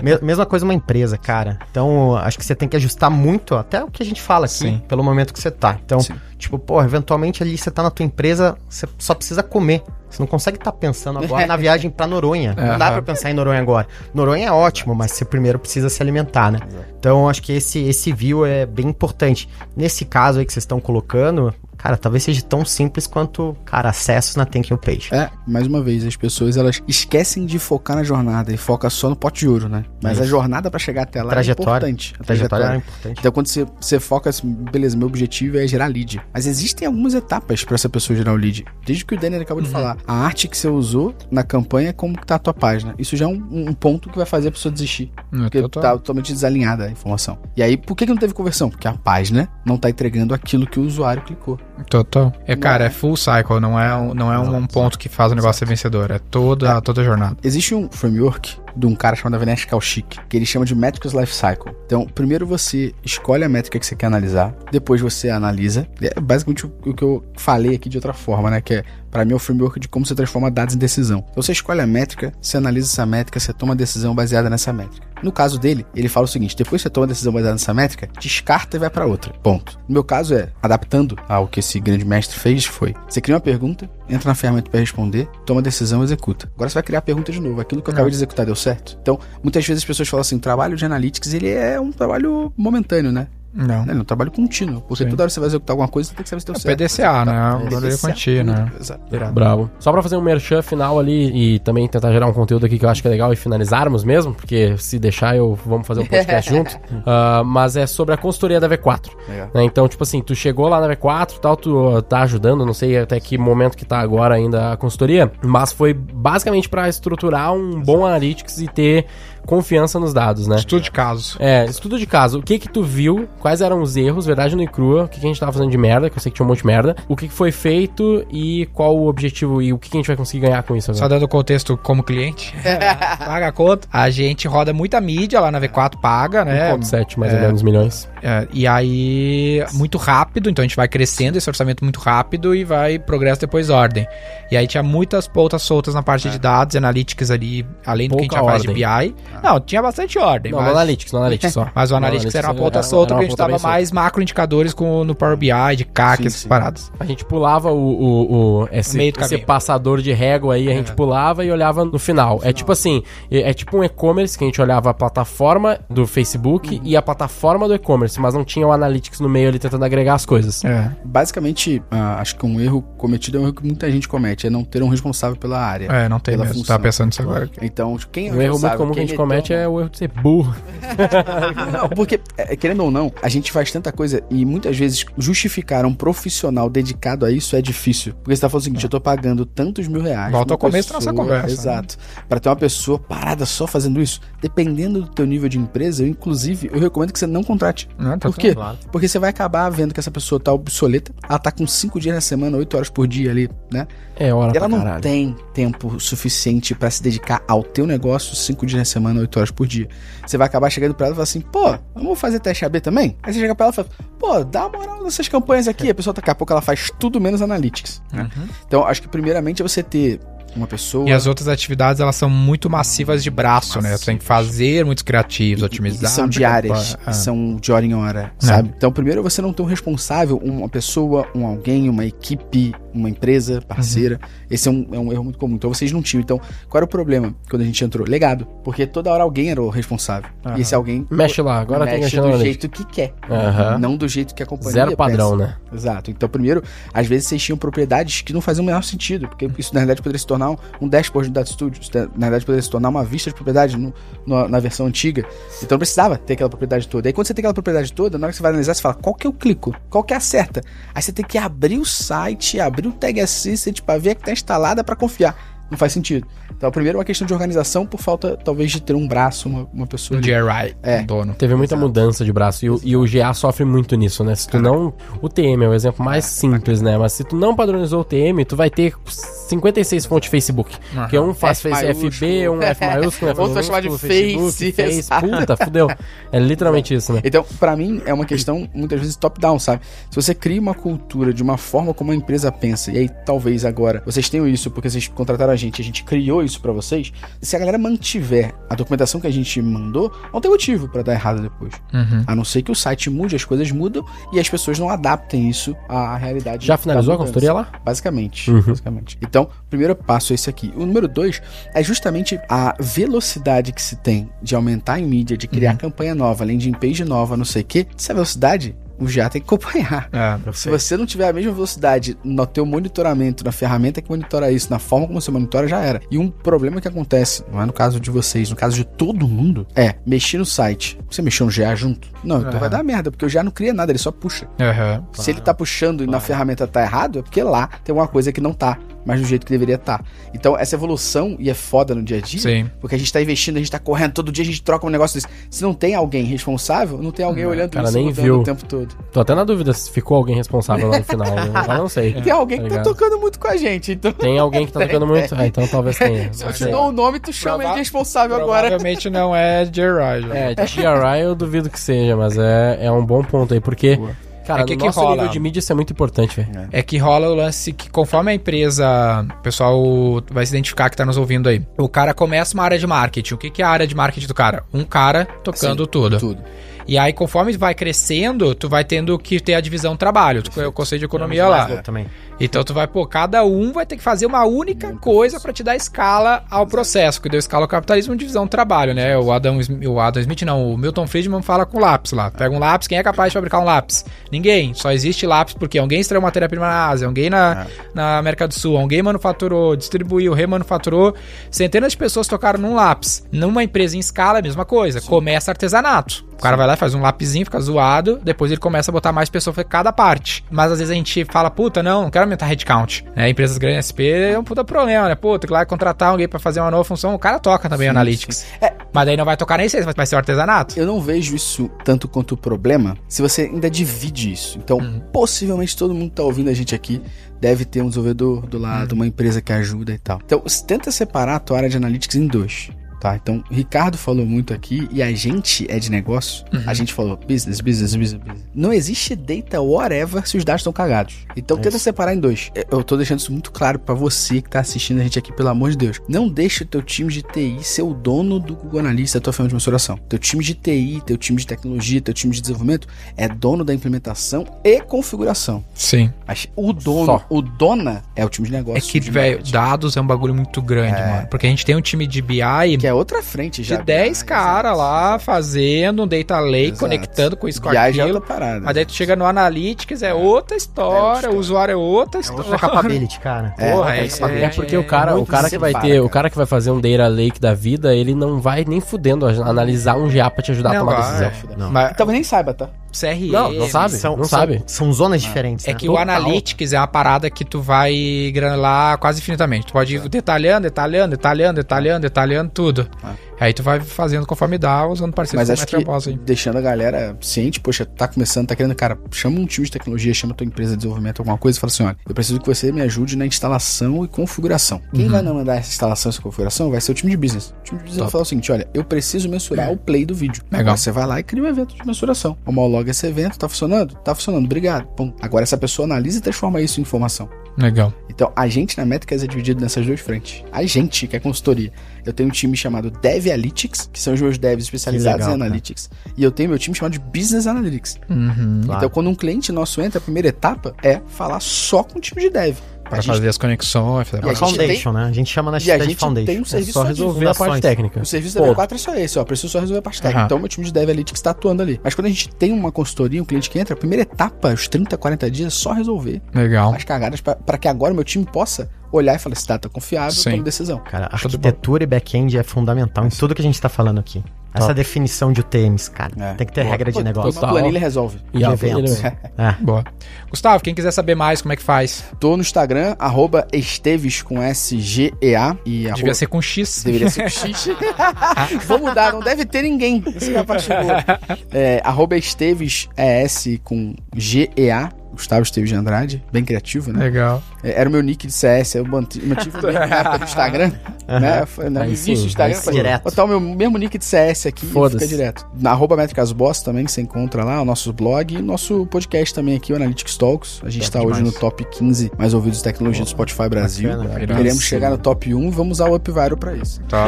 Mesma 0.21 0.45
coisa 0.45 0.65
uma 0.65 0.73
empresa, 0.73 1.17
cara. 1.17 1.59
Então, 1.71 2.15
acho 2.17 2.37
que 2.37 2.45
você 2.45 2.55
tem 2.55 2.67
que 2.67 2.75
ajustar 2.75 3.09
muito 3.09 3.55
até 3.55 3.83
o 3.83 3.89
que 3.89 4.03
a 4.03 4.05
gente 4.05 4.21
fala 4.21 4.45
aqui, 4.45 4.55
Sim. 4.55 4.81
pelo 4.87 5.03
momento 5.03 5.33
que 5.33 5.39
você 5.39 5.51
tá. 5.51 5.77
Então, 5.85 5.99
Sim. 5.99 6.15
tipo, 6.37 6.59
pô, 6.59 6.81
eventualmente 6.83 7.41
ali 7.41 7.57
você 7.57 7.71
tá 7.71 7.81
na 7.83 7.91
tua 7.91 8.05
empresa, 8.05 8.57
você 8.69 8.87
só 8.97 9.13
precisa 9.13 9.41
comer. 9.43 9.83
Você 10.15 10.21
não 10.21 10.27
consegue 10.27 10.57
estar 10.57 10.71
pensando 10.71 11.19
agora 11.19 11.45
na 11.47 11.57
viagem 11.57 11.89
pra 11.91 12.07
Noronha. 12.07 12.55
Não 12.57 12.77
dá 12.77 12.91
pra 12.91 13.01
pensar 13.01 13.29
em 13.29 13.33
Noronha 13.33 13.59
agora. 13.59 13.87
Noronha 14.13 14.47
é 14.47 14.51
ótimo, 14.51 14.95
mas 14.95 15.11
você 15.11 15.25
primeiro 15.25 15.59
precisa 15.59 15.89
se 15.89 16.01
alimentar, 16.01 16.51
né? 16.51 16.59
Então, 16.97 17.27
acho 17.27 17.41
que 17.41 17.51
esse, 17.51 17.79
esse 17.83 18.13
view 18.13 18.45
é 18.45 18.65
bem 18.65 18.87
importante. 18.87 19.49
Nesse 19.75 20.05
caso 20.05 20.39
aí 20.39 20.45
que 20.45 20.53
vocês 20.53 20.63
estão 20.63 20.79
colocando, 20.79 21.53
cara, 21.85 21.97
talvez 21.97 22.23
seja 22.23 22.41
tão 22.41 22.65
simples 22.65 23.05
quanto, 23.05 23.55
cara, 23.63 23.89
acessos 23.89 24.35
na 24.35 24.43
Thank 24.43 24.71
You 24.71 24.77
Page. 24.77 25.09
É, 25.13 25.29
mais 25.45 25.67
uma 25.67 25.83
vez, 25.83 26.03
as 26.03 26.15
pessoas 26.15 26.57
elas 26.57 26.81
esquecem 26.87 27.45
de 27.45 27.59
focar 27.59 27.95
na 27.95 28.03
jornada 28.03 28.51
e 28.51 28.57
foca 28.57 28.89
só 28.89 29.07
no 29.07 29.15
pote 29.15 29.41
de 29.41 29.47
ouro, 29.47 29.69
né? 29.69 29.85
Mas 30.01 30.13
Isso. 30.13 30.23
a 30.23 30.25
jornada 30.25 30.71
pra 30.71 30.79
chegar 30.79 31.03
até 31.03 31.21
lá 31.21 31.29
Trajetória. 31.29 31.69
é 31.69 31.89
importante. 31.89 32.15
A 32.19 32.23
Trajetória 32.23 32.63
é 32.63 32.67
trajetória. 32.67 32.77
importante. 32.77 33.19
Então, 33.19 33.31
quando 33.31 33.47
você, 33.47 33.67
você 33.79 33.99
foca 33.99 34.31
assim, 34.31 34.51
beleza, 34.71 34.97
meu 34.97 35.07
objetivo 35.07 35.59
é 35.59 35.67
gerar 35.67 35.85
lead. 35.85 36.19
Mas 36.33 36.47
existem 36.47 36.87
algumas 36.87 37.13
etapas 37.13 37.63
pra 37.63 37.75
essa 37.75 37.87
pessoa 37.87 38.17
gerar 38.17 38.33
o 38.33 38.35
lead. 38.35 38.65
Desde 38.83 39.05
que 39.05 39.13
o 39.13 39.19
Daniel 39.19 39.43
acabou 39.43 39.61
de 39.61 39.69
falar. 39.69 39.97
A 40.07 40.13
arte 40.13 40.47
que 40.47 40.57
você 40.57 40.67
usou 40.67 41.13
na 41.29 41.43
campanha 41.43 41.89
é 41.89 41.93
como 41.93 42.17
que 42.17 42.25
tá 42.25 42.33
a 42.35 42.39
tua 42.39 42.53
página. 42.53 42.95
Isso 42.97 43.15
já 43.15 43.25
é 43.25 43.27
um, 43.27 43.45
um 43.51 43.73
ponto 43.73 44.09
que 44.09 44.17
vai 44.17 44.25
fazer 44.25 44.47
a 44.47 44.51
pessoa 44.51 44.71
desistir. 44.71 45.11
É, 45.31 45.37
Porque 45.37 45.61
total. 45.61 45.83
tá 45.83 45.91
totalmente 45.91 46.33
desalinhada 46.33 46.85
a 46.85 46.89
informação. 46.89 47.37
E 47.55 47.61
aí, 47.61 47.77
por 47.77 47.95
que, 47.95 48.05
que 48.07 48.11
não 48.11 48.17
teve 48.17 48.33
conversão? 48.33 48.71
Porque 48.71 48.87
a 48.87 48.93
página 48.93 49.47
não 49.63 49.77
tá 49.77 49.87
entregando 49.87 50.33
aquilo 50.33 50.65
que 50.65 50.79
o 50.79 50.83
usuário 50.83 51.21
clicou. 51.21 51.59
Total. 51.89 52.33
É, 52.47 52.55
cara, 52.55 52.85
é 52.85 52.89
full 52.89 53.15
cycle, 53.17 53.59
não 53.59 53.79
é, 53.79 53.95
um- 53.95 54.13
não 54.13 54.31
é 54.31 54.39
um, 54.39 54.55
um 54.55 54.65
ponto 54.67 54.97
que 54.97 55.09
faz 55.09 55.31
o 55.31 55.35
negócio 55.35 55.59
ser 55.59 55.65
vencedor, 55.65 56.11
é 56.11 56.19
toda, 56.19 56.81
toda 56.81 57.01
a 57.01 57.03
jornada. 57.03 57.37
Existe 57.43 57.73
um 57.75 57.89
framework 57.91 58.57
de 58.75 58.85
um 58.85 58.95
cara 58.95 59.15
chamado 59.15 59.35
Avinash 59.35 59.65
Kaushik, 59.65 60.19
que 60.27 60.35
ele 60.35 60.45
chama 60.45 60.65
de 60.65 60.75
Metrics 60.75 61.13
Life 61.13 61.33
Cycle. 61.33 61.71
Então, 61.85 62.05
primeiro 62.05 62.45
você 62.45 62.93
escolhe 63.03 63.43
a 63.43 63.49
métrica 63.49 63.79
que 63.79 63.85
você 63.85 63.95
quer 63.95 64.07
analisar, 64.07 64.53
depois 64.71 64.99
você 64.99 65.29
analisa. 65.29 65.87
É 66.01 66.19
basicamente 66.19 66.65
o, 66.65 66.73
o 66.85 66.93
que 66.93 67.03
eu 67.03 67.23
falei 67.37 67.75
aqui 67.75 67.87
de 67.87 67.97
outra 67.97 68.13
forma, 68.13 68.49
né? 68.49 68.59
Que 68.61 68.75
é, 68.75 68.83
para 69.09 69.23
mim, 69.23 69.31
é 69.31 69.35
o 69.35 69.39
framework 69.39 69.79
de 69.79 69.87
como 69.87 70.05
você 70.05 70.13
transforma 70.13 70.51
dados 70.51 70.75
em 70.75 70.77
decisão. 70.77 71.23
Então, 71.31 71.41
você 71.41 71.53
escolhe 71.53 71.79
a 71.79 71.87
métrica, 71.87 72.33
você 72.41 72.57
analisa 72.57 72.87
essa 72.91 73.05
métrica, 73.05 73.39
você 73.39 73.53
toma 73.53 73.71
a 73.73 73.75
decisão 73.77 74.13
baseada 74.13 74.49
nessa 74.49 74.73
métrica. 74.73 75.07
No 75.25 75.31
caso 75.31 75.57
dele, 75.57 75.83
ele 75.95 76.07
fala 76.07 76.25
o 76.25 76.27
seguinte: 76.27 76.55
depois 76.55 76.79
que 76.79 76.87
você 76.87 76.89
toma 76.91 77.07
a 77.07 77.09
decisão 77.09 77.33
baseada 77.33 77.53
nessa 77.55 77.73
métrica, 77.73 78.07
descarta 78.21 78.77
e 78.77 78.79
vai 78.79 78.91
para 78.91 79.07
outra. 79.07 79.33
Ponto. 79.41 79.75
No 79.87 79.93
meu 79.93 80.03
caso 80.03 80.35
é, 80.35 80.51
adaptando 80.61 81.17
ao 81.27 81.47
que 81.47 81.61
esse 81.61 81.79
grande 81.79 82.05
mestre 82.05 82.37
fez, 82.37 82.63
foi: 82.63 82.93
você 83.09 83.19
cria 83.19 83.33
uma 83.33 83.41
pergunta, 83.41 83.89
entra 84.07 84.29
na 84.29 84.35
ferramenta 84.35 84.69
para 84.69 84.79
responder, 84.79 85.27
toma 85.43 85.61
a 85.61 85.63
decisão, 85.63 86.03
executa. 86.03 86.47
Agora 86.53 86.69
você 86.69 86.75
vai 86.75 86.83
criar 86.83 86.99
a 86.99 87.01
pergunta 87.01 87.31
de 87.31 87.41
novo. 87.41 87.59
Aquilo 87.59 87.81
que 87.81 87.89
eu 87.89 87.93
acabei 87.93 88.11
de 88.11 88.17
executar 88.17 88.45
deu 88.45 88.55
certo? 88.55 88.99
Então, 89.01 89.19
muitas 89.41 89.65
vezes 89.65 89.81
as 89.81 89.87
pessoas 89.87 90.07
falam 90.07 90.21
assim: 90.21 90.35
o 90.35 90.39
trabalho 90.39 90.77
de 90.77 90.85
analytics 90.85 91.33
ele 91.33 91.49
é 91.49 91.81
um 91.81 91.91
trabalho 91.91 92.53
momentâneo, 92.55 93.11
né? 93.11 93.27
Não. 93.55 93.83
Ele 93.83 93.91
é 93.91 93.95
um 93.95 94.03
trabalho 94.03 94.31
contínuo. 94.31 94.81
Porque 94.81 95.03
Sim. 95.05 95.09
toda 95.09 95.23
hora 95.23 95.27
que 95.29 95.33
você 95.33 95.39
vai 95.39 95.47
executar 95.47 95.73
alguma 95.73 95.87
coisa, 95.87 96.09
você 96.09 96.15
tem 96.15 96.23
que 96.23 96.29
saber 96.29 96.41
se 96.41 96.45
deu 96.45 96.55
É 96.55 96.59
certo. 96.59 96.77
PDCA, 96.77 97.25
né? 97.25 97.33
É, 97.33 97.63
Melhoria 97.63 97.89
PDCA, 97.89 98.07
contínua, 98.07 98.55
né? 98.55 98.71
Exato. 98.79 99.01
Bravo. 99.33 99.71
Só 99.79 99.91
pra 99.91 100.01
fazer 100.03 100.17
um 100.17 100.21
merchan 100.21 100.61
final 100.61 100.99
ali 100.99 101.55
e 101.55 101.59
também 101.59 101.87
tentar 101.87 102.11
gerar 102.11 102.27
um 102.27 102.33
conteúdo 102.33 102.65
aqui 102.65 102.77
que 102.77 102.85
eu 102.85 102.89
acho 102.89 103.01
que 103.01 103.07
é 103.07 103.11
legal 103.11 103.31
e 103.31 103.35
finalizarmos 103.35 104.03
mesmo, 104.03 104.33
porque 104.33 104.77
se 104.77 104.99
deixar 104.99 105.37
eu 105.37 105.57
vamos 105.65 105.87
fazer 105.87 106.01
um 106.01 106.05
podcast 106.05 106.49
junto. 106.53 106.77
Ah, 107.05 107.43
mas 107.45 107.77
é 107.77 107.87
sobre 107.87 108.13
a 108.13 108.17
consultoria 108.17 108.59
da 108.59 108.67
V4. 108.67 109.09
Legal. 109.29 109.49
né? 109.53 109.63
Então, 109.63 109.87
tipo 109.87 110.03
assim, 110.03 110.21
tu 110.21 110.35
chegou 110.35 110.67
lá 110.67 110.81
na 110.81 110.93
V4 110.93 111.37
e 111.37 111.39
tal, 111.39 111.55
tu 111.55 111.97
uh, 111.97 112.01
tá 112.01 112.21
ajudando, 112.23 112.65
não 112.65 112.73
sei 112.73 112.97
até 112.97 113.19
que 113.19 113.37
momento 113.37 113.77
que 113.77 113.85
tá 113.85 113.99
agora 113.99 114.35
ainda 114.35 114.73
a 114.73 114.77
consultoria, 114.77 115.31
mas 115.43 115.71
foi 115.71 115.93
basicamente 115.93 116.67
pra 116.67 116.89
estruturar 116.89 117.53
um 117.53 117.81
bom 117.81 118.05
analytics 118.05 118.59
e 118.59 118.67
ter 118.67 119.05
confiança 119.45 119.99
nos 119.99 120.13
dados, 120.13 120.47
né? 120.47 120.57
Estudo 120.57 120.81
de 120.83 120.91
caso. 120.91 121.37
É, 121.39 121.65
estudo 121.65 121.97
de 121.97 122.05
caso. 122.05 122.39
O 122.39 122.43
que 122.43 122.59
que 122.59 122.69
tu 122.69 122.83
viu? 122.83 123.27
Quais 123.39 123.61
eram 123.61 123.81
os 123.81 123.95
erros, 123.95 124.25
verdade 124.25 124.55
no 124.55 124.63
e 124.63 124.67
crua? 124.67 125.03
O 125.03 125.07
que, 125.07 125.19
que 125.19 125.25
a 125.25 125.29
gente 125.29 125.39
tava 125.39 125.51
fazendo 125.51 125.71
de 125.71 125.77
merda? 125.77 126.09
Que 126.09 126.17
eu 126.17 126.21
sei 126.21 126.31
que 126.31 126.35
tinha 126.35 126.45
um 126.45 126.49
monte 126.49 126.59
de 126.59 126.67
merda. 126.67 126.95
O 127.07 127.15
que, 127.15 127.27
que 127.27 127.33
foi 127.33 127.51
feito 127.51 128.25
e 128.31 128.67
qual 128.73 128.97
o 128.97 129.07
objetivo 129.07 129.61
e 129.61 129.71
o 129.71 129.77
que, 129.77 129.89
que 129.89 129.97
a 129.97 129.99
gente 129.99 130.07
vai 130.07 130.15
conseguir 130.15 130.47
ganhar 130.47 130.63
com 130.63 130.75
isso 130.75 130.93
Só 130.93 131.05
agora? 131.05 131.19
dando 131.19 131.27
contexto 131.29 131.77
como 131.77 132.03
cliente. 132.03 132.53
paga 133.19 133.47
a 133.47 133.51
conta. 133.51 133.87
A 133.91 134.09
gente 134.09 134.47
roda 134.47 134.73
muita 134.73 134.99
mídia 134.99 135.39
lá 135.39 135.51
na 135.51 135.59
V4, 135.61 135.99
paga, 135.99 136.43
né? 136.43 136.73
1.7 136.73 137.17
mais 137.17 137.33
ou 137.33 137.39
menos 137.39 137.61
milhões. 137.61 138.09
É, 138.27 138.47
e 138.51 138.65
aí, 138.65 139.63
muito 139.73 139.99
rápido, 139.99 140.49
então 140.49 140.63
a 140.63 140.67
gente 140.67 140.75
vai 140.75 140.87
crescendo 140.87 141.37
esse 141.37 141.47
orçamento 141.47 141.83
muito 141.83 141.99
rápido 141.99 142.55
e 142.55 142.63
vai 142.63 142.97
progresso 142.97 143.39
depois 143.41 143.69
ordem. 143.69 144.07
E 144.51 144.57
aí 144.57 144.65
tinha 144.65 144.81
muitas 144.81 145.27
pontas 145.27 145.61
soltas 145.61 145.93
na 145.93 146.01
parte 146.01 146.27
de 146.27 146.39
dados, 146.39 146.73
e 146.73 146.79
analytics 146.79 147.29
ali, 147.29 147.63
além 147.85 148.09
do 148.09 148.15
que 148.15 148.21
a 148.21 148.23
gente 148.23 148.31
Pouca 148.35 148.51
faz 148.51 148.61
de. 148.63 148.67
BI. 148.73 149.15
Não, 149.43 149.59
tinha 149.59 149.79
bastante 149.79 150.17
ordem. 150.17 150.51
Não, 150.51 150.57
no 150.57 150.65
mas... 150.65 150.75
Analytics, 150.75 151.13
no 151.13 151.19
Analytics 151.19 151.53
só. 151.53 151.67
Mas 151.75 151.91
o 151.91 151.93
No 151.93 151.97
Analytics 151.97 152.33
era 152.33 152.47
uma 152.47 152.55
ponta 152.55 152.79
era- 152.79 152.87
solta, 152.87 153.13
era 153.13 153.21
porque 153.21 153.25
a 153.25 153.29
gente 153.29 153.37
tava 153.37 153.59
mais 153.59 153.91
macro 153.91 154.23
indicadores 154.23 154.73
com, 154.73 155.03
no 155.03 155.13
Power 155.13 155.37
BI, 155.37 155.75
de 155.77 155.85
CAC, 155.85 156.23
Sim, 156.23 156.27
essas 156.27 156.39
sim. 156.41 156.47
paradas. 156.49 156.91
A 156.99 157.05
gente 157.05 157.23
pulava 157.25 157.71
o, 157.71 157.77
o, 157.77 158.61
o- 158.63 158.69
esse, 158.71 158.99
esse 158.99 159.37
passador 159.37 160.01
de 160.01 160.11
régua 160.13 160.55
aí, 160.55 160.67
a 160.67 160.73
gente 160.73 160.93
pulava 160.93 161.45
e 161.45 161.51
olhava 161.51 161.85
no 161.85 161.99
final. 161.99 162.39
É 162.43 162.51
tipo 162.51 162.71
assim, 162.71 163.03
é, 163.29 163.51
é 163.51 163.53
tipo 163.53 163.77
um 163.77 163.83
e-commerce 163.83 164.35
que 164.35 164.43
a 164.43 164.47
gente 164.47 164.59
olhava 164.59 164.89
a 164.89 164.93
plataforma 164.95 165.79
do 165.89 166.07
Facebook 166.07 166.81
e 166.83 166.97
a 166.97 167.01
plataforma 167.03 167.67
do 167.67 167.75
e-commerce, 167.75 168.14
mas 168.19 168.33
não 168.33 168.43
tinha 168.43 168.65
o 168.67 168.71
Analytics 168.71 169.19
no 169.19 169.29
meio 169.29 169.49
ali 169.49 169.59
tentando 169.59 169.83
agregar 169.85 170.15
as 170.15 170.25
coisas. 170.25 170.63
É. 170.65 170.91
Basicamente, 171.03 171.81
ah, 171.91 172.19
acho 172.19 172.35
que 172.35 172.45
um 172.45 172.59
erro 172.59 172.81
cometido 172.97 173.37
é 173.37 173.41
um 173.41 173.43
erro 173.45 173.53
que 173.53 173.65
muita 173.65 173.91
gente 173.91 174.07
comete, 174.07 174.47
é 174.47 174.49
não 174.49 174.63
ter 174.63 174.81
um 174.83 174.89
responsável 174.89 175.35
pela 175.37 175.59
área. 175.59 175.87
É, 175.87 176.09
não 176.09 176.19
tem 176.19 176.33
Pela 176.35 176.45
mesmo. 176.45 176.59
função. 176.59 176.75
Tava 176.75 176.83
pensando 176.83 177.07
nisso 177.07 177.21
agora. 177.21 177.49
Então, 177.61 177.97
quem 178.11 178.27
é 178.29 178.31
o 178.31 178.35
Um 178.35 178.41
erro 178.41 178.51
muito 178.51 178.63
responsável? 178.63 178.77
comum 178.77 178.91
que 178.93 178.99
a 178.99 179.01
Quem 179.01 179.07
gente 179.07 179.17
comete 179.17 179.53
é 179.53 179.67
o 179.67 179.79
erro 179.79 179.89
de 179.89 179.97
ser 179.97 180.07
burro. 180.09 180.55
Não, 181.71 181.89
porque, 181.89 182.19
é, 182.37 182.55
querendo 182.55 182.83
ou 182.83 182.91
não, 182.91 183.11
a 183.21 183.29
gente 183.29 183.51
faz 183.51 183.71
tanta 183.71 183.91
coisa 183.91 184.21
e 184.29 184.45
muitas 184.45 184.77
vezes 184.77 185.05
justificar 185.17 185.85
um 185.85 185.93
profissional 185.93 186.69
dedicado 186.69 187.25
a 187.25 187.31
isso 187.31 187.55
é 187.55 187.61
difícil. 187.61 188.13
Porque 188.15 188.35
você 188.35 188.41
tá 188.41 188.49
falando 188.49 188.61
o 188.61 188.63
seguinte, 188.65 188.83
eu 188.83 188.89
tô 188.89 188.99
pagando 189.01 189.45
tantos 189.45 189.87
mil 189.87 190.01
reais. 190.01 190.31
Volta 190.31 190.53
ao 190.53 190.57
começo 190.57 190.89
da 190.89 190.95
nossa 190.95 191.13
conversa, 191.13 191.47
né? 191.47 191.53
Exato. 191.53 191.97
Pra 192.27 192.39
ter 192.39 192.49
uma 192.49 192.55
pessoa 192.55 192.99
parada 192.99 193.45
só 193.45 193.67
fazendo 193.67 194.01
isso. 194.01 194.19
Dependendo 194.41 195.01
do 195.01 195.07
teu 195.09 195.25
nível 195.25 195.49
de 195.49 195.57
empresa, 195.57 196.03
eu, 196.03 196.07
inclusive, 196.07 196.69
eu 196.71 196.79
recomendo 196.79 197.11
que 197.11 197.19
você 197.19 197.27
não 197.27 197.43
contrate. 197.43 197.87
Não, 198.05 198.19
tá 198.19 198.29
Por 198.29 198.37
quê? 198.37 198.53
claro. 198.53 198.77
Porque 198.91 199.07
você 199.07 199.17
vai 199.17 199.29
acabar 199.31 199.69
vendo 199.69 199.93
que 199.93 199.99
essa 199.99 200.11
pessoa 200.11 200.39
tá 200.39 200.53
obsoleta, 200.53 201.11
ela 201.27 201.39
tá 201.39 201.51
com 201.51 201.65
5 201.65 201.99
dias 201.99 202.13
na 202.13 202.21
semana, 202.21 202.55
8 202.57 202.75
horas 202.77 202.89
por 202.89 203.07
dia 203.07 203.31
ali, 203.31 203.49
né? 203.71 203.87
É 204.15 204.33
hora 204.33 204.53
E 204.53 204.57
ela 204.57 204.67
não 204.67 204.77
caralho. 204.77 205.01
tem 205.01 205.35
tempo 205.53 205.99
suficiente 205.99 206.73
pra 206.75 206.89
se 206.89 207.01
dedicar 207.01 207.43
ao 207.47 207.63
teu 207.63 207.85
negócio 207.87 208.35
5 208.35 208.65
dias 208.65 208.77
na 208.79 208.85
semana, 208.85 209.19
8 209.21 209.37
horas 209.37 209.51
por 209.51 209.65
dia. 209.67 209.87
Você 210.25 210.37
vai 210.37 210.47
acabar 210.47 210.69
chegando 210.69 210.93
pra 210.93 211.07
ela 211.07 211.13
e 211.13 211.15
falar 211.15 211.23
assim, 211.23 211.41
pô, 211.41 211.77
vamos 211.93 212.19
fazer 212.19 212.39
teste 212.39 212.63
AB 212.63 212.79
também? 212.79 213.17
Aí 213.23 213.33
você 213.33 213.39
chega 213.39 213.55
pra 213.55 213.65
ela 213.65 213.73
e 213.73 213.75
fala, 213.75 213.87
pô, 214.19 214.43
dá 214.43 214.67
uma 214.67 214.77
moral 214.77 215.03
nessas 215.03 215.27
campanhas 215.27 215.67
aqui. 215.67 215.89
A 215.89 215.95
pessoa 215.95 216.13
daqui 216.13 216.29
a 216.29 216.35
pouco 216.35 216.53
ela 216.53 216.61
faz 216.61 216.91
tudo 216.99 217.19
menos 217.19 217.41
analytics. 217.41 218.01
né? 218.13 218.29
Então, 218.67 218.85
acho 218.85 219.01
que 219.01 219.07
primeiramente 219.07 219.61
é 219.61 219.67
você 219.67 219.81
ter 219.83 220.19
uma 220.55 220.67
pessoa. 220.67 221.07
E 221.09 221.11
as 221.13 221.25
outras 221.27 221.47
atividades, 221.47 221.99
elas 221.99 222.15
são 222.15 222.29
muito 222.29 222.69
massivas 222.69 223.23
de 223.23 223.29
braço, 223.29 223.81
né? 223.81 223.97
Tu 223.97 224.05
tem 224.05 224.17
que 224.17 224.23
fazer 224.23 224.85
muitos 224.85 225.03
criativos, 225.03 225.61
E 225.61 225.65
otimizar. 225.65 226.09
são 226.11 226.27
diárias, 226.27 226.97
Ah. 227.05 227.11
são 227.13 227.55
de 227.57 227.71
hora 227.71 227.85
em 227.85 227.93
hora, 227.93 228.31
sabe? 228.39 228.71
Então, 228.75 228.91
primeiro 228.91 229.21
você 229.23 229.41
não 229.41 229.51
ter 229.53 229.61
um 229.61 229.65
responsável, 229.65 230.37
uma 230.37 230.69
pessoa, 230.69 231.27
um 231.35 231.45
alguém, 231.45 231.89
uma 231.89 232.05
equipe, 232.05 232.73
uma 232.95 233.09
empresa 233.09 233.61
parceira. 233.61 234.19
Esse 234.49 234.67
é 234.67 234.71
um, 234.71 234.87
é 234.91 234.99
um 234.99 235.11
erro 235.11 235.23
muito 235.23 235.39
comum. 235.39 235.55
Então 235.55 235.73
vocês 235.73 235.91
não 235.91 236.01
tinham. 236.01 236.21
Então, 236.21 236.39
qual 236.69 236.79
era 236.79 236.85
o 236.85 236.87
problema 236.87 237.35
quando 237.49 237.61
a 237.61 237.65
gente 237.65 237.83
entrou? 237.83 238.07
Legado. 238.07 238.45
Porque 238.63 238.85
toda 238.87 239.11
hora 239.11 239.23
alguém 239.23 239.49
era 239.51 239.61
o 239.61 239.69
responsável. 239.69 240.29
E 240.57 240.61
esse 240.61 240.73
alguém 240.73 241.05
Mexe 241.09 241.41
lá, 241.41 241.59
agora 241.59 241.85
tem 241.85 241.95
que 241.95 242.01
mexe 242.01 242.19
do 242.19 242.37
jeito 242.39 242.69
que 242.69 242.85
quer. 242.85 243.13
Aham. 243.29 243.77
Não 243.77 243.95
do 243.97 244.07
jeito 244.07 244.33
que 244.33 244.41
a 244.41 244.45
companhia 244.45 244.71
Zero 244.85 244.97
padrão, 244.97 245.31
pensa. 245.37 245.45
né? 245.47 245.55
Exato. 245.73 246.11
Então, 246.11 246.27
primeiro, 246.29 246.63
às 246.93 247.05
vezes 247.07 247.27
vocês 247.27 247.43
tinham 247.43 247.57
propriedades 247.57 248.21
que 248.21 248.31
não 248.33 248.41
faziam 248.41 248.63
o 248.63 248.65
menor 248.65 248.83
sentido, 248.83 249.27
porque 249.27 249.49
isso 249.57 249.73
na 249.73 249.79
realidade 249.81 250.01
poderia 250.01 250.19
se 250.19 250.27
tornar 250.27 250.51
um, 250.51 250.57
um 250.81 250.87
dashboard 250.87 251.29
do 251.29 251.33
Data 251.33 251.49
Studio, 251.51 251.81
isso, 251.81 251.91
na 251.93 252.01
realidade 252.27 252.45
poderia 252.45 252.61
se 252.61 252.69
tornar 252.69 252.89
uma 252.89 253.03
vista 253.03 253.29
de 253.29 253.35
propriedade 253.35 253.77
no- 253.77 253.93
no- 254.25 254.47
na 254.47 254.59
versão 254.59 254.85
antiga. 254.85 255.25
Então 255.57 255.75
não 255.75 255.79
precisava 255.79 256.17
ter 256.17 256.33
aquela 256.33 256.49
propriedade 256.49 256.87
toda. 256.87 257.09
Aí 257.09 257.13
quando 257.13 257.27
você 257.27 257.33
tem 257.33 257.41
aquela 257.41 257.53
propriedade 257.53 257.91
toda, 257.93 258.17
na 258.17 258.27
hora 258.27 258.31
que 258.31 258.37
você 258.37 258.41
vai 258.43 258.51
analisar, 258.51 258.73
você 258.73 258.81
fala, 258.81 258.95
qual 258.95 259.13
que 259.15 259.27
eu 259.27 259.33
clico? 259.33 259.75
Qual 259.89 260.03
que 260.03 260.13
é 260.13 260.17
a 260.17 260.19
certa? 260.19 260.61
Aí 260.93 261.01
você 261.01 261.11
tem 261.11 261.25
que 261.25 261.37
abrir 261.37 261.77
o 261.77 261.85
site, 261.85 262.59
abrir 262.59 262.84
o 262.87 262.91
Tag 262.91 263.19
Assistant 263.19 263.81
pra 263.81 263.97
ver 263.97 264.15
que 264.15 264.23
tá 264.23 264.31
instalada 264.31 264.83
pra 264.83 264.95
confiar. 264.95 265.54
Não 265.69 265.77
faz 265.77 265.93
sentido. 265.93 266.27
Então, 266.55 266.69
primeiro, 266.71 266.97
é 266.97 266.99
uma 266.99 267.05
questão 267.05 267.25
de 267.25 267.33
organização 267.33 267.85
por 267.85 267.99
falta, 267.99 268.37
talvez, 268.37 268.71
de 268.71 268.81
ter 268.81 268.93
um 268.93 269.07
braço, 269.07 269.49
uma, 269.49 269.67
uma 269.73 269.87
pessoa. 269.87 270.19
O 270.19 270.23
ali. 270.23 270.31
GRI, 270.31 270.75
É. 270.83 271.01
dono. 271.03 271.33
Teve 271.33 271.55
muita 271.55 271.75
mudança 271.75 272.23
de 272.23 272.31
braço 272.31 272.65
e 272.65 272.69
o, 272.69 272.79
e 272.83 272.95
o 272.95 273.03
GA 273.05 273.33
sofre 273.33 273.65
muito 273.65 273.95
nisso, 273.95 274.23
né? 274.23 274.35
Se 274.35 274.47
tu 274.47 274.59
não. 274.59 274.93
O 275.21 275.27
TM 275.27 275.63
é 275.63 275.67
o 275.67 275.73
exemplo 275.73 276.05
mais 276.05 276.25
simples, 276.25 276.81
né? 276.81 276.97
Mas 276.97 277.13
se 277.13 277.23
tu 277.23 277.35
não 277.35 277.55
padronizou 277.55 278.01
o 278.01 278.03
TM, 278.03 278.45
tu 278.45 278.55
vai 278.55 278.69
ter 278.69 278.93
56 279.05 280.05
fontes 280.05 280.29
Facebook. 280.29 280.77
Que 281.09 281.17
um 281.19 281.33
faz 281.33 281.59
F 281.59 281.69
face 281.69 281.93
FB, 281.93 282.49
um 282.49 282.61
F 282.61 282.85
maiúsculo, 282.85 283.31
F 283.31 283.39
Outro 283.41 283.53
vai 283.55 283.63
chamar 283.63 283.81
de 283.81 283.89
Facebook, 283.97 284.51
Face, 284.51 284.71
Face. 284.71 284.99
exato. 284.99 285.27
Puta, 285.27 285.57
fudeu. 285.57 285.87
É 286.31 286.39
literalmente 286.39 286.93
isso, 286.93 287.11
né? 287.13 287.21
Então, 287.23 287.43
pra 287.59 287.75
mim, 287.75 288.01
é 288.05 288.13
uma 288.13 288.25
questão 288.25 288.69
muitas 288.73 288.99
vezes 288.99 289.15
top-down, 289.15 289.59
sabe? 289.59 289.81
Se 290.09 290.15
você 290.15 290.33
cria 290.33 290.61
uma 290.61 290.73
cultura 290.73 291.33
de 291.33 291.41
uma 291.43 291.57
forma 291.57 291.93
como 291.93 292.11
a 292.11 292.15
empresa 292.15 292.51
pensa, 292.51 292.91
e 292.91 292.97
aí 292.97 293.09
talvez 293.25 293.65
agora 293.65 294.01
vocês 294.05 294.29
tenham 294.29 294.47
isso 294.47 294.69
porque 294.71 294.89
vocês 294.89 295.07
contrataram 295.07 295.54
a 295.55 295.57
gente, 295.57 295.81
a 295.81 295.83
gente 295.85 296.03
criou 296.03 296.43
isso 296.43 296.61
pra 296.61 296.71
vocês. 296.71 297.11
Se 297.41 297.55
a 297.55 297.59
galera 297.59 297.77
mantiver 297.77 298.53
a 298.69 298.75
documentação 298.75 299.19
que 299.19 299.27
a 299.27 299.31
gente 299.31 299.61
mandou, 299.61 300.11
não 300.33 300.39
tem 300.41 300.51
motivo 300.51 300.87
pra 300.87 301.01
dar 301.01 301.13
errado 301.13 301.41
depois. 301.41 301.73
Uhum. 301.93 302.23
A 302.27 302.35
não 302.35 302.43
ser 302.45 302.61
que 302.61 302.71
o 302.71 302.75
site 302.75 303.09
mude, 303.09 303.35
as 303.35 303.43
coisas 303.45 303.71
mudam 303.71 304.05
e 304.31 304.39
as 304.39 304.47
pessoas 304.49 304.77
não 304.77 304.89
adaptem 304.89 305.49
isso 305.49 305.75
à 305.89 306.15
realidade. 306.17 306.65
Já 306.67 306.77
finalizou 306.77 307.13
a 307.13 307.17
consultoria 307.17 307.53
lá? 307.53 307.71
Basicamente, 307.83 308.51
Uhum. 308.51 308.61
basicamente. 308.61 309.17
Então, 309.21 309.43
o 309.43 309.69
primeiro 309.69 309.95
passo 309.95 310.33
é 310.33 310.35
esse 310.35 310.49
aqui. 310.49 310.71
O 310.75 310.85
número 310.85 311.07
dois 311.07 311.41
é 311.73 311.81
justamente 311.83 312.39
a 312.49 312.75
velocidade 312.79 313.71
que 313.71 313.81
se 313.81 313.95
tem 313.95 314.29
de 314.41 314.55
aumentar 314.55 314.99
em 314.99 315.05
mídia, 315.05 315.37
de 315.37 315.47
criar 315.47 315.77
campanha 315.77 316.13
nova, 316.15 316.43
landing 316.45 316.73
page 316.73 317.03
nova, 317.05 317.37
não 317.37 317.45
sei 317.45 317.61
o 317.61 317.65
quê. 317.65 317.87
Essa 317.97 318.13
velocidade, 318.13 318.75
o 318.99 319.05
GA 319.05 319.29
tem 319.29 319.41
que 319.41 319.47
acompanhar. 319.47 320.09
É. 320.15 320.51
Se 320.53 320.69
você 320.69 320.95
não 320.95 321.05
tiver 321.05 321.27
a 321.27 321.33
mesma 321.33 321.51
velocidade 321.51 322.17
no 322.23 322.45
teu 322.45 322.65
monitoramento, 322.65 323.43
na 323.43 323.51
ferramenta 323.51 324.01
que 324.01 324.09
monitora 324.09 324.51
isso, 324.51 324.69
na 324.69 324.79
forma 324.79 325.07
como 325.07 325.19
você 325.19 325.29
monitora, 325.29 325.67
já 325.67 325.79
era. 325.81 326.01
E 326.09 326.17
um 326.17 326.29
problema 326.29 326.79
que 326.79 326.87
acontece, 326.87 327.43
não 327.51 327.61
é 327.61 327.65
no 327.65 327.73
caso 327.73 327.99
de 327.99 328.09
vocês, 328.09 328.49
no 328.49 328.55
caso 328.55 328.75
de 328.75 328.85
todo 328.85 329.27
mundo, 329.27 329.67
é 329.75 329.95
mexer 330.05 330.37
no 330.37 330.45
site. 330.45 330.97
Você 331.09 331.21
mexeu 331.21 331.45
no 331.45 331.51
GA 331.51 331.75
junto? 331.75 332.07
Não, 332.23 332.37
então 332.37 332.51
Aham. 332.51 332.59
vai 332.59 332.69
dar 332.69 332.83
merda, 332.83 333.11
porque 333.11 333.25
o 333.25 333.29
GA 333.29 333.43
não 333.43 333.51
cria 333.51 333.73
nada, 333.73 333.91
ele 333.91 333.99
só 333.99 334.11
puxa. 334.11 334.47
Aham. 334.59 335.03
Se 335.13 335.31
ele 335.31 335.41
tá 335.41 335.53
puxando 335.53 336.03
e 336.03 336.07
na 336.07 336.19
ferramenta 336.19 336.65
tá 336.65 336.81
errado, 336.81 337.19
é 337.19 337.21
porque 337.21 337.43
lá 337.43 337.67
tem 337.83 337.93
alguma 337.93 338.07
coisa 338.07 338.31
que 338.31 338.41
não 338.41 338.53
tá, 338.53 338.77
mas 339.05 339.21
do 339.21 339.27
jeito 339.27 339.45
que 339.45 339.51
deveria 339.51 339.75
estar. 339.75 340.03
Então, 340.33 340.57
essa 340.57 340.75
evolução, 340.75 341.35
e 341.39 341.49
é 341.49 341.53
foda 341.53 341.93
no 341.93 342.03
dia 342.03 342.17
a 342.17 342.21
dia, 342.21 342.39
Sim. 342.39 342.69
porque 342.79 342.95
a 342.95 342.99
gente 342.99 343.11
tá 343.13 343.21
investindo, 343.21 343.57
a 343.57 343.59
gente 343.59 343.71
tá 343.71 343.79
correndo, 343.79 344.13
todo 344.13 344.31
dia 344.31 344.43
a 344.43 344.45
gente 344.45 344.61
troca 344.63 344.85
um 344.85 344.89
negócio 344.89 345.15
desse. 345.19 345.27
Se 345.49 345.61
não 345.63 345.73
tem 345.73 345.93
alguém 345.95 346.23
responsável, 346.25 346.97
não 346.97 347.11
tem 347.11 347.25
alguém 347.25 347.45
olhando 347.45 347.71
cara, 347.71 347.87
isso 347.87 347.97
nem 347.97 348.11
viu. 348.11 348.39
o 348.39 348.43
tempo 348.43 348.65
todo. 348.65 348.95
Tô 349.11 349.19
até 349.21 349.35
na 349.35 349.43
dúvida 349.43 349.71
se 349.73 349.91
ficou 349.91 350.17
alguém 350.17 350.35
responsável 350.35 350.87
lá 350.87 350.97
no 350.99 351.03
final. 351.05 351.27
Eu 351.37 351.55
Agora 351.57 351.77
não 351.79 351.89
sei. 351.89 352.13
Tem 352.13 352.31
alguém 352.33 352.57
que 352.57 352.63
tá 352.63 352.69
ligado? 352.69 352.83
tocando 352.85 353.19
muito 353.19 353.39
com 353.39 353.47
a 353.47 353.55
gente, 353.57 353.91
então. 353.93 354.11
Tem 354.11 354.39
alguém 354.39 354.65
que 354.65 354.71
tá 354.71 354.79
tocando 354.81 355.05
muito? 355.07 355.35
Ah, 355.37 355.45
então 355.47 355.67
talvez 355.67 355.97
tenha. 355.97 356.31
Se 356.33 356.43
eu 356.43 356.47
Não 356.47 356.53
te 356.53 356.65
dou 356.65 356.89
o 356.89 356.91
nome, 356.91 357.19
tu 357.19 357.31
chama 357.33 357.55
ele 357.55 357.63
Prova- 357.63 357.73
de 357.73 357.79
responsável 357.79 358.35
agora. 358.37 358.67
Provavelmente 358.67 359.09
não 359.09 359.35
é 359.35 359.65
GRI. 359.65 360.27
já. 360.27 360.35
É, 360.35 360.55
GRI 360.55 361.21
eu 361.21 361.35
duvido 361.35 361.69
que 361.69 361.79
seja, 361.79 362.15
mas 362.15 362.37
é, 362.37 362.79
é 362.85 362.91
um 362.91 363.05
bom 363.05 363.21
ponto 363.23 363.53
aí, 363.53 363.59
porque, 363.59 363.99
cara, 364.45 364.61
É 364.61 364.65
que 364.65 364.73
no 364.73 364.79
que 364.79 364.85
nosso 364.85 364.99
rola? 364.99 365.15
nível 365.15 365.29
de 365.29 365.39
mídia 365.39 365.59
isso 365.59 365.71
é 365.71 365.75
muito 365.75 365.91
importante, 365.91 366.35
velho. 366.35 366.69
É 366.71 366.81
que 366.81 366.97
rola 366.97 367.29
o 367.29 367.35
lance 367.35 367.73
que 367.73 367.89
conforme 367.89 368.31
a 368.31 368.33
empresa, 368.35 369.25
o 369.39 369.41
pessoal 369.41 369.83
vai 370.31 370.45
se 370.45 370.51
identificar 370.53 370.89
que 370.89 370.97
tá 370.97 371.05
nos 371.05 371.17
ouvindo 371.17 371.49
aí. 371.49 371.61
O 371.77 371.89
cara 371.89 372.13
começa 372.13 372.53
uma 372.53 372.63
área 372.63 372.77
de 372.79 372.87
marketing. 372.87 373.33
O 373.33 373.37
que, 373.37 373.49
que 373.49 373.61
é 373.61 373.65
a 373.65 373.69
área 373.69 373.87
de 373.87 373.95
marketing 373.95 374.27
do 374.27 374.33
cara? 374.33 374.63
Um 374.73 374.83
cara 374.83 375.25
tocando 375.43 375.83
Sim, 375.83 375.89
tudo. 375.91 376.17
Tudo. 376.19 376.43
E 376.87 376.99
aí, 376.99 377.11
conforme 377.13 377.51
vai 377.57 377.73
crescendo, 377.73 378.53
tu 378.53 378.69
vai 378.69 378.83
tendo 378.83 379.17
que 379.17 379.39
ter 379.39 379.55
a 379.55 379.61
divisão 379.61 379.97
trabalho. 379.97 380.43
Tu 380.43 380.51
conhece 380.51 380.69
o 380.69 380.71
conceito 380.71 380.99
de 380.99 381.05
economia 381.05 381.47
lá. 381.47 381.65
Também. 381.81 382.05
Então 382.39 382.63
tu 382.63 382.73
vai, 382.73 382.85
pô, 382.87 383.05
cada 383.05 383.43
um 383.45 383.71
vai 383.71 383.85
ter 383.85 383.95
que 383.95 384.03
fazer 384.03 384.25
uma 384.25 384.43
única 384.45 384.93
coisa 384.97 385.39
pra 385.39 385.53
te 385.53 385.63
dar 385.63 385.75
escala 385.75 386.43
ao 386.49 386.67
processo, 386.67 387.21
que 387.21 387.29
deu 387.29 387.39
escala 387.39 387.63
ao 387.63 387.67
capitalismo 387.67 388.15
divisão 388.15 388.45
do 388.45 388.49
trabalho, 388.49 388.93
né? 388.93 389.17
O 389.17 389.31
Adam, 389.31 389.57
o 389.87 389.99
Adam 389.99 390.21
Smith, 390.21 390.41
não, 390.41 390.71
o 390.71 390.77
Milton 390.77 391.07
Friedman 391.07 391.41
fala 391.41 391.65
com 391.65 391.79
lápis 391.79 392.11
lá. 392.11 392.29
Pega 392.29 392.53
um 392.53 392.59
lápis, 392.59 392.87
quem 392.87 392.97
é 392.97 393.03
capaz 393.03 393.31
de 393.31 393.35
fabricar 393.35 393.61
um 393.61 393.65
lápis? 393.65 394.05
Ninguém. 394.31 394.73
Só 394.73 394.91
existe 394.91 395.25
lápis 395.25 395.53
porque 395.53 395.77
alguém 395.77 396.01
extraiu 396.01 396.21
matéria-prima 396.21 396.67
na 396.67 396.87
Ásia, 396.89 397.07
alguém 397.07 397.29
na, 397.29 397.67
na 397.93 398.17
América 398.17 398.47
do 398.47 398.53
Sul, 398.53 398.77
alguém 398.77 399.01
manufaturou, 399.01 399.75
distribuiu, 399.75 400.33
remanufaturou. 400.33 401.15
Centenas 401.49 401.93
de 401.93 401.97
pessoas 401.97 402.27
tocaram 402.27 402.59
num 402.59 402.75
lápis. 402.75 403.25
Numa 403.31 403.63
empresa 403.63 403.95
em 403.95 403.99
escala, 403.99 404.39
a 404.39 404.41
mesma 404.41 404.65
coisa. 404.65 404.99
Começa 405.01 405.51
artesanato. 405.51 406.25
O 406.37 406.41
cara 406.41 406.57
vai 406.57 406.67
lá 406.67 406.75
faz 406.75 406.93
um 406.93 407.01
lapisinho, 407.01 407.45
fica 407.45 407.59
zoado, 407.61 408.19
depois 408.21 408.51
ele 408.51 408.59
começa 408.59 408.91
a 408.91 408.93
botar 408.93 409.13
mais 409.13 409.29
pessoas 409.29 409.55
pra 409.55 409.63
cada 409.63 409.93
parte. 409.93 410.43
Mas 410.51 410.71
às 410.71 410.79
vezes 410.79 410.91
a 410.91 410.93
gente 410.95 411.23
fala, 411.25 411.49
puta, 411.49 411.81
não, 411.81 412.03
não 412.03 412.09
quero 412.09 412.24
aumentar 412.25 412.45
headcount. 412.45 413.05
Né? 413.15 413.29
Empresas 413.29 413.57
grandes 413.57 413.87
SP 413.87 414.09
é 414.09 414.39
um 414.39 414.43
puta 414.43 414.63
problema, 414.63 415.07
né? 415.07 415.15
Pô, 415.15 415.37
tem 415.39 415.47
que 415.47 415.53
lá 415.53 415.65
contratar 415.65 416.09
alguém 416.09 416.27
pra 416.27 416.39
fazer 416.39 416.59
uma 416.59 416.71
nova 416.71 416.83
função, 416.83 417.13
o 417.13 417.19
cara 417.19 417.39
toca 417.39 417.69
também 417.69 417.87
Analytics. 417.87 418.45
É. 418.61 418.73
Mas 418.93 419.05
daí 419.05 419.17
não 419.17 419.25
vai 419.25 419.37
tocar 419.37 419.57
nem 419.57 419.69
sei, 419.69 419.81
vai 419.81 420.05
ser 420.05 420.15
o 420.15 420.17
artesanato. 420.17 420.77
Eu 420.79 420.85
não 420.85 421.01
vejo 421.01 421.35
isso 421.35 421.69
tanto 421.83 422.07
quanto 422.07 422.33
o 422.33 422.37
problema 422.37 422.97
se 423.07 423.21
você 423.21 423.43
ainda 423.43 423.69
divide 423.69 424.31
isso. 424.31 424.57
Então, 424.57 425.01
possivelmente 425.11 425.75
todo 425.75 425.93
mundo 425.93 426.09
que 426.09 426.15
tá 426.15 426.23
ouvindo 426.23 426.49
a 426.49 426.53
gente 426.53 426.73
aqui 426.75 427.01
deve 427.39 427.65
ter 427.65 427.81
um 427.81 427.89
desenvolvedor 427.89 428.47
do 428.47 428.57
lado, 428.57 428.93
uma 428.93 429.05
empresa 429.05 429.41
que 429.41 429.51
ajuda 429.51 429.93
e 429.93 429.99
tal. 429.99 430.19
Então, 430.25 430.41
tenta 430.65 430.91
separar 430.91 431.35
a 431.35 431.39
tua 431.39 431.57
área 431.57 431.69
de 431.69 431.77
analytics 431.77 432.15
em 432.15 432.27
dois. 432.27 432.69
Tá, 432.99 433.15
então, 433.15 433.43
Ricardo 433.51 433.97
falou 433.97 434.25
muito 434.25 434.53
aqui 434.53 434.87
e 434.91 435.01
a 435.01 435.11
gente 435.13 435.65
é 435.69 435.79
de 435.79 435.91
negócio. 435.91 436.45
A 436.65 436.73
gente 436.73 436.93
falou 436.93 437.17
business, 437.17 437.61
business, 437.61 437.95
business, 437.95 438.23
business. 438.23 438.43
Não 438.53 438.73
existe 438.73 439.15
data 439.15 439.61
whatever 439.61 440.27
se 440.27 440.37
os 440.37 440.45
dados 440.45 440.61
estão 440.61 440.73
cagados. 440.73 441.15
Então, 441.35 441.57
tenta 441.57 441.77
separar 441.77 442.13
em 442.13 442.19
dois. 442.19 442.51
Eu 442.71 442.83
tô 442.83 442.97
deixando 442.97 443.19
isso 443.19 443.31
muito 443.31 443.51
claro 443.51 443.77
pra 443.79 443.93
você 443.93 444.41
que 444.41 444.49
tá 444.49 444.59
assistindo 444.59 444.99
a 444.99 445.03
gente 445.03 445.19
aqui, 445.19 445.31
pelo 445.31 445.49
amor 445.49 445.71
de 445.71 445.77
Deus. 445.77 446.01
Não 446.07 446.27
deixe 446.27 446.63
o 446.63 446.65
teu 446.65 446.81
time 446.81 447.11
de 447.11 447.21
TI 447.21 447.59
ser 447.61 447.81
o 447.81 447.93
dono 447.93 448.39
do 448.39 448.55
Google 448.55 448.79
Analytics 448.79 449.13
da 449.13 449.19
tua 449.19 449.33
ferramenta 449.33 449.49
de 449.51 449.55
mensuração. 449.55 449.97
Teu 450.09 450.19
time 450.19 450.43
de 450.43 450.53
TI, 450.53 451.01
teu 451.05 451.17
time 451.17 451.37
de 451.37 451.47
tecnologia, 451.47 452.01
teu 452.01 452.13
time 452.13 452.33
de 452.33 452.41
desenvolvimento 452.41 452.87
é 453.17 453.27
dono 453.27 453.63
da 453.63 453.73
implementação 453.73 454.45
e 454.63 454.81
configuração. 454.81 455.63
Sim. 455.73 456.11
Mas 456.27 456.47
o 456.55 456.73
dono, 456.73 457.05
Só. 457.05 457.25
o 457.29 457.41
dona 457.41 458.03
é 458.15 458.25
o 458.25 458.29
time 458.29 458.47
de 458.47 458.53
negócio. 458.53 458.77
É 458.77 458.81
que, 458.81 458.99
velho, 458.99 459.43
dados 459.43 459.97
é 459.97 460.01
um 460.01 460.07
bagulho 460.07 460.33
muito 460.33 460.61
grande, 460.61 460.99
mano. 460.99 461.27
Porque 461.29 461.45
a 461.45 461.49
gente 461.49 461.65
tem 461.65 461.75
um 461.75 461.81
time 461.81 462.07
de 462.07 462.21
BI 462.21 462.77
que 462.85 462.89
é 462.89 462.93
outra 462.93 463.23
frente 463.23 463.63
já. 463.63 463.77
de 463.77 463.83
10 463.83 464.19
BI, 464.21 464.25
caras 464.27 464.77
lá 464.77 465.07
exato. 465.09 465.23
fazendo 465.23 466.03
um 466.03 466.07
data 466.07 466.39
lake, 466.39 466.67
Exato. 466.67 466.79
conectando 466.79 467.37
com 467.37 467.47
isso 467.47 467.61
com 467.61 467.73
é 467.73 467.77
aquilo. 467.77 468.05
outra 468.13 468.21
parada. 468.21 468.61
Mas 468.61 468.75
daí 468.75 468.85
tu 468.85 468.93
chega 468.93 469.15
no 469.15 469.25
Analytics, 469.25 470.03
é 470.03 470.13
outra 470.13 470.55
história, 470.55 471.15
história. 471.17 471.31
o 471.31 471.39
usuário 471.39 471.71
é 471.73 471.75
outra 471.75 472.19
É 472.19 472.21
história. 472.21 472.43
outra 472.43 472.59
capability, 472.59 473.19
cara. 473.19 473.53
É, 473.57 473.71
Porra, 473.71 473.95
é- 473.95 474.07
capability. 474.07 474.43
É 474.45 474.49
porque 474.49 474.77
o 474.77 474.83
cara, 474.83 475.15
o 475.17 475.25
cara 475.25 475.49
que 475.49 475.57
vai 475.57 475.73
ter, 475.73 475.79
cara. 475.89 476.03
o 476.03 476.09
cara 476.09 476.29
que 476.29 476.37
vai 476.37 476.45
fazer 476.45 476.71
um 476.71 476.79
data 476.79 477.07
lake 477.07 477.39
da 477.39 477.53
vida, 477.53 477.95
ele 477.95 478.13
não 478.13 478.39
vai 478.39 478.63
nem 478.67 478.79
fudendo 478.79 479.25
a- 479.25 479.31
analisar 479.31 479.95
um 479.97 480.07
GA 480.09 480.29
pra 480.29 480.43
te 480.43 480.51
ajudar 480.51 480.69
a 480.69 480.73
Não 480.73 480.79
tomar 480.81 481.01
vai. 481.01 481.29
decisão. 481.29 481.55
Não. 481.57 481.71
Mas 481.71 481.95
Talvez 481.97 482.13
nem 482.15 482.23
saiba, 482.23 482.53
tá? 482.53 482.69
CRM. 482.99 483.31
Não, 483.31 483.51
não 483.51 483.67
sabe, 483.69 483.93
São, 483.95 484.17
não 484.17 484.23
são- 484.25 484.39
sabe. 484.39 484.63
São 484.67 484.91
zonas 484.93 485.21
diferentes. 485.21 485.67
É 485.67 485.71
né? 485.71 485.77
que 485.77 485.87
o 485.89 485.93
Total. 485.93 486.03
Analytics 486.03 486.73
é 486.73 486.79
uma 486.79 486.87
parada 486.87 487.29
que 487.29 487.43
tu 487.45 487.61
vai 487.61 488.31
granular 488.33 488.97
quase 488.97 489.19
infinitamente. 489.19 489.67
Tu 489.67 489.73
pode 489.73 489.95
ir 489.95 490.09
detalhando, 490.09 490.63
detalhando, 490.63 491.11
detalhando, 491.11 491.55
detalhando, 491.61 492.01
detalhando 492.01 492.51
tudo. 492.51 492.89
Ah. 493.03 493.13
Aí 493.39 493.53
tu 493.53 493.63
vai 493.63 493.79
fazendo 493.79 494.25
conforme 494.25 494.57
dá, 494.57 494.87
usando 494.87 495.13
parceiros 495.13 495.49
Mas 495.49 495.59
acho 495.59 495.67
que 495.67 495.75
aí. 495.75 496.17
deixando 496.17 496.57
a 496.57 496.61
galera 496.61 497.17
ciente, 497.21 497.59
poxa, 497.59 497.85
tá 497.85 498.07
começando, 498.07 498.47
tá 498.47 498.55
querendo, 498.55 498.75
cara, 498.75 498.97
chama 499.11 499.39
um 499.39 499.45
time 499.45 499.65
de 499.65 499.71
tecnologia, 499.71 500.13
chama 500.13 500.33
tua 500.33 500.45
empresa 500.45 500.71
de 500.71 500.77
desenvolvimento, 500.77 501.19
alguma 501.19 501.37
coisa, 501.37 501.57
e 501.57 501.61
fala 501.61 501.71
assim, 501.71 501.83
olha, 501.83 501.97
eu 502.07 502.15
preciso 502.15 502.39
que 502.39 502.47
você 502.47 502.71
me 502.71 502.81
ajude 502.81 503.17
na 503.17 503.25
instalação 503.25 504.03
e 504.03 504.07
configuração. 504.07 504.81
Quem 504.93 505.07
vai 505.07 505.21
não 505.21 505.35
mandar 505.35 505.55
essa 505.55 505.69
instalação 505.69 506.09
e 506.09 506.11
essa 506.13 506.21
configuração 506.21 506.71
vai 506.71 506.79
ser 506.81 506.91
o 506.91 506.95
time 506.95 507.11
de 507.11 507.17
business. 507.17 507.53
O 507.59 507.63
time 507.63 507.77
de 507.79 507.83
business 507.83 507.97
vai 507.97 508.05
Top. 508.05 508.11
falar 508.11 508.21
o 508.21 508.25
seguinte, 508.25 508.51
olha, 508.51 508.67
eu 508.73 508.83
preciso 508.83 509.29
mensurar 509.29 509.71
o 509.71 509.77
play 509.77 510.05
do 510.05 510.15
vídeo. 510.15 510.43
Legal. 510.45 510.61
Agora 510.61 510.77
você 510.77 510.91
vai 510.91 511.05
lá 511.05 511.19
e 511.19 511.23
cria 511.23 511.43
um 511.43 511.47
evento 511.47 511.75
de 511.75 511.85
mensuração. 511.85 512.37
Homologa 512.45 512.91
esse 512.91 513.05
evento, 513.05 513.37
tá 513.37 513.49
funcionando? 513.49 513.95
Tá 513.95 514.15
funcionando, 514.15 514.45
obrigado. 514.45 514.85
Pum. 514.95 515.13
Agora 515.21 515.43
essa 515.43 515.57
pessoa 515.57 515.85
analisa 515.85 516.19
e 516.19 516.21
transforma 516.21 516.61
isso 516.61 516.79
em 516.79 516.83
informação. 516.83 517.29
Legal. 517.57 517.93
Então, 518.09 518.31
a 518.35 518.47
gente 518.47 518.77
na 518.77 518.85
Métricas 518.85 519.23
é 519.23 519.27
dividido 519.27 519.61
nessas 519.61 519.85
duas 519.85 519.99
frentes. 519.99 520.43
A 520.51 520.63
gente, 520.63 521.07
que 521.07 521.15
é 521.15 521.19
consultoria. 521.19 521.71
Eu 522.05 522.13
tenho 522.13 522.29
um 522.29 522.31
time 522.31 522.55
chamado 522.55 522.89
Dev 522.89 523.27
Analytics, 523.27 523.89
que 523.91 523.99
são 523.99 524.13
os 524.13 524.21
meus 524.21 524.37
devs 524.37 524.65
especializados 524.65 525.25
legal, 525.25 525.37
em. 525.37 525.41
Analytics. 525.41 525.89
E 526.15 526.23
eu 526.23 526.31
tenho 526.31 526.49
meu 526.49 526.59
time 526.59 526.75
chamado 526.75 526.93
de 526.93 526.99
Business 526.99 527.47
Analytics. 527.47 527.99
Uhum. 528.09 528.61
Claro. 528.65 528.79
Então, 528.79 528.89
quando 528.89 529.09
um 529.09 529.15
cliente 529.15 529.51
nosso 529.51 529.81
entra, 529.81 529.99
a 529.99 530.01
primeira 530.01 530.29
etapa 530.29 530.73
é 530.81 531.01
falar 531.07 531.39
só 531.39 531.83
com 531.83 531.97
o 531.97 532.01
time 532.01 532.21
de 532.21 532.29
Dev. 532.29 532.57
Pra 532.85 532.99
A 532.99 533.01
gente- 533.01 533.13
fazer 533.15 533.27
as 533.27 533.37
conexões. 533.37 534.07
fazer 534.07 534.29
a 534.29 534.35
Foundation, 534.35 534.91
né? 534.91 535.05
A 535.05 535.11
gente 535.11 535.29
chama 535.31 535.49
na 535.51 535.59
cidade 535.59 535.81
de 535.83 535.89
gente 535.89 535.99
Foundation. 535.99 536.25
tem 536.27 536.37
um 536.37 536.41
É 536.43 536.45
serviço 536.45 536.71
só 536.73 536.81
só 536.81 536.87
resolver 536.87 537.27
a 537.27 537.33
parte 537.33 537.61
técnica. 537.61 537.99
O 538.01 538.05
serviço 538.05 538.35
da 538.35 538.41
Ponto. 538.41 538.55
V4 538.55 538.75
é 538.75 538.77
só 538.77 538.95
esse, 538.95 539.17
ó. 539.19 539.23
Preciso 539.25 539.49
só 539.49 539.59
resolver 539.59 539.79
a 539.79 539.81
parte 539.81 539.99
técnica. 540.01 540.19
Aham. 540.19 540.25
Então, 540.27 540.39
meu 540.39 540.47
time 540.47 540.65
de 540.67 540.71
Dev 540.71 540.83
Analytics 540.83 541.19
está 541.19 541.31
atuando 541.31 541.63
ali. 541.63 541.81
Mas 541.83 541.95
quando 541.95 542.05
a 542.05 542.09
gente 542.09 542.29
tem 542.29 542.51
uma 542.53 542.71
consultoria, 542.71 543.19
um 543.21 543.25
cliente 543.25 543.49
que 543.49 543.57
entra, 543.57 543.73
a 543.73 543.77
primeira 543.77 544.03
etapa, 544.03 544.49
os 544.53 544.67
30, 544.67 544.95
40 544.97 545.29
dias, 545.31 545.47
é 545.47 545.49
só 545.49 545.73
resolver 545.73 546.21
Legal. 546.33 546.73
as 546.75 546.83
cagadas 546.83 547.21
pra- 547.21 547.35
pra 547.35 547.57
que 547.57 547.67
agora 547.67 547.91
o 547.91 547.95
meu 547.95 548.03
time 548.03 548.23
possa 548.23 548.69
olhar 548.91 549.15
e 549.15 549.19
falar: 549.19 549.33
esse 549.33 549.47
data 549.47 549.67
é 549.67 549.71
confiável, 549.71 550.11
Sim. 550.11 550.31
toma 550.31 550.43
decisão. 550.43 550.77
Cara, 550.79 551.09
arquitetura 551.11 551.83
e 551.83 551.87
back-end 551.87 552.37
é 552.37 552.43
fundamental 552.43 553.03
em 553.05 553.09
tudo 553.09 553.33
que 553.33 553.41
a 553.41 553.45
gente 553.45 553.59
tá 553.59 553.67
falando 553.67 553.99
aqui. 553.99 554.23
Essa 554.55 554.73
definição 554.73 555.31
de 555.31 555.41
UTMs, 555.41 555.89
cara. 555.91 556.11
É. 556.19 556.33
Tem 556.35 556.47
que 556.47 556.53
ter 556.53 556.61
Boa. 556.61 556.71
regra 556.71 556.91
de 556.91 556.97
Pô, 556.97 557.03
negócio. 557.03 557.41
Uma 557.41 557.49
planilha 557.49 557.79
resolve. 557.79 558.19
E 558.33 558.37
de 558.39 558.43
eventos. 558.43 558.99
planilha- 558.99 559.17
É. 559.37 559.51
Boa. 559.61 559.83
Gustavo, 560.29 560.63
quem 560.63 560.73
quiser 560.73 560.91
saber 560.91 561.15
mais, 561.15 561.41
como 561.41 561.53
é 561.53 561.55
que 561.55 561.63
faz? 561.63 562.03
Tô 562.19 562.35
no 562.35 562.41
Instagram, 562.41 562.95
arroba 562.99 563.47
Esteves 563.53 564.21
com 564.21 564.41
S-G-E-A. 564.41 565.57
E 565.65 565.85
arroba... 565.85 565.97
Devia 565.97 566.13
ser 566.13 566.27
com 566.27 566.41
X. 566.41 566.83
Deveria 566.83 567.09
ser 567.09 567.23
com 567.23 567.29
X. 567.29 567.67
Vou 568.67 568.79
mudar, 568.79 569.13
não 569.13 569.19
deve 569.21 569.45
ter 569.45 569.61
ninguém. 569.61 570.03
Essa 570.15 570.31
é 570.31 570.37
a 570.37 570.43
parte 570.43 570.67
boa. 570.69 571.05
É, 571.51 571.81
arroba 571.83 572.17
Esteves 572.17 572.87
ES 572.97 573.59
com 573.63 573.93
G-E-A. 574.15 574.89
Gustavo 575.15 575.41
Esteves 575.43 575.69
de 575.69 575.75
Andrade. 575.75 576.23
Bem 576.31 576.43
criativo, 576.43 576.91
né? 576.91 576.99
Legal. 576.99 577.41
É, 577.63 577.79
Era 577.79 577.89
o 577.89 577.91
meu 577.91 578.01
nick 578.01 578.27
de 578.27 578.33
CS, 578.33 578.75
eu 578.75 578.85
mantive, 578.85 579.25
mantive 579.27 579.61
bem 579.61 579.73
na 579.73 579.83
época 579.85 580.17
do 580.19 580.23
Instagram. 580.25 580.71
né? 581.07 581.43
Aí 581.81 581.87
início 581.87 582.15
sim, 582.15 582.21
do 582.21 582.27
Instagram, 582.27 582.55
falei, 582.59 582.79
direto. 582.81 583.03
botar 583.03 583.23
o 583.23 583.27
meu 583.27 583.39
mesmo 583.39 583.77
nick 583.77 583.97
de 583.97 584.05
CS 584.05 584.45
aqui 584.47 584.65
e 584.65 584.69
Foda-se. 584.69 584.99
fica 585.05 585.07
direto. 585.07 585.45
Na 585.59 585.71
arroba 585.71 585.95
Métricas 585.97 586.31
Boss 586.31 586.61
também, 586.61 586.85
que 586.85 586.91
você 586.91 587.01
encontra 587.01 587.43
lá, 587.43 587.61
o 587.61 587.65
nosso 587.65 587.91
blog 587.93 588.35
e 588.35 588.41
nosso 588.41 588.85
podcast 588.87 589.33
também 589.33 589.55
aqui, 589.55 589.73
o 589.73 589.75
Analytics 589.75 590.17
Talks. 590.17 590.61
A 590.63 590.69
gente 590.69 590.83
está 590.83 591.01
hoje 591.01 591.21
no 591.23 591.31
top 591.31 591.63
15 591.65 592.11
mais 592.17 592.33
ouvidos 592.33 592.59
de 592.59 592.63
tecnologia 592.63 593.03
do 593.03 593.09
Spotify 593.09 593.49
Brasil. 593.49 593.89
Bacana. 593.89 594.35
Queremos 594.35 594.63
chegar 594.63 594.89
no 594.89 594.97
top 594.97 595.33
1 595.33 595.47
e 595.47 595.51
vamos 595.51 595.79
usar 595.79 595.89
o 595.89 595.95
UpViro 595.95 596.37
pra 596.37 596.53
isso. 596.55 596.81
Tá. 596.89 597.05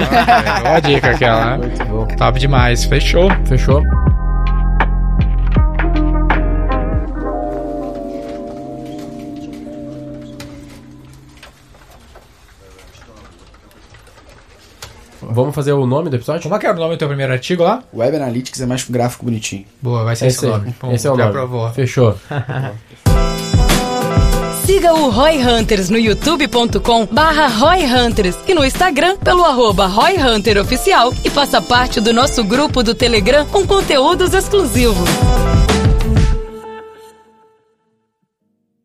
Boa 0.61 0.75
a 0.75 0.79
dica 0.79 1.11
aquela. 1.11 1.57
né? 1.57 1.67
Top 2.17 2.39
demais. 2.39 2.85
Fechou. 2.85 3.29
Fechou? 3.45 3.81
Vamos 15.29 15.53
fazer 15.53 15.73
o 15.73 15.85
nome 15.85 16.09
do 16.09 16.15
episódio? 16.15 16.43
Como 16.43 16.55
é 16.55 16.59
que 16.59 16.65
era 16.65 16.75
o 16.75 16.79
nome 16.79 16.95
do 16.95 16.99
teu 16.99 17.07
primeiro 17.07 17.33
artigo 17.33 17.63
lá? 17.63 17.83
Web 17.93 18.15
Analytics 18.15 18.61
é 18.61 18.65
mais 18.65 18.83
com 18.83 18.93
gráfico 18.93 19.25
bonitinho. 19.25 19.65
Boa, 19.81 20.03
vai 20.03 20.15
ser 20.15 20.27
esse, 20.27 20.37
Esse, 20.37 20.45
aí. 20.45 20.51
nome. 20.51 20.73
Esse 20.93 21.07
é 21.07 21.11
o 21.11 21.17
já 21.17 21.25
nome. 21.25 21.29
aprovou. 21.37 21.69
Fechou. 21.71 22.15
Siga 24.65 24.93
o 24.93 25.09
Roy 25.09 25.37
Hunters 25.37 25.89
no 25.89 25.97
youtube.com 25.97 27.05
barra 27.05 27.47
Roy 27.47 27.85
Hunters 27.85 28.35
e 28.47 28.53
no 28.53 28.65
Instagram 28.65 29.15
pelo 29.17 29.45
arroba 29.45 29.87
Roy 29.87 30.17
Hunter 30.17 30.57
Oficial 30.59 31.13
e 31.23 31.29
faça 31.29 31.61
parte 31.61 32.01
do 32.01 32.11
nosso 32.11 32.43
grupo 32.43 32.83
do 32.83 32.93
Telegram 32.93 33.45
com 33.45 33.65
conteúdos 33.65 34.33
exclusivos. 34.33 35.07